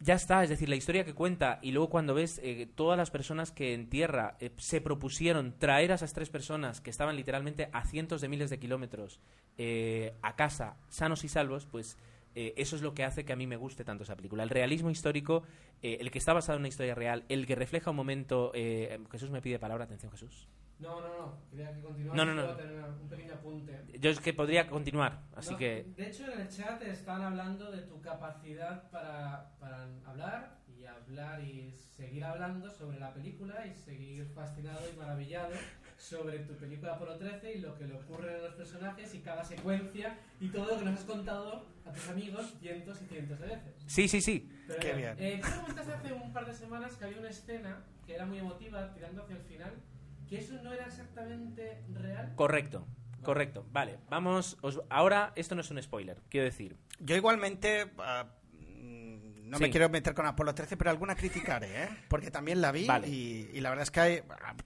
ya 0.00 0.14
está, 0.14 0.44
es 0.44 0.50
decir, 0.50 0.68
la 0.68 0.76
historia 0.76 1.04
que 1.04 1.14
cuenta 1.14 1.58
y 1.62 1.72
luego 1.72 1.90
cuando 1.90 2.14
ves 2.14 2.40
eh, 2.42 2.68
todas 2.74 2.96
las 2.96 3.10
personas 3.10 3.50
que 3.50 3.74
en 3.74 3.88
tierra 3.88 4.36
eh, 4.40 4.50
se 4.56 4.80
propusieron 4.80 5.58
traer 5.58 5.92
a 5.92 5.96
esas 5.96 6.12
tres 6.12 6.30
personas 6.30 6.80
que 6.80 6.90
estaban 6.90 7.16
literalmente 7.16 7.68
a 7.72 7.84
cientos 7.84 8.20
de 8.20 8.28
miles 8.28 8.50
de 8.50 8.58
kilómetros 8.58 9.20
eh, 9.60 10.14
a 10.22 10.36
casa, 10.36 10.76
sanos 10.88 11.24
y 11.24 11.28
salvos, 11.28 11.66
pues 11.66 11.98
eh, 12.36 12.54
eso 12.56 12.76
es 12.76 12.82
lo 12.82 12.94
que 12.94 13.02
hace 13.02 13.24
que 13.24 13.32
a 13.32 13.36
mí 13.36 13.48
me 13.48 13.56
guste 13.56 13.82
tanto 13.82 14.04
esa 14.04 14.14
película. 14.14 14.44
El 14.44 14.50
realismo 14.50 14.88
histórico, 14.88 15.42
eh, 15.82 15.98
el 16.00 16.12
que 16.12 16.18
está 16.18 16.32
basado 16.32 16.56
en 16.56 16.60
una 16.60 16.68
historia 16.68 16.94
real, 16.94 17.24
el 17.28 17.44
que 17.44 17.56
refleja 17.56 17.90
un 17.90 17.96
momento... 17.96 18.52
Jesús 19.10 19.30
me 19.30 19.42
pide 19.42 19.58
palabra, 19.58 19.84
atención 19.84 20.12
Jesús. 20.12 20.46
No, 20.78 21.00
no, 21.00 21.08
no. 21.08 21.38
Quería 21.50 21.74
que 21.74 21.80
continuara. 21.80 22.24
No, 22.24 22.34
no, 22.34 22.42
no. 22.46 22.56
Tener 22.56 22.84
un 22.84 23.08
pequeño 23.08 23.34
apunte. 23.34 23.84
Yo 23.98 24.10
es 24.10 24.20
que 24.20 24.32
podría 24.32 24.68
continuar, 24.68 25.24
así 25.34 25.52
No, 25.52 25.58
que... 25.58 25.92
De 25.96 26.08
hecho, 26.08 26.30
en 26.30 26.40
el 26.40 26.48
chat 26.48 26.80
están 26.82 27.22
hablando 27.22 27.70
de 27.70 27.82
tu 27.82 28.00
capacidad 28.00 28.88
para, 28.90 29.56
para 29.58 29.88
hablar 30.06 30.58
y 30.68 30.84
hablar 30.84 31.42
y 31.42 31.72
seguir 31.72 32.24
hablando 32.24 32.70
sobre 32.70 33.00
la 33.00 33.12
película 33.12 33.66
y 33.66 33.74
seguir 33.74 34.26
fascinado 34.34 34.80
y 34.92 34.96
maravillado 34.96 35.50
sobre 35.96 36.38
tu 36.40 36.54
película 36.54 36.94
Apolo 36.94 37.16
13 37.16 37.54
y 37.54 37.58
lo 37.58 37.76
que 37.76 37.86
le 37.86 37.94
ocurre 37.94 38.36
a 38.36 38.38
los 38.38 38.54
personajes 38.54 39.12
y 39.14 39.18
cada 39.18 39.42
secuencia 39.42 40.16
y 40.38 40.48
todo 40.48 40.66
lo 40.66 40.78
que 40.78 40.84
nos 40.84 41.00
has 41.00 41.04
contado 41.04 41.66
a 41.84 41.92
tus 41.92 42.08
amigos 42.08 42.54
cientos 42.60 43.02
y 43.02 43.06
cientos 43.06 43.40
de 43.40 43.46
veces. 43.48 43.74
Sí, 43.86 44.06
sí, 44.06 44.20
sí. 44.20 44.48
Pero 44.68 44.78
Qué 44.78 44.92
bien. 44.94 45.16
Eh, 45.18 45.40
tú 45.42 45.60
comentaste 45.60 45.92
hace 45.92 46.12
un 46.12 46.32
par 46.32 46.46
de 46.46 46.54
semanas 46.54 46.94
que 46.96 47.04
había 47.04 47.18
una 47.18 47.30
escena 47.30 47.84
que 48.06 48.14
era 48.14 48.26
muy 48.26 48.38
emotiva, 48.38 48.94
tirando 48.94 49.22
hacia 49.22 49.36
el 49.36 49.42
final, 49.42 49.72
que 50.28 50.38
eso 50.38 50.54
no 50.62 50.72
era 50.72 50.86
exactamente 50.86 51.82
real. 51.92 52.32
Correcto, 52.36 52.86
correcto. 53.22 53.66
Vale, 53.72 53.98
vamos. 54.10 54.56
os- 54.62 54.80
ahora, 54.90 55.32
esto 55.36 55.54
no 55.54 55.60
es 55.62 55.70
un 55.70 55.82
spoiler, 55.82 56.20
quiero 56.28 56.44
decir. 56.44 56.76
Yo 57.00 57.16
igualmente 57.16 57.90
ah, 57.98 58.26
no 58.62 59.56
Sí. 59.56 59.62
me 59.64 59.70
quiero 59.70 59.88
meter 59.88 60.12
con 60.14 60.26
Apolo 60.26 60.54
13, 60.54 60.76
pero 60.76 60.90
alguna 60.90 61.14
criticaré, 61.14 61.84
¿eh? 61.84 61.88
Porque 62.08 62.30
también 62.30 62.60
la 62.60 62.70
vi 62.70 62.86
Vale. 62.86 63.08
y, 63.08 63.50
y 63.54 63.60
la 63.62 63.70
verdad 63.70 63.84
es 63.84 63.90
que 63.90 64.00
hay, 64.00 64.22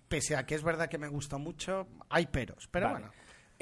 pese 0.09 0.35
a 0.37 0.45
que 0.45 0.55
es 0.57 0.65
verdad 0.65 0.89
que 0.89 0.99
me 0.99 1.07
gustó 1.09 1.39
mucho, 1.39 1.87
hay 2.11 2.27
peros. 2.27 2.69
Pero 2.71 2.87
Vale. 2.87 2.99
bueno, 2.99 3.13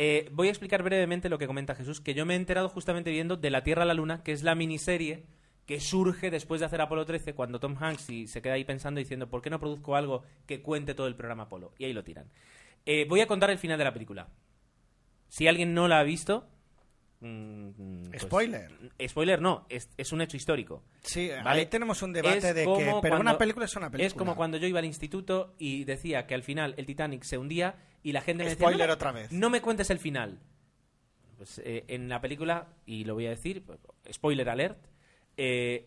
Eh, 0.03 0.30
voy 0.32 0.46
a 0.48 0.51
explicar 0.51 0.82
brevemente 0.82 1.28
lo 1.28 1.36
que 1.36 1.46
comenta 1.46 1.74
Jesús, 1.74 2.01
que 2.01 2.14
yo 2.14 2.24
me 2.24 2.32
he 2.32 2.36
enterado 2.38 2.70
justamente 2.70 3.11
viendo 3.11 3.36
De 3.36 3.51
la 3.51 3.62
Tierra 3.62 3.82
a 3.82 3.84
la 3.84 3.92
Luna, 3.92 4.22
que 4.22 4.32
es 4.32 4.42
la 4.42 4.55
miniserie 4.55 5.26
que 5.70 5.78
surge 5.78 6.32
después 6.32 6.58
de 6.58 6.66
hacer 6.66 6.80
Apolo 6.80 7.06
13, 7.06 7.32
cuando 7.32 7.60
Tom 7.60 7.76
Hanks 7.78 8.10
y 8.10 8.26
se 8.26 8.42
queda 8.42 8.54
ahí 8.54 8.64
pensando 8.64 8.98
diciendo, 8.98 9.28
¿por 9.30 9.40
qué 9.40 9.50
no 9.50 9.60
produzco 9.60 9.94
algo 9.94 10.24
que 10.44 10.62
cuente 10.62 10.94
todo 10.96 11.06
el 11.06 11.14
programa 11.14 11.44
Apolo? 11.44 11.72
Y 11.78 11.84
ahí 11.84 11.92
lo 11.92 12.02
tiran. 12.02 12.26
Eh, 12.84 13.06
voy 13.08 13.20
a 13.20 13.28
contar 13.28 13.50
el 13.50 13.58
final 13.58 13.78
de 13.78 13.84
la 13.84 13.92
película. 13.92 14.26
Si 15.28 15.46
alguien 15.46 15.72
no 15.72 15.86
la 15.86 16.00
ha 16.00 16.02
visto... 16.02 16.48
mm, 17.20 18.10
pues- 18.10 18.22
Spoiler. 18.22 18.72
Spoiler 19.06 19.40
no, 19.40 19.64
es, 19.68 19.88
es 19.96 20.10
un 20.10 20.22
hecho 20.22 20.36
histórico. 20.36 20.82
Sí, 21.02 21.28
¿Vale? 21.44 21.60
ahí 21.60 21.66
tenemos 21.66 22.02
un 22.02 22.12
debate 22.14 22.38
Es 22.38 22.42
de 22.52 22.64
que... 22.64 22.74
Pero 22.74 23.00
cuando- 23.00 23.20
una 23.20 23.38
película 23.38 23.66
es 23.66 23.76
una 23.76 23.90
película. 23.92 24.08
Es 24.08 24.14
como 24.14 24.34
cuando 24.34 24.56
yo 24.56 24.66
iba 24.66 24.80
al 24.80 24.84
instituto 24.86 25.54
y 25.56 25.84
decía 25.84 26.26
que 26.26 26.34
al 26.34 26.42
final 26.42 26.74
el 26.78 26.86
Titanic 26.86 27.22
se 27.22 27.38
hundía 27.38 27.76
y 28.02 28.10
la 28.10 28.22
gente 28.22 28.42
me 28.42 28.50
decía... 28.50 28.66
Spoiler 28.66 28.88
"No 28.88 28.90
me- 28.90 28.94
otra 28.94 29.12
vez". 29.12 29.30
No 29.30 29.50
me 29.50 29.60
cuentes 29.60 29.88
el 29.90 30.00
final. 30.00 30.40
Pues 31.36 31.60
eh, 31.64 31.84
en 31.86 32.08
la 32.08 32.20
película, 32.20 32.66
y 32.86 33.04
lo 33.04 33.14
voy 33.14 33.26
a 33.26 33.30
decir, 33.30 33.62
pues, 33.64 33.78
spoiler 34.12 34.48
alert, 34.50 34.84
eh, 35.36 35.86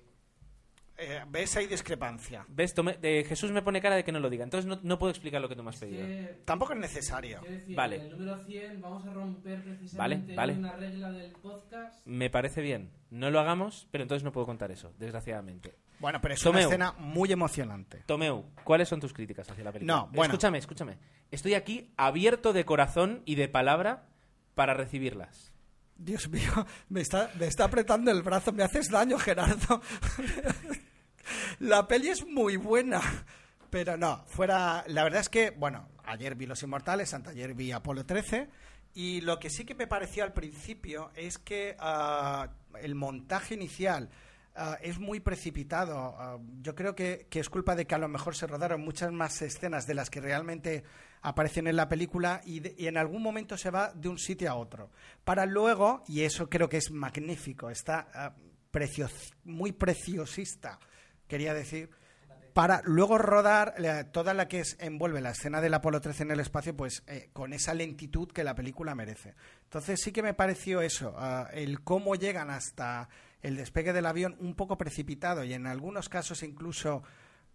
Eh, 0.95 1.21
¿Ves? 1.27 1.57
Hay 1.57 1.65
discrepancia. 1.65 2.45
¿ves? 2.47 2.75
Tome- 2.75 2.99
eh, 3.01 3.25
Jesús 3.27 3.51
me 3.51 3.63
pone 3.63 3.81
cara 3.81 3.95
de 3.95 4.03
que 4.03 4.11
no 4.11 4.19
lo 4.19 4.29
diga, 4.29 4.43
entonces 4.43 4.67
no, 4.69 4.79
no 4.83 4.99
puedo 4.99 5.09
explicar 5.09 5.41
lo 5.41 5.49
que 5.49 5.55
tú 5.55 5.63
me 5.63 5.71
has 5.71 5.77
pedido. 5.79 6.05
Que- 6.05 6.41
Tampoco 6.45 6.73
es 6.73 6.79
necesario. 6.79 7.39
Quiero 7.39 7.55
decir, 7.55 7.75
Vale. 7.75 7.95
en 7.95 8.01
el 8.03 8.09
número 8.11 8.43
100 8.45 8.79
vamos 8.79 9.03
a 9.07 9.11
romper 9.11 9.63
precisamente 9.63 10.35
Vale, 10.35 10.53
vale. 10.53 10.59
una 10.59 10.73
regla 10.73 11.11
del 11.11 11.31
podcast. 11.31 12.05
Me 12.05 12.29
parece 12.29 12.61
bien. 12.61 12.91
No 13.09 13.31
lo 13.31 13.39
hagamos, 13.39 13.87
pero 13.89 14.03
entonces 14.03 14.23
no 14.23 14.31
puedo 14.31 14.45
contar 14.45 14.69
eso, 14.71 14.93
desgraciadamente. 14.99 15.73
Bueno, 15.99 16.19
pero 16.21 16.35
es 16.35 16.41
Tomeu. 16.41 16.59
una 16.59 16.67
escena 16.67 16.91
muy 16.99 17.31
emocionante. 17.31 18.03
Tomeu, 18.05 18.45
¿cuáles 18.63 18.87
son 18.87 18.99
tus 18.99 19.13
críticas 19.13 19.49
hacia 19.49 19.63
la 19.63 19.71
película? 19.71 19.95
No, 19.95 20.07
bueno. 20.13 20.25
Escúchame, 20.33 20.59
escúchame. 20.59 20.99
Estoy 21.31 21.55
aquí 21.55 21.91
abierto 21.97 22.53
de 22.53 22.65
corazón 22.65 23.23
y 23.25 23.33
de 23.33 23.47
palabra 23.47 24.05
para 24.53 24.75
recibirlas. 24.75 25.52
Dios 25.95 26.29
mío, 26.29 26.51
me 26.89 27.01
está, 27.01 27.31
me 27.39 27.47
está 27.47 27.65
apretando 27.65 28.11
el 28.11 28.21
brazo, 28.21 28.51
me 28.51 28.63
haces 28.63 28.89
daño, 28.89 29.17
Gerardo. 29.17 29.81
la 31.59 31.87
peli 31.87 32.09
es 32.09 32.25
muy 32.25 32.57
buena, 32.57 33.01
pero 33.69 33.97
no, 33.97 34.23
fuera... 34.27 34.83
La 34.87 35.03
verdad 35.03 35.21
es 35.21 35.29
que, 35.29 35.51
bueno, 35.51 35.87
ayer 36.03 36.35
vi 36.35 36.45
Los 36.45 36.63
Inmortales, 36.63 37.13
anteayer 37.13 37.53
vi 37.53 37.71
Apolo 37.71 38.05
13, 38.05 38.49
y 38.93 39.21
lo 39.21 39.39
que 39.39 39.49
sí 39.49 39.65
que 39.65 39.75
me 39.75 39.87
pareció 39.87 40.23
al 40.23 40.33
principio 40.33 41.11
es 41.15 41.37
que 41.37 41.75
ah, 41.79 42.49
el 42.81 42.95
montaje 42.95 43.55
inicial 43.55 44.09
ah, 44.55 44.77
es 44.81 44.99
muy 44.99 45.19
precipitado. 45.19 46.15
Ah, 46.17 46.37
yo 46.61 46.75
creo 46.75 46.95
que, 46.95 47.27
que 47.29 47.39
es 47.39 47.49
culpa 47.49 47.75
de 47.75 47.87
que 47.87 47.95
a 47.95 47.99
lo 47.99 48.07
mejor 48.07 48.35
se 48.35 48.45
rodaron 48.45 48.81
muchas 48.81 49.11
más 49.11 49.41
escenas 49.41 49.87
de 49.87 49.95
las 49.95 50.09
que 50.09 50.21
realmente 50.21 50.83
aparecen 51.23 51.65
en 51.67 51.75
la 51.75 51.89
película 51.89 52.41
y, 52.45 52.59
de- 52.59 52.75
y 52.77 52.87
en 52.87 52.97
algún 52.97 53.23
momento 53.23 53.57
se 53.57 53.71
va 53.71 53.91
de 53.93 54.09
un 54.09 54.19
sitio 54.19 54.51
a 54.51 54.55
otro. 54.55 54.91
Para 55.23 55.45
luego, 55.47 56.03
y 56.07 56.21
eso 56.21 56.49
creo 56.49 56.69
que 56.69 56.77
es 56.77 56.91
magnífico, 56.91 57.69
está 57.71 58.07
ah, 58.13 58.35
muy 59.45 59.71
preciosista, 59.71 60.79
quería 61.27 61.53
decir, 61.53 61.89
para 62.53 62.81
luego 62.85 63.17
rodar 63.17 63.73
toda 64.11 64.33
la 64.35 64.47
que 64.47 64.61
envuelve 64.79 65.21
la 65.21 65.31
escena 65.31 65.59
del 65.61 65.73
Apolo 65.73 66.01
13 66.01 66.23
en 66.23 66.31
el 66.31 66.39
espacio, 66.39 66.75
pues 66.77 67.03
eh, 67.07 67.29
con 67.33 67.53
esa 67.53 67.73
lentitud 67.73 68.31
que 68.31 68.43
la 68.43 68.53
película 68.53 68.93
merece. 68.93 69.33
Entonces 69.63 70.01
sí 70.01 70.11
que 70.11 70.21
me 70.21 70.33
pareció 70.35 70.81
eso, 70.81 71.15
ah, 71.17 71.49
el 71.53 71.81
cómo 71.81 72.13
llegan 72.15 72.49
hasta 72.51 73.09
el 73.41 73.55
despegue 73.55 73.91
del 73.93 74.05
avión 74.05 74.35
un 74.39 74.53
poco 74.55 74.77
precipitado 74.77 75.43
y 75.43 75.53
en 75.53 75.65
algunos 75.67 76.09
casos 76.09 76.43
incluso 76.43 77.03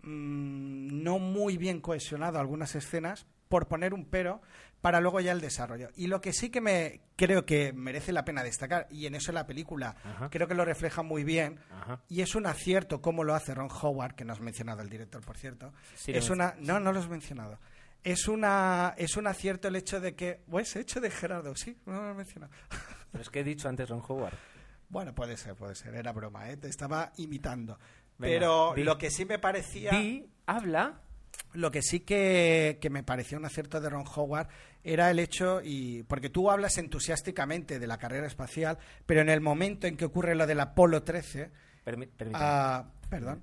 mm, 0.02 1.02
no 1.02 1.18
muy 1.18 1.56
bien 1.56 1.80
cohesionado 1.80 2.38
algunas 2.38 2.74
escenas, 2.74 3.26
por 3.48 3.68
poner 3.68 3.94
un 3.94 4.04
pero, 4.04 4.40
para 4.80 5.00
luego 5.00 5.20
ya 5.20 5.32
el 5.32 5.40
desarrollo. 5.40 5.88
Y 5.96 6.06
lo 6.06 6.20
que 6.20 6.32
sí 6.32 6.50
que 6.50 6.60
me 6.60 7.00
creo 7.16 7.44
que 7.44 7.72
merece 7.72 8.12
la 8.12 8.24
pena 8.24 8.42
destacar, 8.42 8.86
y 8.90 9.06
en 9.06 9.14
eso 9.14 9.32
la 9.32 9.46
película 9.46 9.96
Ajá. 10.04 10.30
creo 10.30 10.46
que 10.46 10.54
lo 10.54 10.64
refleja 10.64 11.02
muy 11.02 11.24
bien, 11.24 11.58
Ajá. 11.72 12.00
y 12.08 12.20
es 12.20 12.34
un 12.34 12.46
acierto 12.46 13.00
cómo 13.02 13.24
lo 13.24 13.34
hace 13.34 13.54
Ron 13.54 13.68
Howard, 13.70 14.14
que 14.14 14.24
no 14.24 14.32
has 14.32 14.40
mencionado 14.40 14.82
el 14.82 14.88
director, 14.88 15.24
por 15.24 15.36
cierto. 15.36 15.72
Sí, 15.94 16.12
es 16.12 16.28
he 16.28 16.32
una, 16.32 16.54
no, 16.60 16.78
no 16.80 16.92
lo 16.92 17.00
has 17.00 17.08
mencionado. 17.08 17.58
Es 18.04 18.28
una 18.28 18.94
es 18.96 19.16
un 19.16 19.26
acierto 19.26 19.66
el 19.68 19.76
hecho 19.76 20.00
de 20.00 20.14
que, 20.14 20.40
pues, 20.48 20.76
hecho 20.76 21.00
de 21.00 21.10
Gerardo, 21.10 21.54
sí, 21.56 21.76
no 21.84 22.00
lo 22.02 22.10
he 22.10 22.14
mencionado. 22.14 22.52
Pero 23.10 23.22
es 23.22 23.30
que 23.30 23.40
he 23.40 23.44
dicho 23.44 23.68
antes 23.68 23.88
Ron 23.88 24.02
Howard. 24.06 24.34
Bueno, 24.88 25.14
puede 25.14 25.36
ser, 25.36 25.54
puede 25.54 25.74
ser, 25.74 25.94
era 25.94 26.12
broma, 26.12 26.48
¿eh? 26.50 26.56
te 26.56 26.68
estaba 26.68 27.12
imitando. 27.16 27.78
Venga, 28.16 28.32
Pero 28.34 28.72
di. 28.74 28.84
lo 28.84 28.96
que 28.96 29.10
sí 29.10 29.24
me 29.24 29.38
parecía... 29.38 29.90
Di, 29.90 30.26
habla. 30.46 31.02
Lo 31.54 31.70
que 31.70 31.82
sí 31.82 32.00
que, 32.00 32.78
que 32.80 32.90
me 32.90 33.02
pareció 33.02 33.38
un 33.38 33.44
acierto 33.46 33.80
de 33.80 33.88
Ron 33.88 34.04
Howard 34.14 34.48
era 34.84 35.10
el 35.10 35.18
hecho, 35.18 35.60
y 35.62 36.02
porque 36.04 36.28
tú 36.30 36.50
hablas 36.50 36.78
entusiásticamente 36.78 37.78
de 37.78 37.86
la 37.86 37.98
carrera 37.98 38.26
espacial, 38.26 38.78
pero 39.06 39.20
en 39.22 39.28
el 39.28 39.40
momento 39.40 39.86
en 39.86 39.96
que 39.96 40.04
ocurre 40.04 40.34
lo 40.34 40.46
del 40.46 40.60
Apolo 40.60 41.02
13, 41.02 41.50
Permi- 41.86 42.08
ah, 42.34 42.84
perdón, 43.08 43.42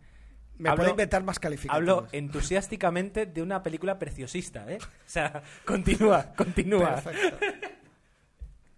me 0.58 0.70
Hablo- 0.70 0.76
puedo 0.78 0.90
inventar 0.92 1.24
más 1.24 1.40
calificativos. 1.40 1.76
Hablo 1.78 2.08
entusiásticamente 2.12 3.26
de 3.26 3.42
una 3.42 3.62
película 3.64 3.98
preciosista, 4.00 4.72
¿eh? 4.72 4.78
O 4.82 4.88
sea, 5.10 5.42
continúa, 5.66 6.32
continúa. 6.36 7.02
Perfecto. 7.02 7.38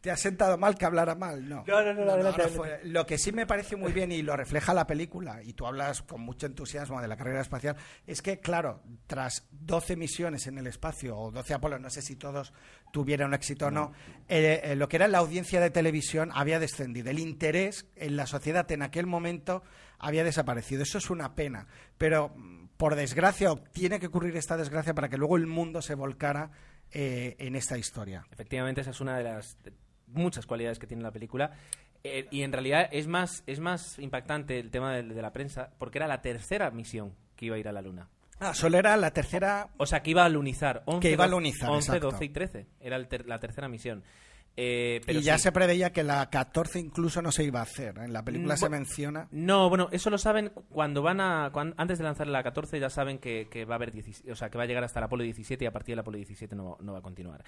¿Te 0.02 0.12
ha 0.12 0.16
sentado 0.18 0.58
mal 0.58 0.78
que 0.78 0.86
hablara 0.86 1.16
mal? 1.16 1.50
No. 1.50 1.64
No, 1.68 1.84
no, 1.84 1.94
no, 1.94 2.02
ahora 2.02 2.14
adelante. 2.14 2.48
fue- 2.50 2.80
Lo 2.84 3.06
que 3.06 3.18
sí 3.18 3.32
me 3.32 3.46
parece 3.48 3.76
muy 3.76 3.92
bien 3.92 4.12
y 4.12 4.22
lo 4.22 4.38
refleja 4.38 4.74
la 4.74 4.86
película, 4.88 5.42
y 5.44 5.54
tú 5.54 5.66
hablas 5.66 6.02
con 6.04 6.22
mucho 6.22 6.46
entusiasmo 6.46 7.02
de 7.02 7.08
la 7.08 7.18
carrera 7.18 7.42
espacial, 7.42 7.76
es 8.06 8.22
que, 8.22 8.40
claro, 8.40 8.82
tras 9.08 9.48
12 9.52 9.96
misiones 9.96 10.46
en 10.48 10.58
el 10.60 10.68
espacio, 10.68 11.18
o 11.18 11.32
12 11.32 11.54
Apolos, 11.56 11.82
no 11.82 11.90
sé 11.90 12.02
si 12.04 12.16
todos 12.16 12.54
tuvieron 12.94 13.34
éxito 13.34 13.68
o 13.68 13.72
no, 13.72 13.92
eh, 14.30 14.62
eh, 14.64 14.76
lo 14.76 14.88
que 14.88 14.98
era 14.98 15.08
la 15.08 15.18
audiencia 15.18 15.60
de 15.60 15.72
televisión 15.72 16.30
había 16.34 16.60
descendido. 16.60 17.10
El 17.10 17.20
interés 17.20 17.88
en 17.96 18.16
la 18.16 18.28
sociedad 18.28 18.72
en 18.72 18.84
aquel 18.84 19.08
momento 19.08 19.64
había 20.00 20.24
desaparecido. 20.24 20.84
Eso 20.84 21.00
es 21.00 21.10
una 21.10 21.34
pena. 21.36 21.68
Pero, 21.98 22.30
mm, 22.36 22.68
por 22.78 22.96
desgracia, 22.96 23.52
o 23.52 23.58
tiene 23.58 24.00
que 24.00 24.06
ocurrir 24.08 24.38
esta 24.38 24.56
desgracia 24.58 24.94
para 24.94 25.10
que 25.10 25.18
luego 25.18 25.38
el 25.38 25.48
mundo 25.48 25.82
se 25.82 25.96
volcara 25.96 26.52
eh, 26.92 27.36
en 27.40 27.58
esta 27.58 27.78
historia. 27.78 28.26
Efectivamente, 28.32 28.80
esa 28.80 28.92
es 28.92 29.02
una 29.02 29.18
de 29.18 29.24
las 29.26 29.58
muchas 30.08 30.46
cualidades 30.46 30.80
que 30.80 30.88
tiene 30.88 31.04
la 31.04 31.12
película. 31.12 31.52
Eh, 32.04 32.28
y 32.32 32.44
en 32.44 32.52
realidad 32.52 32.88
es 32.92 33.08
más, 33.08 33.44
es 33.48 33.60
más 33.60 33.98
impactante 34.00 34.60
el 34.60 34.70
tema 34.72 34.94
de, 34.96 35.04
de 35.04 35.22
la 35.22 35.32
prensa 35.34 35.72
porque 35.78 35.98
era 35.98 36.08
la 36.08 36.22
tercera 36.22 36.70
misión 36.72 37.14
que 37.36 37.46
iba 37.48 37.56
a 37.56 37.60
ir 37.60 37.68
a 37.68 37.72
la 37.72 37.82
Luna. 37.82 38.08
Ah, 38.40 38.54
solo 38.54 38.78
era 38.78 38.96
la 38.98 39.12
tercera. 39.12 39.70
O 39.78 39.86
sea, 39.88 40.02
que 40.04 40.12
iba 40.12 40.24
a 40.24 40.30
lunizar. 40.30 40.84
11, 40.86 41.00
Que 41.08 41.14
iba 41.14 41.24
a 41.24 41.28
12, 41.28 41.32
lunizar, 41.36 41.70
11, 41.72 41.88
exacto. 41.88 42.12
12 42.12 42.26
y 42.26 42.30
13. 42.30 42.68
Era 42.80 43.04
ter- 43.08 43.26
la 43.28 43.40
tercera 43.40 43.68
misión. 43.68 44.04
Eh, 44.60 45.02
pero 45.06 45.20
y 45.20 45.22
ya 45.22 45.38
sí. 45.38 45.44
se 45.44 45.52
preveía 45.52 45.92
que 45.94 46.04
la 46.04 46.28
14 46.32 46.80
incluso 46.80 47.22
no 47.22 47.32
se 47.32 47.44
iba 47.44 47.60
a 47.60 47.64
hacer. 47.64 47.96
En 48.00 48.12
la 48.12 48.24
película 48.24 48.56
Mm, 48.56 48.58
se 48.58 48.70
menciona. 48.70 49.28
No, 49.30 49.70
bueno, 49.70 49.88
eso 49.92 50.10
lo 50.10 50.18
saben 50.18 50.52
cuando 50.70 51.04
van 51.04 51.22
a. 51.22 51.52
cuan- 51.54 51.76
antes 51.78 52.00
de 52.00 52.04
lanzar 52.04 52.26
la 52.28 52.42
14 52.42 52.80
ya 52.80 52.90
saben 52.90 53.20
que, 53.20 53.48
que 53.52 53.66
va 53.66 53.76
a 53.76 53.78
haber 53.78 53.92
17 53.92 54.32
o 54.32 54.36
sea, 54.36 54.50
que 54.50 54.58
va 54.58 54.64
a 54.64 54.68
llegar 54.68 54.84
hasta 54.84 55.00
el 55.00 55.04
Apolo 55.06 55.24
17 55.24 55.64
y 55.64 55.68
a 55.68 55.72
partir 55.72 55.94
del 55.94 56.00
Apolo 56.00 56.18
17 56.18 56.56
no, 56.56 56.76
no 56.82 56.92
va 56.94 57.00
a 57.00 57.04
continuar. 57.04 57.44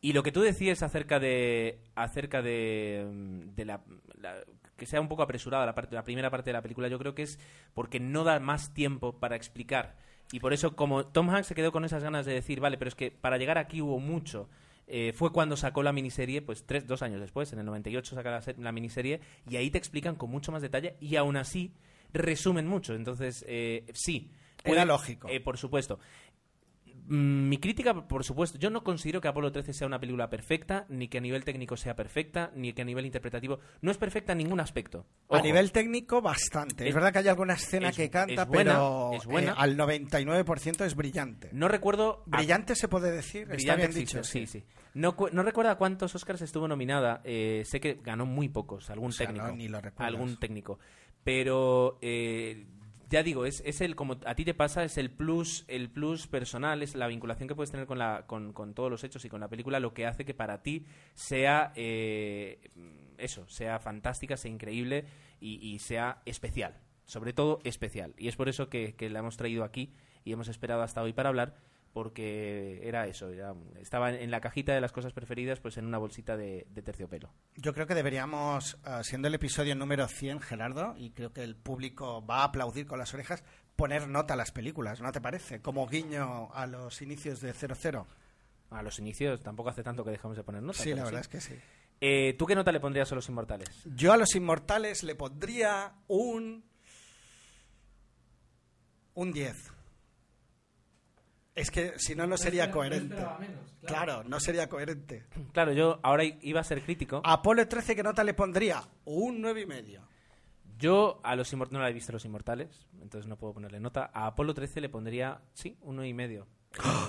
Y 0.00 0.12
lo 0.12 0.22
que 0.22 0.30
tú 0.30 0.40
decías 0.40 0.82
acerca 0.84 1.18
de. 1.18 1.80
acerca 1.96 2.42
de. 2.42 3.08
mm, 3.12 3.54
de 3.56 3.64
la, 3.64 3.80
la- 4.20 4.36
que 4.76 4.86
sea 4.86 5.00
un 5.00 5.08
poco 5.08 5.22
apresurada 5.22 5.66
la, 5.66 5.74
parte, 5.74 5.94
la 5.94 6.02
primera 6.04 6.30
parte 6.30 6.50
de 6.50 6.54
la 6.54 6.62
película, 6.62 6.88
yo 6.88 6.98
creo 6.98 7.14
que 7.14 7.22
es 7.22 7.38
porque 7.74 8.00
no 8.00 8.24
da 8.24 8.38
más 8.40 8.72
tiempo 8.72 9.18
para 9.18 9.34
explicar. 9.36 9.96
Y 10.32 10.40
por 10.40 10.52
eso, 10.52 10.74
como 10.76 11.06
Tom 11.06 11.28
Hanks 11.30 11.48
se 11.48 11.54
quedó 11.54 11.72
con 11.72 11.84
esas 11.84 12.02
ganas 12.02 12.24
de 12.24 12.32
decir, 12.34 12.58
vale, 12.60 12.78
pero 12.78 12.88
es 12.88 12.94
que 12.94 13.10
para 13.10 13.36
llegar 13.36 13.58
aquí 13.58 13.80
hubo 13.82 13.98
mucho. 14.00 14.48
Eh, 14.86 15.12
fue 15.14 15.32
cuando 15.32 15.56
sacó 15.56 15.82
la 15.82 15.92
miniserie, 15.92 16.42
pues 16.42 16.64
tres, 16.66 16.86
dos 16.86 17.02
años 17.02 17.20
después, 17.20 17.52
en 17.52 17.58
el 17.58 17.66
98 17.66 18.14
saca 18.14 18.30
la, 18.30 18.42
la 18.58 18.72
miniserie, 18.72 19.20
y 19.48 19.56
ahí 19.56 19.70
te 19.70 19.78
explican 19.78 20.16
con 20.16 20.30
mucho 20.30 20.52
más 20.52 20.62
detalle, 20.62 20.96
y 21.00 21.16
aún 21.16 21.36
así 21.36 21.72
resumen 22.12 22.66
mucho. 22.66 22.94
Entonces, 22.94 23.44
eh, 23.48 23.84
sí. 23.94 24.30
Era 24.64 24.84
lógico. 24.84 25.28
eh, 25.28 25.40
por 25.40 25.58
supuesto. 25.58 25.98
Mm, 27.08 27.48
Mi 27.48 27.58
crítica, 27.58 28.06
por 28.06 28.24
supuesto, 28.24 28.58
yo 28.58 28.70
no 28.70 28.84
considero 28.84 29.20
que 29.20 29.28
Apolo 29.28 29.50
13 29.50 29.72
sea 29.72 29.86
una 29.86 29.98
película 29.98 30.30
perfecta, 30.30 30.86
ni 30.88 31.08
que 31.08 31.18
a 31.18 31.20
nivel 31.20 31.44
técnico 31.44 31.76
sea 31.76 31.96
perfecta, 31.96 32.52
ni 32.54 32.72
que 32.72 32.82
a 32.82 32.84
nivel 32.84 33.04
interpretativo. 33.06 33.58
No 33.80 33.90
es 33.90 33.98
perfecta 33.98 34.32
en 34.32 34.38
ningún 34.38 34.60
aspecto. 34.60 35.04
A 35.28 35.40
nivel 35.40 35.72
técnico, 35.72 36.22
bastante. 36.22 36.84
Es, 36.84 36.90
Es- 36.90 36.94
verdad 36.94 37.12
que 37.12 37.18
hay 37.18 37.28
alguna 37.28 37.54
escena 37.54 37.88
es- 37.88 37.96
que 37.96 38.08
canta, 38.08 38.42
es 38.42 38.48
buena, 38.48 38.72
pero 38.74 39.12
es 39.14 39.26
buena. 39.26 39.52
eh, 39.52 39.54
al 39.58 39.76
99% 39.76 40.84
es 40.84 40.94
brillante. 40.94 41.48
No 41.52 41.68
recuerdo. 41.68 42.24
a- 42.30 42.36
Brillante 42.38 42.74
se 42.76 42.88
puede 42.88 43.10
decir. 43.10 43.48
Está 43.50 43.74
bien 43.76 43.88
existe, 43.90 44.18
dicho. 44.18 44.24
sí, 44.24 44.46
sí. 44.46 44.64
No, 44.94 45.16
cu- 45.16 45.28
no 45.32 45.42
recuerdo 45.42 45.70
a 45.72 45.76
cuántos 45.78 46.14
Oscars 46.14 46.40
estuvo 46.42 46.68
nominada. 46.68 47.20
eh, 47.24 47.62
sé 47.66 47.80
que 47.80 47.98
ganó 48.02 48.26
muy 48.26 48.48
pocos, 48.48 48.90
algún 48.90 49.08
O 49.08 49.12
sea, 49.12 49.26
técnico. 49.26 49.46
no, 49.48 49.56
ni 49.56 49.68
lo 49.68 49.80
algún 49.96 50.36
técnico. 50.38 50.78
Pero 51.24 51.98
eh, 52.00 52.66
ya 53.12 53.22
digo, 53.22 53.44
es, 53.44 53.62
es 53.66 53.82
el 53.82 53.94
como 53.94 54.16
a 54.24 54.34
ti 54.34 54.44
te 54.44 54.54
pasa, 54.54 54.82
es 54.82 54.96
el 54.96 55.10
plus, 55.10 55.64
el 55.68 55.90
plus 55.90 56.26
personal, 56.26 56.82
es 56.82 56.94
la 56.94 57.06
vinculación 57.06 57.46
que 57.46 57.54
puedes 57.54 57.70
tener 57.70 57.86
con 57.86 57.98
la, 57.98 58.24
con, 58.26 58.54
con 58.54 58.72
todos 58.72 58.90
los 58.90 59.04
hechos 59.04 59.24
y 59.26 59.28
con 59.28 59.40
la 59.40 59.48
película, 59.48 59.80
lo 59.80 59.92
que 59.92 60.06
hace 60.06 60.24
que 60.24 60.32
para 60.32 60.62
ti 60.62 60.86
sea 61.14 61.72
eh, 61.76 62.70
eso, 63.18 63.46
sea 63.48 63.78
fantástica, 63.78 64.38
sea 64.38 64.50
increíble 64.50 65.04
y, 65.40 65.60
y 65.60 65.78
sea 65.78 66.22
especial. 66.24 66.80
Sobre 67.04 67.34
todo 67.34 67.60
especial. 67.64 68.14
Y 68.16 68.28
es 68.28 68.36
por 68.36 68.48
eso 68.48 68.70
que, 68.70 68.94
que 68.94 69.10
la 69.10 69.18
hemos 69.18 69.36
traído 69.36 69.64
aquí 69.64 69.92
y 70.24 70.32
hemos 70.32 70.48
esperado 70.48 70.82
hasta 70.82 71.02
hoy 71.02 71.12
para 71.12 71.28
hablar 71.28 71.54
porque 71.92 72.80
era 72.86 73.06
eso, 73.06 73.28
era- 73.30 73.54
estaba 73.80 74.10
en 74.12 74.30
la 74.30 74.40
cajita 74.40 74.72
de 74.74 74.80
las 74.80 74.92
cosas 74.92 75.12
preferidas, 75.12 75.60
pues 75.60 75.76
en 75.76 75.84
una 75.86 75.98
bolsita 75.98 76.36
de, 76.36 76.66
de 76.70 76.82
terciopelo. 76.82 77.30
Yo 77.56 77.74
creo 77.74 77.86
que 77.86 77.94
deberíamos, 77.94 78.78
ah, 78.84 79.02
siendo 79.04 79.28
el 79.28 79.34
episodio 79.34 79.74
número 79.74 80.08
100, 80.08 80.40
Gerardo, 80.40 80.94
y 80.96 81.10
creo 81.10 81.32
que 81.32 81.42
el 81.44 81.54
público 81.56 82.24
va 82.26 82.38
a 82.40 82.44
aplaudir 82.44 82.86
con 82.86 82.98
las 82.98 83.12
orejas, 83.14 83.44
poner 83.76 84.08
nota 84.08 84.34
a 84.34 84.36
las 84.36 84.52
películas, 84.52 85.00
¿no 85.00 85.12
te 85.12 85.20
parece? 85.20 85.60
Como 85.60 85.86
guiño 85.86 86.50
a 86.54 86.66
los 86.66 87.02
inicios 87.02 87.40
de 87.40 87.52
00. 87.52 88.06
A 88.70 88.82
los 88.82 88.98
inicios 88.98 89.42
tampoco 89.42 89.68
hace 89.68 89.82
tanto 89.82 90.02
que 90.04 90.10
dejamos 90.12 90.36
de 90.36 90.44
poner 90.44 90.62
nota. 90.62 90.78
Sí, 90.82 90.94
la 90.94 91.04
verdad 91.04 91.20
es 91.20 91.28
que 91.28 91.40
sí. 91.42 91.54
Eh, 92.00 92.34
¿Tú 92.38 92.46
qué 92.46 92.54
nota 92.54 92.72
le 92.72 92.80
pondrías 92.80 93.12
a 93.12 93.14
Los 93.14 93.28
Inmortales? 93.28 93.68
Yo 93.84 94.12
a 94.12 94.16
los 94.16 94.34
inmortales 94.34 95.02
le 95.04 95.14
pondría 95.14 95.92
un. 96.08 96.64
un 99.14 99.32
10. 99.32 99.72
Es 101.54 101.70
que 101.70 101.98
si 101.98 102.14
no, 102.14 102.26
no 102.26 102.36
sería 102.36 102.68
no 102.68 102.72
coherente. 102.72 103.14
menos, 103.14 103.74
claro. 103.84 104.24
no 104.24 104.40
sería 104.40 104.68
coherente. 104.68 105.26
Claro, 105.52 105.72
yo 105.72 106.00
ahora 106.02 106.24
iba 106.24 106.60
a 106.60 106.64
ser 106.64 106.82
crítico. 106.82 107.20
Apolo 107.24 107.66
13, 107.68 107.94
¿qué 107.94 108.02
nota 108.02 108.24
le 108.24 108.34
pondría? 108.34 108.82
Un 109.04 109.40
9 109.42 109.60
y 109.60 109.66
medio. 109.66 110.08
Yo 110.78 111.20
a 111.22 111.36
los 111.36 111.52
Inmortales 111.52 111.78
no 111.78 111.82
la 111.84 111.90
he 111.90 111.92
visto 111.92 112.10
Los 112.10 112.24
Inmortales, 112.24 112.88
entonces 113.00 113.28
no 113.28 113.36
puedo 113.36 113.54
ponerle 113.54 113.78
nota. 113.78 114.10
A 114.12 114.26
Apolo 114.26 114.52
13 114.52 114.80
le 114.80 114.88
pondría, 114.88 115.40
sí, 115.52 115.76
uno 115.82 116.04
y 116.04 116.12
medio. 116.12 116.48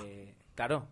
Eh, 0.05 0.35
claro, 0.53 0.89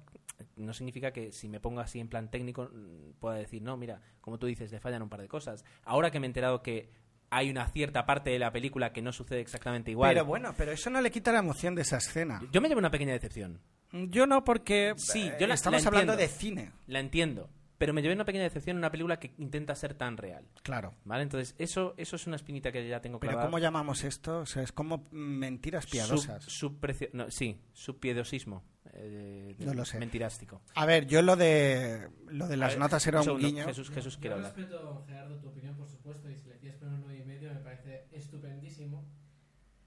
no 0.56 0.74
significa 0.74 1.12
que 1.12 1.32
si 1.32 1.50
me 1.50 1.60
pongo 1.60 1.82
así 1.82 2.00
en 2.00 2.08
plan 2.08 2.32
técnico 2.32 2.70
mm, 2.72 3.20
pueda 3.20 3.36
decir, 3.36 3.62
no, 3.62 3.78
mira, 3.78 4.02
como 4.22 4.40
tú 4.40 4.48
dices, 4.48 4.72
le 4.72 4.80
fallan 4.80 5.02
un 5.02 5.10
par 5.10 5.22
de 5.22 5.28
cosas. 5.28 5.64
Ahora 5.84 6.10
que 6.10 6.20
me 6.20 6.26
he 6.26 6.30
enterado 6.30 6.64
que 6.64 6.90
hay 7.32 7.50
una 7.50 7.68
cierta 7.70 8.06
parte 8.06 8.30
de 8.30 8.38
la 8.40 8.52
película 8.52 8.94
que 8.94 9.02
no 9.02 9.12
sucede 9.12 9.40
exactamente 9.40 9.90
igual. 9.90 10.14
Pero 10.14 10.26
bueno, 10.26 10.54
pero 10.56 10.72
eso 10.72 10.90
no 10.92 11.02
le 11.02 11.10
quita 11.10 11.32
la 11.32 11.40
emoción 11.40 11.74
de 11.74 11.82
esa 11.82 11.98
escena. 11.98 12.42
Yo 12.52 12.62
me 12.62 12.68
llevo 12.68 12.80
una 12.80 12.92
pequeña 12.92 13.14
decepción. 13.14 13.60
Yo 13.94 14.28
no, 14.28 14.44
porque 14.44 14.94
Sí, 14.98 15.24
eh, 15.28 15.38
yo 15.40 15.48
la, 15.48 15.56
estamos 15.56 15.82
la 15.82 15.88
hablando 15.88 16.16
de 16.16 16.28
cine. 16.28 16.72
La 16.88 17.00
entiendo. 17.00 17.50
Pero 17.78 17.94
me 17.94 18.04
llevé 18.04 18.14
una 18.14 18.26
pequeña 18.26 18.44
decepción 18.44 18.76
en 18.76 18.78
una 18.78 18.92
película 18.92 19.18
que 19.18 19.34
intenta 19.40 19.74
ser 19.76 19.96
tan 19.96 20.16
real. 20.16 20.46
Claro. 20.62 20.94
¿Vale? 21.04 21.24
Entonces, 21.24 21.56
eso, 21.58 21.96
eso 21.98 22.16
es 22.16 22.28
una 22.28 22.36
espinita 22.36 22.72
que 22.72 22.88
ya 22.88 23.02
tengo 23.02 23.20
Pero 23.20 23.32
clavada. 23.32 23.48
¿cómo 23.50 23.58
llamamos 23.58 24.04
esto? 24.04 24.42
O 24.42 24.46
sea, 24.46 24.62
es 24.62 24.72
como 24.72 25.08
mentiras 25.10 25.88
piadosas. 25.88 26.44
Sub- 26.46 26.78
no, 27.14 27.32
sí, 27.32 27.60
subpiedosismo. 27.74 28.64
Eh, 28.94 29.56
No 29.60 29.74
lo 29.74 29.84
sé. 29.86 29.98
Mentirástico. 30.00 30.62
A 30.76 30.86
ver, 30.86 31.08
yo 31.08 31.22
lo 31.24 31.36
de 31.36 32.08
lo 32.28 32.48
de 32.48 32.58
las 32.58 32.74
ver, 32.74 32.80
notas 32.80 33.08
era 33.08 33.18
un 33.18 33.22
un 33.22 33.26
segundo, 33.26 33.48
guiño. 33.48 33.66
Jesús, 33.66 33.90
Jesús 33.90 34.18
quiere 34.18 34.36
Yo 34.36 34.36
hablar. 34.46 34.56
respeto, 34.56 35.04
Gerardo, 35.08 35.38
tu 35.40 35.48
opinión, 35.48 35.76
por 35.76 35.88
supuesto, 35.90 36.30
y 36.30 36.36
si 36.36 36.51
quieres 36.62 36.80
poner 36.80 36.96
un 36.96 37.02
9 37.02 37.20
y 37.20 37.24
medio 37.26 37.54
me 37.54 37.60
parece 37.60 38.06
estupendísimo. 38.12 39.04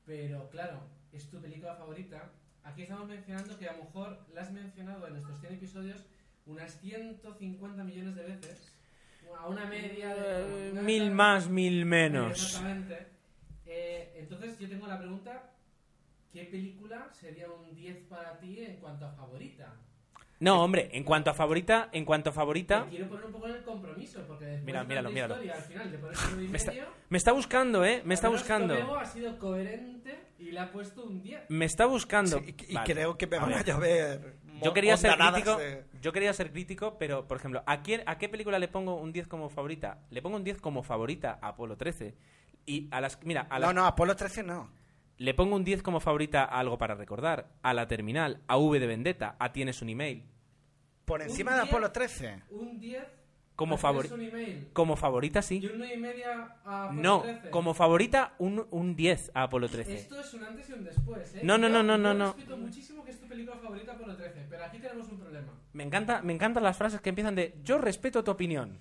Pero 0.05 0.51
claro, 0.51 0.81
es 1.13 1.31
tu 1.31 1.41
película 1.41 1.75
favorita. 1.77 2.31
Aquí 2.63 2.83
estamos 2.83 3.09
mencionando 3.09 3.59
que 3.59 3.69
a 3.69 3.73
lo 3.77 3.85
mejor 3.85 4.27
la 4.35 4.43
has 4.43 4.53
mencionado 4.53 5.07
en 5.07 5.15
nuestros 5.15 5.41
100 5.41 5.55
episodios 5.55 6.05
unas 6.47 6.79
150 6.81 7.85
millones 7.85 8.15
de 8.17 8.23
veces. 8.25 8.73
A 9.39 9.49
una 9.49 9.65
media 9.67 10.15
de... 10.15 10.69
Eh, 10.69 10.71
una- 10.73 10.83
mil 10.83 11.11
más, 11.11 11.49
mil 11.49 11.87
menos. 11.87 12.33
Exactamente. 12.33 13.07
Eh, 13.67 14.13
entonces 14.17 14.59
yo 14.59 14.69
tengo 14.69 14.87
la 14.87 14.99
pregunta, 14.99 15.51
¿qué 16.33 16.45
película 16.45 17.09
sería 17.13 17.49
un 17.51 17.75
10 17.75 17.97
para 18.09 18.39
ti 18.39 18.61
en 18.61 18.77
cuanto 18.77 19.07
a 19.07 19.13
favorita? 19.13 19.75
No, 20.41 20.63
hombre, 20.63 20.91
en 20.93 21.05
cuanto 21.05 21.31
a 21.31 21.35
favorita, 21.35 21.89
en 21.93 22.05
cuanto 22.05 22.31
a 22.31 22.33
favorita, 22.33 22.85
Te 22.85 22.91
quiero 22.91 23.09
poner 23.09 23.25
un 23.27 23.33
poco 23.33 23.47
en 23.49 23.55
el 23.55 23.63
compromiso, 23.63 24.21
porque 24.27 24.45
después 24.45 24.65
Mira, 24.65 24.81
de 24.81 24.87
míralo, 24.89 25.11
míralo. 25.11 25.35
historia, 25.35 25.55
al 25.55 25.63
final 25.63 25.91
te 25.91 25.99
pones 25.99 26.19
un 26.25 26.31
9 26.33 26.45
y 26.45 26.49
me 26.49 26.57
está, 26.59 26.71
medio, 26.73 26.85
me 27.09 27.19
está 27.19 27.33
buscando, 27.33 27.85
¿eh? 27.85 28.03
Me 28.05 28.15
está 28.15 28.29
buscando. 28.29 28.97
Ha 28.99 29.05
sido 29.07 29.39
coherente 29.39 30.19
y 30.39 30.51
le 30.51 30.59
ha 30.61 30.71
puesto 30.73 31.05
un 31.05 31.23
10. 31.23 31.43
Me 31.49 31.65
está 31.65 31.87
buscando. 31.87 32.41
Sí, 32.41 32.55
y 32.69 32.75
Vale. 32.75 32.93
creo 32.93 33.17
que 33.17 33.27
me 33.27 33.39
van 33.39 33.53
a 33.53 33.57
ver. 33.57 33.65
llover. 33.67 34.35
Yo 34.63 34.73
quería 34.73 34.97
ser 34.97 35.17
crítico. 35.17 35.57
de- 35.57 35.85
Yo 36.01 36.13
quería 36.13 36.33
ser 36.33 36.51
crítico, 36.53 36.97
pero 36.99 37.27
por 37.27 37.37
ejemplo, 37.39 37.63
¿a, 37.67 37.83
quién, 37.83 38.03
¿a 38.07 38.19
qué 38.19 38.29
película 38.29 38.59
le 38.59 38.69
pongo 38.69 38.97
un 38.97 39.13
10 39.13 39.27
como 39.29 39.49
favorita? 39.49 39.99
Le 40.11 40.21
pongo 40.21 40.37
un 40.37 40.45
10 40.45 40.61
como 40.61 40.83
favorita 40.83 41.39
a 41.41 41.49
Apolo 41.49 41.77
13. 41.77 42.15
Y 42.67 42.89
a 42.91 43.01
las 43.01 43.23
mira, 43.25 43.47
a 43.51 43.59
las, 43.59 43.69
No, 43.75 43.81
no, 43.83 43.87
Apolo 43.87 44.15
13 44.17 44.43
no. 44.43 44.71
Le 45.19 45.35
pongo 45.35 45.57
un 45.57 45.65
10 45.65 45.83
como 45.83 46.01
favorita 46.01 46.45
a 46.45 46.59
algo 46.61 46.79
para 46.79 46.95
recordar, 46.95 47.49
a 47.63 47.73
La 47.75 47.87
Terminal, 47.89 48.41
a 48.49 48.57
V 48.59 48.79
de 48.81 48.87
Vendetta, 48.87 49.37
a 49.39 49.53
Tienes 49.53 49.81
un 49.83 49.89
email. 49.91 50.25
Por 51.05 51.23
encima 51.23 51.53
de 51.53 51.59
10, 51.63 51.69
Apolo 51.69 51.93
13. 51.93 52.43
Un 52.51 52.81
10 52.81 53.05
Como 53.57 53.77
a 53.77 53.79
favori- 53.79 54.09
Tienes 54.09 54.13
un 54.13 54.23
email. 54.23 54.69
Como 54.73 54.97
favorita 54.97 55.43
sí. 55.43 55.59
Y 55.63 55.67
un 55.67 55.79
9 55.79 55.95
y 55.95 55.99
media 55.99 56.57
a 56.65 56.85
Apolo 56.87 57.03
No, 57.03 57.21
13. 57.23 57.51
como 57.51 57.75
favorita 57.75 58.35
un, 58.39 58.67
un 58.71 58.97
10 58.97 59.31
a 59.35 59.43
Apolo 59.45 59.69
13. 59.69 59.95
Esto 59.95 60.19
es 60.21 60.35
un 60.35 60.43
antes 60.45 60.69
y 60.69 60.73
un 60.73 60.83
después, 60.85 61.35
¿eh? 61.37 61.41
No, 61.45 61.59
no, 61.59 61.69
Yo- 61.69 61.73
no, 61.75 61.83
no, 61.85 61.99
no, 61.99 62.09
yo 62.13 62.15
no. 62.19 62.33
respeto 62.33 62.57
muchísimo 62.57 63.05
que 63.05 63.11
es 63.13 63.21
tu 63.21 63.29
película 63.29 63.57
favorita 63.59 63.93
Apolo 63.93 64.17
13, 64.17 64.47
pero 64.51 64.65
aquí 64.65 64.79
tenemos 64.79 65.07
un 65.09 65.19
problema. 65.21 65.53
Me 65.75 65.85
encanta, 65.85 66.23
me 66.23 66.33
encantan 66.33 66.63
las 66.65 66.77
frases 66.77 67.01
que 67.01 67.11
empiezan 67.11 67.35
de 67.37 67.55
yo 67.63 67.79
respeto 67.79 68.25
tu 68.25 68.31
opinión. 68.33 68.79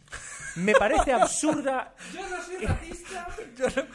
Me 0.55 0.73
parece 0.73 1.11
absurda. 1.13 1.93
Yo 2.13 2.21
no 2.29 2.41
soy 2.43 2.57
racista. 2.65 3.27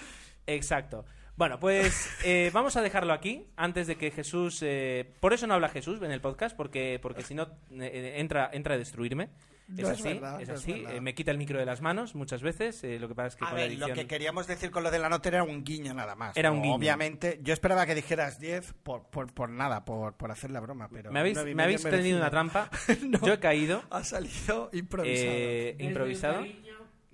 Exacto. 0.46 1.04
Bueno, 1.38 1.60
pues 1.60 2.10
eh, 2.24 2.50
vamos 2.52 2.76
a 2.76 2.82
dejarlo 2.82 3.12
aquí 3.12 3.46
antes 3.56 3.86
de 3.86 3.94
que 3.96 4.10
Jesús. 4.10 4.58
eh, 4.62 5.08
por 5.20 5.32
eso 5.32 5.46
no 5.46 5.54
habla 5.54 5.68
Jesús 5.68 6.02
en 6.02 6.10
el 6.10 6.20
podcast, 6.20 6.56
porque, 6.56 6.98
porque 7.00 7.22
si 7.22 7.32
no 7.36 7.46
eh, 7.80 8.14
entra, 8.16 8.50
entra 8.52 8.74
a 8.74 8.78
destruirme. 8.78 9.30
Es 9.76 9.84
así, 9.88 10.20
es 10.40 10.48
así. 10.48 10.84
Eh, 10.88 11.00
me 11.00 11.14
quita 11.14 11.30
el 11.30 11.38
micro 11.38 11.58
de 11.60 11.64
las 11.66 11.80
manos 11.80 12.16
muchas 12.16 12.42
veces. 12.42 12.82
eh, 12.82 12.98
lo 12.98 13.06
que 13.06 13.14
pasa 13.14 13.28
es 13.28 13.36
que 13.36 13.44
A 13.44 13.48
con 13.50 13.56
la 13.58 13.62
ver, 13.66 13.70
lo 13.78 13.86
edición... 13.86 13.94
que 13.94 14.06
queríamos 14.08 14.48
decir 14.48 14.72
con 14.72 14.82
lo 14.82 14.90
de 14.90 14.98
la 14.98 15.08
nota 15.08 15.28
era 15.28 15.44
un 15.44 15.62
guiño 15.62 15.94
nada 15.94 16.16
más. 16.16 16.36
Era 16.36 16.50
un 16.50 16.56
¿no? 16.56 16.62
guiño. 16.64 16.74
Obviamente, 16.74 17.38
yo 17.42 17.52
esperaba 17.52 17.86
que 17.86 17.94
dijeras 17.94 18.40
10 18.40 18.72
por, 18.82 19.04
por, 19.10 19.32
por 19.32 19.48
nada, 19.48 19.84
por, 19.84 20.14
por 20.16 20.32
hacer 20.32 20.50
la 20.50 20.58
broma, 20.58 20.88
pero... 20.92 21.12
Me 21.12 21.20
habéis, 21.20 21.36
me 21.54 21.62
habéis 21.62 21.84
medio 21.84 21.98
tendido 21.98 22.18
una 22.18 22.30
trampa. 22.30 22.68
Yo 23.22 23.34
he 23.34 23.38
caído. 23.38 23.82
Ha 23.90 24.02
salido 24.02 24.70
improvisado. 24.72 25.28
Eh, 25.36 25.76
improvisado. 25.78 26.44
y 26.46 26.56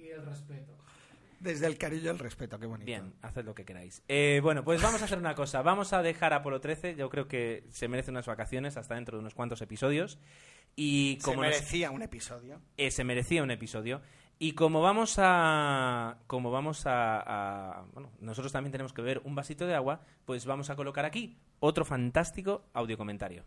el 0.09 0.25
respeto. 0.25 0.74
Desde 1.45 1.67
el 1.67 1.77
cariño 1.77 2.05
y 2.05 2.09
el 2.09 2.19
respeto, 2.19 2.59
qué 2.59 2.65
bonito. 2.65 2.87
Bien, 2.87 3.13
haced 3.21 3.45
lo 3.45 3.55
que 3.55 3.67
queráis. 3.67 4.03
Eh, 4.09 4.41
bueno, 4.43 4.65
pues 4.65 4.81
vamos 4.81 5.03
a 5.03 5.05
hacer 5.05 5.19
una 5.19 5.35
cosa. 5.35 5.61
Vamos 5.61 5.93
a 5.93 6.01
dejar 6.03 6.33
Apolo 6.33 6.61
13. 6.61 6.97
Yo 6.97 7.11
creo 7.11 7.29
que 7.29 7.65
se 7.71 7.87
merece 7.87 8.11
unas 8.11 8.25
vacaciones 8.27 8.79
hasta 8.79 8.95
dentro 8.95 9.19
de 9.19 9.21
unos 9.21 9.35
cuantos 9.35 9.61
episodios. 9.61 10.19
Y 10.75 11.19
Se 11.21 11.25
como 11.27 11.43
nos- 11.43 11.51
merecía 11.53 11.91
un 11.91 12.01
episodio. 12.03 12.61
eh, 12.79 12.91
se 12.91 13.05
merecía 13.05 13.43
un 13.43 13.51
episodio. 13.51 14.01
Y 14.39 14.53
como 14.53 14.81
vamos 14.81 15.17
a. 15.19 16.17
Como 16.27 16.51
vamos 16.51 16.87
a, 16.87 17.21
a- 17.21 17.85
Bueno, 17.93 18.11
nosotros 18.21 18.51
también 18.51 18.73
tenemos 18.73 18.95
que 18.95 19.03
beber 19.03 19.21
un 19.25 19.35
vasito 19.35 19.67
de 19.67 19.75
agua, 19.75 20.01
pues 20.25 20.47
vamos 20.47 20.71
a 20.71 20.77
colocar 20.77 21.05
aquí 21.05 21.39
otro 21.61 21.85
fantástico 21.85 22.65
audio 22.73 22.97
comentario. 22.97 23.45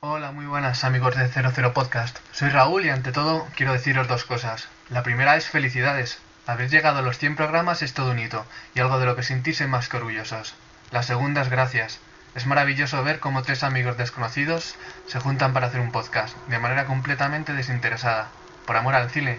Hola, 0.00 0.32
muy 0.32 0.46
buenas 0.46 0.82
amigos 0.84 1.14
de 1.16 1.28
00 1.28 1.72
Podcast. 1.72 2.18
Soy 2.32 2.48
Raúl 2.48 2.84
y 2.84 2.88
ante 2.88 3.12
todo 3.12 3.46
quiero 3.54 3.72
deciros 3.74 4.08
dos 4.08 4.24
cosas. 4.24 4.68
La 4.90 5.02
primera 5.02 5.36
es 5.36 5.48
felicidades. 5.48 6.20
Haber 6.46 6.70
llegado 6.70 7.00
a 7.00 7.02
los 7.02 7.18
100 7.18 7.34
programas 7.34 7.82
es 7.82 7.92
todo 7.92 8.12
un 8.12 8.20
hito 8.20 8.46
y 8.74 8.80
algo 8.80 9.00
de 9.00 9.06
lo 9.06 9.16
que 9.16 9.24
sentirse 9.24 9.66
más 9.66 9.88
que 9.88 9.96
orgullosos. 9.96 10.54
La 10.92 11.02
segunda 11.02 11.42
es 11.42 11.50
gracias. 11.50 11.98
Es 12.36 12.46
maravilloso 12.46 13.02
ver 13.02 13.18
cómo 13.18 13.42
tres 13.42 13.64
amigos 13.64 13.96
desconocidos 13.96 14.76
se 15.08 15.18
juntan 15.18 15.52
para 15.52 15.66
hacer 15.66 15.80
un 15.80 15.90
podcast 15.90 16.36
de 16.48 16.58
manera 16.60 16.84
completamente 16.84 17.52
desinteresada, 17.52 18.28
por 18.64 18.76
amor 18.76 18.94
al 18.94 19.10
cine, 19.10 19.38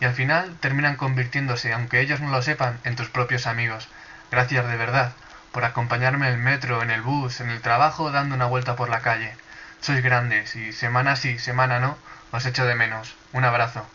y 0.00 0.06
al 0.06 0.14
final 0.14 0.56
terminan 0.58 0.96
convirtiéndose, 0.96 1.72
aunque 1.72 2.00
ellos 2.00 2.20
no 2.20 2.30
lo 2.30 2.42
sepan, 2.42 2.80
en 2.84 2.96
tus 2.96 3.08
propios 3.08 3.46
amigos. 3.46 3.88
Gracias 4.30 4.66
de 4.66 4.76
verdad 4.76 5.12
por 5.52 5.64
acompañarme 5.64 6.26
en 6.26 6.34
el 6.34 6.38
metro, 6.40 6.82
en 6.82 6.90
el 6.90 7.02
bus, 7.02 7.40
en 7.40 7.50
el 7.50 7.62
trabajo, 7.62 8.10
dando 8.10 8.34
una 8.34 8.46
vuelta 8.46 8.76
por 8.76 8.88
la 8.88 9.00
calle. 9.00 9.36
Sois 9.80 10.02
grandes 10.02 10.56
y 10.56 10.72
semana 10.72 11.14
sí, 11.14 11.38
semana 11.38 11.78
no, 11.78 11.96
os 12.32 12.44
echo 12.46 12.64
de 12.66 12.74
menos. 12.74 13.14
Un 13.32 13.44
abrazo. 13.44 13.86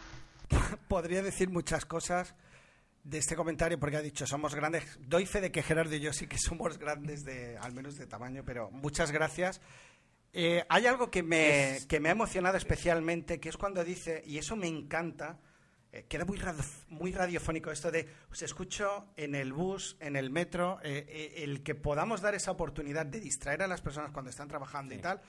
Podría 0.88 1.22
decir 1.22 1.49
muchas 1.49 1.86
cosas 1.86 2.34
de 3.04 3.18
este 3.18 3.36
comentario 3.36 3.80
porque 3.80 3.97
ha 3.97 4.01
dicho 4.01 4.26
somos 4.26 4.56
grandes. 4.56 4.84
Doy 5.01 5.26
fe 5.26 5.41
de 5.41 5.51
que 5.51 5.62
Gerardo 5.64 5.95
y 5.95 5.99
yo 5.99 6.14
sí 6.14 6.28
que 6.28 6.38
somos 6.38 6.78
grandes, 6.78 7.24
de 7.24 7.58
al 7.58 7.74
menos 7.74 7.97
de 7.97 8.08
tamaño, 8.08 8.43
pero 8.45 8.72
muchas 8.72 9.12
gracias. 9.12 9.62
Eh, 10.32 10.64
hay 10.70 10.88
algo 10.88 11.12
que 11.12 11.22
me, 11.22 11.80
que 11.88 11.99
me 11.99 12.10
ha 12.10 12.14
emocionado 12.14 12.58
especialmente, 12.58 13.39
que 13.39 13.49
es 13.49 13.58
cuando 13.58 13.84
dice, 13.84 14.24
y 14.26 14.39
eso 14.39 14.56
me 14.56 14.68
encanta, 14.68 15.38
eh, 15.91 16.06
queda 16.10 16.26
muy, 16.26 16.38
radio- 16.38 16.64
muy 16.88 17.12
radiofónico 17.12 17.70
esto 17.72 17.91
de, 17.91 18.10
os 18.32 18.41
escucho 18.41 19.10
en 19.16 19.36
el 19.36 19.54
bus, 19.54 19.95
en 19.99 20.16
el 20.16 20.32
metro, 20.32 20.80
eh, 20.82 21.06
eh, 21.08 21.43
el 21.43 21.62
que 21.62 21.76
podamos 21.76 22.22
dar 22.22 22.34
esa 22.34 22.49
oportunidad 22.49 23.06
de 23.06 23.20
distraer 23.20 23.62
a 23.62 23.68
las 23.68 23.82
personas 23.82 24.12
cuando 24.12 24.32
están 24.32 24.47
trabajando 24.47 24.95
y 24.95 24.97
tal. 24.97 25.22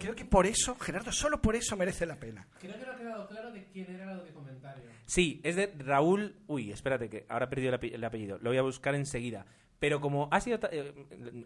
Creo 0.00 0.14
que 0.14 0.24
por 0.24 0.46
eso, 0.46 0.74
Gerardo, 0.76 1.12
solo 1.12 1.42
por 1.42 1.54
eso 1.54 1.76
merece 1.76 2.06
la 2.06 2.16
pena. 2.16 2.46
Creo 2.58 2.78
que 2.78 2.86
no 2.86 2.92
ha 2.92 2.96
quedado 2.96 3.28
claro 3.28 3.52
de 3.52 3.64
quién 3.66 3.94
era 3.94 4.04
el 4.04 4.20
audio 4.20 4.32
comentario. 4.32 4.84
Sí, 5.04 5.40
es 5.44 5.56
de 5.56 5.66
Raúl. 5.78 6.36
Uy, 6.46 6.72
espérate, 6.72 7.10
que 7.10 7.26
ahora 7.28 7.44
he 7.44 7.48
perdido 7.48 7.74
el, 7.74 7.78
ape- 7.80 7.94
el 7.94 8.02
apellido. 8.04 8.38
Lo 8.38 8.50
voy 8.50 8.56
a 8.58 8.62
buscar 8.62 8.94
enseguida. 8.94 9.44
Pero 9.78 10.00
como 10.00 10.28
ha 10.30 10.40
sido, 10.40 10.58
eh, 10.70 10.94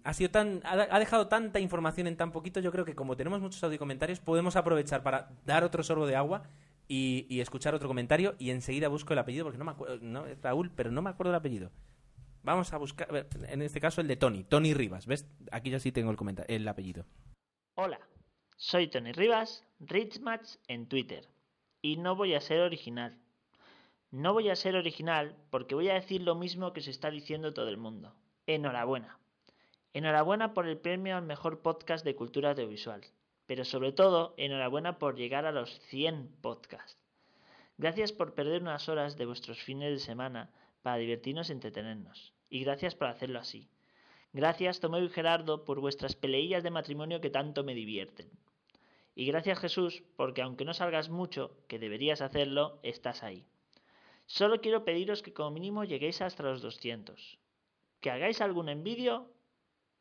ha 0.04 0.12
sido 0.14 0.30
tan. 0.30 0.60
Ha, 0.64 0.98
dejado 0.98 1.26
tanta 1.26 1.58
información 1.58 2.06
en 2.06 2.16
tan 2.16 2.30
poquito, 2.32 2.60
yo 2.60 2.70
creo 2.70 2.84
que 2.84 2.94
como 2.94 3.16
tenemos 3.16 3.40
muchos 3.40 3.64
audio 3.64 3.78
comentarios, 3.78 4.20
podemos 4.20 4.54
aprovechar 4.56 5.02
para 5.02 5.30
dar 5.44 5.64
otro 5.64 5.82
sorbo 5.82 6.06
de 6.06 6.14
agua 6.16 6.44
y, 6.86 7.26
y 7.28 7.40
escuchar 7.40 7.74
otro 7.74 7.88
comentario. 7.88 8.36
Y 8.38 8.50
enseguida 8.50 8.88
busco 8.88 9.14
el 9.14 9.18
apellido, 9.18 9.44
porque 9.44 9.58
no 9.58 9.64
me 9.64 9.72
acuerdo. 9.72 9.98
No, 10.02 10.26
es 10.26 10.40
Raúl, 10.42 10.70
pero 10.70 10.90
no 10.92 11.02
me 11.02 11.10
acuerdo 11.10 11.30
el 11.32 11.36
apellido. 11.36 11.72
Vamos 12.42 12.72
a 12.72 12.76
buscar. 12.76 13.08
En 13.48 13.62
este 13.62 13.80
caso, 13.80 14.00
el 14.02 14.06
de 14.06 14.16
Tony. 14.16 14.44
Tony 14.44 14.72
Rivas. 14.74 15.06
¿Ves? 15.06 15.26
Aquí 15.50 15.70
ya 15.70 15.80
sí 15.80 15.90
tengo 15.90 16.14
el 16.46 16.68
apellido. 16.68 17.06
Hola, 17.74 17.98
soy 18.58 18.88
Tony 18.88 19.12
Rivas, 19.12 19.66
Richmatch 19.80 20.56
en 20.66 20.88
Twitter. 20.88 21.28
Y 21.82 21.98
no 21.98 22.16
voy 22.16 22.32
a 22.32 22.40
ser 22.40 22.60
original. 22.60 23.18
No 24.10 24.32
voy 24.32 24.48
a 24.48 24.56
ser 24.56 24.76
original 24.76 25.36
porque 25.50 25.74
voy 25.74 25.90
a 25.90 25.94
decir 25.94 26.22
lo 26.22 26.34
mismo 26.34 26.72
que 26.72 26.80
se 26.80 26.90
está 26.90 27.10
diciendo 27.10 27.52
todo 27.52 27.68
el 27.68 27.76
mundo. 27.76 28.14
Enhorabuena. 28.46 29.18
Enhorabuena 29.92 30.54
por 30.54 30.66
el 30.66 30.78
premio 30.78 31.18
al 31.18 31.22
mejor 31.24 31.60
podcast 31.60 32.02
de 32.02 32.16
cultura 32.16 32.52
audiovisual. 32.52 33.02
Pero 33.44 33.62
sobre 33.66 33.92
todo, 33.92 34.32
enhorabuena 34.38 34.98
por 34.98 35.16
llegar 35.16 35.44
a 35.44 35.52
los 35.52 35.78
100 35.90 36.36
podcasts. 36.40 36.98
Gracias 37.76 38.10
por 38.10 38.32
perder 38.32 38.62
unas 38.62 38.88
horas 38.88 39.18
de 39.18 39.26
vuestros 39.26 39.62
fines 39.62 39.90
de 39.90 40.00
semana 40.00 40.50
para 40.80 40.96
divertirnos 40.96 41.50
y 41.50 41.52
entretenernos. 41.52 42.32
Y 42.48 42.64
gracias 42.64 42.94
por 42.94 43.08
hacerlo 43.08 43.38
así. 43.38 43.68
Gracias 44.32 44.80
Tomeo 44.80 45.04
y 45.04 45.10
Gerardo 45.10 45.64
por 45.64 45.80
vuestras 45.80 46.16
peleillas 46.16 46.62
de 46.62 46.70
matrimonio 46.70 47.20
que 47.20 47.28
tanto 47.28 47.62
me 47.62 47.74
divierten. 47.74 48.30
Y 49.18 49.24
gracias 49.24 49.58
Jesús 49.58 50.04
porque 50.16 50.42
aunque 50.42 50.66
no 50.66 50.74
salgas 50.74 51.08
mucho, 51.08 51.56
que 51.68 51.78
deberías 51.78 52.20
hacerlo, 52.20 52.78
estás 52.82 53.22
ahí. 53.22 53.46
Solo 54.26 54.60
quiero 54.60 54.84
pediros 54.84 55.22
que 55.22 55.32
como 55.32 55.52
mínimo 55.52 55.84
lleguéis 55.84 56.20
hasta 56.20 56.42
los 56.42 56.60
200. 56.60 57.38
Que 58.00 58.10
hagáis 58.10 58.42
algún 58.42 58.68
en 58.68 58.84
vídeo 58.84 59.32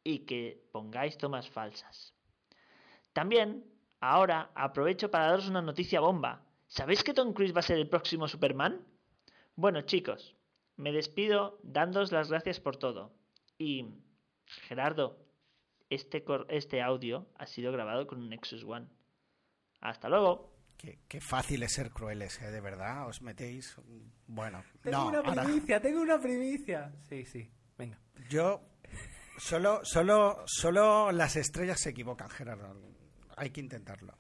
y 0.04 0.26
que 0.26 0.68
pongáis 0.74 1.18
tomas 1.18 1.50
falsas. 1.50 2.14
También, 3.14 3.64
ahora 4.02 4.52
aprovecho 4.54 5.10
para 5.10 5.28
daros 5.28 5.48
una 5.48 5.62
noticia 5.62 6.02
bomba. 6.02 6.44
¿Sabéis 6.68 7.02
que 7.02 7.14
Tom 7.14 7.32
Cruise 7.32 7.56
va 7.56 7.60
a 7.60 7.70
ser 7.70 7.78
el 7.78 7.88
próximo 7.88 8.28
Superman? 8.28 8.86
Bueno 9.56 9.84
chicos, 9.84 10.36
me 10.76 10.92
despido 10.92 11.58
dándoos 11.64 12.12
las 12.12 12.30
gracias 12.30 12.60
por 12.60 12.76
todo. 12.76 13.14
Y, 13.58 13.86
Gerardo, 14.68 15.18
este, 15.90 16.26
este 16.50 16.82
audio 16.82 17.28
ha 17.36 17.46
sido 17.46 17.72
grabado 17.72 18.08
con 18.08 18.20
un 18.20 18.30
Nexus 18.30 18.66
One. 18.66 18.88
Hasta 19.90 20.10
luego. 20.10 20.52
Qué, 20.78 21.00
qué 21.08 21.22
fácil 21.22 21.64
es 21.64 21.74
ser 21.74 21.92
crueles, 21.92 22.42
¿eh? 22.42 22.52
de 22.52 22.60
verdad. 22.60 23.08
Os 23.08 23.22
metéis. 23.22 23.76
Bueno, 24.28 24.64
Tengo 24.82 24.98
no, 24.98 25.08
una 25.08 25.20
ahora- 25.20 25.44
primicia, 25.44 25.80
tengo 25.82 26.02
una 26.02 26.20
primicia. 26.20 26.92
Sí, 27.08 27.26
sí. 27.26 27.50
Venga. 27.78 28.00
Yo 28.30 28.62
solo, 29.38 29.82
solo, 29.84 30.44
solo 30.48 31.12
las 31.12 31.36
estrellas 31.36 31.80
se 31.80 31.92
equivocan, 31.92 32.30
Gerardo. 32.30 32.76
Hay 33.38 33.52
que 33.52 33.62
intentarlo. 33.62 34.18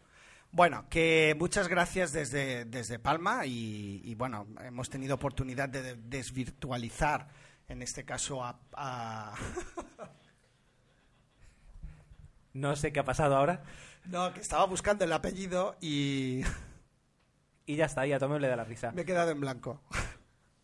Bueno, 0.51 0.87
que 0.89 1.35
muchas 1.37 1.67
gracias 1.67 2.13
desde, 2.13 2.63
desde 2.65 2.99
Palma 2.99 3.45
y, 3.45 4.01
y, 4.05 4.15
bueno, 4.15 4.47
hemos 4.61 4.89
tenido 4.89 5.15
oportunidad 5.15 5.67
de, 5.67 5.81
de- 5.81 5.95
desvirtualizar, 5.95 7.27
en 7.67 7.81
este 7.81 8.05
caso 8.05 8.43
a... 8.43 8.59
a- 8.73 9.33
No 12.53 12.75
sé 12.75 12.93
qué 12.93 12.99
ha 13.01 13.03
pasado 13.03 13.35
ahora. 13.35 13.63
No, 14.07 14.33
que 14.33 14.39
estaba 14.41 14.65
buscando 14.65 15.05
el 15.05 15.13
apellido 15.13 15.75
y 15.81 16.41
Y 17.65 17.75
ya 17.75 17.85
está, 17.85 18.05
y 18.05 18.13
a 18.13 18.19
Tomeo 18.19 18.39
le 18.39 18.47
da 18.47 18.55
la 18.55 18.63
risa. 18.63 18.91
me 18.91 19.01
he 19.01 19.05
quedado 19.05 19.31
en 19.31 19.39
blanco. 19.41 19.81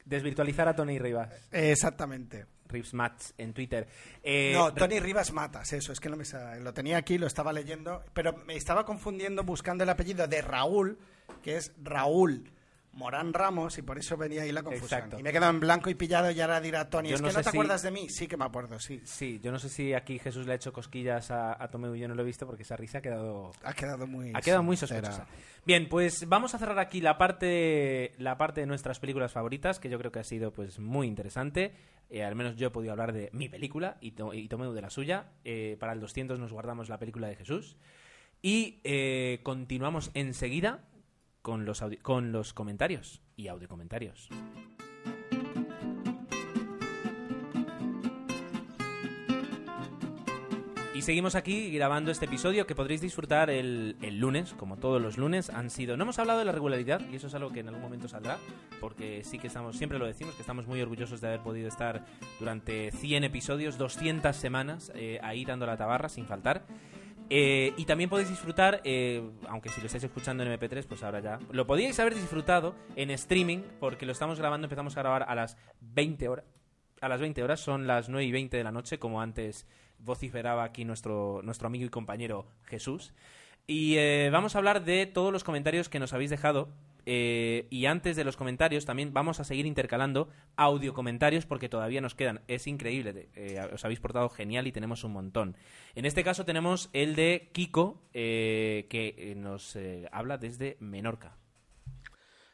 Desvirtualizar 0.05 0.67
a 0.67 0.75
Tony 0.75 0.99
Rivas. 0.99 1.29
Exactamente. 1.51 2.45
Mats 2.93 3.33
en 3.37 3.53
Twitter. 3.53 3.85
Eh, 4.23 4.53
no, 4.55 4.73
Tony 4.73 4.99
Rivas 5.01 5.33
Matas, 5.33 5.73
eso, 5.73 5.91
es 5.91 5.99
que 5.99 6.07
no 6.07 6.15
me 6.15 6.23
sa- 6.23 6.55
lo 6.55 6.73
tenía 6.73 6.95
aquí, 6.95 7.17
lo 7.17 7.27
estaba 7.27 7.51
leyendo, 7.51 8.01
pero 8.13 8.31
me 8.47 8.55
estaba 8.55 8.85
confundiendo 8.85 9.43
buscando 9.43 9.83
el 9.83 9.89
apellido 9.89 10.25
de 10.25 10.41
Raúl, 10.41 10.97
que 11.43 11.57
es 11.57 11.73
Raúl 11.83 12.49
Morán 12.93 13.33
Ramos, 13.33 13.77
y 13.77 13.81
por 13.83 13.97
eso 13.97 14.17
venía 14.17 14.41
ahí 14.41 14.51
la 14.51 14.63
confusión. 14.63 14.85
Exacto. 14.99 15.19
Y 15.19 15.23
me 15.23 15.29
he 15.29 15.33
quedado 15.33 15.51
en 15.51 15.59
blanco 15.61 15.89
y 15.89 15.95
pillado 15.95 16.29
y 16.29 16.41
ahora 16.41 16.59
dirá 16.59 16.89
Tony, 16.89 17.09
Yo 17.09 17.15
¿es 17.15 17.21
no 17.21 17.29
que 17.29 17.33
no 17.35 17.39
te 17.39 17.43
si- 17.43 17.49
acuerdas 17.49 17.81
de 17.83 17.91
mí? 17.91 18.09
Sí 18.09 18.27
que 18.27 18.35
me 18.35 18.43
acuerdo, 18.45 18.79
sí. 18.79 19.01
Sí, 19.05 19.39
yo 19.41 19.51
no 19.51 19.59
sé 19.59 19.69
si 19.69 19.93
aquí 19.93 20.19
Jesús 20.19 20.45
le 20.45 20.51
ha 20.51 20.55
hecho 20.55 20.73
cosquillas 20.73 21.31
a, 21.31 21.61
a 21.63 21.69
Tomeu 21.69 21.95
y 21.95 21.99
yo 21.99 22.07
no 22.09 22.15
lo 22.15 22.21
he 22.23 22.25
visto 22.25 22.45
porque 22.45 22.63
esa 22.63 22.75
risa 22.75 22.97
ha 22.97 23.01
quedado... 23.01 23.51
Ha 23.63 23.73
quedado 23.73 24.07
muy 24.07 24.31
Ha 24.35 24.41
quedado 24.41 24.61
muy 24.63 24.75
sospechosa. 24.75 25.25
Bien, 25.65 25.87
pues 25.87 26.27
vamos 26.27 26.53
a 26.53 26.57
cerrar 26.59 26.79
aquí 26.79 26.99
la 27.01 27.17
parte, 27.17 28.13
la 28.17 28.37
parte 28.37 28.61
de 28.61 28.67
nuestras 28.67 28.99
películas 28.99 29.31
favoritas, 29.31 29.79
que 29.79 29.89
yo 29.89 29.97
creo 29.97 30.11
que 30.11 30.19
ha 30.19 30.23
sido 30.25 30.51
pues 30.51 30.79
muy 30.79 31.07
interesante. 31.07 31.73
Eh, 32.09 32.23
al 32.25 32.35
menos 32.35 32.57
yo 32.57 32.67
he 32.67 32.71
podido 32.71 32.91
hablar 32.91 33.13
de 33.13 33.29
mi 33.31 33.47
película 33.47 33.97
y, 34.01 34.11
to- 34.11 34.33
y 34.33 34.49
Tomeu 34.49 34.73
de 34.73 34.81
la 34.81 34.89
suya. 34.89 35.27
Eh, 35.45 35.77
para 35.79 35.93
el 35.93 36.01
200 36.01 36.39
nos 36.39 36.51
guardamos 36.51 36.89
la 36.89 36.99
película 36.99 37.27
de 37.27 37.37
Jesús. 37.37 37.77
Y 38.41 38.81
eh, 38.83 39.39
continuamos 39.43 40.11
enseguida 40.13 40.83
con 41.41 41.65
los, 41.65 41.83
con 42.01 42.31
los 42.31 42.53
comentarios 42.53 43.21
y 43.35 43.47
audiocomentarios. 43.47 44.29
Y 51.01 51.03
seguimos 51.03 51.33
aquí 51.33 51.71
grabando 51.71 52.11
este 52.11 52.25
episodio 52.25 52.67
que 52.67 52.75
podréis 52.75 53.01
disfrutar 53.01 53.49
el, 53.49 53.97
el 54.03 54.19
lunes, 54.19 54.53
como 54.53 54.77
todos 54.77 55.01
los 55.01 55.17
lunes. 55.17 55.49
Han 55.49 55.71
sido. 55.71 55.97
No 55.97 56.03
hemos 56.03 56.19
hablado 56.19 56.37
de 56.37 56.45
la 56.45 56.51
regularidad 56.51 57.01
y 57.09 57.15
eso 57.15 57.25
es 57.25 57.33
algo 57.33 57.49
que 57.49 57.61
en 57.61 57.69
algún 57.69 57.81
momento 57.81 58.07
saldrá, 58.07 58.37
porque 58.79 59.23
sí 59.23 59.39
que 59.39 59.47
estamos, 59.47 59.75
siempre 59.77 59.97
lo 59.97 60.05
decimos, 60.05 60.35
que 60.35 60.41
estamos 60.41 60.67
muy 60.67 60.79
orgullosos 60.79 61.19
de 61.19 61.29
haber 61.29 61.39
podido 61.39 61.69
estar 61.69 62.05
durante 62.39 62.91
100 62.91 63.23
episodios, 63.23 63.79
200 63.79 64.35
semanas, 64.35 64.91
eh, 64.93 65.19
ahí 65.23 65.43
dando 65.43 65.65
la 65.65 65.75
tabarra 65.75 66.07
sin 66.07 66.27
faltar. 66.27 66.65
Eh, 67.33 67.71
y 67.77 67.85
también 67.85 68.09
podéis 68.09 68.27
disfrutar, 68.27 68.81
eh, 68.83 69.23
aunque 69.47 69.69
si 69.69 69.79
lo 69.79 69.85
estáis 69.85 70.03
escuchando 70.03 70.43
en 70.43 70.51
MP3, 70.51 70.85
pues 70.85 71.01
ahora 71.01 71.21
ya. 71.21 71.39
Lo 71.51 71.65
podíais 71.65 71.97
haber 72.01 72.13
disfrutado 72.13 72.75
en 72.97 73.09
streaming, 73.09 73.59
porque 73.79 74.05
lo 74.05 74.11
estamos 74.11 74.37
grabando, 74.37 74.65
empezamos 74.65 74.97
a 74.97 74.99
grabar 74.99 75.23
a 75.23 75.33
las 75.33 75.55
20 75.79 76.27
horas. 76.27 76.45
A 76.99 77.07
las 77.07 77.21
20 77.21 77.41
horas, 77.41 77.61
son 77.61 77.87
las 77.87 78.09
9 78.09 78.25
y 78.25 78.31
20 78.33 78.57
de 78.57 78.63
la 78.65 78.73
noche, 78.73 78.99
como 78.99 79.21
antes 79.21 79.65
vociferaba 79.97 80.65
aquí 80.65 80.83
nuestro, 80.83 81.39
nuestro 81.41 81.67
amigo 81.67 81.85
y 81.85 81.89
compañero 81.89 82.47
Jesús. 82.65 83.13
Y 83.65 83.95
eh, 83.95 84.29
vamos 84.29 84.55
a 84.55 84.57
hablar 84.57 84.83
de 84.83 85.05
todos 85.05 85.31
los 85.31 85.45
comentarios 85.45 85.87
que 85.87 85.99
nos 85.99 86.11
habéis 86.11 86.31
dejado. 86.31 86.67
Eh, 87.05 87.67
y 87.69 87.85
antes 87.85 88.15
de 88.15 88.23
los 88.23 88.37
comentarios, 88.37 88.85
también 88.85 89.13
vamos 89.13 89.39
a 89.39 89.43
seguir 89.43 89.65
intercalando 89.65 90.29
audio 90.55 90.93
comentarios 90.93 91.45
porque 91.45 91.69
todavía 91.69 92.01
nos 92.01 92.15
quedan. 92.15 92.41
Es 92.47 92.67
increíble. 92.67 93.29
eh, 93.35 93.59
os 93.73 93.83
habéis 93.85 93.99
portado 93.99 94.29
genial 94.29 94.67
y 94.67 94.71
tenemos 94.71 95.03
un 95.03 95.13
montón. 95.13 95.57
En 95.95 96.05
este 96.05 96.23
caso 96.23 96.45
tenemos 96.45 96.89
el 96.93 97.15
de 97.15 97.49
Kiko, 97.53 98.01
eh, 98.13 98.87
que 98.89 99.33
nos 99.35 99.77
habla 100.11 100.37
desde 100.37 100.77
Menorca. 100.79 101.37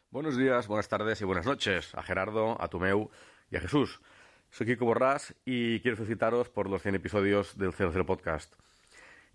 Buenos 0.09 0.37
días, 0.37 0.67
buenas 0.67 0.87
tardes 0.87 1.19
y 1.21 1.25
buenas 1.25 1.45
noches 1.45 1.93
a 1.95 2.01
Gerardo, 2.01 2.61
a 2.61 2.69
Tumeu 2.69 3.09
y 3.51 3.57
a 3.57 3.59
Jesús. 3.59 4.01
Soy 4.49 4.65
Kiko 4.65 4.85
Borrás 4.85 5.35
y 5.45 5.81
quiero 5.81 5.97
felicitaros 5.97 6.49
por 6.49 6.69
los 6.69 6.81
100 6.81 6.95
episodios 6.95 7.57
del 7.57 7.73
00 7.73 8.05
Podcast. 8.05 8.55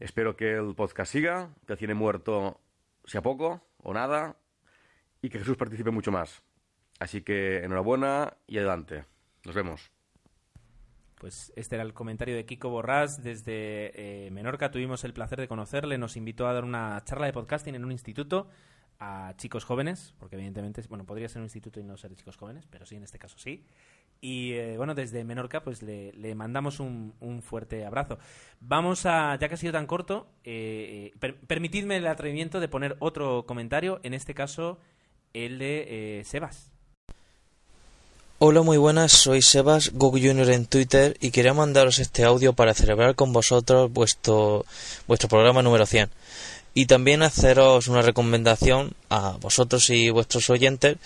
Espero 0.01 0.35
que 0.35 0.53
el 0.55 0.75
podcast 0.75 1.13
siga, 1.13 1.51
que 1.67 1.75
el 1.75 1.79
cine 1.79 1.95
muerto 1.95 2.61
sea 3.05 3.23
poco 3.23 3.65
o 3.79 3.95
nada 3.95 4.37
y 5.23 5.31
que 5.31 5.39
Jesús 5.39 5.57
participe 5.57 5.91
mucho 5.91 6.11
más. 6.11 6.43
Así 6.99 7.23
que 7.23 7.65
enhorabuena 7.65 8.37
y 8.47 8.59
adelante. 8.59 9.07
Nos 9.45 9.55
vemos. 9.55 9.91
Pues 11.17 11.53
este 11.57 11.77
era 11.77 11.85
el 11.85 11.95
comentario 11.95 12.35
de 12.35 12.45
Kiko 12.45 12.69
Borrás 12.69 13.23
desde 13.23 14.27
eh, 14.27 14.31
Menorca. 14.33 14.71
Tuvimos 14.71 15.05
el 15.05 15.13
placer 15.15 15.41
de 15.41 15.49
conocerle. 15.49 15.97
Nos 15.97 16.17
invitó 16.17 16.49
a 16.49 16.53
dar 16.53 16.65
una 16.65 17.01
charla 17.05 17.27
de 17.27 17.33
podcasting 17.33 17.77
en 17.77 17.85
un 17.85 17.93
instituto 17.93 18.49
a 18.99 19.35
chicos 19.37 19.65
jóvenes, 19.65 20.15
porque 20.19 20.37
evidentemente, 20.37 20.83
bueno, 20.89 21.05
podría 21.05 21.29
ser 21.29 21.39
un 21.39 21.47
instituto 21.47 21.81
y 21.81 21.85
no 21.85 21.97
ser 21.97 22.11
de 22.11 22.17
chicos 22.17 22.37
jóvenes, 22.37 22.67
pero 22.71 22.87
sí, 22.87 22.95
en 22.97 23.03
este 23.03 23.19
caso 23.19 23.37
sí. 23.39 23.65
Y 24.21 24.53
eh, 24.53 24.77
bueno, 24.77 24.95
desde 24.95 25.25
Menorca, 25.25 25.65
pues 25.65 25.83
le, 25.83 26.35
mandamos 26.37 26.79
un, 26.79 27.43
fuerte 27.43 27.85
abrazo. 27.85 28.19
Vamos 28.61 29.05
a, 29.07 29.37
ya 29.37 29.49
que 29.49 29.55
ha 29.55 29.57
sido 29.57 29.73
tan 29.73 29.87
corto, 29.87 30.29
eh, 30.45 31.13
per- 31.19 31.41
permitidme 31.41 31.97
el 31.97 32.07
atrevimiento 32.07 32.61
de 32.61 32.69
poner 32.69 32.97
otro 33.01 33.45
comentario, 33.47 33.99
en 34.05 34.15
este 34.15 34.35
caso 34.35 34.79
el 35.35 35.59
de 35.59 36.21
eh, 36.21 36.25
Sebas. 36.25 36.73
Hola, 38.39 38.63
muy 38.63 38.77
buenas, 38.77 39.13
soy 39.13 39.41
Sebas, 39.41 39.93
Goku 39.93 40.19
Junior 40.19 40.51
en 40.51 40.67
Twitter 40.67 41.17
y 41.21 41.31
quería 41.31 41.55
mandaros 41.55 42.01
este 42.01 42.25
audio 42.25 42.53
para 42.53 42.75
celebrar 42.75 43.15
con 43.15 43.33
vosotros 43.33 43.93
vuestro, 43.93 44.67
vuestro 45.07 45.29
programa 45.29 45.63
número 45.63 45.87
100 45.87 46.11
y 46.75 46.87
también 46.87 47.23
haceros 47.23 47.87
una 47.87 48.03
recomendación 48.03 48.95
a 49.11 49.37
vosotros 49.41 49.91
y 49.91 50.11
vuestros 50.11 50.51
oyentes 50.51 50.97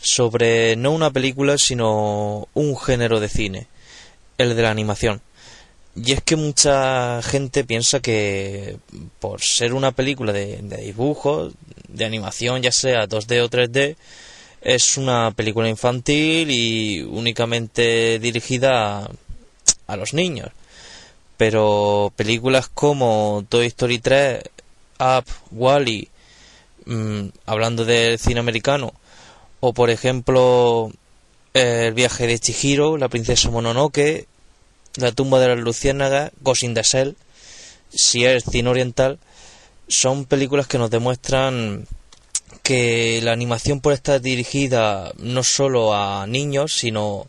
sobre 0.00 0.76
no 0.76 0.92
una 0.92 1.10
película 1.10 1.58
sino 1.58 2.48
un 2.54 2.78
género 2.78 3.20
de 3.20 3.28
cine, 3.28 3.66
el 4.38 4.56
de 4.56 4.62
la 4.62 4.70
animación. 4.70 5.20
Y 6.04 6.12
es 6.12 6.22
que 6.22 6.36
mucha 6.36 7.20
gente 7.22 7.64
piensa 7.64 8.00
que 8.00 8.76
por 9.20 9.40
ser 9.40 9.74
una 9.74 9.92
película 9.92 10.32
de, 10.32 10.58
de 10.62 10.76
dibujos, 10.78 11.54
de 11.88 12.04
animación, 12.04 12.62
ya 12.62 12.72
sea 12.72 13.08
2D 13.08 13.42
o 13.42 13.50
3D, 13.50 13.96
es 14.60 14.96
una 14.96 15.32
película 15.32 15.68
infantil 15.68 16.50
y 16.50 17.02
únicamente 17.02 18.18
dirigida 18.18 18.98
a, 18.98 19.10
a 19.86 19.96
los 19.96 20.14
niños. 20.14 20.50
Pero 21.36 22.12
películas 22.16 22.68
como 22.68 23.44
Toy 23.48 23.66
Story 23.66 23.98
3, 23.98 24.42
Up, 25.00 25.24
Wally, 25.52 26.08
hablando 27.46 27.84
del 27.84 28.18
cine 28.18 28.40
americano, 28.40 28.92
o 29.60 29.72
por 29.72 29.90
ejemplo 29.90 30.90
El 31.54 31.94
viaje 31.94 32.26
de 32.26 32.38
Chihiro, 32.38 32.96
La 32.96 33.08
princesa 33.08 33.50
Mononoke, 33.50 34.26
La 34.98 35.12
tumba 35.12 35.38
de 35.38 35.46
las 35.46 35.58
luciérnagas, 35.58 36.32
Ghost 36.40 36.64
in 36.64 36.74
the 36.74 36.82
Shell, 36.82 37.16
si 37.88 38.24
es 38.24 38.42
cine 38.42 38.68
oriental, 38.68 39.20
son 39.86 40.24
películas 40.24 40.66
que 40.66 40.76
nos 40.76 40.90
demuestran 40.90 41.86
que 42.64 43.20
la 43.22 43.30
animación 43.30 43.80
puede 43.80 43.94
estar 43.94 44.20
dirigida 44.20 45.12
no 45.18 45.44
solo 45.44 45.94
a 45.94 46.26
niños, 46.26 46.72
sino 46.72 47.28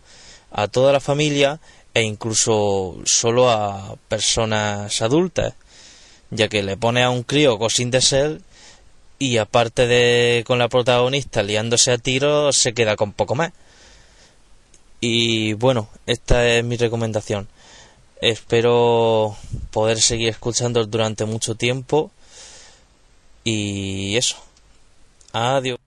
a 0.52 0.68
toda 0.68 0.92
la 0.92 1.00
familia 1.00 1.60
e 1.94 2.02
incluso 2.02 2.98
solo 3.06 3.52
a 3.52 3.98
personas 4.08 5.00
adultas, 5.04 5.54
ya 6.32 6.48
que 6.48 6.64
le 6.64 6.76
pone 6.76 7.04
a 7.04 7.12
un 7.12 7.22
crío 7.22 7.58
Ghost 7.58 7.82
in 7.82 7.92
the 7.92 8.00
Shell 8.00 8.42
y 9.20 9.38
aparte 9.38 9.86
de 9.86 10.44
con 10.44 10.58
la 10.58 10.70
protagonista 10.70 11.44
liándose 11.44 11.92
a 11.92 12.00
tiros 12.00 12.58
se 12.58 12.74
queda 12.74 12.96
con 12.96 13.14
poco 13.14 13.36
más. 13.36 13.52
Y 15.02 15.54
bueno, 15.54 15.88
esta 16.08 16.48
es 16.48 16.64
mi 16.64 16.76
recomendación. 16.76 17.48
Espero 18.22 19.36
poder 19.72 20.00
seguir 20.00 20.30
escuchando 20.30 20.86
durante 20.86 21.26
mucho 21.26 21.56
tiempo 21.56 22.12
y 23.44 24.18
eso. 24.18 24.38
Adiós. 25.32 25.80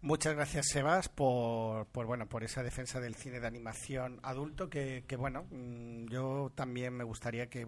Muchas 0.00 0.34
gracias, 0.34 0.68
Sebas, 0.68 1.08
por, 1.08 1.86
por, 1.86 2.06
bueno, 2.06 2.26
por 2.26 2.44
esa 2.44 2.62
defensa 2.62 3.00
del 3.00 3.14
cine 3.14 3.40
de 3.40 3.46
animación 3.46 4.20
adulto, 4.22 4.68
que, 4.68 5.04
que 5.06 5.16
bueno, 5.16 5.46
mm, 5.50 6.08
yo 6.08 6.52
también 6.54 6.92
me 6.92 7.04
gustaría 7.04 7.48
que, 7.48 7.66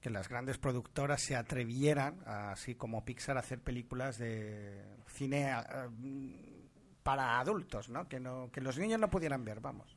que 0.00 0.10
las 0.10 0.28
grandes 0.28 0.58
productoras 0.58 1.20
se 1.20 1.34
atrevieran, 1.34 2.20
así 2.24 2.76
como 2.76 3.04
Pixar, 3.04 3.36
a 3.36 3.40
hacer 3.40 3.58
películas 3.58 4.16
de 4.18 4.80
cine 5.08 5.50
ah, 5.50 5.88
mm, 5.90 6.34
para 7.02 7.40
adultos, 7.40 7.88
¿no? 7.88 8.08
Que, 8.08 8.20
no, 8.20 8.50
que 8.52 8.60
los 8.60 8.78
niños 8.78 9.00
no 9.00 9.10
pudieran 9.10 9.44
ver, 9.44 9.60
vamos. 9.60 9.96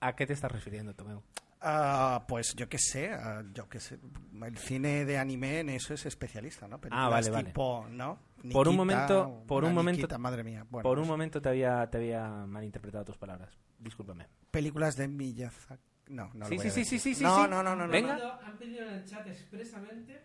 ¿A 0.00 0.14
qué 0.14 0.26
te 0.26 0.32
estás 0.32 0.52
refiriendo, 0.52 0.94
Tomeu? 0.94 1.22
Ah, 1.60 2.24
pues 2.28 2.54
yo 2.54 2.68
qué 2.68 2.78
sé, 2.78 3.10
ah, 3.12 3.42
yo 3.52 3.68
qué 3.68 3.80
sé. 3.80 3.98
El 4.42 4.56
cine 4.58 5.04
de 5.04 5.18
anime 5.18 5.60
en 5.60 5.70
eso 5.70 5.92
es 5.94 6.06
especialista, 6.06 6.68
¿no? 6.68 6.80
Ah, 6.90 7.08
vale, 7.08 7.30
vale. 7.30 7.46
tipo, 7.48 7.86
¿no? 7.90 8.20
por 8.52 8.68
un 8.68 8.76
momento, 8.76 9.42
por 9.46 9.64
un 9.64 9.74
momento, 9.74 10.02
Nikita, 10.02 10.18
madre 10.18 10.44
mía. 10.44 10.64
Bueno, 10.70 10.84
por 10.84 10.98
un 10.98 11.02
pues, 11.04 11.08
momento 11.10 11.42
te 11.42 11.48
había, 11.48 11.88
te 11.90 11.98
había 11.98 12.28
malinterpretado 12.46 13.04
tus 13.04 13.16
palabras. 13.18 13.58
Discúlpame. 13.78 14.26
películas 14.50 14.96
de 14.96 15.08
Miyazaki. 15.08 15.82
No, 16.08 16.30
no 16.32 16.40
lo 16.40 16.46
Sí, 16.48 16.56
voy 16.56 16.70
sí, 16.70 16.80
a 16.80 16.84
sí, 16.84 16.98
sí, 16.98 17.14
sí, 17.14 17.22
No, 17.24 17.44
sí. 17.44 17.50
no, 17.50 17.62
no, 17.62 17.74
no, 17.76 17.86
no. 17.86 17.92
Venga. 17.92 18.16
no. 18.16 18.40
Han 18.40 18.56
pedido 18.56 18.86
en 18.86 18.94
el 18.94 19.04
chat 19.04 19.26
expresamente 19.26 20.22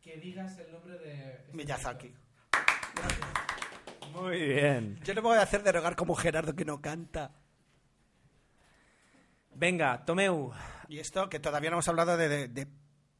que 0.00 0.16
digas 0.18 0.58
el 0.58 0.70
nombre 0.70 0.98
de... 0.98 1.44
Miyazaki. 1.54 2.14
Muy 4.14 4.38
bien. 4.38 4.98
Yo 5.04 5.14
no 5.14 5.22
me 5.22 5.28
voy 5.28 5.38
a 5.38 5.42
hacer 5.42 5.62
derogar 5.62 5.96
como 5.96 6.14
Gerardo 6.14 6.54
que 6.54 6.64
no 6.64 6.80
canta. 6.80 7.32
Venga, 9.58 10.04
Tomeu. 10.04 10.52
Y 10.88 11.00
esto, 11.00 11.28
que 11.28 11.40
todavía 11.40 11.70
no 11.70 11.74
hemos 11.74 11.88
hablado 11.88 12.16
de, 12.16 12.28
de, 12.28 12.46
de, 12.46 12.68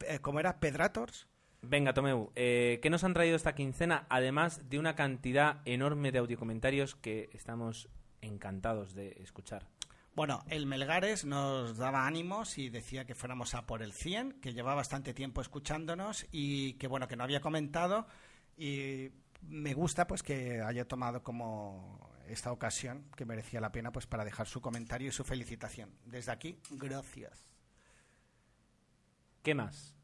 eh, 0.07 0.19
¿cómo 0.21 0.39
era? 0.39 0.61
¿Pedrators? 0.61 1.27
Venga, 1.61 1.93
Tomeu, 1.93 2.31
eh, 2.35 2.79
¿qué 2.81 2.89
nos 2.89 3.03
han 3.03 3.13
traído 3.13 3.35
esta 3.35 3.55
quincena? 3.55 4.07
Además 4.09 4.69
de 4.69 4.79
una 4.79 4.95
cantidad 4.95 5.61
enorme 5.65 6.13
de 6.13 6.19
audiocomentarios 6.19 6.95
que 6.95 7.29
estamos 7.33 7.89
encantados 8.21 8.93
de 8.93 9.17
escuchar. 9.21 9.67
Bueno, 10.15 10.45
el 10.47 10.65
Melgares 10.65 11.25
nos 11.25 11.75
daba 11.75 12.07
ánimos 12.07 12.57
y 12.57 12.69
decía 12.69 13.03
que 13.03 13.15
fuéramos 13.15 13.53
a 13.53 13.65
por 13.65 13.83
el 13.83 13.91
100, 13.91 14.39
que 14.39 14.53
lleva 14.53 14.75
bastante 14.75 15.13
tiempo 15.13 15.41
escuchándonos 15.41 16.25
y 16.31 16.75
que 16.75 16.87
bueno, 16.87 17.09
que 17.09 17.17
no 17.17 17.25
había 17.25 17.41
comentado 17.41 18.07
y 18.57 19.09
me 19.41 19.73
gusta 19.73 20.07
pues 20.07 20.23
que 20.23 20.61
haya 20.61 20.87
tomado 20.87 21.21
como 21.21 22.09
esta 22.29 22.51
ocasión 22.51 23.05
que 23.15 23.25
merecía 23.25 23.59
la 23.61 23.71
pena 23.71 23.91
pues 23.91 24.05
para 24.07 24.23
dejar 24.25 24.47
su 24.47 24.61
comentario 24.61 25.09
y 25.09 25.11
su 25.11 25.23
felicitación. 25.23 25.91
Desde 26.05 26.31
aquí, 26.31 26.59
gracias. 26.71 27.45
¿Qué 29.43 29.55
más? 29.55 29.95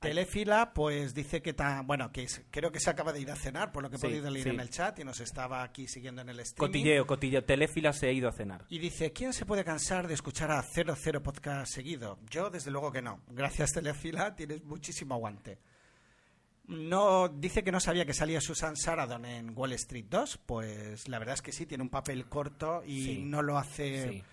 Telefila, 0.00 0.72
pues 0.74 1.14
dice 1.14 1.40
que 1.42 1.52
ta- 1.52 1.82
bueno, 1.82 2.10
que 2.10 2.24
es- 2.24 2.42
creo 2.50 2.72
que 2.72 2.80
se 2.80 2.90
acaba 2.90 3.12
de 3.12 3.20
ir 3.20 3.30
a 3.30 3.36
cenar, 3.36 3.70
por 3.70 3.84
lo 3.84 3.88
que 3.90 3.94
he 3.96 3.98
Sí, 4.00 4.06
podido 4.08 4.28
leer 4.30 4.42
sí. 4.48 4.50
en 4.50 4.58
el 4.58 4.68
chat 4.68 4.98
y 4.98 5.04
nos 5.04 5.20
estaba 5.20 5.62
aquí 5.62 5.86
siguiendo 5.86 6.22
en 6.22 6.28
el 6.28 6.40
streaming. 6.40 6.68
Cotilleo, 6.72 7.06
cotilleo. 7.06 7.44
Telefila 7.44 7.92
se 7.92 8.08
ha 8.08 8.10
ido 8.12 8.28
a 8.28 8.32
cenar. 8.32 8.64
Y 8.68 8.80
dice, 8.80 9.12
¿quién 9.12 9.32
se 9.32 9.46
puede 9.46 9.64
cansar 9.64 10.08
de 10.08 10.14
escuchar 10.14 10.50
a 10.50 10.60
00 10.64 11.22
podcast 11.22 11.72
seguido? 11.72 12.18
Yo, 12.28 12.50
desde 12.50 12.72
luego 12.72 12.90
que 12.90 13.00
no. 13.00 13.20
Gracias, 13.28 13.70
Telefila, 13.70 14.34
tienes 14.34 14.64
muchísimo 14.64 15.14
aguante. 15.14 15.60
No, 16.72 17.28
dice 17.28 17.62
que 17.62 17.70
no 17.72 17.80
sabía 17.80 18.04
que 18.06 18.14
salía 18.14 18.40
Susan 18.40 18.76
Sarandon 18.76 19.24
en 19.24 19.52
Wall 19.56 19.72
Street 19.72 20.06
2. 20.08 20.38
Pues 20.46 21.08
la 21.08 21.18
verdad 21.18 21.34
es 21.34 21.42
que 21.42 21.52
sí, 21.52 21.66
tiene 21.66 21.82
un 21.82 21.90
papel 21.90 22.26
corto 22.26 22.82
y 22.86 23.04
Sí. 23.04 23.22
no 23.24 23.42
lo 23.42 23.58
hace... 23.58 24.08
Sí. 24.10 24.24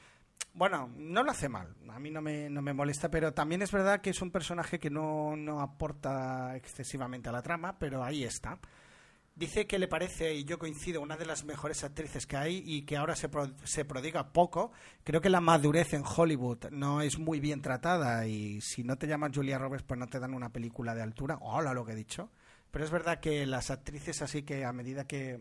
Bueno, 0.54 0.90
no 0.98 1.24
lo 1.24 1.32
hace 1.32 1.48
mal. 1.48 1.76
A 1.90 2.00
mí 2.00 2.10
no 2.10 2.22
me, 2.22 2.50
no 2.50 2.62
me 2.62 2.74
molesta, 2.74 3.10
pero 3.12 3.34
también 3.34 3.62
es 3.62 3.72
verdad 3.72 4.02
que 4.02 4.10
es 4.10 4.22
un 4.22 4.32
personaje 4.32 4.80
que 4.80 4.90
no, 4.90 5.36
no 5.36 5.62
aporta 5.62 6.56
excesivamente 6.56 7.30
a 7.30 7.32
la 7.32 7.42
trama, 7.44 7.78
pero 7.78 8.04
ahí 8.04 8.24
está. 8.24 8.58
Dice 9.40 9.66
que 9.68 9.80
le 9.80 9.88
parece, 9.88 10.34
y 10.36 10.44
yo 10.44 10.60
coincido, 10.60 11.02
una 11.02 11.16
de 11.16 11.26
las 11.26 11.46
mejores 11.46 11.84
actrices 11.86 12.28
que 12.28 12.36
hay 12.36 12.62
y 12.66 12.82
que 12.82 12.98
ahora 12.98 13.16
se, 13.16 13.30
pro- 13.30 13.54
se 13.64 13.86
prodiga 13.86 14.34
poco. 14.34 14.72
Creo 15.06 15.22
que 15.22 15.30
la 15.30 15.40
madurez 15.40 15.94
en 15.94 16.04
Hollywood 16.06 16.66
no 16.72 17.02
es 17.02 17.18
muy 17.18 17.40
bien 17.40 17.62
tratada 17.62 18.28
y 18.28 18.60
si 18.60 18.84
no 18.84 18.98
te 18.98 19.08
llamas 19.08 19.32
Julia 19.34 19.58
Roberts, 19.58 19.86
pues 19.88 19.98
no 19.98 20.08
te 20.08 20.20
dan 20.20 20.34
una 20.34 20.50
película 20.52 20.94
de 20.94 21.02
altura. 21.04 21.38
Hola, 21.42 21.74
lo 21.74 21.86
que 21.86 21.94
he 21.94 21.96
dicho. 21.96 22.30
Pero 22.70 22.84
es 22.84 22.92
verdad 22.92 23.22
que 23.22 23.46
las 23.46 23.72
actrices 23.72 24.22
así 24.22 24.44
que 24.44 24.66
a 24.66 24.74
medida 24.74 25.08
que 25.08 25.40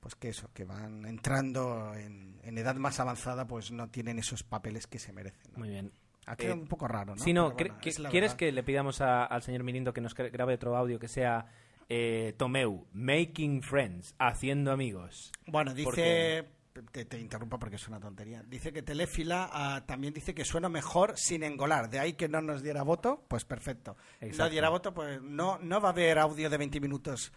pues 0.00 0.14
que 0.14 0.28
eso, 0.28 0.48
que 0.54 0.64
van 0.64 1.04
entrando 1.04 1.92
en, 1.94 2.38
en 2.44 2.56
edad 2.56 2.76
más 2.76 3.00
avanzada, 3.00 3.48
pues 3.48 3.72
no 3.72 3.88
tienen 3.90 4.20
esos 4.20 4.44
papeles 4.44 4.86
que 4.86 5.00
se 5.00 5.12
merecen. 5.12 5.50
¿no? 5.52 5.58
Muy 5.58 5.70
bien. 5.70 5.92
Ha 6.26 6.36
quedado 6.36 6.54
Eh, 6.54 6.60
un 6.60 6.68
poco 6.68 6.86
raro, 6.86 7.16
¿no? 7.16 7.22
Si 7.24 7.32
no, 7.32 7.50
bueno, 7.50 7.76
¿quieres 7.80 7.98
verdad. 8.00 8.36
que 8.36 8.52
le 8.52 8.62
pidamos 8.62 9.00
a- 9.00 9.24
al 9.24 9.42
señor 9.42 9.64
Mirindo 9.64 9.92
que 9.92 10.00
nos 10.00 10.14
gra- 10.16 10.30
grabe 10.30 10.54
otro 10.54 10.76
audio 10.76 11.00
que 11.00 11.08
sea 11.08 11.46
eh, 11.88 12.34
Tomeu, 12.36 12.86
Making 12.92 13.62
Friends, 13.62 14.14
haciendo 14.18 14.72
amigos? 14.72 15.32
Bueno, 15.46 15.72
dice. 15.74 15.84
Porque- 15.84 16.58
Te, 16.92 17.04
te 17.04 17.18
interrumpo 17.18 17.58
porque 17.58 17.74
es 17.74 17.88
una 17.88 17.98
tontería. 17.98 18.40
Dice 18.44 18.72
que 18.72 18.82
Telefila 18.82 19.50
ah, 19.52 19.84
también 19.84 20.14
dice 20.14 20.32
que 20.32 20.44
suena 20.44 20.68
mejor 20.68 21.14
sin 21.18 21.42
engolar. 21.42 21.90
De 21.90 21.98
ahí 21.98 22.12
que 22.12 22.28
no 22.28 22.40
nos 22.40 22.62
diera 22.62 22.84
voto, 22.84 23.24
pues 23.26 23.44
perfecto. 23.44 23.96
No 24.20 24.26
Exacto. 24.28 24.50
diera 24.52 24.68
voto, 24.68 24.94
pues 24.94 25.20
no, 25.20 25.58
no 25.58 25.80
va 25.80 25.88
a 25.88 25.92
haber 25.92 26.20
audio 26.20 26.48
de 26.48 26.56
20 26.56 26.78
minutos 26.78 27.32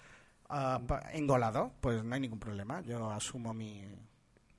pa- 0.47 1.09
engolado. 1.13 1.73
Pues 1.81 2.03
no 2.03 2.13
hay 2.13 2.21
ningún 2.21 2.39
problema. 2.39 2.81
Yo 2.81 3.09
asumo 3.09 3.51
mi. 3.51 3.83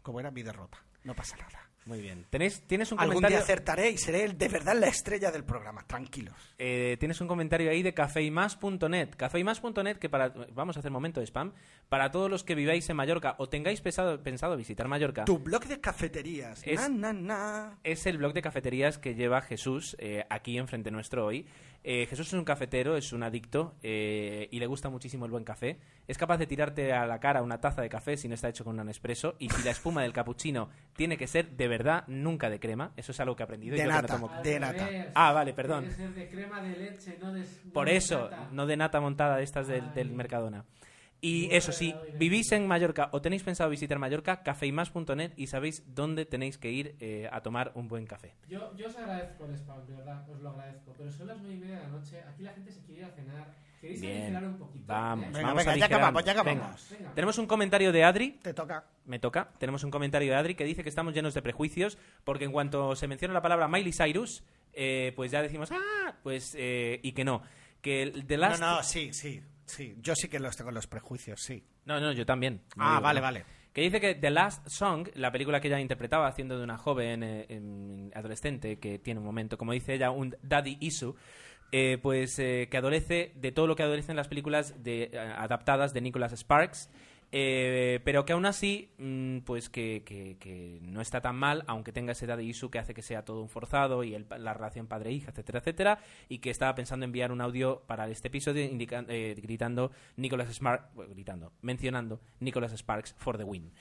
como 0.02 0.19
era 0.19 0.32
mi 0.32 0.43
derrota. 0.43 0.82
No 1.05 1.14
pasa 1.14 1.36
nada. 1.36 1.70
Muy 1.84 2.00
bien. 2.00 2.24
¿Tenés, 2.30 2.62
¿Tienes 2.68 2.92
un 2.92 3.00
Algún 3.00 3.14
comentario? 3.16 3.38
día 3.38 3.44
acertaré 3.44 3.90
y 3.90 3.98
seré 3.98 4.22
el- 4.24 4.38
de 4.38 4.48
verdad 4.48 4.76
la 4.78 4.86
estrella 4.86 5.32
del 5.32 5.42
programa. 5.44 5.84
Tranquilos. 5.86 6.34
Eh, 6.59 6.96
tienes 7.00 7.20
un 7.20 7.26
comentario 7.26 7.70
ahí 7.70 7.82
de 7.82 7.92
cafeimas.net. 7.92 9.10
Cafeimas.net, 9.16 9.96
que 9.98 10.09
para. 10.09 10.28
Vamos 10.54 10.76
a 10.76 10.80
hacer 10.80 10.90
momento 10.92 11.20
de 11.20 11.26
spam. 11.26 11.52
Para 11.88 12.10
todos 12.10 12.30
los 12.30 12.44
que 12.44 12.54
viváis 12.54 12.88
en 12.88 12.96
Mallorca 12.96 13.34
o 13.38 13.48
tengáis 13.48 13.80
pesado- 13.82 14.22
pensado 14.22 14.56
visitar 14.56 14.86
Mallorca. 14.88 15.24
Tu 15.24 15.38
blog 15.38 15.64
de 15.66 15.80
cafeterías. 15.80 16.62
Es- 16.64 16.80
Na, 16.88 16.88
na, 16.88 17.12
na. 17.12 17.78
Es 17.82 18.06
el 18.06 18.18
blog 18.18 18.32
de 18.32 18.42
cafeterías 18.42 18.98
que 18.98 19.14
lleva 19.14 19.42
Jesús 19.42 19.96
eh, 19.98 20.24
aquí 20.30 20.59
enfrente 20.59 20.90
nuestro 20.90 21.26
hoy. 21.26 21.46
Eh, 21.84 22.06
Jesús 22.06 22.28
es 22.28 22.32
un 22.34 22.44
cafetero, 22.44 22.96
es 22.96 23.12
un 23.12 23.22
adicto 23.24 23.74
eh, 23.82 24.48
y 24.52 24.60
le 24.60 24.66
gusta 24.66 24.88
muchísimo 24.88 25.24
el 25.24 25.32
buen 25.32 25.42
café. 25.44 25.78
Es 26.06 26.16
capaz 26.16 26.36
de 26.38 26.46
tirarte 26.46 26.92
a 26.92 27.06
la 27.06 27.18
cara 27.18 27.42
una 27.42 27.60
taza 27.60 27.82
de 27.82 27.88
café 27.88 28.16
si 28.16 28.28
no 28.28 28.34
está 28.34 28.48
hecho 28.48 28.64
con 28.64 28.78
un 28.78 28.88
espresso. 28.88 29.34
Y 29.40 29.48
si 29.50 29.62
la 29.64 29.72
espuma 29.72 30.02
del 30.02 30.12
cappuccino 30.12 30.68
tiene 30.94 31.16
que 31.16 31.26
ser 31.26 31.50
de 31.56 31.66
verdad, 31.68 32.04
nunca 32.06 32.50
de 32.50 32.60
crema. 32.60 32.92
Eso 32.96 33.10
es 33.12 33.18
algo 33.20 33.34
que 33.34 33.42
he 33.42 33.44
aprendido. 33.44 33.74
y 33.74 33.78
De 33.78 33.84
yo 33.84 33.90
que 33.90 33.94
no 33.96 34.00
nata, 34.02 34.14
tomo- 34.16 34.42
de 34.42 34.60
nata. 34.60 34.90
Ah, 35.14 35.32
vale, 35.32 35.52
perdón. 35.54 35.84
Tiene 35.88 35.96
que 35.96 36.02
ser 36.02 36.14
de 36.14 36.28
crema 36.30 36.62
de 36.62 36.76
leche, 36.76 37.18
no 37.20 37.32
de... 37.32 37.42
Por 37.72 37.86
no 37.86 37.90
de 37.90 37.96
eso, 37.96 38.30
nata. 38.30 38.48
no 38.52 38.66
de 38.66 38.76
nata 38.76 39.00
montada 39.00 39.36
de 39.38 39.42
estas 39.44 39.66
del, 39.66 39.92
del 39.92 40.10
Mercadona. 40.10 40.64
Y 41.24 41.54
eso 41.54 41.70
sí, 41.70 41.94
vivís 42.18 42.50
en 42.50 42.66
Mallorca 42.66 43.08
o 43.12 43.22
tenéis 43.22 43.44
pensado 43.44 43.70
visitar 43.70 43.96
Mallorca, 44.00 44.42
cafeimas.net 44.42 45.30
y 45.36 45.46
sabéis 45.46 45.84
dónde 45.94 46.26
tenéis 46.26 46.58
que 46.58 46.72
ir 46.72 46.96
eh, 46.98 47.28
a 47.30 47.42
tomar 47.42 47.70
un 47.76 47.86
buen 47.86 48.06
café. 48.06 48.34
Yo, 48.48 48.74
yo 48.76 48.88
os 48.88 48.96
agradezco 48.96 49.44
el 49.44 49.54
spam, 49.54 49.86
de 49.86 49.94
verdad, 49.94 50.28
os 50.28 50.40
lo 50.40 50.50
agradezco. 50.50 50.92
Pero 50.98 51.12
son 51.12 51.28
las 51.28 51.38
nueve 51.38 51.54
y 51.54 51.58
media 51.58 51.76
de 51.76 51.82
la 51.82 51.88
noche, 51.90 52.20
aquí 52.28 52.42
la 52.42 52.52
gente 52.52 52.72
se 52.72 52.80
quiere 52.80 53.02
ir 53.02 53.06
a 53.06 53.10
cenar. 53.10 53.54
¿Queréis 53.80 54.00
Bien, 54.00 54.16
aligerar 54.16 54.44
un 54.44 54.58
poquito? 54.58 54.84
vamos. 54.86 55.26
Venga, 55.26 55.40
vamos 55.42 55.56
venga, 55.58 55.64
ya 55.64 55.70
aligerando. 55.70 55.96
acabamos, 55.96 56.24
ya 56.24 56.32
acabamos. 56.32 56.88
Venga. 56.90 56.98
Venga. 56.98 57.14
Tenemos 57.14 57.38
un 57.38 57.46
comentario 57.46 57.92
de 57.92 58.04
Adri. 58.04 58.30
Te 58.42 58.52
toca. 58.54 58.84
Me 59.06 59.18
toca. 59.20 59.48
Tenemos 59.58 59.84
un 59.84 59.90
comentario 59.92 60.32
de 60.32 60.36
Adri 60.36 60.54
que 60.56 60.64
dice 60.64 60.82
que 60.82 60.88
estamos 60.88 61.14
llenos 61.14 61.34
de 61.34 61.42
prejuicios 61.42 61.98
porque 62.24 62.44
en 62.46 62.52
cuanto 62.52 62.96
se 62.96 63.06
menciona 63.06 63.32
la 63.32 63.42
palabra 63.42 63.68
Miley 63.68 63.92
Cyrus, 63.92 64.42
eh, 64.72 65.12
pues 65.14 65.30
ya 65.30 65.40
decimos, 65.40 65.70
ah, 65.70 66.14
pues, 66.24 66.56
eh, 66.58 66.98
y 67.04 67.12
que 67.12 67.24
no. 67.24 67.42
Que 67.80 68.02
el 68.02 68.26
The 68.26 68.36
Last... 68.38 68.60
No, 68.60 68.76
no, 68.76 68.82
sí, 68.84 69.12
sí, 69.12 69.42
sí. 69.66 69.97
Yo 70.01 70.14
sí 70.14 70.28
que 70.28 70.39
los 70.39 70.56
tengo 70.56 70.70
los 70.70 70.86
prejuicios, 70.86 71.40
sí. 71.40 71.64
No, 71.84 72.01
no, 72.01 72.12
yo 72.12 72.24
también. 72.26 72.62
Ah, 72.76 72.90
digo 72.90 73.02
vale, 73.02 73.20
no. 73.20 73.24
vale. 73.24 73.44
Que 73.72 73.80
dice 73.80 74.01
que 74.01 74.14
The 74.14 74.30
Last 74.30 74.68
Song, 74.68 75.09
la 75.14 75.32
película 75.32 75.60
que 75.60 75.68
ella 75.68 75.80
interpretaba 75.80 76.26
haciendo 76.26 76.59
de 76.59 76.64
una 76.64 76.76
joven 76.76 77.22
eh, 77.22 77.47
em, 77.48 78.10
adolescente 78.14 78.78
que 78.78 78.98
tiene 78.98 79.20
un 79.20 79.26
momento, 79.26 79.56
como 79.56 79.72
dice 79.72 79.94
ella, 79.94 80.10
un 80.10 80.36
daddy 80.43 80.76
issue, 80.80 81.14
eh, 81.72 81.98
pues 82.02 82.39
eh, 82.39 82.68
que 82.70 82.76
adolece 82.76 83.32
de 83.36 83.51
todo 83.51 83.66
lo 83.66 83.74
que 83.74 83.82
adolecen 83.82 84.14
las 84.14 84.28
películas 84.28 84.82
de, 84.82 85.18
adaptadas 85.39 85.94
de 85.94 86.02
Nicholas 86.02 86.32
Sparks. 86.32 86.90
Eh, 87.32 88.00
pero 88.04 88.24
que 88.24 88.34
aún 88.34 88.46
así, 88.46 88.90
mm, 88.98 89.38
pues 89.38 89.68
que, 89.70 90.02
que- 90.04 90.36
que 90.38 90.78
no 90.82 91.00
está 91.00 91.20
tan 91.20 91.34
mal, 91.36 91.64
aunque 91.66 91.90
tenga 91.92 92.12
ese 92.12 92.26
daddy 92.26 92.48
issue 92.48 92.70
que 92.70 92.78
hace 92.78 92.94
que 92.94 93.02
sea 93.02 93.24
todo 93.24 93.40
un 93.42 93.48
forzado 93.48 94.04
y 94.04 94.14
el- 94.14 94.26
la 94.38 94.54
relación 94.54 94.86
padre-hija, 94.86 95.30
etcétera, 95.30 95.59
etcétera, 95.60 95.98
y 96.28 96.38
que 96.38 96.50
estaba 96.50 96.74
pensando 96.74 97.04
enviar 97.04 97.32
un 97.32 97.40
audio 97.40 97.82
para 97.86 98.09
este 98.09 98.28
episodio 98.28 98.62
indica- 98.64 99.04
eh, 99.09 99.34
gritando 99.42 99.90
Nicholas 100.16 100.50
Sparks, 100.54 100.86
gritando, 101.10 101.52
mencionando 101.62 102.20
Nicholas 102.40 102.72
Sparks 102.72 103.14
for 103.18 103.36
the 103.38 103.44
win. 103.44 103.72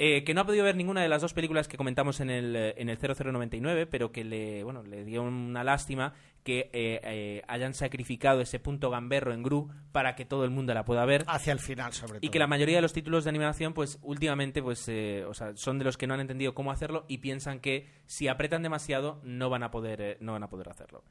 Eh, 0.00 0.22
que 0.22 0.32
no 0.32 0.42
ha 0.42 0.46
podido 0.46 0.64
ver 0.64 0.76
ninguna 0.76 1.02
de 1.02 1.08
las 1.08 1.20
dos 1.22 1.34
películas 1.34 1.66
que 1.66 1.76
comentamos 1.76 2.20
en 2.20 2.30
el, 2.30 2.54
eh, 2.54 2.74
en 2.78 2.88
el 2.88 2.98
0099, 2.98 3.86
pero 3.86 4.12
que 4.12 4.22
le, 4.22 4.62
bueno, 4.62 4.84
le 4.84 5.04
dio 5.04 5.24
una 5.24 5.64
lástima 5.64 6.14
que 6.44 6.70
eh, 6.72 7.00
eh, 7.02 7.42
hayan 7.48 7.74
sacrificado 7.74 8.40
ese 8.40 8.60
punto 8.60 8.90
gamberro 8.90 9.32
en 9.32 9.42
Gru 9.42 9.70
para 9.90 10.14
que 10.14 10.24
todo 10.24 10.44
el 10.44 10.50
mundo 10.50 10.72
la 10.72 10.84
pueda 10.84 11.04
ver. 11.04 11.24
Hacia 11.26 11.52
el 11.52 11.58
final, 11.58 11.92
sobre 11.92 12.18
Y 12.18 12.20
todo. 12.20 12.30
que 12.30 12.38
la 12.38 12.46
mayoría 12.46 12.76
de 12.76 12.82
los 12.82 12.92
títulos 12.92 13.24
de 13.24 13.30
animación, 13.30 13.74
pues 13.74 13.98
últimamente, 14.02 14.62
pues, 14.62 14.88
o 15.26 15.34
sea, 15.34 15.56
son 15.56 15.78
de 15.78 15.84
los 15.84 15.96
que 15.96 16.06
no 16.06 16.14
han 16.14 16.20
entendido 16.20 16.54
cómo 16.54 16.70
hacerlo 16.70 17.04
y 17.08 17.18
piensan 17.18 17.58
que 17.58 17.88
si 18.06 18.28
apretan 18.28 18.62
demasiado 18.62 19.20
no 19.24 19.50
van 19.50 19.64
a 19.64 19.72
poder, 19.72 20.16
no 20.20 20.32
van 20.32 20.44
a 20.44 20.48
poder 20.48 20.68
hacerlo. 20.68 21.02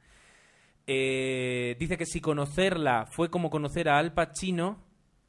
Eh, 0.90 1.76
dice 1.78 1.98
que 1.98 2.06
si 2.06 2.22
conocerla 2.22 3.04
fue 3.04 3.28
como 3.30 3.50
conocer 3.50 3.90
a 3.90 3.98
Al 3.98 4.14
Pacino, 4.14 4.78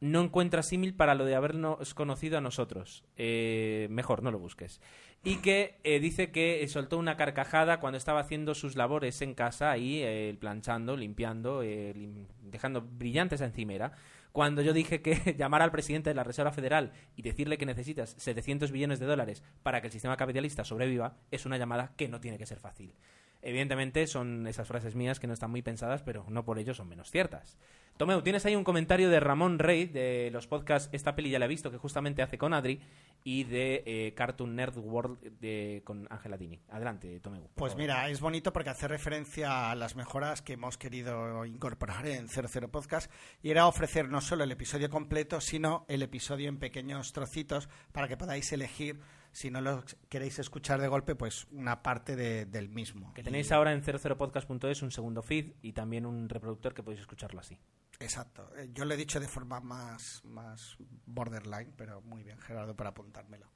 no 0.01 0.21
encuentra 0.21 0.63
símil 0.63 0.93
para 0.93 1.15
lo 1.15 1.25
de 1.25 1.35
habernos 1.35 1.93
conocido 1.93 2.37
a 2.37 2.41
nosotros. 2.41 3.03
Eh, 3.17 3.87
mejor, 3.89 4.23
no 4.23 4.31
lo 4.31 4.39
busques. 4.39 4.79
Y 5.23 5.37
que 5.37 5.75
eh, 5.83 5.99
dice 5.99 6.31
que 6.31 6.63
eh, 6.63 6.67
soltó 6.69 6.97
una 6.97 7.17
carcajada 7.17 7.79
cuando 7.81 7.97
estaba 7.97 8.21
haciendo 8.21 8.55
sus 8.55 8.75
labores 8.77 9.21
en 9.21 9.33
casa, 9.33 9.71
ahí 9.71 10.01
eh, 10.01 10.37
planchando, 10.39 10.95
limpiando, 10.95 11.61
lim- 11.63 12.27
dejando 12.41 12.81
brillante 12.81 13.35
esa 13.35 13.45
encimera. 13.45 13.91
Cuando 14.31 14.61
yo 14.61 14.71
dije 14.73 15.01
que 15.01 15.35
llamar 15.37 15.61
al 15.61 15.71
presidente 15.71 16.09
de 16.11 16.15
la 16.15 16.23
Reserva 16.23 16.51
Federal 16.53 16.93
y 17.17 17.21
decirle 17.23 17.57
que 17.57 17.65
necesitas 17.65 18.15
700 18.17 18.71
billones 18.71 18.99
de 18.99 19.05
dólares 19.07 19.43
para 19.63 19.81
que 19.81 19.87
el 19.87 19.91
sistema 19.93 20.15
capitalista 20.17 20.63
sobreviva, 20.63 21.17
es 21.31 21.45
una 21.45 21.57
llamada 21.57 21.91
que 21.97 22.07
no 22.07 22.21
tiene 22.21 22.37
que 22.37 22.45
ser 22.45 22.59
fácil. 22.59 22.93
Evidentemente 23.41 24.05
son 24.07 24.47
esas 24.47 24.67
frases 24.67 24.95
mías 24.95 25.19
que 25.19 25.27
no 25.27 25.33
están 25.33 25.51
muy 25.51 25.61
pensadas, 25.61 26.01
pero 26.03 26.25
no 26.29 26.43
por 26.43 26.59
ello 26.59 26.73
son 26.73 26.89
menos 26.89 27.11
ciertas. 27.11 27.57
Tomeu, 27.99 28.21
tienes 28.21 28.45
ahí 28.45 28.55
un 28.55 28.63
comentario 28.63 29.09
de 29.09 29.19
Ramón 29.19 29.59
Rey 29.59 29.85
de 29.85 30.29
los 30.31 30.47
podcasts 30.47 30.87
Esta 30.93 31.15
peli 31.15 31.31
ya 31.31 31.39
la 31.39 31.45
he 31.45 31.49
visto, 31.49 31.69
que 31.69 31.77
justamente 31.77 32.21
hace 32.21 32.37
con 32.37 32.53
Adri, 32.53 32.79
y 33.25 33.43
de 33.43 33.83
eh, 33.85 34.13
Cartoon 34.15 34.55
Nerd 34.55 34.77
World 34.77 35.19
de, 35.41 35.81
con 35.83 36.07
Ángela 36.09 36.37
Dini. 36.37 36.61
Adelante, 36.69 37.19
Tomeu. 37.19 37.49
Pues 37.55 37.73
favor. 37.73 37.81
mira, 37.81 38.09
es 38.09 38.21
bonito 38.21 38.53
porque 38.53 38.69
hace 38.69 38.87
referencia 38.87 39.69
a 39.69 39.75
las 39.75 39.97
mejoras 39.97 40.41
que 40.41 40.53
hemos 40.53 40.77
querido 40.77 41.45
incorporar 41.45 42.07
en 42.07 42.29
00 42.29 42.69
Podcast 42.69 43.11
y 43.43 43.51
era 43.51 43.67
ofrecer 43.67 44.07
no 44.07 44.21
solo 44.21 44.45
el 44.45 44.51
episodio 44.53 44.89
completo, 44.89 45.41
sino 45.41 45.85
el 45.89 46.01
episodio 46.01 46.47
en 46.47 46.57
pequeños 46.57 47.11
trocitos 47.11 47.67
para 47.91 48.07
que 48.07 48.15
podáis 48.15 48.49
elegir, 48.53 49.01
si 49.31 49.51
no 49.51 49.61
lo 49.61 49.83
queréis 50.09 50.39
escuchar 50.39 50.81
de 50.81 50.87
golpe, 50.87 51.15
pues 51.15 51.47
una 51.51 51.81
parte 51.83 52.15
de- 52.15 52.45
del 52.45 52.69
mismo. 52.69 53.13
Que 53.13 53.23
tenéis 53.23 53.51
ahora 53.51 53.73
en 53.73 53.81
00podcast.es 53.83 54.81
un 54.81 54.91
segundo 54.91 55.21
feed 55.21 55.53
y 55.61 55.73
también 55.73 56.05
un 56.05 56.27
reproductor 56.29 56.73
que 56.73 56.83
podéis 56.83 57.01
escucharlo 57.01 57.39
así. 57.39 57.57
Exacto. 57.99 58.49
Eh, 58.57 58.69
Yo 58.73 58.85
lo 58.85 58.93
he 58.93 58.97
dicho 58.97 59.19
de 59.19 59.27
forma 59.27 59.59
más, 59.59 60.21
más 60.25 60.77
borderline, 61.05 61.73
pero 61.75 62.01
muy 62.01 62.23
bien, 62.23 62.39
Gerardo, 62.39 62.75
para 62.75 62.91
apuntármelo. 62.91 63.51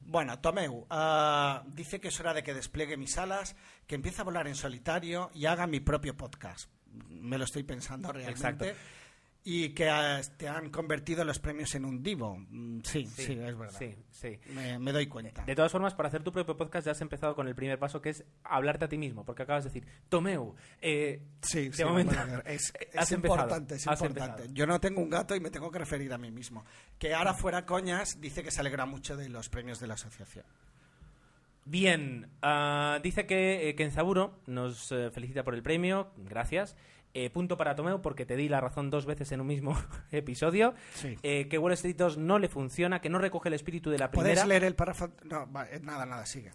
Bueno, 0.00 0.38
Tomeu 0.40 0.86
ah, 0.90 1.64
dice 1.68 2.00
que 2.00 2.08
es 2.08 2.20
hora 2.20 2.32
de 2.34 2.42
que 2.42 2.54
despliegue 2.54 2.96
mis 2.96 3.16
alas, 3.18 3.56
que 3.86 3.94
empiece 3.94 4.20
a 4.20 4.24
volar 4.24 4.46
en 4.46 4.54
solitario 4.54 5.30
y 5.34 5.46
haga 5.46 5.66
mi 5.66 5.80
propio 5.80 6.16
podcast. 6.16 6.70
Me 7.08 7.38
lo 7.38 7.44
estoy 7.44 7.62
pensando 7.64 8.12
realmente. 8.12 8.68
Exacto. 8.70 8.80
Y 9.48 9.68
que 9.74 9.88
ah, 9.88 10.20
te 10.36 10.48
han 10.48 10.70
convertido 10.70 11.24
los 11.24 11.38
premios 11.38 11.72
en 11.76 11.84
un 11.84 12.02
divo. 12.02 12.36
Mm, 12.50 12.80
Sí, 12.82 13.06
sí, 13.06 13.34
es 13.34 13.56
verdad. 13.56 13.78
Sí, 13.78 13.94
sí. 14.10 14.40
Me, 14.52 14.76
me 14.80 14.90
doy 14.90 15.06
cuenta. 15.06 15.44
De 15.44 15.54
todas 15.54 15.70
formas, 15.70 15.94
para 15.94 16.08
hacer 16.08 16.24
tu 16.24 16.32
propio 16.32 16.56
podcast 16.56 16.84
ya 16.84 16.90
has 16.90 17.00
empezado 17.00 17.36
con 17.36 17.46
el 17.46 17.54
primer 17.54 17.78
paso, 17.78 18.02
que 18.02 18.10
es 18.10 18.24
hablarte 18.42 18.86
a 18.86 18.88
ti 18.88 18.98
mismo, 18.98 19.24
porque 19.24 19.44
acabas 19.44 19.62
de 19.62 19.70
decir, 19.70 19.86
Tomeu, 20.08 20.56
eh, 20.82 21.22
Sí, 21.42 21.68
de 21.68 21.76
sí, 21.76 21.84
momento, 21.84 22.16
bueno, 22.16 22.42
es, 22.44 22.72
importante, 23.12 23.76
es 23.76 23.86
importante. 23.86 24.48
Yo 24.52 24.66
no 24.66 24.80
tengo 24.80 25.00
un 25.00 25.10
gato 25.10 25.36
y 25.36 25.40
me 25.40 25.50
tengo 25.50 25.70
que 25.70 25.78
referir 25.78 26.12
a 26.12 26.18
mí 26.18 26.32
mismo. 26.32 26.64
Que 26.98 27.14
ahora 27.14 27.32
fuera 27.32 27.64
coñas, 27.66 28.20
dice 28.20 28.42
que 28.42 28.50
se 28.50 28.60
alegra 28.60 28.84
mucho 28.84 29.16
de 29.16 29.28
los 29.28 29.48
premios 29.48 29.78
de 29.78 29.86
la 29.86 29.94
asociación. 29.94 30.44
Bien, 31.64 32.30
ah, 32.42 33.00
dice 33.02 33.26
que 33.26 33.68
eh, 33.68 33.74
Kenzaburo 33.74 34.40
nos 34.46 34.90
eh, 34.92 35.10
felicita 35.12 35.42
por 35.42 35.54
el 35.54 35.62
premio, 35.62 36.12
gracias. 36.16 36.76
Eh, 37.16 37.30
punto 37.30 37.56
para 37.56 37.74
Tomeu 37.74 38.02
porque 38.02 38.26
te 38.26 38.36
di 38.36 38.46
la 38.48 38.60
razón 38.60 38.90
dos 38.90 39.06
veces 39.06 39.32
en 39.32 39.40
un 39.40 39.46
mismo 39.46 39.74
episodio. 40.10 40.74
Sí. 40.94 41.16
Eh, 41.22 41.48
que 41.48 41.56
Wall 41.56 41.72
Street 41.72 41.96
2 41.96 42.18
no 42.18 42.38
le 42.38 42.48
funciona, 42.48 43.00
que 43.00 43.08
no 43.08 43.18
recoge 43.18 43.48
el 43.48 43.54
espíritu 43.54 43.90
de 43.90 43.98
la 43.98 44.10
primera. 44.10 44.34
¿Puedes 44.34 44.46
leer 44.46 44.64
el 44.64 44.74
párrafo? 44.74 45.10
No, 45.24 45.50
va, 45.50 45.66
eh, 45.70 45.80
nada, 45.82 46.04
nada, 46.04 46.26
sigue. 46.26 46.52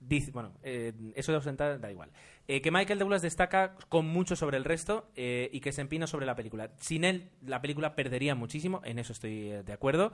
Dice, 0.00 0.30
bueno, 0.30 0.54
eh, 0.62 0.92
eso 1.14 1.32
de 1.32 1.36
ausentar 1.36 1.80
da 1.80 1.90
igual. 1.90 2.10
Que 2.46 2.70
Michael 2.70 2.98
Douglas 2.98 3.20
destaca 3.20 3.74
con 3.90 4.06
mucho 4.06 4.34
sobre 4.34 4.56
el 4.56 4.64
resto 4.64 5.10
eh, 5.16 5.50
y 5.52 5.60
que 5.60 5.70
se 5.70 5.82
empina 5.82 6.06
sobre 6.06 6.24
la 6.24 6.34
película. 6.34 6.70
Sin 6.78 7.04
él, 7.04 7.28
la 7.44 7.60
película 7.60 7.94
perdería 7.94 8.34
muchísimo, 8.34 8.80
en 8.84 8.98
eso 8.98 9.12
estoy 9.12 9.50
de 9.50 9.72
acuerdo. 9.72 10.12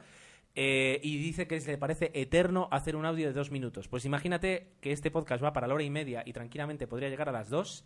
Eh, 0.56 1.00
y 1.02 1.18
dice 1.18 1.48
que 1.48 1.58
le 1.60 1.78
parece 1.78 2.12
eterno 2.14 2.68
hacer 2.70 2.94
un 2.94 3.04
audio 3.04 3.26
de 3.26 3.32
dos 3.32 3.50
minutos. 3.50 3.88
Pues 3.88 4.04
imagínate 4.04 4.68
que 4.80 4.92
este 4.92 5.10
podcast 5.10 5.42
va 5.42 5.52
para 5.52 5.66
la 5.66 5.74
hora 5.74 5.82
y 5.82 5.90
media 5.90 6.22
y 6.24 6.32
tranquilamente 6.32 6.86
podría 6.86 7.08
llegar 7.08 7.28
a 7.28 7.32
las 7.32 7.50
dos. 7.50 7.84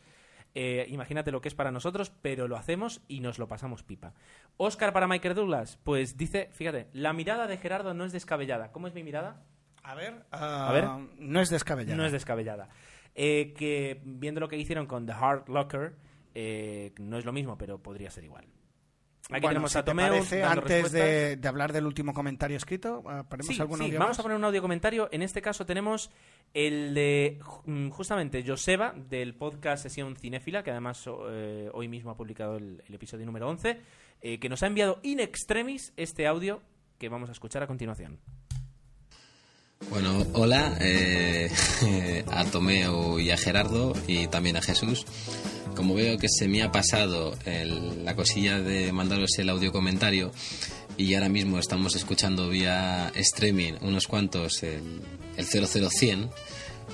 Eh, 0.54 0.86
imagínate 0.88 1.30
lo 1.30 1.40
que 1.40 1.48
es 1.48 1.54
para 1.54 1.70
nosotros, 1.70 2.10
pero 2.22 2.48
lo 2.48 2.56
hacemos 2.56 3.02
y 3.06 3.20
nos 3.20 3.38
lo 3.38 3.48
pasamos 3.48 3.82
pipa. 3.82 4.14
Oscar 4.56 4.92
para 4.92 5.06
Michael 5.06 5.34
Douglas, 5.34 5.78
pues 5.84 6.16
dice, 6.16 6.48
fíjate, 6.52 6.88
la 6.92 7.12
mirada 7.12 7.46
de 7.46 7.58
Gerardo 7.58 7.94
no 7.94 8.04
es 8.04 8.12
descabellada. 8.12 8.72
¿Cómo 8.72 8.86
es 8.88 8.94
mi 8.94 9.02
mirada? 9.04 9.42
A 9.84 9.94
ver, 9.94 10.24
A 10.30 10.72
ver. 10.72 10.84
ah, 10.84 11.00
no 11.18 11.40
es 11.40 11.48
descabellada. 11.50 11.96
No 11.96 12.04
es 12.04 12.12
descabellada. 12.12 12.68
Eh, 13.14 13.54
que 13.56 14.00
viendo 14.04 14.40
lo 14.40 14.48
que 14.48 14.56
hicieron 14.56 14.86
con 14.86 15.06
The 15.06 15.12
Hard 15.12 15.48
Locker, 15.48 15.94
eh, 16.34 16.92
no 17.00 17.18
es 17.18 17.24
lo 17.24 17.32
mismo, 17.32 17.56
pero 17.56 17.78
podría 17.82 18.10
ser 18.10 18.24
igual. 18.24 18.46
Aquí 19.30 19.42
Bueno, 19.42 19.48
tenemos 19.48 19.72
si 19.72 19.78
a 19.78 19.82
te 19.84 19.90
Tomeu 19.90 20.08
parece, 20.08 20.42
antes 20.42 20.90
de, 20.90 21.36
de 21.36 21.48
hablar 21.48 21.72
del 21.72 21.84
último 21.84 22.14
comentario 22.14 22.56
escrito, 22.56 23.02
ah, 23.06 23.24
¿ponemos 23.28 23.54
Sí, 23.54 23.60
algún 23.60 23.78
sí, 23.78 23.84
audio 23.84 23.98
vamos 23.98 24.12
más? 24.12 24.18
a 24.20 24.22
poner 24.22 24.38
un 24.38 24.44
audio 24.44 24.62
comentario. 24.62 25.08
En 25.12 25.20
este 25.20 25.42
caso 25.42 25.66
tenemos 25.66 26.10
el 26.54 26.94
de 26.94 27.38
mm, 27.66 27.90
justamente 27.90 28.42
Joseba 28.46 28.94
del 28.96 29.34
podcast 29.34 29.82
Sesión 29.82 30.16
Cinéfila, 30.16 30.62
que 30.62 30.70
además 30.70 31.04
eh, 31.28 31.68
hoy 31.74 31.88
mismo 31.88 32.10
ha 32.10 32.16
publicado 32.16 32.56
el, 32.56 32.82
el 32.88 32.94
episodio 32.94 33.26
número 33.26 33.48
11, 33.50 33.80
eh, 34.22 34.38
que 34.40 34.48
nos 34.48 34.62
ha 34.62 34.66
enviado 34.66 34.98
in 35.02 35.20
extremis 35.20 35.92
este 35.98 36.26
audio 36.26 36.62
que 36.98 37.10
vamos 37.10 37.28
a 37.28 37.32
escuchar 37.32 37.62
a 37.62 37.66
continuación. 37.66 38.18
Bueno, 39.90 40.26
hola 40.32 40.76
eh, 40.80 41.50
a 42.32 42.44
Tomeo 42.46 43.20
y 43.20 43.30
a 43.30 43.36
Gerardo 43.36 43.92
y 44.06 44.26
también 44.26 44.56
a 44.56 44.62
Jesús. 44.62 45.06
Como 45.78 45.94
veo 45.94 46.18
que 46.18 46.28
se 46.28 46.48
me 46.48 46.62
ha 46.64 46.72
pasado 46.72 47.36
el- 47.46 48.04
la 48.04 48.16
cosilla 48.16 48.60
de 48.60 48.90
mandaros 48.92 49.38
el 49.38 49.48
audio 49.48 49.70
comentario 49.70 50.32
y 50.96 51.14
ahora 51.14 51.28
mismo 51.28 51.60
estamos 51.60 51.94
escuchando 51.94 52.48
vía 52.48 53.12
streaming 53.14 53.74
unos 53.82 54.08
cuantos 54.08 54.64
el, 54.64 54.82
el 55.36 55.46
00100, 55.46 56.30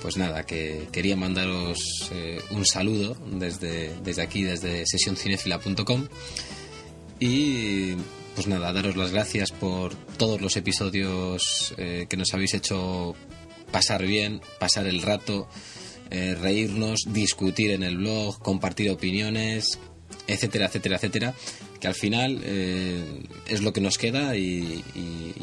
pues 0.03 0.17
nada, 0.17 0.45
que 0.45 0.87
quería 0.91 1.15
mandaros 1.15 1.79
eh, 2.11 2.39
un 2.51 2.63
saludo 2.63 3.17
desde, 3.25 3.91
desde 4.03 4.21
aquí, 4.21 4.43
desde 4.43 4.85
sesioncinefila.com 4.85 6.07
y 7.19 7.93
pues 8.35 8.45
nada, 8.47 8.71
daros 8.71 8.95
las 8.97 9.11
gracias 9.11 9.51
por 9.51 9.95
todos 10.17 10.41
los 10.41 10.55
episodios 10.57 11.73
eh, 11.77 12.05
que 12.07 12.17
nos 12.17 12.33
habéis 12.35 12.53
hecho 12.53 13.15
pasar 13.71 14.05
bien, 14.05 14.41
pasar 14.59 14.85
el 14.85 15.01
rato, 15.01 15.47
eh, 16.11 16.35
reírnos, 16.39 17.05
discutir 17.07 17.71
en 17.71 17.81
el 17.83 17.97
blog, 17.97 18.39
compartir 18.39 18.91
opiniones, 18.91 19.79
etcétera, 20.27 20.67
etcétera, 20.67 20.97
etcétera, 20.97 21.33
que 21.79 21.87
al 21.87 21.95
final 21.95 22.41
eh, 22.43 23.23
es 23.47 23.61
lo 23.61 23.73
que 23.73 23.81
nos 23.81 23.97
queda 23.97 24.35
y, 24.37 24.83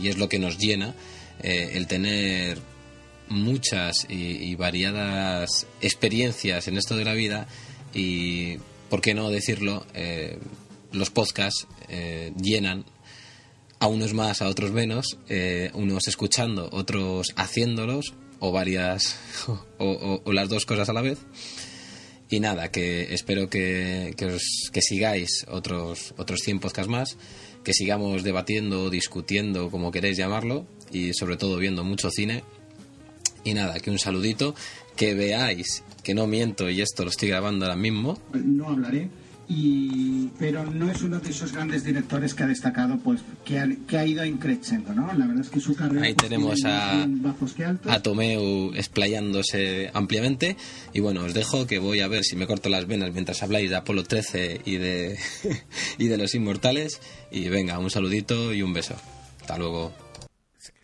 es 0.02 0.18
lo 0.18 0.28
que 0.28 0.38
nos 0.38 0.58
llena 0.58 0.94
eh, 1.42 1.72
el 1.74 1.86
tener 1.86 2.58
muchas 3.28 4.06
y, 4.08 4.54
variadas 4.54 5.66
experiencias 5.80 6.68
en 6.68 6.76
esto 6.76 6.96
de 6.96 7.04
la 7.04 7.14
vida 7.14 7.48
y, 7.92 8.58
¿por 8.88 9.00
qué 9.00 9.14
no 9.14 9.30
decirlo? 9.30 9.86
Los 10.92 11.10
podcasts 11.10 11.66
llenan 12.40 12.84
a 13.78 13.86
unos 13.86 14.12
más, 14.12 14.42
a 14.42 14.48
otros 14.48 14.70
menos, 14.70 15.18
unos 15.72 16.08
escuchando, 16.08 16.68
otros 16.72 17.32
haciéndolos, 17.36 18.14
o 18.44 18.50
varias, 18.50 19.16
o, 19.46 19.86
o- 19.86 20.20
o 20.24 20.32
las 20.32 20.48
dos 20.48 20.66
cosas 20.66 20.88
a 20.88 20.92
la 20.92 21.00
vez. 21.00 21.18
Y 22.28 22.40
nada, 22.40 22.70
que 22.72 23.14
espero 23.14 23.48
que, 23.48 24.14
que, 24.16 24.26
os- 24.26 24.70
que 24.72 24.82
sigáis 24.82 25.44
otros, 25.48 26.12
otros 26.16 26.40
100 26.40 26.58
podcasts 26.58 26.90
más, 26.90 27.16
que 27.62 27.72
sigamos 27.72 28.24
debatiendo, 28.24 28.90
discutiendo, 28.90 29.70
como 29.70 29.92
queréis 29.92 30.16
llamarlo, 30.16 30.66
y 30.90 31.12
sobre 31.14 31.36
todo 31.36 31.56
viendo 31.58 31.84
mucho 31.84 32.10
cine. 32.10 32.42
Y 33.44 33.54
nada, 33.54 33.78
que 33.80 33.90
un 33.90 33.98
saludito, 33.98 34.54
que 34.96 35.14
veáis 35.14 35.84
que 36.02 36.14
no 36.14 36.26
miento 36.26 36.68
y 36.68 36.80
esto 36.80 37.04
lo 37.04 37.10
estoy 37.10 37.28
grabando 37.28 37.64
ahora 37.64 37.76
mismo, 37.76 38.18
no 38.34 38.70
hablaré 38.70 39.08
y 39.54 40.30
pero 40.38 40.64
no 40.64 40.90
es 40.90 41.02
uno 41.02 41.20
de 41.20 41.30
esos 41.30 41.52
grandes 41.52 41.84
directores 41.84 42.34
que 42.34 42.42
ha 42.42 42.46
destacado 42.46 42.96
pues 42.98 43.20
que 43.44 43.58
ha, 43.60 43.68
que 43.86 43.98
ha 43.98 44.06
ido 44.06 44.24
increciendo 44.24 44.94
no 44.94 45.12
la 45.12 45.26
verdad 45.26 45.42
es 45.44 45.50
que 45.50 45.60
su 45.60 45.74
carrera 45.74 46.06
Ahí 46.06 46.14
pues, 46.14 46.28
tenemos 46.30 46.64
a- 46.64 47.06
a 47.88 48.02
Tomeu 48.02 48.72
explayándose 48.74 49.90
ampliamente. 49.94 50.56
Y 50.92 51.00
bueno, 51.00 51.22
os 51.24 51.34
dejo 51.34 51.66
que 51.66 51.78
voy 51.78 52.00
a 52.00 52.08
ver 52.08 52.24
si 52.24 52.36
me 52.36 52.46
corto 52.46 52.68
las 52.68 52.86
venas 52.86 53.12
mientras 53.12 53.42
habláis 53.42 53.68
de 53.70 53.76
Apolo 53.76 54.04
13 54.04 54.62
y 54.64 54.76
de, 54.76 55.18
y 55.98 56.08
de 56.08 56.18
los 56.18 56.34
inmortales. 56.34 57.00
Y 57.30 57.48
venga, 57.48 57.78
un 57.78 57.90
saludito 57.90 58.52
y 58.54 58.62
un 58.62 58.72
beso. 58.72 58.94
Hasta 59.40 59.58
luego. 59.58 59.92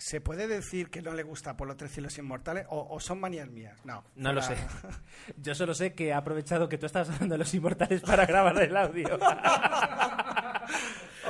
¿Se 0.08 0.22
puede 0.22 0.48
decir 0.48 0.88
que 0.88 1.02
no 1.02 1.12
le 1.12 1.22
gusta 1.22 1.50
Apolo 1.50 1.76
13 1.76 2.00
y 2.00 2.04
los 2.04 2.16
Inmortales? 2.16 2.64
¿O, 2.70 2.94
o 2.94 2.98
son 2.98 3.20
manías 3.20 3.46
mías? 3.50 3.78
No. 3.84 4.02
No 4.16 4.32
lo 4.32 4.40
sé. 4.40 4.56
Yo 5.36 5.54
solo 5.54 5.74
sé 5.74 5.92
que 5.92 6.14
ha 6.14 6.16
aprovechado 6.16 6.66
que 6.66 6.78
tú 6.78 6.86
estabas 6.86 7.10
hablando 7.10 7.34
de 7.34 7.38
los 7.40 7.52
inmortales 7.52 8.00
para 8.00 8.24
grabar 8.24 8.56
el 8.62 8.74
audio. 8.74 9.06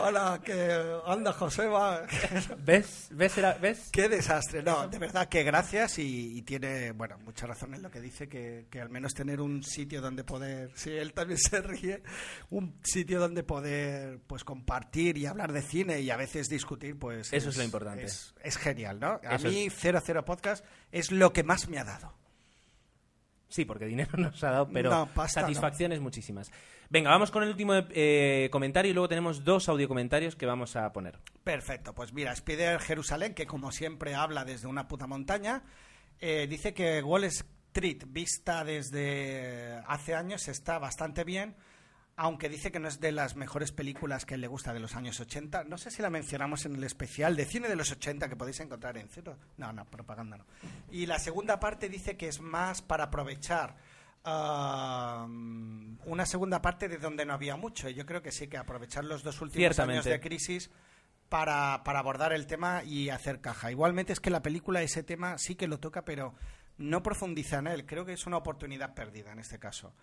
Hola, 0.02 0.40
que 0.44 0.98
anda 1.06 1.32
Joseba. 1.32 2.02
¿Ves? 2.58 3.08
¿Ves? 3.10 3.38
Era- 3.38 3.54
¿Ves? 3.54 3.88
Qué 3.92 4.08
desastre. 4.08 4.62
No, 4.62 4.88
de 4.88 4.98
verdad 4.98 5.28
que 5.28 5.42
gracias 5.42 5.98
y, 5.98 6.38
y 6.38 6.42
tiene, 6.42 6.92
bueno, 6.92 7.18
mucha 7.24 7.46
razón 7.46 7.74
en 7.74 7.82
lo 7.82 7.90
que 7.90 8.00
dice, 8.00 8.28
que, 8.28 8.66
que 8.70 8.80
al 8.80 8.88
menos 8.90 9.14
tener 9.14 9.40
un 9.40 9.62
sitio 9.62 10.00
donde 10.00 10.24
poder, 10.24 10.70
sí, 10.74 10.90
él 10.90 11.12
también 11.12 11.38
se 11.38 11.60
ríe, 11.60 12.02
un 12.50 12.78
sitio 12.82 13.20
donde 13.20 13.42
poder, 13.42 14.20
pues, 14.26 14.44
compartir 14.44 15.18
y 15.18 15.26
hablar 15.26 15.52
de 15.52 15.62
cine 15.62 16.00
y 16.00 16.10
a 16.10 16.16
veces 16.16 16.48
discutir, 16.48 16.98
pues... 16.98 17.32
Eso 17.32 17.50
es 17.50 17.56
lo 17.56 17.64
importante. 17.64 18.04
Es, 18.04 18.34
es 18.42 18.56
genial, 18.56 19.00
¿no? 19.00 19.20
A 19.24 19.36
Eso 19.36 19.48
mí, 19.48 19.68
00 19.70 20.24
Podcast 20.24 20.64
es 20.92 21.10
lo 21.10 21.32
que 21.32 21.42
más 21.42 21.68
me 21.68 21.78
ha 21.78 21.84
dado. 21.84 22.14
Sí, 23.48 23.64
porque 23.64 23.86
dinero 23.86 24.10
nos 24.18 24.42
ha 24.44 24.50
dado, 24.50 24.68
pero 24.70 24.90
No, 24.90 25.06
pasta 25.06 25.40
no. 25.40 25.46
satisfacciones 25.46 26.00
muchísimas. 26.00 26.50
Venga, 26.90 27.10
vamos 27.10 27.30
con 27.30 27.42
el 27.42 27.50
último 27.50 27.74
eh, 27.90 28.48
comentario 28.50 28.90
y 28.90 28.94
luego 28.94 29.08
tenemos 29.08 29.44
dos 29.44 29.68
audio 29.68 29.88
comentarios 29.88 30.36
que 30.36 30.46
vamos 30.46 30.76
a 30.76 30.92
poner. 30.92 31.18
Perfecto, 31.44 31.94
pues 31.94 32.12
mira, 32.12 32.32
Spider 32.32 32.78
Jerusalén, 32.80 33.34
que 33.34 33.46
como 33.46 33.72
siempre 33.72 34.14
habla 34.14 34.44
desde 34.44 34.66
una 34.68 34.88
puta 34.88 35.06
montaña, 35.06 35.62
eh, 36.20 36.46
dice 36.48 36.72
que 36.74 37.02
Wall 37.02 37.24
Street, 37.24 38.04
vista 38.08 38.64
desde 38.64 39.82
hace 39.86 40.14
años, 40.14 40.48
está 40.48 40.78
bastante 40.78 41.24
bien, 41.24 41.56
aunque 42.20 42.48
dice 42.48 42.72
que 42.72 42.80
no 42.80 42.88
es 42.88 42.98
de 42.98 43.12
las 43.12 43.36
mejores 43.36 43.70
películas 43.70 44.26
que 44.26 44.36
le 44.36 44.48
gusta 44.48 44.72
de 44.72 44.80
los 44.80 44.96
años 44.96 45.20
80. 45.20 45.62
No 45.64 45.78
sé 45.78 45.92
si 45.92 46.02
la 46.02 46.10
mencionamos 46.10 46.66
en 46.66 46.74
el 46.74 46.82
especial 46.82 47.36
de 47.36 47.44
cine 47.44 47.68
de 47.68 47.76
los 47.76 47.92
80 47.92 48.28
que 48.28 48.34
podéis 48.34 48.58
encontrar 48.58 48.98
en 48.98 49.08
cero. 49.08 49.36
No, 49.56 49.72
no, 49.72 49.84
propaganda 49.84 50.36
no. 50.36 50.44
Y 50.90 51.06
la 51.06 51.20
segunda 51.20 51.60
parte 51.60 51.88
dice 51.88 52.16
que 52.16 52.26
es 52.26 52.40
más 52.40 52.82
para 52.82 53.04
aprovechar 53.04 53.76
ah, 54.24 55.28
una 55.28 56.26
segunda 56.26 56.60
parte 56.60 56.88
de 56.88 56.98
donde 56.98 57.24
no 57.24 57.34
había 57.34 57.54
mucho. 57.54 57.88
Y 57.88 57.94
Yo 57.94 58.04
creo 58.04 58.20
que 58.20 58.32
sí, 58.32 58.48
que 58.48 58.56
aprovechar 58.56 59.04
los 59.04 59.22
dos 59.22 59.40
últimos 59.40 59.78
años 59.78 60.04
de 60.04 60.18
crisis 60.18 60.72
para, 61.28 61.84
para 61.84 62.00
abordar 62.00 62.32
el 62.32 62.48
tema 62.48 62.82
y 62.82 63.10
hacer 63.10 63.40
caja. 63.40 63.70
Igualmente 63.70 64.12
es 64.12 64.18
que 64.18 64.30
la 64.30 64.42
película 64.42 64.82
ese 64.82 65.04
tema 65.04 65.38
sí 65.38 65.54
que 65.54 65.68
lo 65.68 65.78
toca, 65.78 66.04
pero 66.04 66.34
no 66.78 67.00
profundiza 67.00 67.58
en 67.58 67.68
él. 67.68 67.86
Creo 67.86 68.04
que 68.04 68.14
es 68.14 68.26
una 68.26 68.38
oportunidad 68.38 68.92
perdida 68.92 69.30
en 69.30 69.38
este 69.38 69.60
caso. 69.60 69.94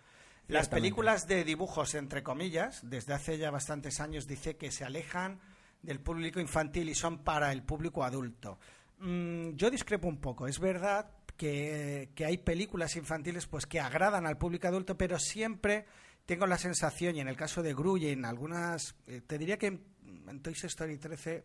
Las 0.48 0.68
películas 0.68 1.26
de 1.26 1.44
dibujos, 1.44 1.94
entre 1.94 2.22
comillas, 2.22 2.80
desde 2.82 3.14
hace 3.14 3.38
ya 3.38 3.50
bastantes 3.50 4.00
años 4.00 4.26
dice 4.26 4.56
que 4.56 4.70
se 4.70 4.84
alejan 4.84 5.40
del 5.82 6.00
público 6.00 6.40
infantil 6.40 6.88
y 6.88 6.94
son 6.94 7.24
para 7.24 7.52
el 7.52 7.62
público 7.62 8.04
adulto. 8.04 8.58
Mm, 8.98 9.50
yo 9.54 9.70
discrepo 9.70 10.08
un 10.08 10.18
poco. 10.18 10.46
Es 10.46 10.58
verdad 10.58 11.10
que, 11.36 12.10
que 12.14 12.24
hay 12.24 12.38
películas 12.38 12.96
infantiles 12.96 13.46
pues 13.46 13.66
que 13.66 13.80
agradan 13.80 14.26
al 14.26 14.38
público 14.38 14.68
adulto, 14.68 14.96
pero 14.96 15.18
siempre 15.18 15.86
tengo 16.26 16.46
la 16.46 16.58
sensación, 16.58 17.16
y 17.16 17.20
en 17.20 17.28
el 17.28 17.36
caso 17.36 17.62
de 17.62 17.72
Gru 17.72 17.96
y 17.96 18.08
en 18.08 18.24
algunas, 18.24 18.96
eh, 19.06 19.22
te 19.24 19.38
diría 19.38 19.58
que 19.58 19.68
en, 19.68 19.80
en 20.28 20.42
Toy 20.42 20.54
Story 20.54 20.98
13... 20.98 21.44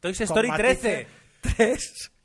Toy 0.00 0.10
Story 0.10 0.48
matices 0.48 1.06
13. 1.40 1.56
3. 1.56 2.12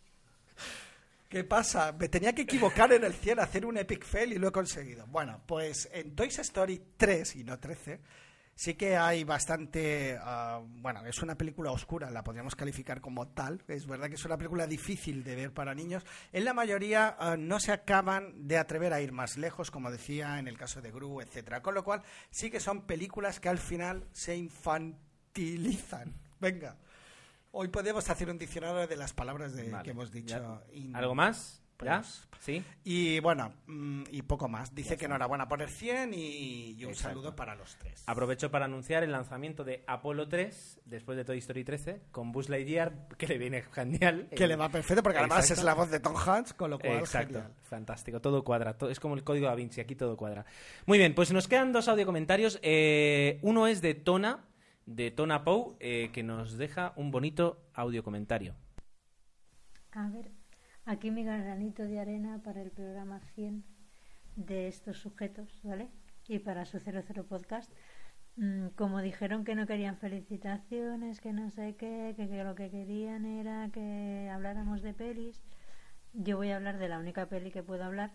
¿Qué 1.29 1.43
pasa? 1.43 1.91
Me 1.91 2.07
tenía 2.07 2.33
que 2.33 2.43
equivocar 2.43 2.91
en 2.93 3.03
el 3.03 3.13
100, 3.13 3.39
hacer 3.39 3.65
un 3.65 3.77
epic 3.77 4.05
fail 4.05 4.31
y 4.33 4.37
lo 4.37 4.47
he 4.47 4.51
conseguido. 4.51 5.05
Bueno, 5.07 5.41
pues 5.45 5.89
en 5.91 6.15
Toy 6.15 6.27
Story 6.27 6.81
3 6.97 7.35
y 7.35 7.43
no 7.43 7.59
13 7.59 7.99
sí 8.57 8.73
que 8.73 8.97
hay 8.97 9.23
bastante... 9.23 10.17
ah, 10.19 10.61
bueno, 10.65 11.05
es 11.05 11.21
una 11.21 11.35
película 11.35 11.71
oscura, 11.71 12.09
la 12.09 12.23
podríamos 12.23 12.55
calificar 12.55 12.99
como 12.99 13.27
tal. 13.27 13.63
Es 13.67 13.85
verdad 13.85 14.09
que 14.09 14.15
es 14.15 14.25
una 14.25 14.37
película 14.37 14.67
difícil 14.67 15.23
de 15.23 15.35
ver 15.35 15.53
para 15.53 15.75
niños. 15.75 16.03
En 16.33 16.43
la 16.43 16.53
mayoría 16.53 17.15
ah, 17.19 17.37
no 17.37 17.59
se 17.59 17.71
acaban 17.71 18.47
de 18.47 18.57
atrever 18.57 18.93
a 18.93 19.01
ir 19.01 19.11
más 19.11 19.37
lejos, 19.37 19.69
como 19.69 19.91
decía 19.91 20.39
en 20.39 20.47
el 20.47 20.57
caso 20.57 20.81
de 20.81 20.91
Gru, 20.91 21.21
etcétera. 21.21 21.61
Con 21.61 21.75
lo 21.75 21.83
cual 21.83 22.01
sí 22.31 22.49
que 22.49 22.59
son 22.59 22.81
películas 22.81 23.39
que 23.39 23.49
al 23.49 23.59
final 23.59 24.07
se 24.11 24.35
infantilizan. 24.35 26.15
Venga. 26.39 26.77
Hoy 27.51 27.69
podemos 27.69 28.09
hacer 28.09 28.29
un 28.29 28.37
diccionario 28.37 28.87
de 28.87 28.95
las 28.95 29.13
palabras 29.13 29.55
de, 29.55 29.69
Vale, 29.71 29.83
que 29.83 29.91
hemos 29.91 30.11
dicho. 30.11 30.61
in- 30.73 30.95
¿Algo 30.95 31.15
más? 31.15 31.63
¿Ya? 31.83 31.99
Pues, 32.01 32.27
¿Sí? 32.39 32.63
Y 32.83 33.19
bueno, 33.19 33.53
mm, 33.67 34.03
y 34.11 34.23
poco 34.23 34.47
más. 34.47 34.73
Dice 34.73 34.97
que 34.97 35.05
enhorabuena 35.05 35.47
por 35.47 35.61
el 35.61 35.69
100 35.69 36.11
y, 36.13 36.71
y 36.71 36.83
un 36.85 36.89
Exacto. 36.91 37.09
saludo 37.21 37.35
para 37.35 37.53
los 37.55 37.75
tres. 37.77 38.03
Aprovecho 38.07 38.49
para 38.49 38.65
anunciar 38.65 39.03
el 39.03 39.11
lanzamiento 39.11 39.63
de 39.63 39.83
Apolo 39.85 40.27
3 40.27 40.81
después 40.85 41.17
de 41.17 41.23
Toy 41.25 41.37
Story 41.37 41.63
13 41.63 42.01
con 42.11 42.31
Buzz 42.31 42.49
Lightyear, 42.49 43.07
que 43.17 43.27
le 43.27 43.37
viene 43.37 43.61
genial. 43.61 44.27
Que 44.35 44.47
le 44.47 44.55
va 44.55 44.69
perfecto 44.69 45.03
porque 45.03 45.19
además 45.19 45.49
es 45.51 45.63
la 45.63 45.75
voz 45.75 45.91
de 45.91 45.99
Tom 45.99 46.15
Hanks, 46.17 46.53
con 46.53 46.71
lo 46.71 46.79
cual 46.79 46.97
Exacto, 46.97 47.35
genial. 47.35 47.53
fantástico, 47.63 48.21
todo 48.21 48.43
cuadra, 48.43 48.75
todo- 48.75 48.89
es 48.89 48.99
como 48.99 49.13
el 49.15 49.23
código 49.23 49.45
da 49.47 49.53
Vinci, 49.55 49.79
aquí 49.79 49.95
todo 49.95 50.17
cuadra. 50.17 50.45
Muy 50.87 50.97
bien, 50.97 51.13
pues 51.13 51.31
nos 51.31 51.47
quedan 51.47 51.71
dos 51.73 51.87
audio 51.87 52.05
comentarios. 52.07 52.59
Eh, 52.63 53.37
uno 53.43 53.67
es 53.67 53.81
de 53.83 53.93
Tona, 53.93 54.45
de 54.87 55.11
Tona 55.11 55.43
Pou, 55.43 55.75
eh, 55.79 56.09
que 56.13 56.23
nos 56.23 56.57
deja 56.57 56.93
un 56.95 57.11
bonito 57.11 57.45
audio 57.75 58.01
comentario. 58.03 58.55
A 59.91 60.09
ver, 60.09 60.31
aquí 60.85 61.11
mi 61.11 61.23
granito 61.23 61.83
de 61.83 61.99
arena 61.99 62.41
para 62.43 62.61
el 62.61 62.71
programa 62.71 63.19
100 63.35 63.63
de 64.37 64.67
estos 64.69 64.97
sujetos, 64.99 65.59
¿vale? 65.63 65.89
Y 66.27 66.39
para 66.39 66.65
su 66.65 66.79
00 66.79 67.25
podcast. 67.25 67.71
Mm, 68.37 68.67
Como 68.75 69.01
dijeron 69.01 69.43
que 69.43 69.55
no 69.55 69.67
querían 69.67 69.97
felicitaciones, 69.97 71.19
que 71.21 71.33
no 71.33 71.49
sé 71.49 71.75
qué, 71.75 72.13
que, 72.15 72.29
que 72.29 72.43
lo 72.43 72.55
que 72.55 72.69
querían 72.69 73.25
era 73.25 73.69
que 73.73 74.29
habláramos 74.31 74.81
de 74.83 74.93
pelis, 74.93 75.43
yo 76.13 76.37
voy 76.37 76.51
a 76.51 76.57
hablar 76.57 76.77
de 76.77 76.89
la 76.89 76.99
única 76.99 77.27
peli 77.27 77.51
que 77.51 77.63
puedo 77.63 77.83
hablar, 77.83 78.11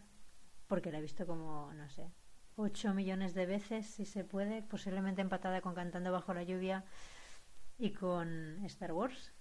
porque 0.69 0.93
la 0.93 0.99
he 0.99 1.03
visto 1.03 1.27
como, 1.27 1.73
no 1.75 1.89
sé, 1.91 2.11
8 2.57 2.95
millones 2.95 3.35
de 3.35 3.47
veces, 3.47 3.87
si 3.87 4.05
se 4.05 4.25
puede, 4.25 4.63
posiblemente 4.63 5.23
empatada 5.23 5.61
con 5.61 5.75
Cantando 5.75 6.13
bajo 6.13 6.35
la 6.35 6.43
lluvia 6.43 6.85
y 7.79 7.93
con 7.93 8.65
Star 8.67 8.93
Wars. 8.93 9.33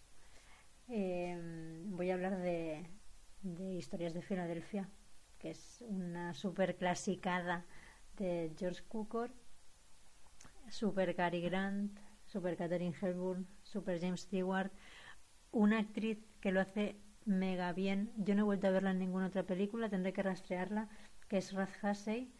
Eh, 0.87 1.83
voy 1.87 2.09
a 2.09 2.13
hablar 2.13 2.37
de, 2.37 2.85
de 3.41 3.73
Historias 3.75 4.13
de 4.13 4.21
Filadelfia, 4.21 4.89
que 5.39 5.51
es 5.51 5.83
una 5.87 6.33
super 6.33 6.77
clasicada 6.77 7.65
de 8.17 8.53
George 8.57 8.83
Cukor, 8.87 9.31
super 10.69 11.15
Cary 11.15 11.41
Grant, 11.41 11.97
super 12.25 12.55
Catherine 12.55 12.95
Hepburn, 12.99 13.47
super 13.63 13.99
James 13.99 14.21
Stewart, 14.21 14.71
una 15.51 15.79
actriz 15.79 16.17
que 16.39 16.51
lo 16.51 16.61
hace 16.61 16.95
mega 17.25 17.73
bien. 17.73 18.11
Yo 18.17 18.35
no 18.35 18.41
he 18.41 18.45
vuelto 18.45 18.67
a 18.67 18.71
verla 18.71 18.91
en 18.91 18.99
ninguna 18.99 19.27
otra 19.27 19.43
película, 19.43 19.89
tendré 19.89 20.13
que 20.13 20.23
rastrearla, 20.23 20.89
que 21.27 21.37
es 21.37 21.53
Raz 21.53 21.71
Hussey, 21.83 22.31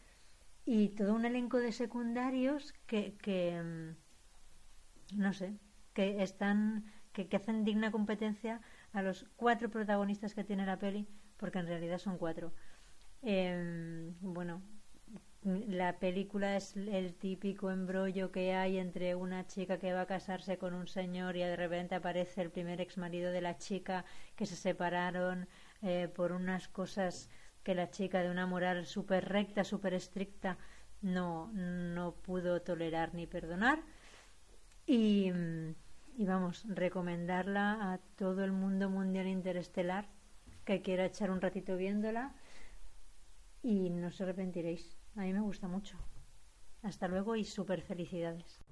y 0.66 0.90
todo 0.90 1.14
un 1.16 1.26
elenco 1.26 1.58
de 1.58 1.72
secundarios 1.72 2.74
que, 2.88 3.16
que 3.18 3.62
mm, 3.62 5.20
no 5.20 5.34
sé, 5.34 5.54
que 5.94 6.24
están 6.24 6.86
que, 7.14 7.28
que 7.28 7.38
hacen 7.38 7.64
digna 7.66 7.92
competencia 7.92 8.62
a 8.94 9.02
los 9.02 9.26
cuatro 9.36 9.70
protagonistas 9.70 10.34
que 10.34 10.44
tiene 10.44 10.66
la 10.66 10.80
peli, 10.80 11.08
porque 11.38 11.60
en 11.60 11.68
realidad 11.68 11.98
son 11.98 12.18
cuatro. 12.18 12.54
Eh, 13.22 14.12
bueno, 14.22 14.62
la 15.44 15.98
película 16.00 16.56
es 16.56 16.76
el 16.78 17.16
típico 17.16 17.72
embrollo 17.72 18.32
que 18.32 18.54
hay 18.54 18.78
entre 18.78 19.16
una 19.16 19.48
chica 19.48 19.80
que 19.80 19.94
va 19.94 20.02
a 20.02 20.06
casarse 20.06 20.58
con 20.58 20.74
un 20.74 20.88
señor 20.88 21.36
y 21.36 21.40
de 21.40 21.56
repente 21.56 21.96
aparece 21.96 22.42
el 22.42 22.52
primer 22.52 22.80
ex 22.80 22.98
marido 22.98 23.32
de 23.32 23.42
la 23.42 23.58
chica 23.58 24.06
que 24.36 24.46
se 24.46 24.56
separaron 24.56 25.48
eh, 25.82 26.10
por 26.16 26.32
unas 26.32 26.68
cosas 26.68 27.30
que 27.64 27.76
la 27.76 27.90
chica 27.92 28.22
de 28.22 28.30
una 28.30 28.46
moral 28.46 28.86
súper 28.86 29.30
recta, 29.30 29.64
súper 29.64 29.94
estricta 29.94 30.58
no, 31.02 31.52
no 31.54 32.14
pudo 32.16 32.62
tolerar 32.62 33.14
ni 33.14 33.28
perdonar. 33.28 33.80
Y, 34.86 35.32
y 36.18 36.26
vamos, 36.26 36.66
recomendarla 36.68 37.94
a 37.94 38.00
todo 38.18 38.44
el 38.44 38.52
mundo 38.52 38.90
mundial 38.90 39.28
interestelar 39.28 40.10
que 40.66 40.82
quiera 40.82 41.06
echar 41.06 41.32
un 41.32 41.42
ratito 41.42 41.76
viéndola 41.78 42.36
y 43.64 43.90
no 43.90 44.08
os 44.08 44.20
arrepentiréis. 44.22 44.98
A 45.16 45.22
mí 45.22 45.34
me 45.34 45.42
gusta 45.42 45.68
mucho. 45.68 45.98
Hasta 46.84 47.08
luego 47.08 47.36
y 47.36 47.44
súper 47.44 47.82
felicidades. 47.82 48.64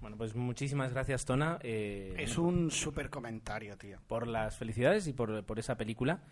Bueno, 0.00 0.16
pues 0.16 0.34
muchísimas 0.34 0.92
gracias, 0.92 1.24
Tona. 1.24 1.58
eh, 1.62 2.14
Es 2.18 2.38
un 2.38 2.70
super 2.70 3.10
comentario, 3.10 3.76
tío. 3.76 3.98
por 4.06 4.26
las 4.26 4.56
felicidades 4.56 5.06
y 5.06 5.12
por, 5.12 5.44
por 5.44 5.58
esa 5.58 5.76
película. 5.76 6.22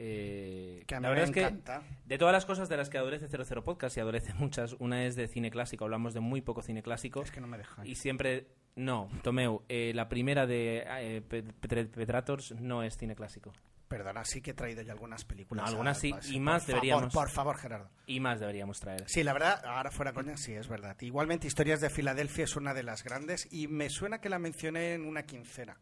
Eh, 0.00 0.84
Que 0.86 0.94
a 0.94 1.00
mí 1.00 1.02
la 1.02 1.08
me 1.08 1.14
verdad 1.16 1.24
es 1.28 1.34
que 1.34 1.40
encanta. 1.40 1.82
de 2.06 2.18
todas 2.18 2.32
las 2.32 2.46
cosas 2.46 2.68
de 2.68 2.76
las 2.76 2.88
que 2.88 2.98
adolece 2.98 3.26
00 3.28 3.64
Podcast 3.64 3.96
y 3.96 4.00
adolece 4.00 4.32
muchas, 4.34 4.74
una 4.78 5.04
es 5.04 5.16
de 5.16 5.26
cine 5.26 5.50
clásico, 5.50 5.84
hablamos 5.84 6.14
de 6.14 6.20
muy 6.20 6.40
poco 6.40 6.62
cine 6.62 6.82
clásico. 6.84 7.20
Es 7.22 7.32
que 7.32 7.40
no 7.40 7.48
me 7.48 7.58
dejan. 7.58 7.84
Y 7.84 7.96
siempre, 7.96 8.46
no, 8.76 9.08
Tomeu, 9.24 9.64
eh, 9.68 9.90
la 9.94 10.08
primera 10.08 10.46
de 10.46 10.84
eh, 10.88 11.20
Pe- 11.22 11.42
Pe- 11.42 11.86
Petrators 11.86 12.52
no 12.52 12.84
es 12.84 12.96
cine 12.96 13.16
clásico. 13.16 13.52
Perdona, 13.88 14.22
sí 14.24 14.40
que 14.42 14.50
he 14.50 14.54
traído 14.54 14.82
ya 14.82 14.92
algunas 14.92 15.24
películas. 15.24 15.64
No, 15.64 15.68
algunas 15.70 15.96
al 16.04 16.22
sí, 16.22 16.34
y 16.36 16.38
más 16.40 16.62
por 16.64 16.74
deberíamos. 16.74 17.12
Favor, 17.12 17.26
por 17.26 17.30
favor, 17.34 17.56
Gerardo. 17.56 17.90
Y 18.06 18.20
más 18.20 18.38
deberíamos 18.38 18.78
traer. 18.78 19.02
Sí, 19.08 19.24
la 19.24 19.32
verdad, 19.32 19.64
ahora 19.64 19.90
fuera 19.90 20.12
coña, 20.12 20.36
sí, 20.36 20.52
es 20.52 20.68
verdad. 20.68 20.94
Igualmente, 21.00 21.46
Historias 21.48 21.80
de 21.80 21.88
Filadelfia 21.90 22.44
es 22.44 22.54
una 22.54 22.74
de 22.74 22.82
las 22.82 23.02
grandes 23.02 23.48
y 23.50 23.66
me 23.66 23.88
suena 23.90 24.20
que 24.20 24.28
la 24.28 24.38
mencioné 24.38 24.92
en 24.92 25.06
una 25.06 25.24
quincena. 25.24 25.78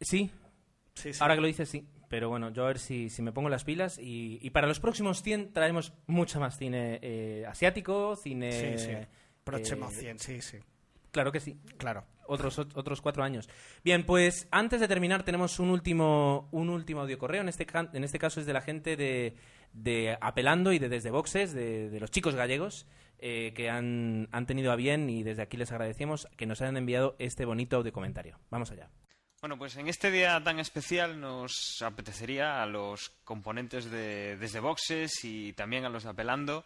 Sí. 0.00 0.30
Sí, 0.94 1.12
sí. 1.12 1.18
Ahora 1.20 1.34
que 1.34 1.40
lo 1.42 1.46
dices, 1.46 1.68
sí. 1.68 1.86
Pero 2.14 2.28
bueno, 2.28 2.50
yo 2.50 2.62
a 2.62 2.68
ver 2.68 2.78
si, 2.78 3.10
si 3.10 3.22
me 3.22 3.32
pongo 3.32 3.48
las 3.48 3.64
pilas. 3.64 3.98
Y, 3.98 4.38
y 4.40 4.50
para 4.50 4.68
los 4.68 4.78
próximos 4.78 5.20
100 5.20 5.52
traemos 5.52 5.92
mucho 6.06 6.38
más 6.38 6.56
cine 6.56 7.00
eh, 7.02 7.44
asiático, 7.48 8.14
cine. 8.14 8.52
Sí, 8.78 8.86
sí. 8.86 8.92
Próximo 9.42 9.88
eh, 9.90 9.92
100, 9.92 10.18
sí, 10.20 10.40
sí. 10.40 10.58
Claro 11.10 11.32
que 11.32 11.40
sí. 11.40 11.58
Claro. 11.76 12.04
Otros, 12.28 12.56
ot- 12.60 12.70
otros 12.76 13.00
cuatro 13.00 13.24
años. 13.24 13.48
Bien, 13.82 14.06
pues 14.06 14.46
antes 14.52 14.80
de 14.80 14.86
terminar 14.86 15.24
tenemos 15.24 15.58
un 15.58 15.70
último, 15.70 16.48
un 16.52 16.70
último 16.70 17.00
audio 17.00 17.18
correo. 17.18 17.40
En 17.40 17.48
este, 17.48 17.66
en 17.92 18.04
este 18.04 18.20
caso 18.20 18.38
es 18.38 18.46
de 18.46 18.52
la 18.52 18.60
gente 18.60 18.94
de, 18.96 19.34
de 19.72 20.16
Apelando 20.20 20.72
y 20.72 20.78
de 20.78 20.88
Desde 20.88 21.10
Boxes, 21.10 21.52
de, 21.52 21.90
de 21.90 21.98
los 21.98 22.12
chicos 22.12 22.36
gallegos, 22.36 22.86
eh, 23.18 23.52
que 23.56 23.70
han, 23.70 24.28
han 24.30 24.46
tenido 24.46 24.70
a 24.70 24.76
bien 24.76 25.10
y 25.10 25.24
desde 25.24 25.42
aquí 25.42 25.56
les 25.56 25.72
agradecemos 25.72 26.28
que 26.36 26.46
nos 26.46 26.62
hayan 26.62 26.76
enviado 26.76 27.16
este 27.18 27.44
bonito 27.44 27.76
audio 27.78 27.92
comentario. 27.92 28.38
Vamos 28.50 28.70
allá. 28.70 28.88
Bueno, 29.44 29.58
pues 29.58 29.76
en 29.76 29.88
este 29.88 30.10
día 30.10 30.42
tan 30.42 30.58
especial 30.58 31.20
nos 31.20 31.52
apetecería 31.82 32.62
a 32.62 32.66
los 32.66 33.10
componentes 33.24 33.90
de 33.90 34.38
Desde 34.38 34.58
Boxes 34.58 35.22
y 35.22 35.52
también 35.52 35.84
a 35.84 35.90
los 35.90 36.04
de 36.04 36.08
Apelando 36.08 36.64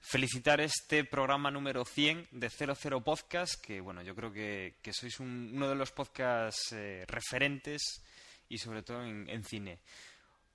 felicitar 0.00 0.60
este 0.60 1.04
programa 1.04 1.52
número 1.52 1.84
100 1.84 2.26
de 2.32 2.50
00 2.50 3.04
Podcast, 3.04 3.64
que 3.64 3.80
bueno, 3.80 4.02
yo 4.02 4.16
creo 4.16 4.32
que, 4.32 4.74
que 4.82 4.92
sois 4.92 5.20
un- 5.20 5.52
uno 5.54 5.68
de 5.68 5.76
los 5.76 5.92
podcasts 5.92 6.72
eh, 6.72 7.04
referentes 7.06 8.02
y 8.48 8.58
sobre 8.58 8.82
todo 8.82 9.04
en, 9.04 9.44
cine. 9.44 9.78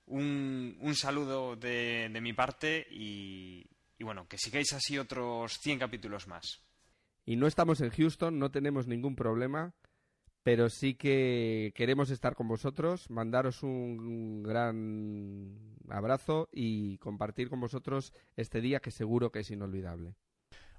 Un, 0.08 0.76
un 0.78 0.94
saludo 0.94 1.56
de, 1.56 2.10
de 2.12 2.20
mi 2.20 2.34
parte 2.34 2.86
y, 2.90 3.64
y 3.98 4.04
bueno, 4.04 4.28
que 4.28 4.36
sigáis 4.36 4.74
así 4.74 4.98
otros 4.98 5.56
100 5.62 5.78
capítulos 5.78 6.28
más. 6.28 6.60
Y 7.24 7.36
no 7.36 7.46
estamos 7.46 7.80
en 7.80 7.88
Houston, 7.88 8.38
no 8.38 8.50
tenemos 8.50 8.86
ningún 8.86 9.16
problema, 9.16 9.72
pero 10.42 10.68
sí 10.68 10.94
que 10.94 11.72
queremos 11.74 12.10
estar 12.10 12.34
con 12.34 12.48
vosotros, 12.48 13.08
mandaros 13.10 13.62
un 13.62 14.42
gran 14.42 15.58
abrazo 15.88 16.48
y 16.52 16.98
compartir 16.98 17.48
con 17.48 17.60
vosotros 17.60 18.12
este 18.36 18.60
día 18.60 18.80
que 18.80 18.90
seguro 18.90 19.30
que 19.30 19.40
es 19.40 19.50
inolvidable. 19.50 20.14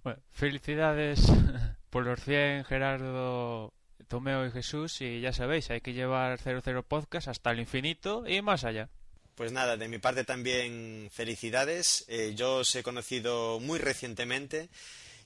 Bueno, 0.04 0.20
felicidades 0.32 1.22
por 1.90 2.06
los 2.06 2.22
100, 2.22 2.66
Gerardo, 2.66 3.74
Tomeo 4.10 4.46
y 4.46 4.52
Jesús. 4.52 5.00
Y 5.02 5.22
ya 5.22 5.32
sabéis, 5.32 5.70
hay 5.70 5.80
que 5.80 5.94
llevar 5.94 6.38
00 6.40 6.84
Podcast 6.84 7.30
hasta 7.30 7.52
el 7.52 7.60
infinito 7.60 8.28
y 8.28 8.42
más 8.42 8.66
allá. 8.66 8.90
Pues 9.36 9.52
nada, 9.52 9.78
de 9.78 9.88
mi 9.88 9.98
parte 9.98 10.26
también 10.26 11.10
felicidades. 11.12 12.06
Eh, 12.08 12.34
yo 12.36 12.58
os 12.58 12.76
he 12.76 12.84
conocido 12.84 13.60
muy 13.60 13.80
recientemente 13.80 14.70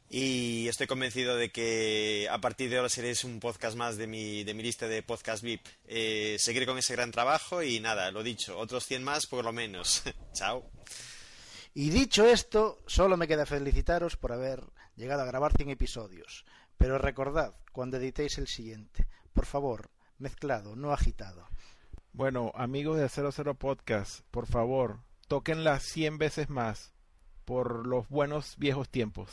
y 0.10 0.68
estoy 0.68 0.88
convencido 0.88 1.36
de 1.36 1.50
que 1.50 2.28
a 2.32 2.40
partir 2.40 2.70
de 2.70 2.78
ahora 2.78 2.90
seréis 2.90 3.24
un 3.24 3.40
podcast 3.40 3.76
más 3.76 3.98
de 3.98 4.08
mi, 4.08 4.44
de 4.44 4.54
mi 4.54 4.64
lista 4.64 4.88
de 4.88 5.04
podcast 5.04 5.44
VIP. 5.44 5.66
Eh, 5.86 6.38
seguiré 6.40 6.66
con 6.66 6.78
ese 6.78 6.94
gran 6.94 7.12
trabajo 7.12 7.62
y 7.62 7.80
nada, 7.80 8.10
lo 8.12 8.24
dicho, 8.24 8.58
otros 8.58 8.86
100 8.86 9.04
más 9.04 9.28
por 9.28 9.44
lo 9.44 9.52
menos. 9.52 10.04
Chao. 10.34 10.70
Y 11.74 11.90
dicho 11.90 12.26
esto, 12.26 12.80
solo 12.88 13.18
me 13.18 13.28
queda 13.28 13.46
felicitaros 13.46 14.16
por 14.16 14.32
haber 14.32 14.64
llegado 14.96 15.24
a 15.24 15.26
grabar 15.26 15.52
100 15.56 15.72
episodios. 15.72 16.46
Pero 16.78 16.98
recordad, 16.98 17.56
cuando 17.72 17.98
editéis 17.98 18.38
el 18.38 18.48
siguiente, 18.48 19.08
por 19.34 19.46
favor, 19.46 19.90
mezclado, 20.20 20.76
no 20.76 20.94
agitado. 20.94 21.48
Bueno, 22.14 22.52
amigos 22.56 22.98
de 22.98 23.10
00 23.10 23.56
Podcast, 23.56 24.22
por 24.32 24.48
favor, 24.48 25.02
tóquenla 25.28 25.80
100 25.80 26.18
veces 26.18 26.50
más 26.50 26.94
por 27.46 27.86
los 27.86 28.08
buenos 28.10 28.56
viejos 28.58 28.90
tiempos. 28.90 29.30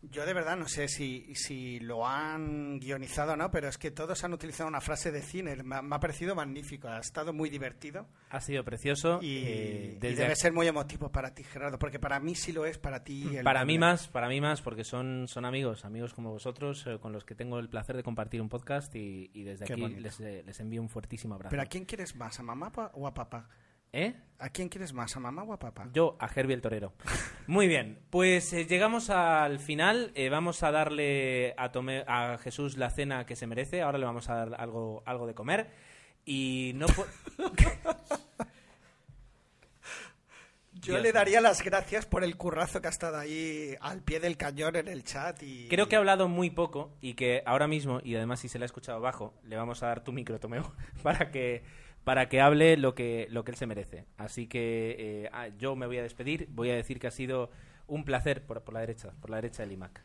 Yo 0.00 0.24
de 0.24 0.32
verdad 0.32 0.56
no 0.56 0.68
sé 0.68 0.86
si, 0.86 1.34
si 1.34 1.80
lo 1.80 2.06
han 2.06 2.78
guionizado 2.78 3.32
o 3.32 3.36
no, 3.36 3.50
pero 3.50 3.68
es 3.68 3.78
que 3.78 3.90
todos 3.90 4.22
han 4.22 4.32
utilizado 4.32 4.68
una 4.68 4.80
frase 4.80 5.10
de 5.10 5.22
cine. 5.22 5.56
Me 5.64 5.76
ha, 5.76 5.82
me 5.82 5.96
ha 5.96 5.98
parecido 6.00 6.36
magnífico, 6.36 6.86
ha 6.86 7.00
estado 7.00 7.32
muy 7.32 7.50
divertido. 7.50 8.06
Ha 8.30 8.40
sido 8.40 8.64
precioso. 8.64 9.18
Y, 9.20 9.38
eh, 9.44 9.98
y 10.00 10.14
debe 10.14 10.36
ser 10.36 10.52
muy 10.52 10.68
emotivo 10.68 11.10
para 11.10 11.34
ti, 11.34 11.42
Gerardo, 11.42 11.80
porque 11.80 11.98
para 11.98 12.20
mí 12.20 12.36
sí 12.36 12.52
lo 12.52 12.64
es, 12.64 12.78
para 12.78 13.02
ti. 13.02 13.38
el 13.38 13.42
Para 13.42 13.64
mí 13.64 13.76
más, 13.76 14.06
para 14.06 14.28
mí 14.28 14.40
más, 14.40 14.62
porque 14.62 14.84
son, 14.84 15.26
son 15.26 15.44
amigos, 15.44 15.84
amigos 15.84 16.14
como 16.14 16.30
vosotros, 16.30 16.86
eh, 16.86 16.98
con 17.00 17.12
los 17.12 17.24
que 17.24 17.34
tengo 17.34 17.58
el 17.58 17.68
placer 17.68 17.96
de 17.96 18.04
compartir 18.04 18.40
un 18.40 18.48
podcast 18.48 18.94
y, 18.94 19.30
y 19.34 19.42
desde 19.42 19.66
Qué 19.66 19.72
aquí 19.72 19.88
les, 19.96 20.20
eh, 20.20 20.44
les 20.46 20.60
envío 20.60 20.80
un 20.80 20.88
fuertísimo 20.88 21.34
abrazo. 21.34 21.50
¿Pero 21.50 21.62
a 21.62 21.66
quién 21.66 21.84
quieres 21.84 22.14
más, 22.14 22.38
a 22.38 22.44
mamá 22.44 22.70
o 22.94 23.08
a 23.08 23.14
papá? 23.14 23.48
¿Eh? 23.92 24.14
¿A 24.40 24.50
quién 24.50 24.68
quieres 24.68 24.92
más, 24.92 25.16
a 25.16 25.20
mamá 25.20 25.42
o 25.42 25.52
a 25.52 25.58
papá? 25.58 25.88
Yo, 25.92 26.16
a 26.20 26.28
Herbie 26.32 26.54
el 26.54 26.60
torero. 26.62 26.92
Muy 27.48 27.66
bien, 27.66 27.98
pues 28.10 28.52
eh, 28.52 28.66
llegamos 28.66 29.10
al 29.10 29.58
final. 29.58 30.12
Eh, 30.14 30.28
vamos 30.28 30.62
a 30.62 30.70
darle 30.70 31.54
a, 31.56 31.72
Tome- 31.72 32.04
a 32.06 32.38
Jesús 32.38 32.76
la 32.76 32.90
cena 32.90 33.26
que 33.26 33.34
se 33.36 33.46
merece. 33.46 33.82
Ahora 33.82 33.98
le 33.98 34.04
vamos 34.04 34.28
a 34.28 34.34
dar 34.34 34.60
algo, 34.60 35.02
algo 35.06 35.26
de 35.26 35.34
comer. 35.34 35.70
Y 36.24 36.72
no 36.74 36.86
Yo 40.72 40.92
Dios 40.92 41.02
le 41.02 41.12
daría 41.12 41.40
las 41.40 41.62
gracias 41.64 42.06
por 42.06 42.22
el 42.22 42.36
currazo 42.36 42.80
que 42.80 42.86
ha 42.86 42.90
estado 42.90 43.16
ahí 43.18 43.74
al 43.80 44.00
pie 44.02 44.20
del 44.20 44.36
cañón 44.36 44.76
en 44.76 44.86
el 44.86 45.02
chat 45.02 45.42
y... 45.42 45.66
Creo 45.68 45.88
que 45.88 45.96
ha 45.96 45.98
hablado 45.98 46.28
muy 46.28 46.50
poco 46.50 46.92
y 47.00 47.14
que 47.14 47.42
ahora 47.46 47.66
mismo, 47.66 48.00
y 48.04 48.14
además 48.14 48.40
si 48.40 48.48
se 48.48 48.58
le 48.60 48.64
ha 48.64 48.66
escuchado 48.66 49.00
bajo, 49.00 49.34
le 49.42 49.56
vamos 49.56 49.82
a 49.82 49.88
dar 49.88 50.04
tu 50.04 50.12
micro, 50.12 50.38
Tomeo, 50.38 50.72
para 51.02 51.30
que, 51.32 51.64
para 52.08 52.30
que 52.30 52.40
hable 52.40 52.78
lo 52.78 52.94
que, 52.94 53.28
lo 53.30 53.44
que 53.44 53.50
él 53.50 53.58
se 53.58 53.66
merece. 53.66 54.06
Así 54.16 54.46
que 54.46 54.96
eh, 54.98 55.30
ah, 55.30 55.48
yo 55.58 55.76
me 55.76 55.86
voy 55.86 55.98
a 55.98 56.02
despedir. 56.02 56.48
Voy 56.52 56.70
a 56.70 56.74
decir 56.74 56.98
que 56.98 57.06
ha 57.06 57.10
sido 57.10 57.50
un 57.86 58.06
placer, 58.06 58.46
por, 58.46 58.62
por 58.62 58.72
la 58.72 58.80
derecha, 58.80 59.12
por 59.20 59.28
la 59.28 59.36
derecha 59.36 59.62
del 59.62 59.72
iMac, 59.72 60.02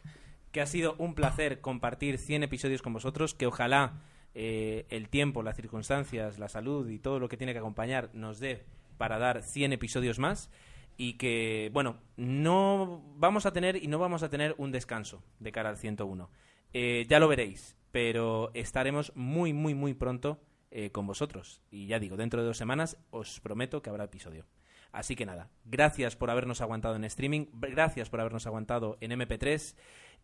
que 0.51 0.59
ha 0.59 0.65
sido 0.65 0.95
un 0.97 1.15
placer 1.15 1.61
compartir 1.61 2.17
100 2.17 2.43
episodios 2.43 2.81
con 2.81 2.91
vosotros, 2.91 3.33
que 3.33 3.47
ojalá 3.47 4.01
eh, 4.35 4.85
el 4.89 5.07
tiempo, 5.07 5.43
las 5.43 5.55
circunstancias, 5.55 6.39
la 6.39 6.49
salud 6.49 6.89
y 6.89 6.99
todo 6.99 7.19
lo 7.19 7.29
que 7.29 7.37
tiene 7.37 7.53
que 7.53 7.59
acompañar 7.59 8.09
nos 8.11 8.41
dé 8.41 8.65
para 8.97 9.17
dar 9.17 9.41
100 9.41 9.71
episodios 9.71 10.19
más 10.19 10.51
y 10.97 11.13
que, 11.13 11.69
bueno, 11.71 12.01
no 12.17 13.01
vamos 13.15 13.45
a 13.45 13.53
tener 13.53 13.81
y 13.81 13.87
no 13.87 13.97
vamos 13.97 14.23
a 14.23 14.29
tener 14.29 14.55
un 14.57 14.73
descanso 14.73 15.23
de 15.39 15.53
cara 15.53 15.69
al 15.69 15.77
101. 15.77 16.29
Eh, 16.73 17.05
ya 17.07 17.21
lo 17.21 17.29
veréis, 17.29 17.77
pero 17.93 18.51
estaremos 18.53 19.13
muy, 19.15 19.53
muy, 19.53 19.73
muy 19.73 19.93
pronto 19.93 20.41
eh, 20.75 20.89
con 20.89 21.05
vosotros. 21.05 21.61
Y 21.69 21.85
ya 21.85 21.99
digo, 21.99 22.17
dentro 22.17 22.41
de 22.41 22.47
dos 22.47 22.57
semanas 22.57 22.97
os 23.11 23.39
prometo 23.41 23.83
que 23.83 23.91
habrá 23.91 24.05
episodio. 24.05 24.47
Así 24.91 25.15
que 25.15 25.23
nada, 25.23 25.51
gracias 25.65 26.15
por 26.15 26.31
habernos 26.31 26.61
aguantado 26.61 26.95
en 26.95 27.03
streaming, 27.03 27.45
gracias 27.53 28.09
por 28.09 28.19
habernos 28.19 28.47
aguantado 28.47 28.97
en 28.99 29.11
MP3 29.11 29.75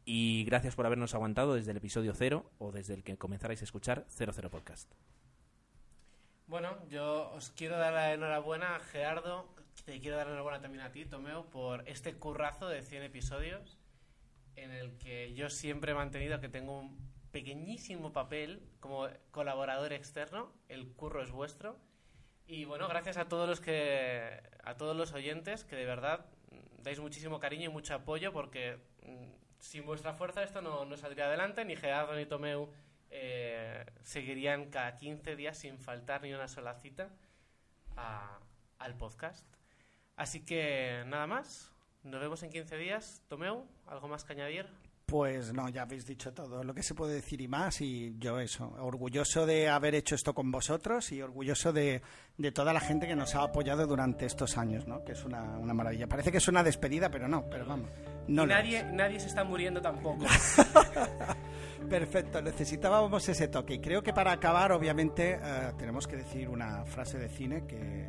y 0.06 0.44
gracias 0.46 0.76
por 0.76 0.88
habernos 0.88 1.14
aguantado 1.14 1.54
desde 1.54 1.70
el 1.70 1.78
episodio 1.78 2.16
0 2.16 2.50
o 2.58 2.72
desde 2.72 2.96
el 2.96 3.04
que 3.04 3.16
comenzarais 3.16 3.62
a 3.62 3.66
escuchar 3.66 4.08
00 4.10 4.50
Podcast. 4.50 4.92
Bueno, 6.48 6.78
yo 6.90 7.30
os 7.30 7.52
quiero 7.52 7.78
dar 7.78 7.94
la 7.94 8.12
enhorabuena 8.12 8.80
Gerardo, 8.92 9.54
te 9.86 10.00
quiero 10.00 10.18
dar 10.18 10.26
la 10.26 10.32
enhorabuena 10.32 10.62
también 10.62 10.84
a 10.84 10.92
ti, 10.92 11.06
Tomeo, 11.06 11.46
por 11.52 11.88
este 11.88 12.16
currazo 12.16 12.68
de 12.68 12.82
100 12.82 13.04
episodios 13.04 13.78
en 14.56 14.72
el 14.72 14.98
que 14.98 15.32
yo 15.36 15.52
siempre 15.52 15.92
he 15.92 15.96
mantenido 15.96 16.40
que 16.40 16.50
tengo 16.50 16.80
un 16.80 16.98
pequeñísimo 17.32 18.12
papel 18.14 18.62
como 18.80 19.08
colaborador 19.32 19.94
externo, 19.94 20.52
el 20.68 20.92
curro 20.94 21.22
es 21.22 21.32
vuestro. 21.32 21.78
Y 22.48 22.66
bueno, 22.66 22.88
gracias 22.88 23.18
a 23.18 23.28
todos 23.28 23.48
los 23.48 23.62
que 23.62 24.42
a 24.64 24.76
todos 24.76 24.96
los 24.96 25.14
oyentes 25.14 25.64
que 25.64 25.76
de 25.76 25.86
verdad 25.86 26.26
dais 26.84 27.00
muchísimo 27.00 27.40
cariño 27.40 27.70
y 27.70 27.74
mucho 27.74 27.94
apoyo 27.94 28.34
porque 28.34 28.80
mm, 29.04 29.60
sin 29.60 29.86
vuestra 29.86 30.14
fuerza 30.14 30.44
esto 30.44 30.62
no, 30.62 30.86
no 30.86 30.98
saldría 30.98 31.26
adelante, 31.26 31.66
ni 31.66 31.76
Gerardo 31.76 32.16
ni 32.16 32.26
Tomeu 32.26 32.70
eh, 33.12 33.86
seguirían 34.02 34.70
cada 34.70 34.98
15 34.98 35.36
días 35.36 35.58
sin 35.58 35.80
faltar 35.80 36.22
ni 36.22 36.34
una 36.34 36.48
sola 36.48 36.76
cita 36.76 37.10
al 38.78 38.96
podcast. 38.96 39.46
Así 40.16 40.46
que 40.46 41.04
nada 41.08 41.28
más, 41.28 41.74
nos 42.04 42.22
vemos 42.22 42.44
en 42.44 42.50
15 42.50 42.78
días. 42.78 43.24
Tomeu, 43.28 43.68
¿algo 43.88 44.08
más 44.08 44.24
que 44.24 44.34
añadir? 44.34 44.68
Pues 45.10 45.52
no, 45.54 45.68
ya 45.70 45.82
habéis 45.84 46.06
dicho 46.06 46.32
todo 46.32 46.64
lo 46.64 46.74
que 46.74 46.84
se 46.84 46.94
puede 46.94 47.16
decir 47.16 47.42
y 47.42 47.48
más. 47.48 47.82
Y 47.82 48.16
yo 48.20 48.40
eso, 48.40 48.76
orgulloso 48.80 49.48
de 49.48 49.68
haber 49.68 49.96
hecho 49.96 50.14
esto 50.14 50.36
con 50.36 50.52
vosotros 50.52 51.12
y 51.12 51.22
orgulloso 51.22 51.74
de, 51.74 52.02
de 52.38 52.52
toda 52.52 52.74
la 52.74 52.80
gente 52.80 53.08
que 53.08 53.16
nos 53.16 53.34
ha 53.34 53.42
apoyado 53.42 53.88
durante 53.88 54.28
estos 54.28 54.58
años, 54.58 54.88
¿no? 54.88 55.04
Que 55.04 55.14
es 55.14 55.26
una, 55.26 55.58
una 55.58 55.74
maravilla. 55.74 56.08
Parece 56.08 56.32
que 56.32 56.38
es 56.38 56.48
una 56.48 56.64
despedida, 56.64 57.10
pero 57.10 57.28
no, 57.28 57.50
pero 57.50 57.66
vamos. 57.66 57.90
No 58.28 58.44
Y 58.44 58.48
lo 58.48 58.54
nadie, 58.54 58.84
nadie 58.84 59.20
se 59.20 59.28
está 59.28 59.44
muriendo 59.44 59.82
tampoco. 59.82 60.26
Perfecto, 61.90 62.42
necesitábamos 62.44 63.28
ese 63.28 63.48
toque. 63.48 63.74
Y 63.76 63.80
creo 63.80 64.04
que 64.04 64.14
para 64.14 64.32
acabar, 64.32 64.72
obviamente, 64.72 65.40
eh, 65.42 65.72
tenemos 65.80 66.06
que 66.08 66.18
decir 66.18 66.48
una 66.50 66.86
frase 66.86 67.18
de 67.18 67.30
cine 67.30 67.66
que, 67.66 68.06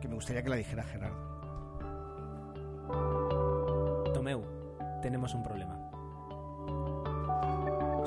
que 0.00 0.08
me 0.08 0.14
gustaría 0.14 0.42
que 0.42 0.48
la 0.48 0.56
dijera 0.56 0.84
Gerardo. 0.84 1.28
Tomeu, 4.14 4.42
tenemos 5.02 5.34
un 5.34 5.42
problema. 5.42 5.87